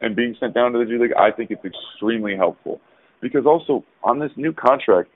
and 0.00 0.14
being 0.14 0.36
sent 0.38 0.54
down 0.54 0.72
to 0.72 0.78
the 0.78 0.84
G 0.84 0.98
League, 0.98 1.14
I 1.18 1.30
think 1.30 1.50
it's 1.50 1.64
extremely 1.64 2.36
helpful 2.36 2.80
because 3.20 3.46
also 3.46 3.84
on 4.02 4.18
this 4.18 4.30
new 4.36 4.52
contract, 4.52 5.10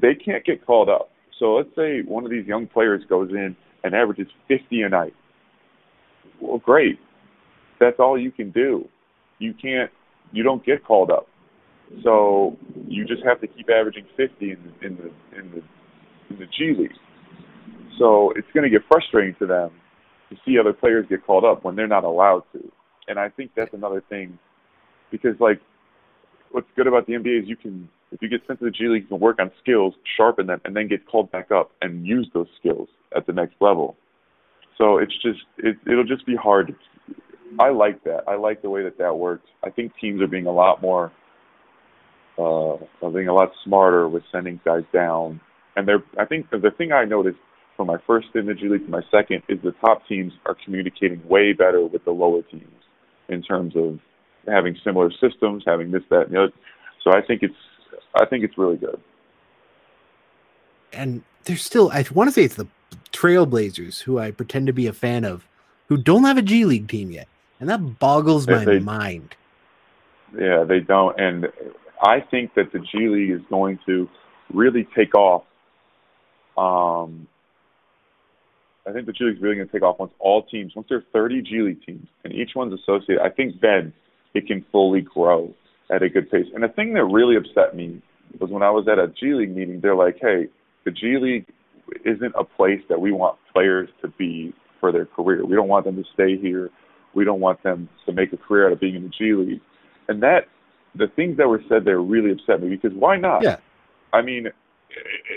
they 0.00 0.14
can't 0.14 0.44
get 0.44 0.64
called 0.64 0.88
up. 0.88 1.10
So 1.38 1.54
let's 1.54 1.74
say 1.76 2.02
one 2.02 2.24
of 2.24 2.30
these 2.30 2.46
young 2.46 2.66
players 2.66 3.02
goes 3.08 3.30
in 3.30 3.56
and 3.84 3.94
averages 3.94 4.28
50 4.48 4.82
a 4.82 4.88
night. 4.88 5.14
Well, 6.40 6.58
great. 6.58 6.98
That's 7.80 7.98
all 7.98 8.18
you 8.18 8.30
can 8.30 8.50
do. 8.50 8.88
You 9.38 9.54
can't. 9.60 9.90
You 10.30 10.44
don't 10.44 10.64
get 10.64 10.84
called 10.84 11.10
up. 11.10 11.26
So 12.04 12.56
you 12.86 13.04
just 13.04 13.22
have 13.24 13.40
to 13.40 13.46
keep 13.46 13.68
averaging 13.68 14.06
50 14.16 14.50
in 14.52 14.58
the 14.80 14.86
in 14.86 14.96
the 14.96 15.38
in 15.38 15.50
the, 15.50 15.62
in 16.32 16.38
the 16.38 16.46
G 16.46 16.74
League. 16.78 16.92
So 17.98 18.32
it's 18.36 18.48
going 18.54 18.64
to 18.64 18.70
get 18.70 18.86
frustrating 18.88 19.34
to 19.38 19.46
them 19.46 19.70
to 20.30 20.36
see 20.44 20.58
other 20.58 20.72
players 20.72 21.06
get 21.08 21.24
called 21.24 21.44
up 21.44 21.64
when 21.64 21.76
they're 21.76 21.86
not 21.86 22.04
allowed 22.04 22.44
to. 22.52 22.72
And 23.08 23.18
I 23.18 23.28
think 23.28 23.52
that's 23.56 23.74
another 23.74 24.02
thing 24.08 24.38
because 25.10 25.38
like 25.40 25.60
what's 26.52 26.68
good 26.76 26.86
about 26.86 27.06
the 27.06 27.14
NBA 27.14 27.42
is 27.42 27.48
you 27.48 27.56
can 27.56 27.88
if 28.12 28.20
you 28.20 28.28
get 28.28 28.40
sent 28.46 28.58
to 28.58 28.66
the 28.66 28.70
G 28.70 28.88
League, 28.88 29.02
you 29.02 29.08
can 29.08 29.20
work 29.20 29.38
on 29.40 29.50
skills, 29.62 29.94
sharpen 30.16 30.46
them, 30.46 30.60
and 30.64 30.76
then 30.76 30.86
get 30.86 31.06
called 31.06 31.30
back 31.32 31.50
up 31.50 31.70
and 31.80 32.06
use 32.06 32.28
those 32.34 32.46
skills 32.60 32.88
at 33.16 33.26
the 33.26 33.32
next 33.32 33.54
level. 33.60 33.96
So 34.78 34.98
it's 34.98 35.14
just 35.22 35.40
it, 35.58 35.76
it'll 35.90 36.04
just 36.04 36.26
be 36.26 36.36
hard. 36.36 36.74
I 37.58 37.70
like 37.70 38.04
that. 38.04 38.24
I 38.28 38.36
like 38.36 38.62
the 38.62 38.70
way 38.70 38.82
that 38.82 38.98
that 38.98 39.14
works. 39.14 39.46
I 39.64 39.70
think 39.70 39.92
teams 40.00 40.22
are 40.22 40.26
being 40.26 40.46
a 40.46 40.52
lot 40.52 40.80
more 40.80 41.12
uh, 42.38 42.76
are 43.02 43.10
being 43.12 43.28
a 43.28 43.34
lot 43.34 43.50
smarter 43.64 44.08
with 44.08 44.22
sending 44.32 44.60
guys 44.64 44.84
down. 44.92 45.40
And 45.76 45.88
they're 45.88 46.02
I 46.18 46.24
think 46.24 46.50
the 46.50 46.70
thing 46.76 46.92
I 46.92 47.04
noticed 47.04 47.38
from 47.76 47.86
my 47.86 47.98
first 48.06 48.28
in 48.34 48.46
the 48.46 48.54
G 48.54 48.68
League 48.68 48.84
to 48.84 48.90
my 48.90 49.02
second 49.10 49.42
is 49.48 49.58
the 49.62 49.72
top 49.80 50.06
teams 50.06 50.32
are 50.46 50.56
communicating 50.64 51.26
way 51.26 51.52
better 51.52 51.84
with 51.86 52.04
the 52.04 52.10
lower 52.10 52.42
teams 52.42 52.66
in 53.28 53.42
terms 53.42 53.74
of 53.76 53.98
having 54.46 54.76
similar 54.84 55.10
systems, 55.12 55.62
having 55.66 55.90
this, 55.90 56.02
that, 56.10 56.26
and 56.26 56.34
the 56.34 56.42
other. 56.44 56.52
So 57.02 57.12
I 57.12 57.22
think 57.22 57.42
it's 57.42 57.54
I 58.14 58.26
think 58.26 58.44
it's 58.44 58.58
really 58.58 58.76
good. 58.76 59.00
And 60.92 61.22
there's 61.44 61.62
still, 61.62 61.90
I 61.90 62.04
want 62.12 62.28
to 62.28 62.32
say 62.32 62.44
it's 62.44 62.56
the 62.56 62.68
Trailblazers, 63.12 64.02
who 64.02 64.18
I 64.18 64.30
pretend 64.30 64.66
to 64.66 64.72
be 64.72 64.86
a 64.86 64.92
fan 64.92 65.24
of, 65.24 65.46
who 65.88 65.96
don't 65.96 66.24
have 66.24 66.36
a 66.36 66.42
G 66.42 66.64
League 66.64 66.88
team 66.88 67.10
yet. 67.10 67.28
And 67.60 67.68
that 67.68 67.98
boggles 67.98 68.46
my 68.46 68.64
they- 68.64 68.78
mind. 68.78 69.36
Yeah, 70.38 70.64
they 70.64 70.80
don't. 70.80 71.18
And 71.20 71.48
I 72.02 72.20
think 72.20 72.54
that 72.54 72.72
the 72.72 72.78
G 72.78 73.08
League 73.08 73.30
is 73.30 73.42
going 73.50 73.78
to 73.86 74.08
really 74.52 74.86
take 74.96 75.14
off. 75.14 75.44
Um, 76.56 77.26
I 78.86 78.92
think 78.92 79.06
the 79.06 79.12
G 79.12 79.24
League 79.24 79.36
is 79.36 79.42
really 79.42 79.56
going 79.56 79.68
to 79.68 79.72
take 79.72 79.82
off 79.82 79.98
once 79.98 80.12
all 80.18 80.42
teams, 80.42 80.72
once 80.74 80.88
there 80.88 80.98
are 80.98 81.04
30 81.12 81.42
G 81.42 81.62
League 81.62 81.84
teams 81.84 82.06
and 82.24 82.32
each 82.32 82.50
one's 82.54 82.78
associated. 82.78 83.20
I 83.22 83.30
think 83.30 83.60
then 83.60 83.92
it 84.34 84.46
can 84.46 84.64
fully 84.72 85.02
grow 85.02 85.54
at 85.90 86.02
a 86.02 86.08
good 86.08 86.30
pace. 86.30 86.46
And 86.54 86.62
the 86.62 86.68
thing 86.68 86.94
that 86.94 87.04
really 87.04 87.36
upset 87.36 87.76
me 87.76 88.02
was 88.40 88.50
when 88.50 88.62
I 88.62 88.70
was 88.70 88.88
at 88.88 88.98
a 88.98 89.08
G 89.08 89.34
League 89.34 89.54
meeting, 89.54 89.80
they're 89.80 89.94
like, 89.94 90.18
hey, 90.20 90.46
the 90.84 90.90
G 90.90 91.18
League 91.20 91.46
isn't 92.04 92.34
a 92.36 92.44
place 92.44 92.80
that 92.88 93.00
we 93.00 93.12
want 93.12 93.38
players 93.52 93.88
to 94.00 94.08
be 94.08 94.52
for 94.80 94.90
their 94.90 95.06
career. 95.06 95.44
We 95.44 95.54
don't 95.54 95.68
want 95.68 95.84
them 95.84 95.96
to 95.96 96.04
stay 96.12 96.36
here. 96.36 96.70
We 97.14 97.24
don't 97.24 97.40
want 97.40 97.62
them 97.62 97.88
to 98.06 98.12
make 98.12 98.32
a 98.32 98.36
career 98.36 98.66
out 98.66 98.72
of 98.72 98.80
being 98.80 98.96
in 98.96 99.04
the 99.04 99.10
G 99.10 99.34
League. 99.34 99.60
And 100.08 100.22
that, 100.22 100.48
the 100.94 101.06
things 101.06 101.36
that 101.36 101.48
were 101.48 101.62
said 101.68 101.84
there 101.84 102.00
really 102.00 102.32
upset 102.32 102.60
me 102.60 102.68
because 102.68 102.92
why 102.94 103.16
not? 103.16 103.42
Yeah. 103.42 103.58
I 104.12 104.22
mean, 104.22 104.48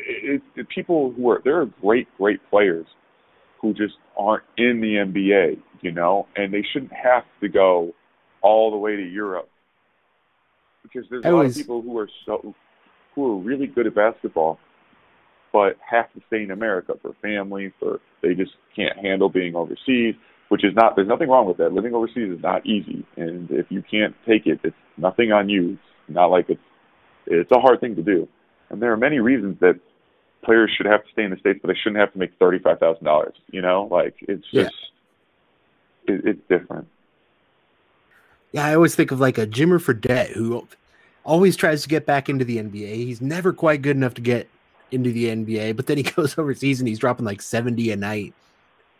it, 0.07 0.41
it, 0.55 0.69
people 0.69 1.13
who 1.13 1.29
are, 1.29 1.41
there 1.43 1.61
are 1.61 1.65
great, 1.81 2.07
great 2.17 2.39
players 2.49 2.85
who 3.61 3.73
just 3.73 3.95
aren't 4.17 4.43
in 4.57 4.81
the 4.81 4.95
NBA, 4.95 5.59
you 5.81 5.91
know, 5.91 6.27
and 6.35 6.53
they 6.53 6.63
shouldn't 6.73 6.93
have 6.93 7.23
to 7.41 7.49
go 7.49 7.93
all 8.41 8.71
the 8.71 8.77
way 8.77 8.95
to 8.95 9.03
Europe 9.03 9.49
because 10.95 11.09
there's 11.09 11.25
a 11.25 11.31
lot 11.31 11.45
of 11.45 11.53
people 11.53 11.81
who 11.81 11.97
are 11.97 12.09
so 12.25 12.53
who 13.13 13.31
are 13.31 13.37
really 13.37 13.67
good 13.67 13.87
at 13.87 13.95
basketball, 13.95 14.59
but 15.53 15.77
have 15.89 16.11
to 16.13 16.21
stay 16.27 16.43
in 16.43 16.51
America 16.51 16.93
for 17.01 17.13
family, 17.21 17.73
for 17.79 17.99
they 18.21 18.33
just 18.33 18.51
can't 18.75 18.97
handle 18.97 19.29
being 19.29 19.55
overseas. 19.55 20.15
Which 20.49 20.63
is 20.63 20.73
not. 20.75 20.95
There's 20.95 21.07
nothing 21.07 21.29
wrong 21.29 21.47
with 21.47 21.57
that. 21.57 21.73
Living 21.73 21.95
overseas 21.95 22.37
is 22.37 22.43
not 22.43 22.65
easy, 22.67 23.03
and 23.17 23.49
if 23.49 23.65
you 23.69 23.81
can't 23.81 24.13
take 24.27 24.45
it, 24.45 24.59
it's 24.63 24.75
nothing 24.95 25.31
on 25.31 25.49
you. 25.49 25.71
It's 25.71 26.15
not 26.15 26.27
like 26.27 26.45
it's. 26.49 26.61
It's 27.25 27.51
a 27.51 27.59
hard 27.59 27.81
thing 27.81 27.95
to 27.95 28.03
do. 28.03 28.27
And 28.69 28.81
there 28.81 28.91
are 28.91 28.97
many 28.97 29.19
reasons 29.19 29.59
that 29.59 29.79
players 30.43 30.71
should 30.75 30.85
have 30.85 31.03
to 31.03 31.11
stay 31.11 31.23
in 31.23 31.31
the 31.31 31.37
states, 31.37 31.59
but 31.61 31.67
they 31.69 31.75
shouldn't 31.75 31.97
have 31.99 32.11
to 32.13 32.19
make 32.19 32.31
thirty-five 32.39 32.79
thousand 32.79 33.03
dollars. 33.05 33.33
You 33.51 33.61
know, 33.61 33.87
like 33.91 34.15
it's 34.21 34.45
Yeah. 34.51 34.63
just 34.63 34.75
it, 36.07 36.21
it's 36.25 36.41
different. 36.49 36.87
Yeah, 38.51 38.65
I 38.65 38.75
always 38.75 38.95
think 38.95 39.11
of 39.11 39.19
like 39.19 39.37
a 39.37 39.45
Jimmer 39.47 39.79
Fredette 39.83 40.29
who 40.31 40.67
always 41.23 41.55
tries 41.55 41.81
to 41.83 41.89
get 41.89 42.05
back 42.05 42.29
into 42.29 42.45
the 42.45 42.57
NBA. 42.57 42.93
He's 42.95 43.21
never 43.21 43.51
quite 43.53 43.81
good 43.81 43.95
enough 43.97 44.13
to 44.15 44.21
get 44.21 44.47
into 44.91 45.11
the 45.11 45.25
NBA, 45.25 45.75
but 45.75 45.87
then 45.87 45.97
he 45.97 46.03
goes 46.15 46.37
overseas 46.37 46.79
and 46.79 46.87
he's 46.87 46.99
dropping 46.99 47.25
like 47.25 47.41
70 47.41 47.91
a 47.91 47.95
night. 47.95 48.33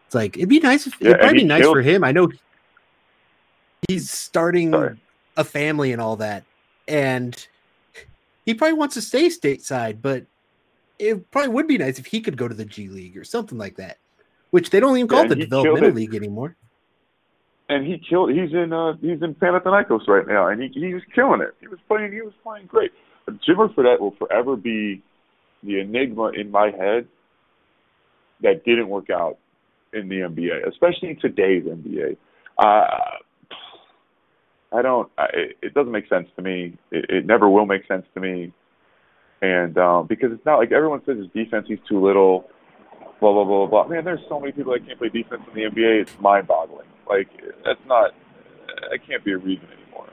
It's 0.08 0.16
like 0.16 0.36
it'd 0.38 0.50
be 0.50 0.60
nice 0.60 0.88
if 0.88 0.96
Yeah, 1.00 1.10
it'd 1.10 1.20
probably 1.22 1.40
be 1.40 1.46
nice 1.46 1.62
killed- 1.62 1.76
for 1.76 1.82
him. 1.82 2.04
I 2.04 2.12
know 2.12 2.30
he's 3.88 4.10
starting 4.10 4.72
Sorry. 4.72 4.96
a 5.38 5.44
family 5.44 5.92
and 5.94 6.02
all 6.02 6.16
that, 6.18 6.44
and 6.88 7.48
he 8.46 8.54
probably 8.54 8.78
wants 8.78 8.96
to 8.96 9.02
stay 9.02 9.28
stateside, 9.28 10.02
but 10.02 10.26
it 11.00 11.30
probably 11.32 11.50
would 11.50 11.68
be 11.68 11.78
nice 11.78 12.00
if 12.00 12.06
he 12.08 12.22
could 12.22 12.38
go 12.38 12.48
to 12.48 12.56
the 12.56 12.66
G 12.66 12.88
League 12.90 13.18
or 13.18 13.24
something 13.24 13.58
like 13.58 13.76
that. 13.78 13.98
Which 14.52 14.70
they 14.70 14.80
don't 14.80 14.96
even 14.98 15.08
call 15.08 15.20
Yeah, 15.20 15.26
it 15.26 15.30
the 15.30 15.36
developmental 15.36 15.92
league 15.92 16.16
anymore. 16.16 16.56
and 17.68 17.86
he 17.86 17.98
killed. 17.98 18.32
He's 18.32 18.54
in 18.54 18.72
uh, 18.72 18.94
he's 19.02 19.22
in 19.22 19.36
Panathinaikos 19.36 20.08
right 20.08 20.28
now, 20.28 20.48
and 20.48 20.62
he 20.74 20.94
was 20.94 21.04
killing 21.14 21.42
it. 21.42 21.56
He 21.60 21.68
was 21.68 21.80
playing. 21.88 22.14
He 22.14 22.22
was 22.22 22.34
playing 22.44 22.68
great. 22.68 22.92
Jimmer 23.28 23.74
Fredette 23.74 24.00
will 24.00 24.16
forever 24.18 24.56
be 24.56 25.02
the 25.64 25.80
enigma 25.80 26.30
in 26.30 26.52
my 26.52 26.70
head 26.70 27.08
that 28.42 28.64
didn't 28.66 28.88
work 28.88 29.10
out 29.10 29.38
in 29.94 30.10
the 30.10 30.18
NBA, 30.18 30.68
especially 30.68 31.16
today's 31.16 31.64
NBA. 31.64 32.18
Uh, 32.60 32.86
I 34.72 34.82
don't. 34.82 35.10
I, 35.18 35.26
it- 35.34 35.58
it 35.62 35.74
doesn't 35.74 35.92
make 35.92 36.08
sense 36.10 36.28
to 36.36 36.42
me. 36.42 36.78
It, 36.92 37.06
it 37.10 37.26
never 37.26 37.50
will 37.50 37.66
make 37.66 37.86
sense 37.88 38.06
to 38.14 38.20
me. 38.20 38.52
And 39.42 39.78
um, 39.78 40.08
because 40.08 40.32
it's 40.32 40.46
not 40.46 40.58
like 40.58 40.72
everyone 40.72 41.02
says 41.06 41.18
his 41.18 41.28
defense, 41.34 41.66
he's 41.68 41.80
too 41.88 42.04
little. 42.04 42.50
Blah 43.22 43.32
blah 43.34 43.46
blah 43.46 43.66
blah. 43.68 43.88
Man, 43.88 44.04
there's 44.04 44.20
so 44.30 44.40
many 44.40 44.52
people 44.52 44.74
that 44.74 44.86
can't 44.86 45.00
play 45.00 45.10
defense 45.10 45.42
in 45.48 45.54
the 45.54 45.70
NBA. 45.70 46.02
It's 46.02 46.20
mind-boggling. 46.20 46.88
Like 47.08 47.30
that's 47.64 47.80
not. 47.88 48.12
That 48.92 49.00
can't 49.08 49.24
be 49.24 49.32
a 49.32 49.38
reason 49.38 49.68
anymore. 49.72 50.10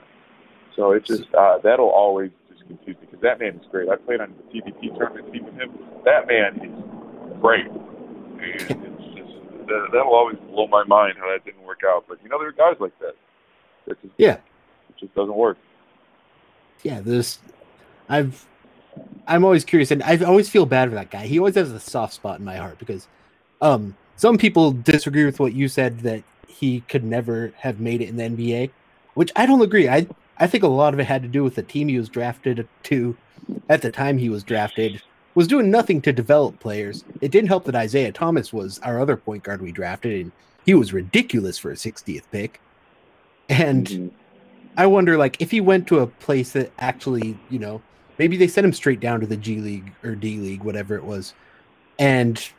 So 0.75 0.91
it's 0.91 1.07
just 1.07 1.33
uh, 1.33 1.57
that'll 1.63 1.89
always 1.89 2.31
just 2.49 2.65
confuse 2.67 2.95
me 2.97 3.07
because 3.07 3.21
that 3.21 3.39
man 3.39 3.55
is 3.55 3.65
great. 3.71 3.89
I 3.89 3.95
played 3.97 4.21
on 4.21 4.33
the 4.37 4.59
TBT 4.59 4.97
tournament 4.97 5.31
team 5.33 5.45
with 5.45 5.55
him. 5.55 5.71
That 6.05 6.27
man 6.27 6.55
is 6.63 7.39
great. 7.41 7.67
And 7.67 8.85
it's 8.85 9.17
just 9.17 9.67
that, 9.67 9.87
that'll 9.91 10.13
always 10.15 10.37
blow 10.49 10.67
my 10.67 10.83
mind 10.85 11.15
how 11.19 11.29
that 11.31 11.43
didn't 11.45 11.63
work 11.63 11.81
out. 11.85 12.05
But 12.07 12.19
you 12.23 12.29
know, 12.29 12.39
there 12.39 12.47
are 12.49 12.51
guys 12.51 12.75
like 12.79 12.97
that. 12.99 13.15
Yeah. 14.17 14.33
it 14.33 14.97
just 14.97 15.15
doesn't 15.15 15.35
work. 15.35 15.57
yeah 16.83 17.01
this 17.01 17.39
i've 18.09 18.45
i'm 19.27 19.43
always 19.43 19.63
curious 19.65 19.91
and 19.91 20.03
i 20.03 20.17
always 20.17 20.49
feel 20.49 20.65
bad 20.65 20.89
for 20.89 20.95
that 20.95 21.09
guy 21.09 21.25
he 21.25 21.39
always 21.39 21.55
has 21.55 21.71
a 21.71 21.79
soft 21.79 22.13
spot 22.13 22.39
in 22.39 22.45
my 22.45 22.57
heart 22.57 22.77
because 22.79 23.07
um 23.61 23.95
some 24.17 24.37
people 24.37 24.71
disagree 24.71 25.25
with 25.25 25.39
what 25.39 25.53
you 25.53 25.67
said 25.67 25.99
that 26.01 26.23
he 26.47 26.81
could 26.81 27.03
never 27.03 27.53
have 27.57 27.79
made 27.79 28.01
it 28.01 28.09
in 28.09 28.17
the 28.17 28.23
nba 28.23 28.69
which 29.15 29.31
i 29.35 29.45
don't 29.45 29.61
agree 29.61 29.87
i 29.89 30.05
i 30.37 30.45
think 30.47 30.63
a 30.63 30.67
lot 30.67 30.93
of 30.93 30.99
it 30.99 31.05
had 31.05 31.21
to 31.23 31.27
do 31.27 31.43
with 31.43 31.55
the 31.55 31.63
team 31.63 31.87
he 31.87 31.97
was 31.97 32.09
drafted 32.09 32.67
to 32.83 33.15
at 33.69 33.81
the 33.81 33.91
time 33.91 34.17
he 34.17 34.29
was 34.29 34.43
drafted 34.43 35.01
was 35.35 35.47
doing 35.47 35.71
nothing 35.71 36.01
to 36.01 36.11
develop 36.13 36.59
players 36.59 37.03
it 37.21 37.31
didn't 37.31 37.47
help 37.49 37.63
that 37.65 37.75
isaiah 37.75 38.11
thomas 38.11 38.53
was 38.53 38.79
our 38.79 38.99
other 38.99 39.17
point 39.17 39.43
guard 39.43 39.61
we 39.61 39.71
drafted 39.71 40.21
and 40.21 40.31
he 40.65 40.73
was 40.73 40.93
ridiculous 40.93 41.57
for 41.57 41.71
a 41.71 41.75
60th 41.75 42.23
pick 42.31 42.59
and 43.53 43.87
Mhm. 43.87 44.11
I 44.75 44.87
wonder, 44.87 45.17
like, 45.17 45.39
if 45.39 45.51
he 45.51 45.61
went 45.61 45.87
to 45.87 45.99
a 45.99 46.07
place 46.07 46.53
that 46.53 46.71
actually, 46.79 47.37
you 47.49 47.59
know, 47.59 47.81
maybe 48.17 48.37
they 48.37 48.47
sent 48.47 48.65
him 48.65 48.73
straight 48.73 48.99
down 48.99 49.19
to 49.19 49.27
the 49.27 49.37
G 49.37 49.59
League 49.59 49.91
or 50.03 50.15
D 50.15 50.37
League, 50.39 50.63
whatever 50.63 50.95
it 50.95 51.03
was, 51.03 51.33
and 51.99 52.49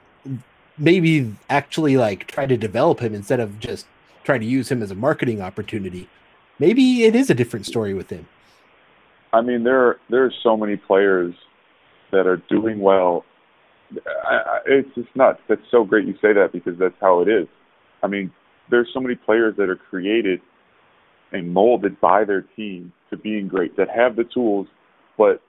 maybe 0.79 1.35
actually 1.51 1.97
like 1.97 2.27
try 2.27 2.47
to 2.47 2.57
develop 2.57 3.01
him 3.01 3.15
instead 3.15 3.41
of 3.41 3.61
just 3.61 3.87
try 4.25 4.39
to 4.39 4.45
use 4.45 4.71
him 4.71 4.83
as 4.83 4.91
a 4.91 4.95
marketing 4.95 5.41
opportunity. 5.41 6.09
Maybe 6.59 7.05
it 7.05 7.15
is 7.15 7.31
a 7.31 7.35
different 7.35 7.67
story 7.67 7.95
with 7.95 8.11
him. 8.11 8.27
I 9.33 9.41
mean, 9.41 9.65
there 9.65 9.81
are, 9.87 10.01
there 10.11 10.25
are 10.25 10.33
so 10.43 10.57
many 10.57 10.77
players 10.77 11.35
that 12.13 12.27
are 12.27 12.37
doing 12.49 12.81
well. 12.81 13.25
I, 14.25 14.35
I, 14.35 14.59
it's 14.67 14.95
just 14.95 15.09
nuts. 15.15 15.41
That's 15.49 15.69
so 15.71 15.85
great 15.85 16.07
you 16.07 16.15
say 16.23 16.33
that 16.33 16.53
because 16.53 16.79
that's 16.79 16.95
how 17.01 17.21
it 17.21 17.29
is. 17.29 17.49
I 18.03 18.07
mean, 18.07 18.31
there's 18.71 18.89
so 18.95 19.01
many 19.01 19.17
players 19.17 19.57
that 19.57 19.69
are 19.69 19.77
created 19.77 20.41
and 21.35 21.53
molded 21.53 22.01
by 22.01 22.25
their 22.25 22.43
team 22.57 22.93
to 23.11 23.17
being 23.17 23.49
great 23.49 23.77
that 23.77 23.89
have 23.91 24.17
the 24.17 24.25
tools, 24.25 24.69
but 25.19 25.43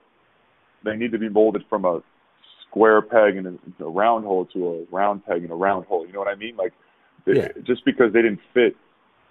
they 0.84 0.96
need 0.96 1.12
to 1.12 1.18
be 1.18 1.28
molded 1.28 1.62
from 1.70 1.84
a 1.84 2.00
square 2.68 3.00
peg 3.00 3.36
and 3.36 3.46
a, 3.80 3.84
a 3.84 3.88
round 3.88 4.24
hole 4.24 4.44
to 4.46 4.68
a 4.68 4.94
round 4.94 5.24
peg 5.24 5.42
and 5.42 5.50
a 5.52 5.54
round 5.54 5.86
hole. 5.86 6.04
You 6.04 6.12
know 6.12 6.18
what 6.18 6.28
I 6.28 6.34
mean? 6.34 6.56
Like, 6.56 6.72
Yeah. 7.24 7.48
just 7.62 7.84
because 7.84 8.12
they 8.12 8.20
didn't 8.20 8.40
fit 8.52 8.76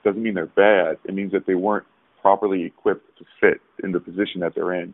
doesn't 0.04 0.24
mean 0.24 0.34
they're 0.34 0.46
bad. 0.46 0.98
It 1.04 1.14
means 1.14 1.34
that 1.34 1.46
they 1.46 1.56
weren't 1.56 1.86
properly 2.22 2.64
equipped 2.64 3.18
to 3.20 3.26
fit 3.40 3.60
in 3.84 3.92
the 3.92 4.00
position 4.00 4.40
that 4.42 4.56
they're 4.56 4.74
in. 4.74 4.94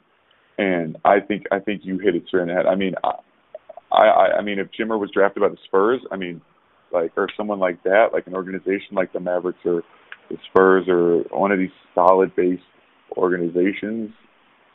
And 0.58 0.98
I 1.06 1.20
think 1.20 1.44
I 1.52 1.60
think 1.60 1.82
you 1.86 1.98
hit 2.00 2.16
it 2.16 2.24
straight 2.28 2.42
in 2.44 2.48
the 2.50 2.54
head. 2.54 2.66
I 2.66 2.76
mean, 2.76 2.96
I 3.04 3.14
I, 3.92 4.38
I 4.40 4.42
mean, 4.42 4.60
if 4.60 4.68
Jimmer 4.78 5.00
was 5.00 5.12
drafted 5.12 5.42
by 5.42 5.50
the 5.50 5.58
Spurs, 5.66 6.02
I 6.12 6.18
mean, 6.18 6.42
like 6.92 7.12
or 7.18 7.28
someone 7.38 7.60
like 7.60 7.84
that, 7.84 8.08
like 8.14 8.28
an 8.28 8.34
organization 8.36 8.94
like 8.94 9.14
the 9.14 9.20
Mavericks 9.20 9.60
or 9.66 9.84
the 10.32 10.38
Spurs 10.50 10.88
are 10.88 11.20
one 11.38 11.52
of 11.52 11.60
these 11.60 11.72
solid 11.94 12.36
based 12.36 12.64
organizations, 13.18 14.12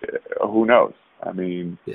uh, 0.07 0.47
who 0.47 0.67
knows? 0.67 0.93
I 1.23 1.33
mean, 1.33 1.79
Yeah. 1.87 1.95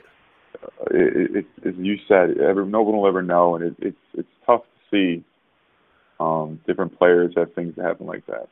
uh, 0.63 0.85
it, 0.91 1.35
it, 1.37 1.45
as 1.67 1.75
you 1.77 1.97
said, 2.07 2.37
ever, 2.37 2.65
no 2.65 2.81
one 2.81 2.97
will 2.97 3.07
ever 3.07 3.21
know, 3.21 3.55
and 3.55 3.65
it, 3.65 3.75
it's 3.79 3.97
it's 4.15 4.29
tough 4.45 4.63
to 4.63 4.89
see 4.91 5.23
um, 6.19 6.59
different 6.65 6.97
players 6.97 7.33
have 7.37 7.53
things 7.53 7.75
that 7.75 7.83
happen 7.83 8.07
like 8.07 8.25
that. 8.27 8.47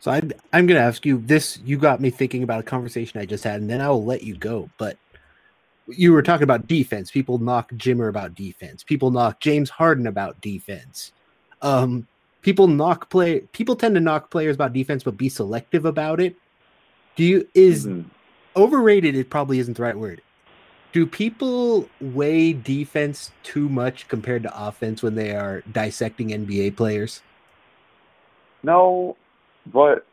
So 0.00 0.10
I'm 0.10 0.30
I'm 0.52 0.66
going 0.66 0.78
to 0.80 0.86
ask 0.86 1.06
you 1.06 1.18
this. 1.18 1.58
You 1.64 1.78
got 1.78 2.00
me 2.00 2.10
thinking 2.10 2.42
about 2.42 2.60
a 2.60 2.64
conversation 2.64 3.20
I 3.20 3.26
just 3.26 3.44
had, 3.44 3.60
and 3.60 3.70
then 3.70 3.80
I 3.80 3.88
will 3.88 4.04
let 4.04 4.22
you 4.22 4.36
go. 4.36 4.68
But 4.78 4.98
you 5.88 6.12
were 6.12 6.22
talking 6.22 6.44
about 6.44 6.66
defense. 6.66 7.10
People 7.10 7.38
knock 7.38 7.72
Jimmer 7.72 8.08
about 8.08 8.34
defense. 8.34 8.84
People 8.84 9.10
knock 9.10 9.40
James 9.40 9.70
Harden 9.70 10.06
about 10.06 10.40
defense. 10.40 11.12
Um, 11.62 12.06
people 12.42 12.66
knock 12.66 13.10
play. 13.10 13.40
People 13.52 13.76
tend 13.76 13.94
to 13.94 14.00
knock 14.00 14.30
players 14.30 14.56
about 14.56 14.72
defense, 14.72 15.04
but 15.04 15.16
be 15.16 15.28
selective 15.28 15.84
about 15.84 16.20
it. 16.20 16.36
Do 17.16 17.24
you 17.24 17.48
is 17.54 17.86
Mhm. 17.86 18.06
overrated? 18.56 19.14
It 19.14 19.30
probably 19.30 19.58
isn't 19.58 19.76
the 19.76 19.82
right 19.82 19.96
word. 19.96 20.22
Do 20.92 21.06
people 21.06 21.88
weigh 22.00 22.52
defense 22.52 23.30
too 23.42 23.68
much 23.68 24.08
compared 24.08 24.42
to 24.42 24.66
offense 24.66 25.02
when 25.02 25.14
they 25.14 25.34
are 25.34 25.62
dissecting 25.70 26.32
NBA 26.32 26.70
players? 26.70 27.22
No, 28.62 29.16
but 29.72 30.06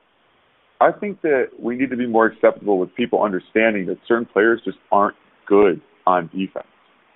I 0.79 0.91
think 0.91 1.21
that 1.21 1.49
we 1.59 1.75
need 1.75 1.89
to 1.89 1.97
be 1.97 2.05
more 2.05 2.27
acceptable 2.27 2.77
with 2.77 2.93
people 2.95 3.23
understanding 3.23 3.87
that 3.87 3.97
certain 4.07 4.25
players 4.25 4.61
just 4.63 4.77
aren't 4.91 5.15
good 5.45 5.81
on 6.05 6.29
defense. 6.33 6.67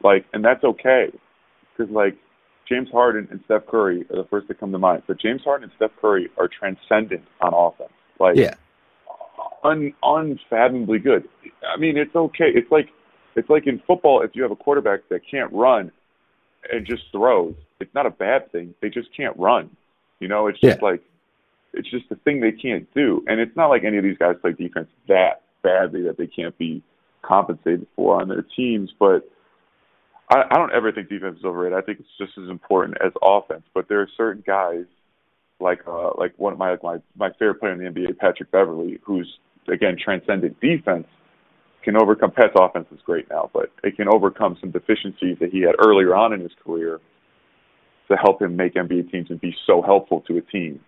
Like, 0.03 0.25
and 0.33 0.43
that's 0.43 0.63
okay. 0.63 1.11
Because, 1.77 1.91
like, 1.93 2.17
James 2.67 2.89
Harden 2.91 3.27
and 3.31 3.41
Steph 3.45 3.65
Curry 3.67 4.05
are 4.09 4.15
the 4.17 4.27
first 4.29 4.47
to 4.47 4.53
come 4.53 4.71
to 4.71 4.77
mind. 4.77 5.03
But 5.07 5.19
James 5.19 5.41
Harden 5.43 5.65
and 5.65 5.73
Steph 5.75 5.91
Curry 5.99 6.29
are 6.37 6.47
transcendent 6.47 7.23
on 7.41 7.53
offense. 7.53 7.91
Like, 8.19 8.37
Yeah. 8.37 8.53
un, 9.63 9.93
unfathomably 10.03 10.99
good. 10.99 11.27
I 11.67 11.77
mean, 11.77 11.97
it's 11.97 12.15
okay. 12.15 12.49
It's 12.53 12.71
like 12.71 12.89
it's 13.35 13.49
like 13.49 13.65
in 13.65 13.79
football 13.87 14.21
if 14.21 14.31
you 14.35 14.41
have 14.43 14.51
a 14.51 14.55
quarterback 14.55 15.07
that 15.09 15.21
can't 15.29 15.51
run 15.53 15.91
and 16.71 16.85
just 16.85 17.03
throws. 17.11 17.55
It's 17.79 17.93
not 17.95 18.05
a 18.05 18.09
bad 18.09 18.51
thing. 18.51 18.73
They 18.81 18.89
just 18.89 19.07
can't 19.15 19.35
run. 19.37 19.69
You 20.19 20.27
know, 20.27 20.47
it's 20.47 20.59
just 20.59 20.79
Yeah. 20.81 20.85
like 20.85 21.01
it's 21.73 21.89
just 21.89 22.09
the 22.09 22.15
thing 22.17 22.41
they 22.41 22.51
can't 22.51 22.91
do. 22.93 23.23
And 23.27 23.39
it's 23.39 23.55
not 23.55 23.67
like 23.67 23.83
any 23.85 23.97
of 23.97 24.03
these 24.03 24.17
guys 24.17 24.35
play 24.41 24.51
defense 24.51 24.89
that 25.07 25.41
badly 25.61 26.01
that 26.03 26.17
they 26.17 26.27
can't 26.27 26.57
be 26.57 26.81
compensated 27.21 27.87
for 27.95 28.19
on 28.21 28.27
their 28.27 28.41
teams. 28.41 28.91
But 28.99 29.29
I, 30.31 30.43
I 30.49 30.57
don't 30.57 30.73
ever 30.73 30.91
think 30.91 31.09
defense 31.09 31.37
is 31.39 31.45
overrated. 31.45 31.77
I 31.77 31.81
think 31.81 31.99
it's 31.99 32.09
just 32.17 32.37
as 32.37 32.49
important 32.49 32.97
as 33.05 33.11
offense. 33.21 33.63
But 33.73 33.87
there 33.89 34.01
are 34.01 34.09
certain 34.17 34.43
guys 34.45 34.85
like 35.59 35.81
uh 35.87 36.11
like 36.17 36.33
one 36.37 36.53
of 36.53 36.59
my 36.59 36.71
like 36.71 36.83
my 36.83 36.97
my 37.15 37.29
favorite 37.33 37.59
player 37.59 37.73
in 37.73 37.79
the 37.79 37.89
NBA, 38.01 38.17
Patrick 38.17 38.49
Beverley, 38.51 38.99
who's 39.03 39.31
again 39.71 39.95
transcended 40.03 40.59
defense, 40.59 41.07
can 41.83 41.97
overcome 41.97 42.31
Pat's 42.31 42.53
offense 42.55 42.87
is 42.91 42.99
great 43.05 43.29
now, 43.29 43.49
but 43.53 43.71
it 43.83 43.95
can 43.95 44.07
overcome 44.07 44.57
some 44.59 44.71
deficiencies 44.71 45.37
that 45.39 45.51
he 45.51 45.61
had 45.61 45.75
earlier 45.85 46.15
on 46.15 46.33
in 46.33 46.39
his 46.39 46.51
career 46.63 46.99
to 48.09 48.17
help 48.17 48.41
him 48.41 48.55
make 48.55 48.73
NBA 48.73 49.11
teams 49.11 49.29
and 49.29 49.39
be 49.39 49.55
so 49.65 49.81
helpful 49.81 50.21
to 50.21 50.37
a 50.37 50.41
team. 50.41 50.79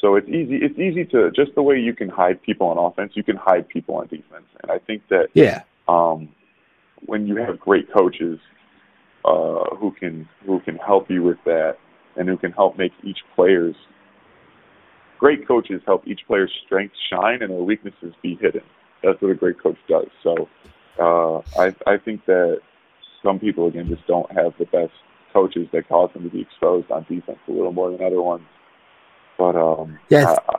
So 0.00 0.16
it's 0.16 0.28
easy 0.28 0.56
it's 0.62 0.78
easy 0.78 1.04
to 1.06 1.30
just 1.32 1.54
the 1.54 1.62
way 1.62 1.78
you 1.78 1.94
can 1.94 2.08
hide 2.08 2.40
people 2.42 2.68
on 2.68 2.78
offense, 2.78 3.12
you 3.14 3.22
can 3.22 3.36
hide 3.36 3.68
people 3.68 3.96
on 3.96 4.06
defense. 4.06 4.46
And 4.62 4.70
I 4.70 4.78
think 4.78 5.02
that 5.10 5.28
Yeah. 5.34 5.62
um, 5.88 6.28
when 7.06 7.26
you 7.26 7.36
have 7.36 7.60
great 7.60 7.92
coaches 7.92 8.38
uh, 9.24 9.76
who 9.76 9.92
can 9.98 10.28
who 10.46 10.60
can 10.60 10.76
help 10.76 11.10
you 11.10 11.22
with 11.22 11.38
that 11.44 11.76
and 12.16 12.28
who 12.28 12.36
can 12.36 12.52
help 12.52 12.76
make 12.78 12.92
each 13.04 13.18
player's 13.34 13.76
great 15.18 15.46
coaches 15.46 15.82
help 15.84 16.06
each 16.06 16.20
player's 16.26 16.52
strengths 16.64 16.96
shine 17.10 17.42
and 17.42 17.50
their 17.50 17.62
weaknesses 17.62 18.14
be 18.22 18.36
hidden. 18.40 18.62
That's 19.02 19.20
what 19.20 19.30
a 19.30 19.34
great 19.34 19.60
coach 19.62 19.78
does. 19.88 20.08
So 20.22 20.48
Uh, 20.98 21.38
I 21.56 21.74
I 21.86 21.96
think 22.04 22.24
that 22.26 22.60
some 23.22 23.38
people 23.38 23.68
again 23.68 23.88
just 23.88 24.06
don't 24.06 24.30
have 24.32 24.52
the 24.58 24.64
best 24.66 24.92
coaches 25.32 25.68
that 25.72 25.88
cause 25.88 26.10
them 26.12 26.24
to 26.24 26.30
be 26.30 26.40
exposed 26.40 26.90
on 26.90 27.04
defense 27.08 27.38
a 27.46 27.52
little 27.52 27.72
more 27.72 27.90
than 27.90 28.02
other 28.02 28.20
ones. 28.20 28.42
But 29.36 29.54
um, 29.54 29.98
Yeah, 30.08 30.34
I, 30.48 30.52
I, 30.52 30.56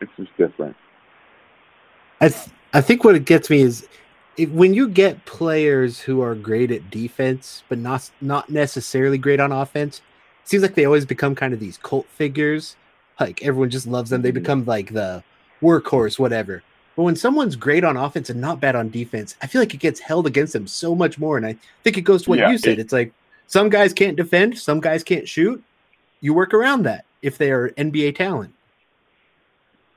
it's 0.00 0.12
just 0.18 0.36
different. 0.36 0.76
I 2.20 2.28
th- 2.28 2.50
I 2.74 2.80
think 2.82 3.04
what 3.04 3.14
it 3.14 3.24
gets 3.24 3.48
me 3.48 3.62
is 3.62 3.88
if, 4.40 4.50
when 4.50 4.74
you 4.74 4.88
get 4.88 5.24
players 5.26 6.00
who 6.00 6.20
are 6.22 6.34
great 6.34 6.70
at 6.70 6.90
defense 6.90 7.62
but 7.68 7.78
not 7.78 8.10
not 8.20 8.48
necessarily 8.50 9.18
great 9.18 9.40
on 9.40 9.52
offense. 9.52 9.98
It 10.42 10.48
seems 10.48 10.62
like 10.62 10.74
they 10.74 10.84
always 10.86 11.04
become 11.04 11.34
kind 11.34 11.52
of 11.54 11.60
these 11.60 11.78
cult 11.78 12.06
figures. 12.08 12.76
Like 13.20 13.42
everyone 13.44 13.70
just 13.70 13.86
loves 13.86 14.10
them. 14.10 14.22
They 14.22 14.30
Mhm. 14.32 14.34
become 14.42 14.64
like 14.64 14.92
the 14.92 15.22
workhorse, 15.62 16.18
whatever. 16.18 16.62
But 16.96 17.02
when 17.04 17.16
someone's 17.16 17.54
great 17.56 17.84
on 17.84 17.96
offense 17.96 18.30
and 18.30 18.40
not 18.40 18.60
bad 18.60 18.74
on 18.74 18.88
defense, 18.90 19.36
I 19.42 19.46
feel 19.46 19.60
like 19.60 19.74
it 19.74 19.80
gets 19.80 20.00
held 20.00 20.26
against 20.26 20.52
them 20.54 20.66
so 20.66 20.94
much 20.94 21.18
more. 21.18 21.36
And 21.36 21.46
I 21.46 21.56
think 21.84 21.96
it 21.98 22.02
goes 22.02 22.22
to 22.22 22.30
what 22.30 22.38
Yeah, 22.38 22.50
you 22.50 22.58
said. 22.58 22.72
it- 22.78 22.78
it's 22.80 22.92
like 22.92 23.12
some 23.46 23.68
guys 23.68 23.92
can't 23.92 24.16
defend, 24.16 24.58
some 24.58 24.80
guys 24.80 25.04
can't 25.04 25.28
shoot. 25.28 25.62
You 26.20 26.34
work 26.34 26.52
around 26.54 26.82
that 26.84 27.04
if 27.22 27.36
they 27.38 27.52
are 27.52 27.72
NBA 27.76 28.12
talent. 28.12 28.52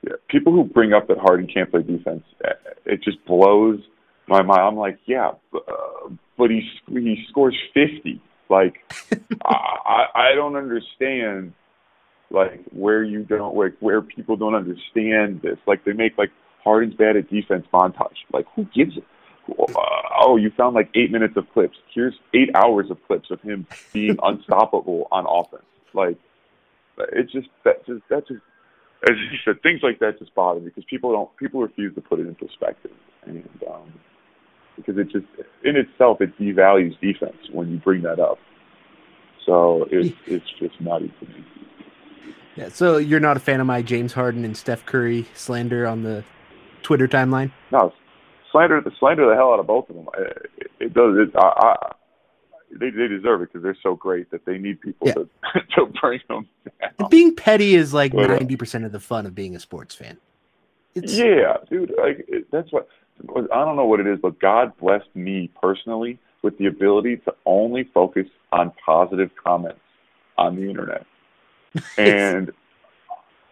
Yeah, 0.06 0.12
people 0.28 0.52
who 0.52 0.64
bring 0.64 0.92
up 0.92 1.08
that 1.08 1.18
Harden 1.18 1.46
can't 1.46 1.70
play 1.70 1.82
defense, 1.82 2.24
eh, 2.44 2.52
it 2.84 3.02
just 3.02 3.24
blows 3.24 3.80
my 4.28 4.42
mind. 4.42 4.60
I'm 4.60 4.76
like, 4.76 4.98
yeah, 5.06 5.32
b- 5.52 5.60
uh, 5.66 6.10
but 6.36 6.50
he 6.50 6.68
he 6.88 7.24
scores 7.28 7.56
fifty. 7.72 8.20
Like, 8.48 8.76
I 9.44 9.76
I 9.86 10.06
I 10.14 10.34
don't 10.34 10.56
understand, 10.56 11.54
like 12.30 12.62
where 12.72 13.02
you 13.02 13.24
don't 13.24 13.56
like 13.56 13.74
where 13.80 14.02
people 14.02 14.36
don't 14.36 14.54
understand 14.54 15.42
this. 15.42 15.58
Like 15.66 15.84
they 15.84 15.92
make 15.92 16.16
like 16.18 16.30
Harden's 16.62 16.94
bad 16.94 17.16
at 17.16 17.30
defense 17.30 17.66
montage. 17.72 18.16
Like 18.32 18.46
who 18.54 18.66
gives 18.74 18.96
it? 18.96 19.04
Uh, 19.50 19.74
oh, 20.20 20.36
you 20.36 20.50
found 20.56 20.74
like 20.74 20.88
eight 20.94 21.10
minutes 21.10 21.36
of 21.36 21.44
clips. 21.52 21.76
Here's 21.94 22.14
eight 22.32 22.50
hours 22.54 22.90
of 22.90 22.98
clips 23.06 23.30
of 23.30 23.40
him 23.42 23.66
being 23.92 24.16
unstoppable 24.22 25.06
on 25.12 25.26
offense. 25.28 25.64
Like, 25.92 26.18
it's 27.12 27.30
just 27.30 27.48
that 27.64 27.84
just 27.86 28.02
that 28.08 28.26
just 28.26 28.40
as 29.08 29.16
you 29.18 29.38
said, 29.44 29.62
things 29.62 29.80
like 29.82 29.98
that 29.98 30.18
just 30.18 30.34
bother 30.34 30.60
me 30.60 30.66
because 30.66 30.84
people 30.88 31.12
don't 31.12 31.36
people 31.36 31.60
refuse 31.60 31.94
to 31.94 32.00
put 32.00 32.20
it 32.20 32.26
in 32.26 32.34
perspective, 32.34 32.92
and 33.26 33.46
um, 33.68 33.92
because 34.76 34.98
it 34.98 35.04
just 35.10 35.26
in 35.64 35.76
itself 35.76 36.20
it 36.20 36.36
devalues 36.38 36.98
defense 37.00 37.36
when 37.52 37.70
you 37.70 37.78
bring 37.78 38.02
that 38.02 38.18
up. 38.20 38.38
So 39.46 39.86
it's 39.90 40.14
it's 40.26 40.50
just 40.58 40.80
nutty 40.80 41.12
to 41.20 41.26
me. 41.26 41.44
Yeah, 42.56 42.68
so 42.68 42.98
you're 42.98 43.20
not 43.20 43.36
a 43.36 43.40
fan 43.40 43.60
of 43.60 43.66
my 43.66 43.82
James 43.82 44.12
Harden 44.12 44.44
and 44.44 44.56
Steph 44.56 44.86
Curry 44.86 45.26
slander 45.34 45.86
on 45.86 46.02
the 46.02 46.22
Twitter 46.82 47.08
timeline? 47.08 47.50
No, 47.72 47.92
slander 48.52 48.80
the 48.80 48.92
slander 49.00 49.28
the 49.28 49.34
hell 49.34 49.52
out 49.52 49.58
of 49.58 49.66
both 49.66 49.90
of 49.90 49.96
them. 49.96 50.06
It, 50.16 50.70
it 50.80 50.94
does. 50.94 51.16
It, 51.18 51.34
I, 51.36 51.40
I, 51.56 51.92
they 52.70 52.90
they 52.90 53.08
deserve 53.08 53.42
it 53.42 53.52
because 53.52 53.62
they're 53.62 53.76
so 53.82 53.94
great 53.96 54.30
that 54.30 54.44
they 54.44 54.58
need 54.58 54.80
people 54.80 55.08
Yeah. 55.08 55.14
to 55.14 55.28
to 55.76 55.86
bring 56.00 56.20
them 56.28 56.46
down. 56.98 57.08
Being 57.10 57.34
petty 57.34 57.74
is 57.74 57.92
like 57.92 58.14
uh, 58.14 58.26
ninety 58.26 58.56
percent 58.56 58.84
of 58.84 58.92
the 58.92 59.00
fun 59.00 59.26
of 59.26 59.34
being 59.34 59.56
a 59.56 59.60
sports 59.60 59.94
fan. 59.94 60.18
It's 60.94 61.16
Yeah, 61.16 61.56
dude. 61.68 61.92
Like 62.00 62.28
that's 62.52 62.70
what 62.72 62.88
I 63.30 63.64
don't 63.64 63.76
know 63.76 63.86
what 63.86 64.00
it 64.00 64.06
is, 64.06 64.18
but 64.20 64.38
God 64.38 64.76
blessed 64.78 65.14
me 65.14 65.50
personally 65.60 66.18
with 66.42 66.56
the 66.58 66.66
ability 66.66 67.16
to 67.18 67.34
only 67.46 67.84
focus 67.94 68.26
on 68.52 68.72
positive 68.84 69.30
comments 69.42 69.80
on 70.36 70.56
the 70.56 70.68
internet, 70.68 71.06
and 71.98 72.52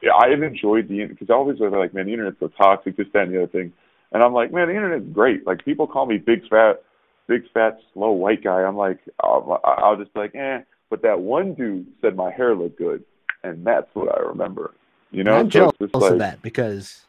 I 0.02 0.28
have 0.28 0.42
enjoyed 0.42 0.88
the 0.88 1.06
because 1.06 1.30
I 1.30 1.34
always 1.34 1.58
was 1.60 1.72
like, 1.72 1.94
man, 1.94 2.06
the 2.06 2.12
internet's 2.12 2.40
so 2.40 2.48
toxic, 2.48 2.96
this, 2.96 3.06
that, 3.12 3.24
and 3.24 3.34
the 3.34 3.42
other 3.42 3.52
thing, 3.52 3.72
and 4.12 4.22
I'm 4.22 4.32
like, 4.32 4.52
man, 4.52 4.68
the 4.68 4.74
internet's 4.74 5.06
great. 5.12 5.46
Like 5.46 5.64
people 5.64 5.86
call 5.86 6.06
me 6.06 6.18
big 6.18 6.48
fat, 6.48 6.82
big 7.28 7.42
fat 7.52 7.78
slow 7.94 8.10
white 8.12 8.42
guy. 8.42 8.62
I'm 8.62 8.76
like, 8.76 8.98
I'll, 9.20 9.60
I'll 9.64 9.96
just 9.96 10.12
be 10.14 10.20
like, 10.20 10.34
eh. 10.34 10.60
But 10.90 11.02
that 11.02 11.20
one 11.20 11.54
dude 11.54 11.86
said 12.02 12.16
my 12.16 12.30
hair 12.30 12.54
looked 12.54 12.78
good, 12.78 13.04
and 13.42 13.64
that's 13.66 13.88
what 13.94 14.14
I 14.14 14.20
remember. 14.20 14.74
You 15.10 15.24
know, 15.24 15.34
I'm 15.34 15.46
So 15.46 15.50
jealous 15.50 15.76
just 15.80 15.94
of 15.94 16.18
that 16.18 16.42
because 16.42 17.06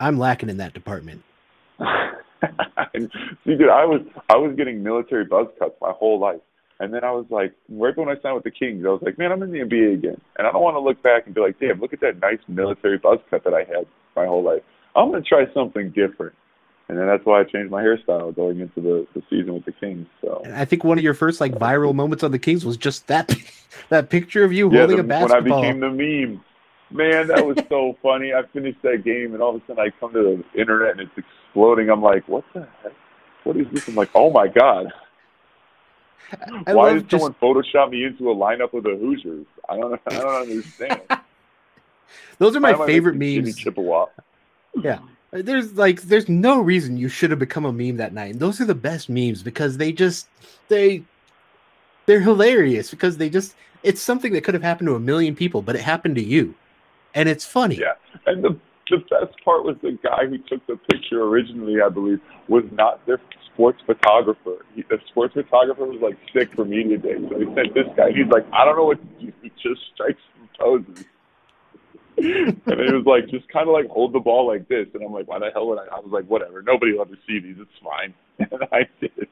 I'm 0.00 0.18
lacking 0.18 0.48
in 0.48 0.58
that 0.58 0.74
department. 0.74 1.22
See, 1.78 3.56
dude, 3.56 3.68
I 3.68 3.84
was 3.84 4.02
I 4.28 4.36
was 4.36 4.54
getting 4.56 4.82
military 4.82 5.24
buzz 5.24 5.46
cuts 5.58 5.74
my 5.80 5.92
whole 5.92 6.18
life, 6.18 6.40
and 6.80 6.92
then 6.92 7.04
I 7.04 7.10
was 7.10 7.26
like, 7.30 7.52
right 7.68 7.96
when 7.96 8.08
I 8.08 8.20
signed 8.20 8.34
with 8.34 8.44
the 8.44 8.50
Kings, 8.50 8.84
I 8.84 8.88
was 8.88 9.02
like, 9.02 9.18
man, 9.18 9.32
I'm 9.32 9.42
in 9.42 9.50
the 9.50 9.58
NBA 9.58 9.94
again, 9.94 10.20
and 10.38 10.46
I 10.46 10.52
don't 10.52 10.62
want 10.62 10.74
to 10.74 10.80
look 10.80 11.02
back 11.02 11.26
and 11.26 11.34
be 11.34 11.40
like, 11.40 11.58
damn, 11.58 11.80
look 11.80 11.92
at 11.92 12.00
that 12.00 12.20
nice 12.20 12.38
military 12.48 12.98
buzz 12.98 13.18
cut 13.30 13.44
that 13.44 13.54
I 13.54 13.60
had 13.60 13.86
my 14.14 14.26
whole 14.26 14.42
life. 14.42 14.62
I'm 14.94 15.10
gonna 15.10 15.22
try 15.22 15.44
something 15.52 15.90
different, 15.90 16.34
and 16.88 16.98
then 16.98 17.06
that's 17.06 17.24
why 17.24 17.40
I 17.40 17.44
changed 17.44 17.70
my 17.70 17.82
hairstyle 17.82 18.34
going 18.34 18.60
into 18.60 18.80
the, 18.80 19.06
the 19.14 19.22
season 19.28 19.54
with 19.54 19.64
the 19.64 19.72
Kings. 19.72 20.06
So 20.20 20.42
And 20.44 20.54
I 20.54 20.64
think 20.64 20.84
one 20.84 20.98
of 20.98 21.04
your 21.04 21.14
first 21.14 21.40
like 21.40 21.52
viral 21.52 21.94
moments 21.94 22.24
on 22.24 22.32
the 22.32 22.38
Kings 22.38 22.64
was 22.64 22.76
just 22.76 23.06
that 23.08 23.34
that 23.88 24.10
picture 24.10 24.44
of 24.44 24.52
you 24.52 24.70
yeah, 24.72 24.80
holding 24.80 25.06
the, 25.06 25.16
a 25.16 25.22
when 25.22 25.32
I 25.32 25.40
became 25.40 25.80
the 25.80 25.90
meme. 25.90 26.42
Man, 26.90 27.28
that 27.28 27.44
was 27.44 27.58
so 27.68 27.96
funny. 28.02 28.32
I 28.32 28.42
finished 28.52 28.80
that 28.82 29.04
game, 29.04 29.34
and 29.34 29.42
all 29.42 29.56
of 29.56 29.62
a 29.62 29.66
sudden 29.66 29.84
I 29.84 29.90
come 29.98 30.12
to 30.12 30.42
the 30.54 30.60
internet 30.60 30.92
and 30.92 31.00
it's 31.00 31.18
exploding. 31.18 31.90
I'm 31.90 32.02
like, 32.02 32.26
what 32.28 32.44
the 32.54 32.68
heck? 32.82 32.92
What 33.44 33.56
is 33.56 33.66
this? 33.72 33.86
I'm 33.88 33.94
like, 33.94 34.10
oh 34.14 34.30
my 34.30 34.48
god. 34.48 34.92
I 36.66 36.74
Why 36.74 36.94
did 36.94 37.08
just 37.08 37.22
someone 37.22 37.36
Photoshop 37.40 37.90
me 37.90 38.04
into 38.04 38.30
a 38.30 38.34
lineup 38.34 38.74
of 38.74 38.82
the 38.82 38.96
Hoosiers? 38.96 39.46
I 39.68 39.76
don't. 39.76 40.00
I 40.06 40.14
don't 40.14 40.34
understand. 40.42 41.00
those 42.38 42.56
are 42.56 42.60
my 42.60 42.74
favorite 42.86 43.16
memes. 43.16 43.56
Chippewa. 43.56 44.06
There's 45.30 45.74
like 45.74 46.02
there's 46.02 46.28
no 46.28 46.60
reason 46.60 46.96
you 46.96 47.08
should 47.08 47.30
have 47.30 47.38
become 47.38 47.64
a 47.64 47.72
meme 47.72 47.96
that 47.98 48.12
night. 48.12 48.32
And 48.32 48.40
those 48.40 48.60
are 48.60 48.64
the 48.64 48.74
best 48.74 49.08
memes 49.08 49.42
because 49.42 49.76
they 49.76 49.92
just 49.92 50.28
they 50.68 51.04
they're 52.06 52.20
hilarious 52.20 52.90
because 52.90 53.16
they 53.16 53.28
just 53.28 53.54
it's 53.82 54.00
something 54.00 54.32
that 54.32 54.42
could 54.42 54.54
have 54.54 54.62
happened 54.62 54.88
to 54.88 54.94
a 54.94 55.00
million 55.00 55.36
people, 55.36 55.62
but 55.62 55.76
it 55.76 55.82
happened 55.82 56.16
to 56.16 56.24
you. 56.24 56.54
And 57.14 57.28
it's 57.28 57.46
funny. 57.46 57.76
Yeah, 57.76 57.94
and 58.26 58.44
the 58.44 58.58
the 58.90 58.98
best 58.98 59.34
part 59.44 59.64
was 59.64 59.76
the 59.82 59.98
guy 60.02 60.26
who 60.26 60.38
took 60.38 60.64
the 60.66 60.76
picture 60.76 61.22
originally. 61.22 61.80
I 61.80 61.88
believe 61.88 62.20
was 62.48 62.64
not 62.72 63.04
their 63.06 63.20
sports 63.52 63.80
photographer. 63.86 64.64
He, 64.74 64.82
the 64.82 64.98
sports 65.08 65.34
photographer 65.34 65.84
was 65.86 66.00
like 66.00 66.16
sick 66.32 66.54
for 66.54 66.64
media 66.64 66.98
day, 66.98 67.16
so 67.28 67.38
he 67.38 67.46
sent 67.54 67.74
this 67.74 67.86
guy. 67.96 68.12
He's 68.12 68.28
like, 68.30 68.46
I 68.52 68.64
don't 68.64 68.76
know 68.76 68.84
what 68.84 68.98
to 69.00 69.26
do. 69.26 69.32
He 69.42 69.50
just 69.62 69.80
strikes 69.94 70.20
some 70.36 70.48
poses. 70.58 71.04
and 72.18 72.80
it 72.80 72.94
was 72.94 73.04
like 73.06 73.28
just 73.28 73.48
kind 73.48 73.68
of 73.68 73.72
like 73.72 73.88
hold 73.88 74.12
the 74.12 74.20
ball 74.20 74.46
like 74.46 74.68
this, 74.68 74.86
and 74.94 75.02
I'm 75.02 75.12
like, 75.12 75.26
why 75.28 75.38
the 75.38 75.50
hell 75.52 75.68
would 75.68 75.78
I? 75.78 75.84
I 75.96 76.00
was 76.00 76.10
like, 76.10 76.26
whatever. 76.26 76.62
Nobody 76.62 76.92
will 76.92 77.02
ever 77.02 77.16
see 77.26 77.40
these. 77.40 77.56
It's 77.58 77.70
fine. 77.82 78.14
And 78.38 78.62
I 78.70 78.86
did. 79.00 79.28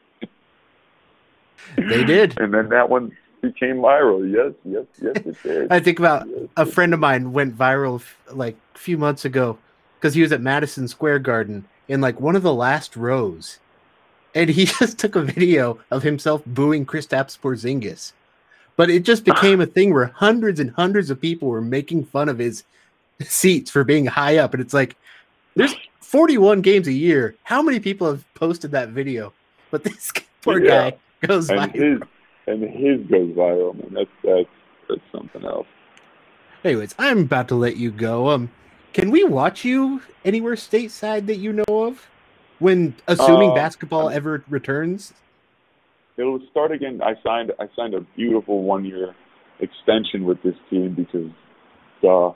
They 1.76 2.04
did. 2.04 2.40
And 2.40 2.54
then 2.54 2.70
that 2.70 2.88
one 2.88 3.12
became 3.52 3.76
viral. 3.76 4.30
Yes, 4.30 4.52
yes, 4.64 4.84
yes, 5.00 5.16
it 5.26 5.42
did. 5.42 5.72
I 5.72 5.80
think 5.80 5.98
about 5.98 6.26
Yes, 6.28 6.48
a 6.56 6.66
friend 6.66 6.94
of 6.94 7.00
mine 7.00 7.32
went 7.32 7.56
viral 7.56 8.02
like 8.32 8.56
a 8.74 8.78
few 8.78 8.98
months 8.98 9.24
ago 9.24 9.58
because 9.98 10.14
he 10.14 10.22
was 10.22 10.32
at 10.32 10.40
Madison 10.40 10.88
Square 10.88 11.20
Garden 11.20 11.66
in 11.88 12.00
like 12.00 12.20
one 12.20 12.36
of 12.36 12.42
the 12.42 12.54
last 12.54 12.96
rows, 12.96 13.58
and 14.34 14.50
he 14.50 14.64
just 14.78 14.98
took 14.98 15.16
a 15.16 15.22
video 15.22 15.78
of 15.90 16.02
himself 16.02 16.42
booing 16.46 16.84
Chris 16.84 17.06
Kristaps 17.06 17.38
Porzingis. 17.38 18.12
But 18.76 18.90
it 18.90 19.04
just 19.04 19.24
became 19.24 19.60
a 19.60 19.66
thing 19.66 19.94
where 19.94 20.06
hundreds 20.06 20.58
and 20.58 20.72
hundreds 20.72 21.08
of 21.10 21.20
people 21.20 21.48
were 21.48 21.60
making 21.60 22.06
fun 22.06 22.28
of 22.28 22.38
his 22.38 22.64
seats 23.20 23.70
for 23.70 23.84
being 23.84 24.06
high 24.06 24.38
up, 24.38 24.52
and 24.52 24.60
it's 24.60 24.74
like 24.74 24.96
there's 25.54 25.74
41 26.02 26.60
games 26.60 26.88
a 26.88 26.92
year. 26.92 27.36
How 27.44 27.62
many 27.62 27.78
people 27.80 28.08
have 28.08 28.24
posted 28.34 28.72
that 28.72 28.88
video? 28.88 29.32
But 29.70 29.84
this 29.84 30.10
poor 30.42 30.58
Yeah. 30.58 30.90
guy 30.90 30.96
goes 31.26 31.50
and 31.50 31.72
viral. 31.72 32.00
his 32.00 32.02
and 32.46 32.62
his 32.62 33.06
goes 33.10 33.30
viral, 33.36 33.74
man. 33.74 33.94
That's 33.94 34.10
that's 34.22 34.48
that's 34.88 35.00
something 35.12 35.44
else. 35.44 35.66
Anyways, 36.64 36.94
I'm 36.98 37.20
about 37.20 37.48
to 37.48 37.54
let 37.54 37.76
you 37.76 37.90
go. 37.90 38.30
Um, 38.30 38.50
can 38.92 39.10
we 39.10 39.24
watch 39.24 39.64
you 39.64 40.00
anywhere 40.24 40.54
stateside 40.54 41.26
that 41.26 41.36
you 41.36 41.52
know 41.52 41.64
of? 41.68 42.08
When 42.58 42.94
assuming 43.08 43.50
Uh, 43.50 43.54
basketball 43.54 44.08
I'm- 44.08 44.16
ever 44.16 44.44
returns, 44.48 45.12
It'll 46.16 46.40
start 46.52 46.70
again. 46.70 47.00
I 47.02 47.14
signed 47.24 47.50
I 47.58 47.68
signed 47.74 47.92
a 47.94 48.00
beautiful 48.16 48.62
one 48.62 48.84
year 48.84 49.16
extension 49.58 50.24
with 50.24 50.40
this 50.44 50.54
team 50.70 50.94
because 50.94 51.28
duh. 52.02 52.32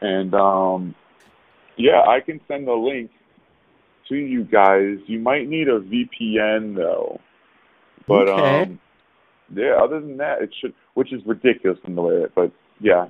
And 0.00 0.32
um 0.32 0.94
yeah, 1.76 2.02
I 2.06 2.20
can 2.20 2.40
send 2.46 2.68
the 2.68 2.72
link 2.72 3.10
to 4.08 4.14
you 4.14 4.44
guys. 4.44 4.98
You 5.08 5.18
might 5.18 5.48
need 5.48 5.66
a 5.66 5.80
VPN 5.80 6.76
though. 6.76 7.20
But 8.06 8.28
Okay. 8.28 8.62
um 8.62 8.78
yeah, 9.54 9.76
other 9.82 10.00
than 10.00 10.16
that 10.18 10.42
it 10.42 10.50
should 10.60 10.74
which 10.94 11.12
is 11.12 11.20
ridiculous 11.26 11.78
in 11.86 11.94
the 11.94 12.02
way 12.02 12.14
it, 12.14 12.32
but 12.34 12.52
yeah. 12.80 13.06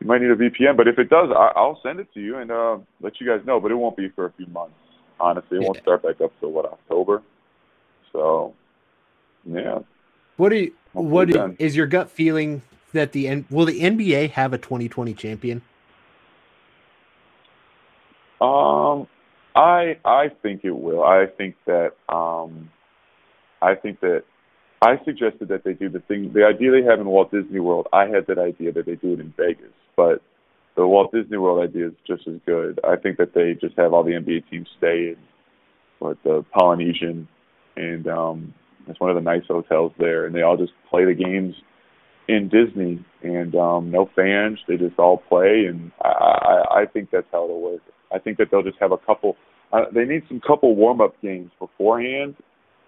You 0.00 0.06
might 0.06 0.20
need 0.20 0.30
a 0.30 0.36
VPN, 0.36 0.76
but 0.76 0.86
if 0.86 0.96
it 0.98 1.10
does, 1.10 1.28
I, 1.36 1.50
I'll 1.56 1.80
send 1.82 1.98
it 1.98 2.06
to 2.14 2.20
you 2.20 2.38
and 2.38 2.52
uh, 2.52 2.78
let 3.00 3.20
you 3.20 3.26
guys 3.26 3.44
know. 3.44 3.58
But 3.58 3.72
it 3.72 3.74
won't 3.74 3.96
be 3.96 4.08
for 4.10 4.26
a 4.26 4.32
few 4.36 4.46
months. 4.46 4.76
Honestly, 5.18 5.58
it 5.58 5.64
won't 5.64 5.78
start 5.78 6.04
back 6.04 6.20
up 6.20 6.30
till 6.38 6.52
what 6.52 6.66
October. 6.66 7.20
So, 8.12 8.54
yeah. 9.44 9.80
what 10.36 10.50
do 10.50 10.56
you, 10.56 10.72
Hopefully 10.94 11.12
what 11.12 11.32
then. 11.32 11.56
is 11.58 11.74
your 11.74 11.86
gut 11.86 12.10
feeling 12.10 12.62
that 12.92 13.10
the 13.10 13.26
N, 13.26 13.44
will 13.50 13.66
the 13.66 13.80
NBA 13.80 14.30
have 14.30 14.52
a 14.52 14.58
2020 14.58 15.14
champion? 15.14 15.62
Um, 18.40 19.08
I 19.56 19.98
I 20.04 20.28
think 20.42 20.60
it 20.64 20.70
will. 20.70 21.02
I 21.02 21.26
think 21.26 21.56
that 21.66 21.94
um, 22.08 22.70
I 23.60 23.74
think 23.74 23.98
that 24.00 24.22
I 24.80 24.96
suggested 25.04 25.48
that 25.48 25.64
they 25.64 25.72
do 25.72 25.88
the 25.88 26.00
thing. 26.00 26.32
The 26.32 26.44
idea 26.44 26.70
they 26.70 26.84
have 26.88 27.00
in 27.00 27.06
Walt 27.06 27.32
Disney 27.32 27.60
World. 27.60 27.88
I 27.92 28.06
had 28.06 28.26
that 28.28 28.38
idea 28.38 28.72
that 28.72 28.86
they 28.86 28.94
do 28.94 29.14
it 29.14 29.20
in 29.20 29.34
Vegas, 29.36 29.72
but 29.96 30.22
the 30.76 30.86
Walt 30.86 31.12
Disney 31.12 31.36
World 31.36 31.68
idea 31.68 31.88
is 31.88 31.94
just 32.06 32.28
as 32.28 32.36
good. 32.46 32.78
I 32.84 32.94
think 32.96 33.18
that 33.18 33.34
they 33.34 33.54
just 33.60 33.76
have 33.76 33.92
all 33.92 34.04
the 34.04 34.12
NBA 34.12 34.48
teams 34.48 34.68
stay 34.78 35.08
in 35.08 35.16
what 35.98 36.16
the 36.22 36.44
Polynesian, 36.56 37.26
and 37.76 38.06
um, 38.06 38.54
it's 38.86 39.00
one 39.00 39.10
of 39.10 39.16
the 39.16 39.22
nice 39.22 39.42
hotels 39.48 39.92
there, 39.98 40.26
and 40.26 40.34
they 40.34 40.42
all 40.42 40.56
just 40.56 40.72
play 40.88 41.04
the 41.04 41.14
games 41.14 41.56
in 42.28 42.48
Disney, 42.48 43.04
and 43.22 43.56
um, 43.56 43.90
no 43.90 44.08
fans. 44.14 44.60
They 44.68 44.76
just 44.76 44.98
all 44.98 45.16
play, 45.28 45.64
and 45.68 45.90
I, 46.00 46.08
I 46.08 46.80
I 46.82 46.86
think 46.86 47.10
that's 47.10 47.26
how 47.32 47.44
it'll 47.44 47.60
work. 47.60 47.82
I 48.14 48.20
think 48.20 48.38
that 48.38 48.48
they'll 48.52 48.62
just 48.62 48.78
have 48.78 48.92
a 48.92 48.98
couple. 48.98 49.36
Uh, 49.72 49.86
they 49.92 50.04
need 50.04 50.22
some 50.28 50.40
couple 50.40 50.76
warm 50.76 51.00
up 51.00 51.20
games 51.20 51.50
beforehand. 51.58 52.36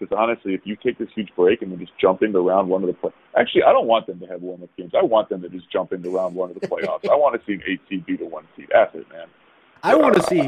Because 0.01 0.17
honestly, 0.19 0.55
if 0.55 0.63
you 0.65 0.77
take 0.77 0.97
this 0.99 1.11
huge 1.15 1.29
break 1.37 1.61
and 1.61 1.71
then 1.71 1.79
just 1.79 1.93
jump 2.01 2.23
into 2.23 2.41
round 2.41 2.69
one 2.69 2.83
of 2.83 2.87
the 2.87 2.95
play, 2.95 3.11
actually, 3.37 3.65
I 3.65 3.73
don't 3.73 3.87
want 3.87 4.07
them 4.07 4.19
to 4.21 4.27
have 4.27 4.41
warm 4.41 4.63
up 4.63 4.71
games. 4.79 4.93
I 4.99 5.03
want 5.03 5.29
them 5.29 5.43
to 5.43 5.49
just 5.51 5.71
jump 5.71 5.93
into 5.93 6.09
round 6.11 6.35
one 6.35 6.51
of 6.51 6.59
the 6.59 6.67
playoffs. 6.67 7.09
I 7.09 7.15
want 7.17 7.39
to 7.39 7.47
see 7.47 7.53
an 7.55 7.63
eight 7.69 7.81
seed 7.89 8.07
beat 8.07 8.21
a 8.23 8.25
one 8.25 8.45
seed. 8.57 8.69
That's 8.73 8.95
it, 8.95 9.07
man. 9.11 9.27
I 9.83 9.95
want 9.97 10.15
to 10.15 10.23
Uh, 10.23 10.27
see. 10.27 10.41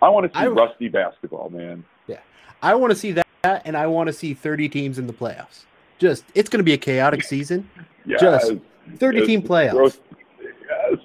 I 0.00 0.08
want 0.10 0.30
to 0.30 0.38
see 0.38 0.44
I- 0.44 0.48
rusty 0.48 0.88
basketball, 0.88 1.48
man. 1.48 1.84
Yeah, 2.06 2.18
I 2.62 2.74
want 2.74 2.90
to 2.92 2.96
see 2.98 3.12
that, 3.12 3.26
and 3.64 3.76
I 3.76 3.86
want 3.86 4.08
to 4.08 4.12
see 4.12 4.34
30 4.34 4.68
teams 4.68 4.98
in 4.98 5.06
the 5.06 5.12
playoffs. 5.14 5.64
Just, 5.98 6.24
it's 6.34 6.48
going 6.50 6.58
to 6.60 6.64
be 6.64 6.74
a 6.74 6.78
chaotic 6.78 7.24
season. 7.24 7.68
Yes, 8.04 8.20
Just 8.20 8.52
30 8.98 9.18
yes, 9.18 9.26
team 9.26 9.42
playoffs. 9.42 9.72
gross- 9.72 10.00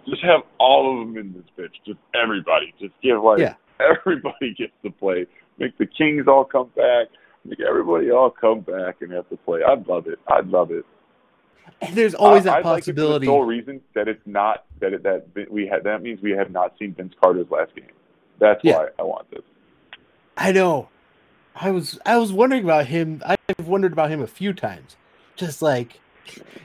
just 0.07 0.21
have 0.23 0.41
all 0.59 1.01
of 1.01 1.07
them 1.07 1.17
in 1.17 1.33
this 1.33 1.43
bitch. 1.57 1.71
Just 1.85 1.99
everybody. 2.13 2.73
Just 2.79 2.93
give 3.01 3.21
like 3.23 3.39
Yeah. 3.39 3.55
everybody 3.79 4.53
gets 4.53 4.73
to 4.83 4.91
play. 4.91 5.25
Make 5.63 5.77
the 5.77 5.85
Kings 5.85 6.27
all 6.27 6.45
come 6.45 6.69
back. 6.75 7.07
Make 7.45 7.59
everybody 7.59 8.11
all 8.11 8.29
come 8.29 8.61
back 8.61 9.01
and 9.01 9.11
have 9.11 9.27
to 9.29 9.37
play. 9.37 9.61
I'd 9.63 9.87
love 9.87 10.07
it. 10.07 10.19
I'd 10.27 10.47
love 10.47 10.71
it. 10.71 10.85
And 11.81 11.95
there's 11.95 12.13
always 12.15 12.41
I, 12.41 12.43
that 12.45 12.57
I'd 12.59 12.65
like 12.65 12.77
it 12.83 12.95
possibility. 12.95 13.25
for 13.25 13.31
the 13.31 13.37
sole 13.37 13.43
reason 13.45 13.81
that 13.95 14.07
it's 14.07 14.21
not 14.25 14.65
that 14.79 14.93
it, 14.93 15.03
that 15.03 15.25
we 15.51 15.67
had 15.67 15.83
that 15.83 16.01
means 16.01 16.21
we 16.21 16.31
have 16.31 16.51
not 16.51 16.73
seen 16.79 16.93
Vince 16.93 17.13
Carter's 17.21 17.49
last 17.49 17.75
game. 17.75 17.85
That's 18.39 18.63
Yeah. 18.63 18.77
why 18.77 18.87
I 18.99 19.03
want 19.03 19.29
this. 19.31 19.41
I 20.37 20.51
know. 20.51 20.89
I 21.55 21.71
was 21.71 21.99
I 22.05 22.17
was 22.17 22.31
wondering 22.31 22.63
about 22.63 22.87
him. 22.87 23.21
I've 23.25 23.67
wondered 23.67 23.93
about 23.93 24.09
him 24.09 24.21
a 24.21 24.27
few 24.27 24.53
times. 24.53 24.95
Just 25.35 25.61
like 25.61 25.99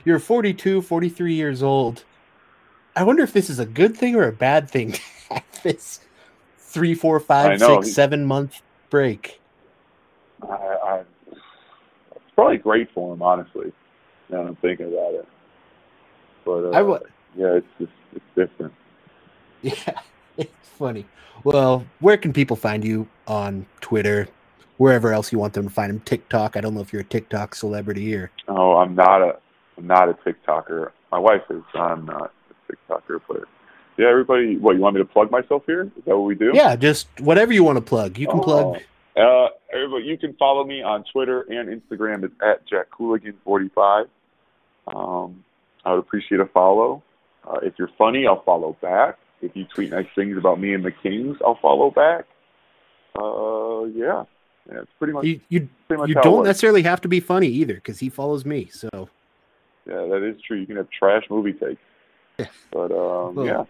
you're 0.05 0.19
42, 0.19 0.81
43 0.81 1.33
years 1.33 1.61
old. 1.61 2.03
I 2.95 3.03
wonder 3.03 3.23
if 3.23 3.33
this 3.33 3.49
is 3.49 3.59
a 3.59 3.65
good 3.65 3.95
thing 3.95 4.15
or 4.15 4.27
a 4.27 4.31
bad 4.33 4.69
thing. 4.69 4.91
to 4.93 5.01
have 5.33 5.43
this 5.63 5.99
three, 6.57 6.95
four, 6.95 7.19
five, 7.19 7.59
six, 7.59 7.93
seven 7.93 8.25
month 8.25 8.61
break. 8.89 9.39
I, 10.43 10.53
I, 10.53 11.03
it's 12.15 12.21
probably 12.35 12.57
great 12.57 12.89
for 12.93 13.13
him, 13.13 13.21
honestly. 13.21 13.71
Now 14.29 14.43
that 14.43 14.49
I'm 14.49 14.55
thinking 14.57 14.87
about 14.87 15.13
it. 15.15 15.27
But 16.45 16.65
uh, 16.65 16.69
I 16.71 16.81
wa- 16.81 16.99
yeah, 17.35 17.57
it's 17.57 17.67
just 17.79 17.91
it's 18.13 18.25
different. 18.35 18.73
Yeah, 19.61 19.99
it's 20.37 20.69
funny. 20.69 21.05
Well, 21.43 21.85
where 21.99 22.15
can 22.15 22.31
people 22.31 22.55
find 22.55 22.83
you 22.85 23.07
on 23.27 23.65
Twitter? 23.81 24.29
Wherever 24.77 25.11
else 25.11 25.33
you 25.33 25.37
want 25.39 25.51
them 25.53 25.65
to 25.67 25.69
find 25.69 25.89
them. 25.89 25.99
TikTok. 25.99 26.55
I 26.55 26.61
don't 26.61 26.73
know 26.73 26.79
if 26.79 26.93
you're 26.93 27.01
a 27.01 27.05
TikTok 27.05 27.55
celebrity 27.55 28.05
here. 28.05 28.31
Oh, 28.47 28.77
I'm 28.77 28.95
not 28.95 29.21
a 29.21 29.37
I'm 29.77 29.87
not 29.87 30.07
a 30.07 30.13
TikToker. 30.13 30.91
My 31.11 31.19
wife 31.19 31.41
is. 31.49 31.63
I'm 31.73 32.05
not 32.05 32.31
a 32.49 32.71
TikToker, 32.71 33.19
but 33.27 33.43
yeah, 33.99 34.07
everybody. 34.09 34.55
What 34.57 34.75
you 34.75 34.81
want 34.81 34.95
me 34.95 35.01
to 35.01 35.07
plug 35.07 35.29
myself 35.29 35.63
here? 35.65 35.83
Is 35.97 36.05
that 36.05 36.17
what 36.17 36.25
we 36.25 36.33
do? 36.33 36.51
Yeah, 36.53 36.77
just 36.77 37.07
whatever 37.19 37.51
you 37.51 37.65
want 37.65 37.75
to 37.77 37.81
plug. 37.81 38.17
You 38.17 38.27
can 38.27 38.39
plug. 38.39 38.79
Uh, 39.17 39.47
everybody, 39.73 40.05
you 40.05 40.17
can 40.17 40.33
follow 40.35 40.63
me 40.63 40.81
on 40.81 41.03
Twitter 41.11 41.41
and 41.41 41.67
Instagram. 41.67 42.23
It's 42.23 42.33
at 42.41 42.65
Jack 42.65 42.89
Cooligan45. 42.97 44.07
Um, 44.87 45.43
I 45.83 45.91
would 45.91 45.99
appreciate 45.99 46.39
a 46.39 46.45
follow. 46.45 47.03
Uh, 47.45 47.59
if 47.61 47.73
you're 47.77 47.89
funny, 47.97 48.25
I'll 48.25 48.43
follow 48.43 48.77
back. 48.81 49.17
If 49.41 49.53
you 49.55 49.65
tweet 49.65 49.91
nice 49.91 50.07
things 50.15 50.37
about 50.37 50.61
me 50.61 50.73
and 50.73 50.85
the 50.85 50.91
Kings, 50.91 51.37
I'll 51.45 51.59
follow 51.61 51.91
back. 51.91 52.25
Uh, 53.19 53.83
yeah, 53.85 54.23
yeah, 54.71 54.81
it's 54.81 54.91
pretty 54.97 55.11
much 55.11 55.25
You 55.25 55.41
you, 55.49 55.69
pretty 55.89 56.01
much 56.01 56.09
you 56.09 56.15
don't 56.15 56.45
necessarily 56.45 56.83
have 56.83 57.01
to 57.01 57.09
be 57.09 57.19
funny 57.19 57.47
either, 57.47 57.75
because 57.75 57.99
he 57.99 58.07
follows 58.07 58.45
me. 58.45 58.69
So 58.71 59.09
Yeah, 59.85 60.05
that 60.07 60.23
is 60.23 60.41
true. 60.41 60.57
You 60.57 60.65
can 60.65 60.77
have 60.77 60.89
trash 60.89 61.23
movie 61.29 61.53
takes, 61.53 61.81
but 62.71 62.91
um, 62.93 63.45
yeah. 63.45 63.65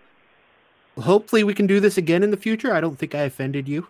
Hopefully 1.04 1.44
we 1.44 1.54
can 1.54 1.68
do 1.68 1.80
this 1.80 1.98
again 1.98 2.24
in 2.24 2.32
the 2.32 2.38
future. 2.38 2.74
I 2.74 2.82
don't 2.82 2.98
think 2.98 3.14
I 3.16 3.22
offended 3.22 3.68
you. 3.68 3.88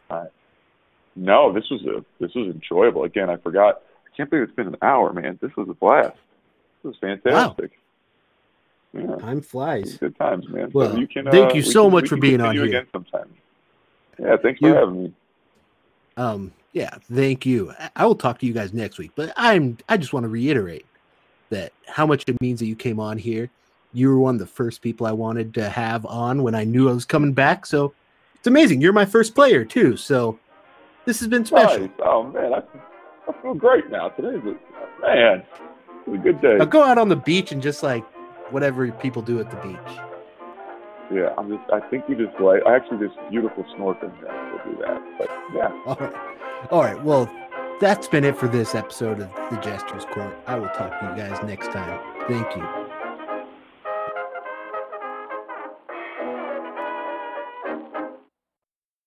No, 1.15 1.51
this 1.51 1.69
was 1.69 1.81
a 1.85 2.03
this 2.19 2.33
was 2.35 2.47
enjoyable. 2.47 3.03
Again, 3.03 3.29
I 3.29 3.37
forgot. 3.37 3.81
I 4.11 4.15
can't 4.15 4.29
believe 4.29 4.43
it's 4.43 4.55
been 4.55 4.67
an 4.67 4.77
hour, 4.81 5.11
man. 5.13 5.37
This 5.41 5.51
was 5.57 5.67
a 5.69 5.73
blast. 5.73 6.15
This 6.83 6.89
was 6.91 6.95
fantastic. 7.01 7.71
Yeah, 8.93 9.15
Time 9.17 9.41
flies. 9.41 9.97
good 9.97 10.17
times, 10.17 10.47
man. 10.49 10.71
Well, 10.73 10.97
you 10.97 11.07
can, 11.07 11.25
thank 11.29 11.51
uh, 11.51 11.53
you 11.55 11.61
so 11.61 11.83
can- 11.83 11.91
much 11.93 12.07
for 12.07 12.17
being 12.17 12.41
on 12.41 12.55
here. 12.55 12.65
again 12.65 12.87
sometime. 12.91 13.29
Yeah, 14.17 14.35
thanks 14.41 14.59
for 14.59 14.67
You- 14.69 14.73
having 14.73 15.03
me. 15.03 15.13
Um, 16.17 16.51
yeah, 16.73 16.95
thank 17.11 17.45
you. 17.45 17.71
I- 17.79 17.89
I 17.97 18.05
will 18.05 18.15
talk 18.15 18.39
to 18.39 18.45
you 18.47 18.53
guys 18.53 18.73
next 18.73 18.97
week, 18.97 19.11
but 19.15 19.31
I'm 19.37 19.77
I 19.87 19.97
just 19.97 20.11
want 20.13 20.23
to 20.23 20.27
reiterate 20.29 20.85
that 21.49 21.71
how 21.87 22.05
much 22.07 22.23
it 22.27 22.39
means 22.41 22.59
that 22.59 22.65
you 22.67 22.75
came 22.75 22.99
on 22.99 23.17
here. 23.17 23.49
You 23.93 24.09
were 24.09 24.19
one 24.19 24.35
of 24.35 24.39
the 24.39 24.47
first 24.47 24.81
people 24.81 25.07
I 25.07 25.11
wanted 25.11 25.53
to 25.55 25.69
have 25.69 26.05
on 26.05 26.43
when 26.43 26.55
I 26.55 26.63
knew 26.63 26.89
I 26.89 26.93
was 26.93 27.05
coming 27.05 27.33
back. 27.33 27.65
So 27.65 27.93
it's 28.35 28.47
amazing. 28.47 28.81
You're 28.81 28.93
my 28.93 29.05
first 29.05 29.35
player 29.35 29.65
too. 29.65 29.97
So 29.97 30.39
this 31.05 31.19
has 31.19 31.27
been 31.27 31.45
special. 31.45 31.81
Nice. 31.81 31.89
Oh 32.03 32.23
man, 32.23 32.53
I, 32.53 32.61
I 33.27 33.41
feel 33.41 33.53
great 33.53 33.89
now. 33.89 34.09
Today's 34.09 34.41
a 34.43 35.01
man. 35.01 35.43
A 36.07 36.17
good 36.17 36.41
day. 36.41 36.57
Now 36.57 36.65
go 36.65 36.83
out 36.83 36.97
on 36.97 37.09
the 37.09 37.15
beach 37.15 37.51
and 37.51 37.61
just 37.61 37.83
like 37.83 38.03
whatever 38.51 38.91
people 38.91 39.21
do 39.21 39.39
at 39.39 39.49
the 39.51 39.57
beach. 39.57 39.97
Yeah, 41.11 41.33
I'm 41.37 41.49
just. 41.49 41.71
I 41.71 41.79
think 41.89 42.05
you 42.07 42.15
just 42.15 42.39
like. 42.39 42.61
I 42.65 42.75
actually 42.75 43.07
just 43.07 43.19
beautiful 43.29 43.63
snorkeling. 43.75 44.13
Yeah, 44.23 44.63
we'll 44.65 44.75
do 44.75 44.81
that. 44.81 45.01
But 45.17 45.29
yeah, 45.53 45.81
All 45.85 45.95
right. 45.95 46.13
All 46.71 46.83
right. 46.83 47.03
Well, 47.03 47.31
that's 47.79 48.07
been 48.07 48.23
it 48.23 48.37
for 48.37 48.47
this 48.47 48.75
episode 48.75 49.19
of 49.19 49.29
the 49.49 49.57
Jester's 49.57 50.05
Court. 50.05 50.35
I 50.45 50.55
will 50.59 50.69
talk 50.69 50.99
to 50.99 51.05
you 51.05 51.15
guys 51.15 51.41
next 51.43 51.71
time. 51.71 51.99
Thank 52.27 52.55
you. 52.55 52.88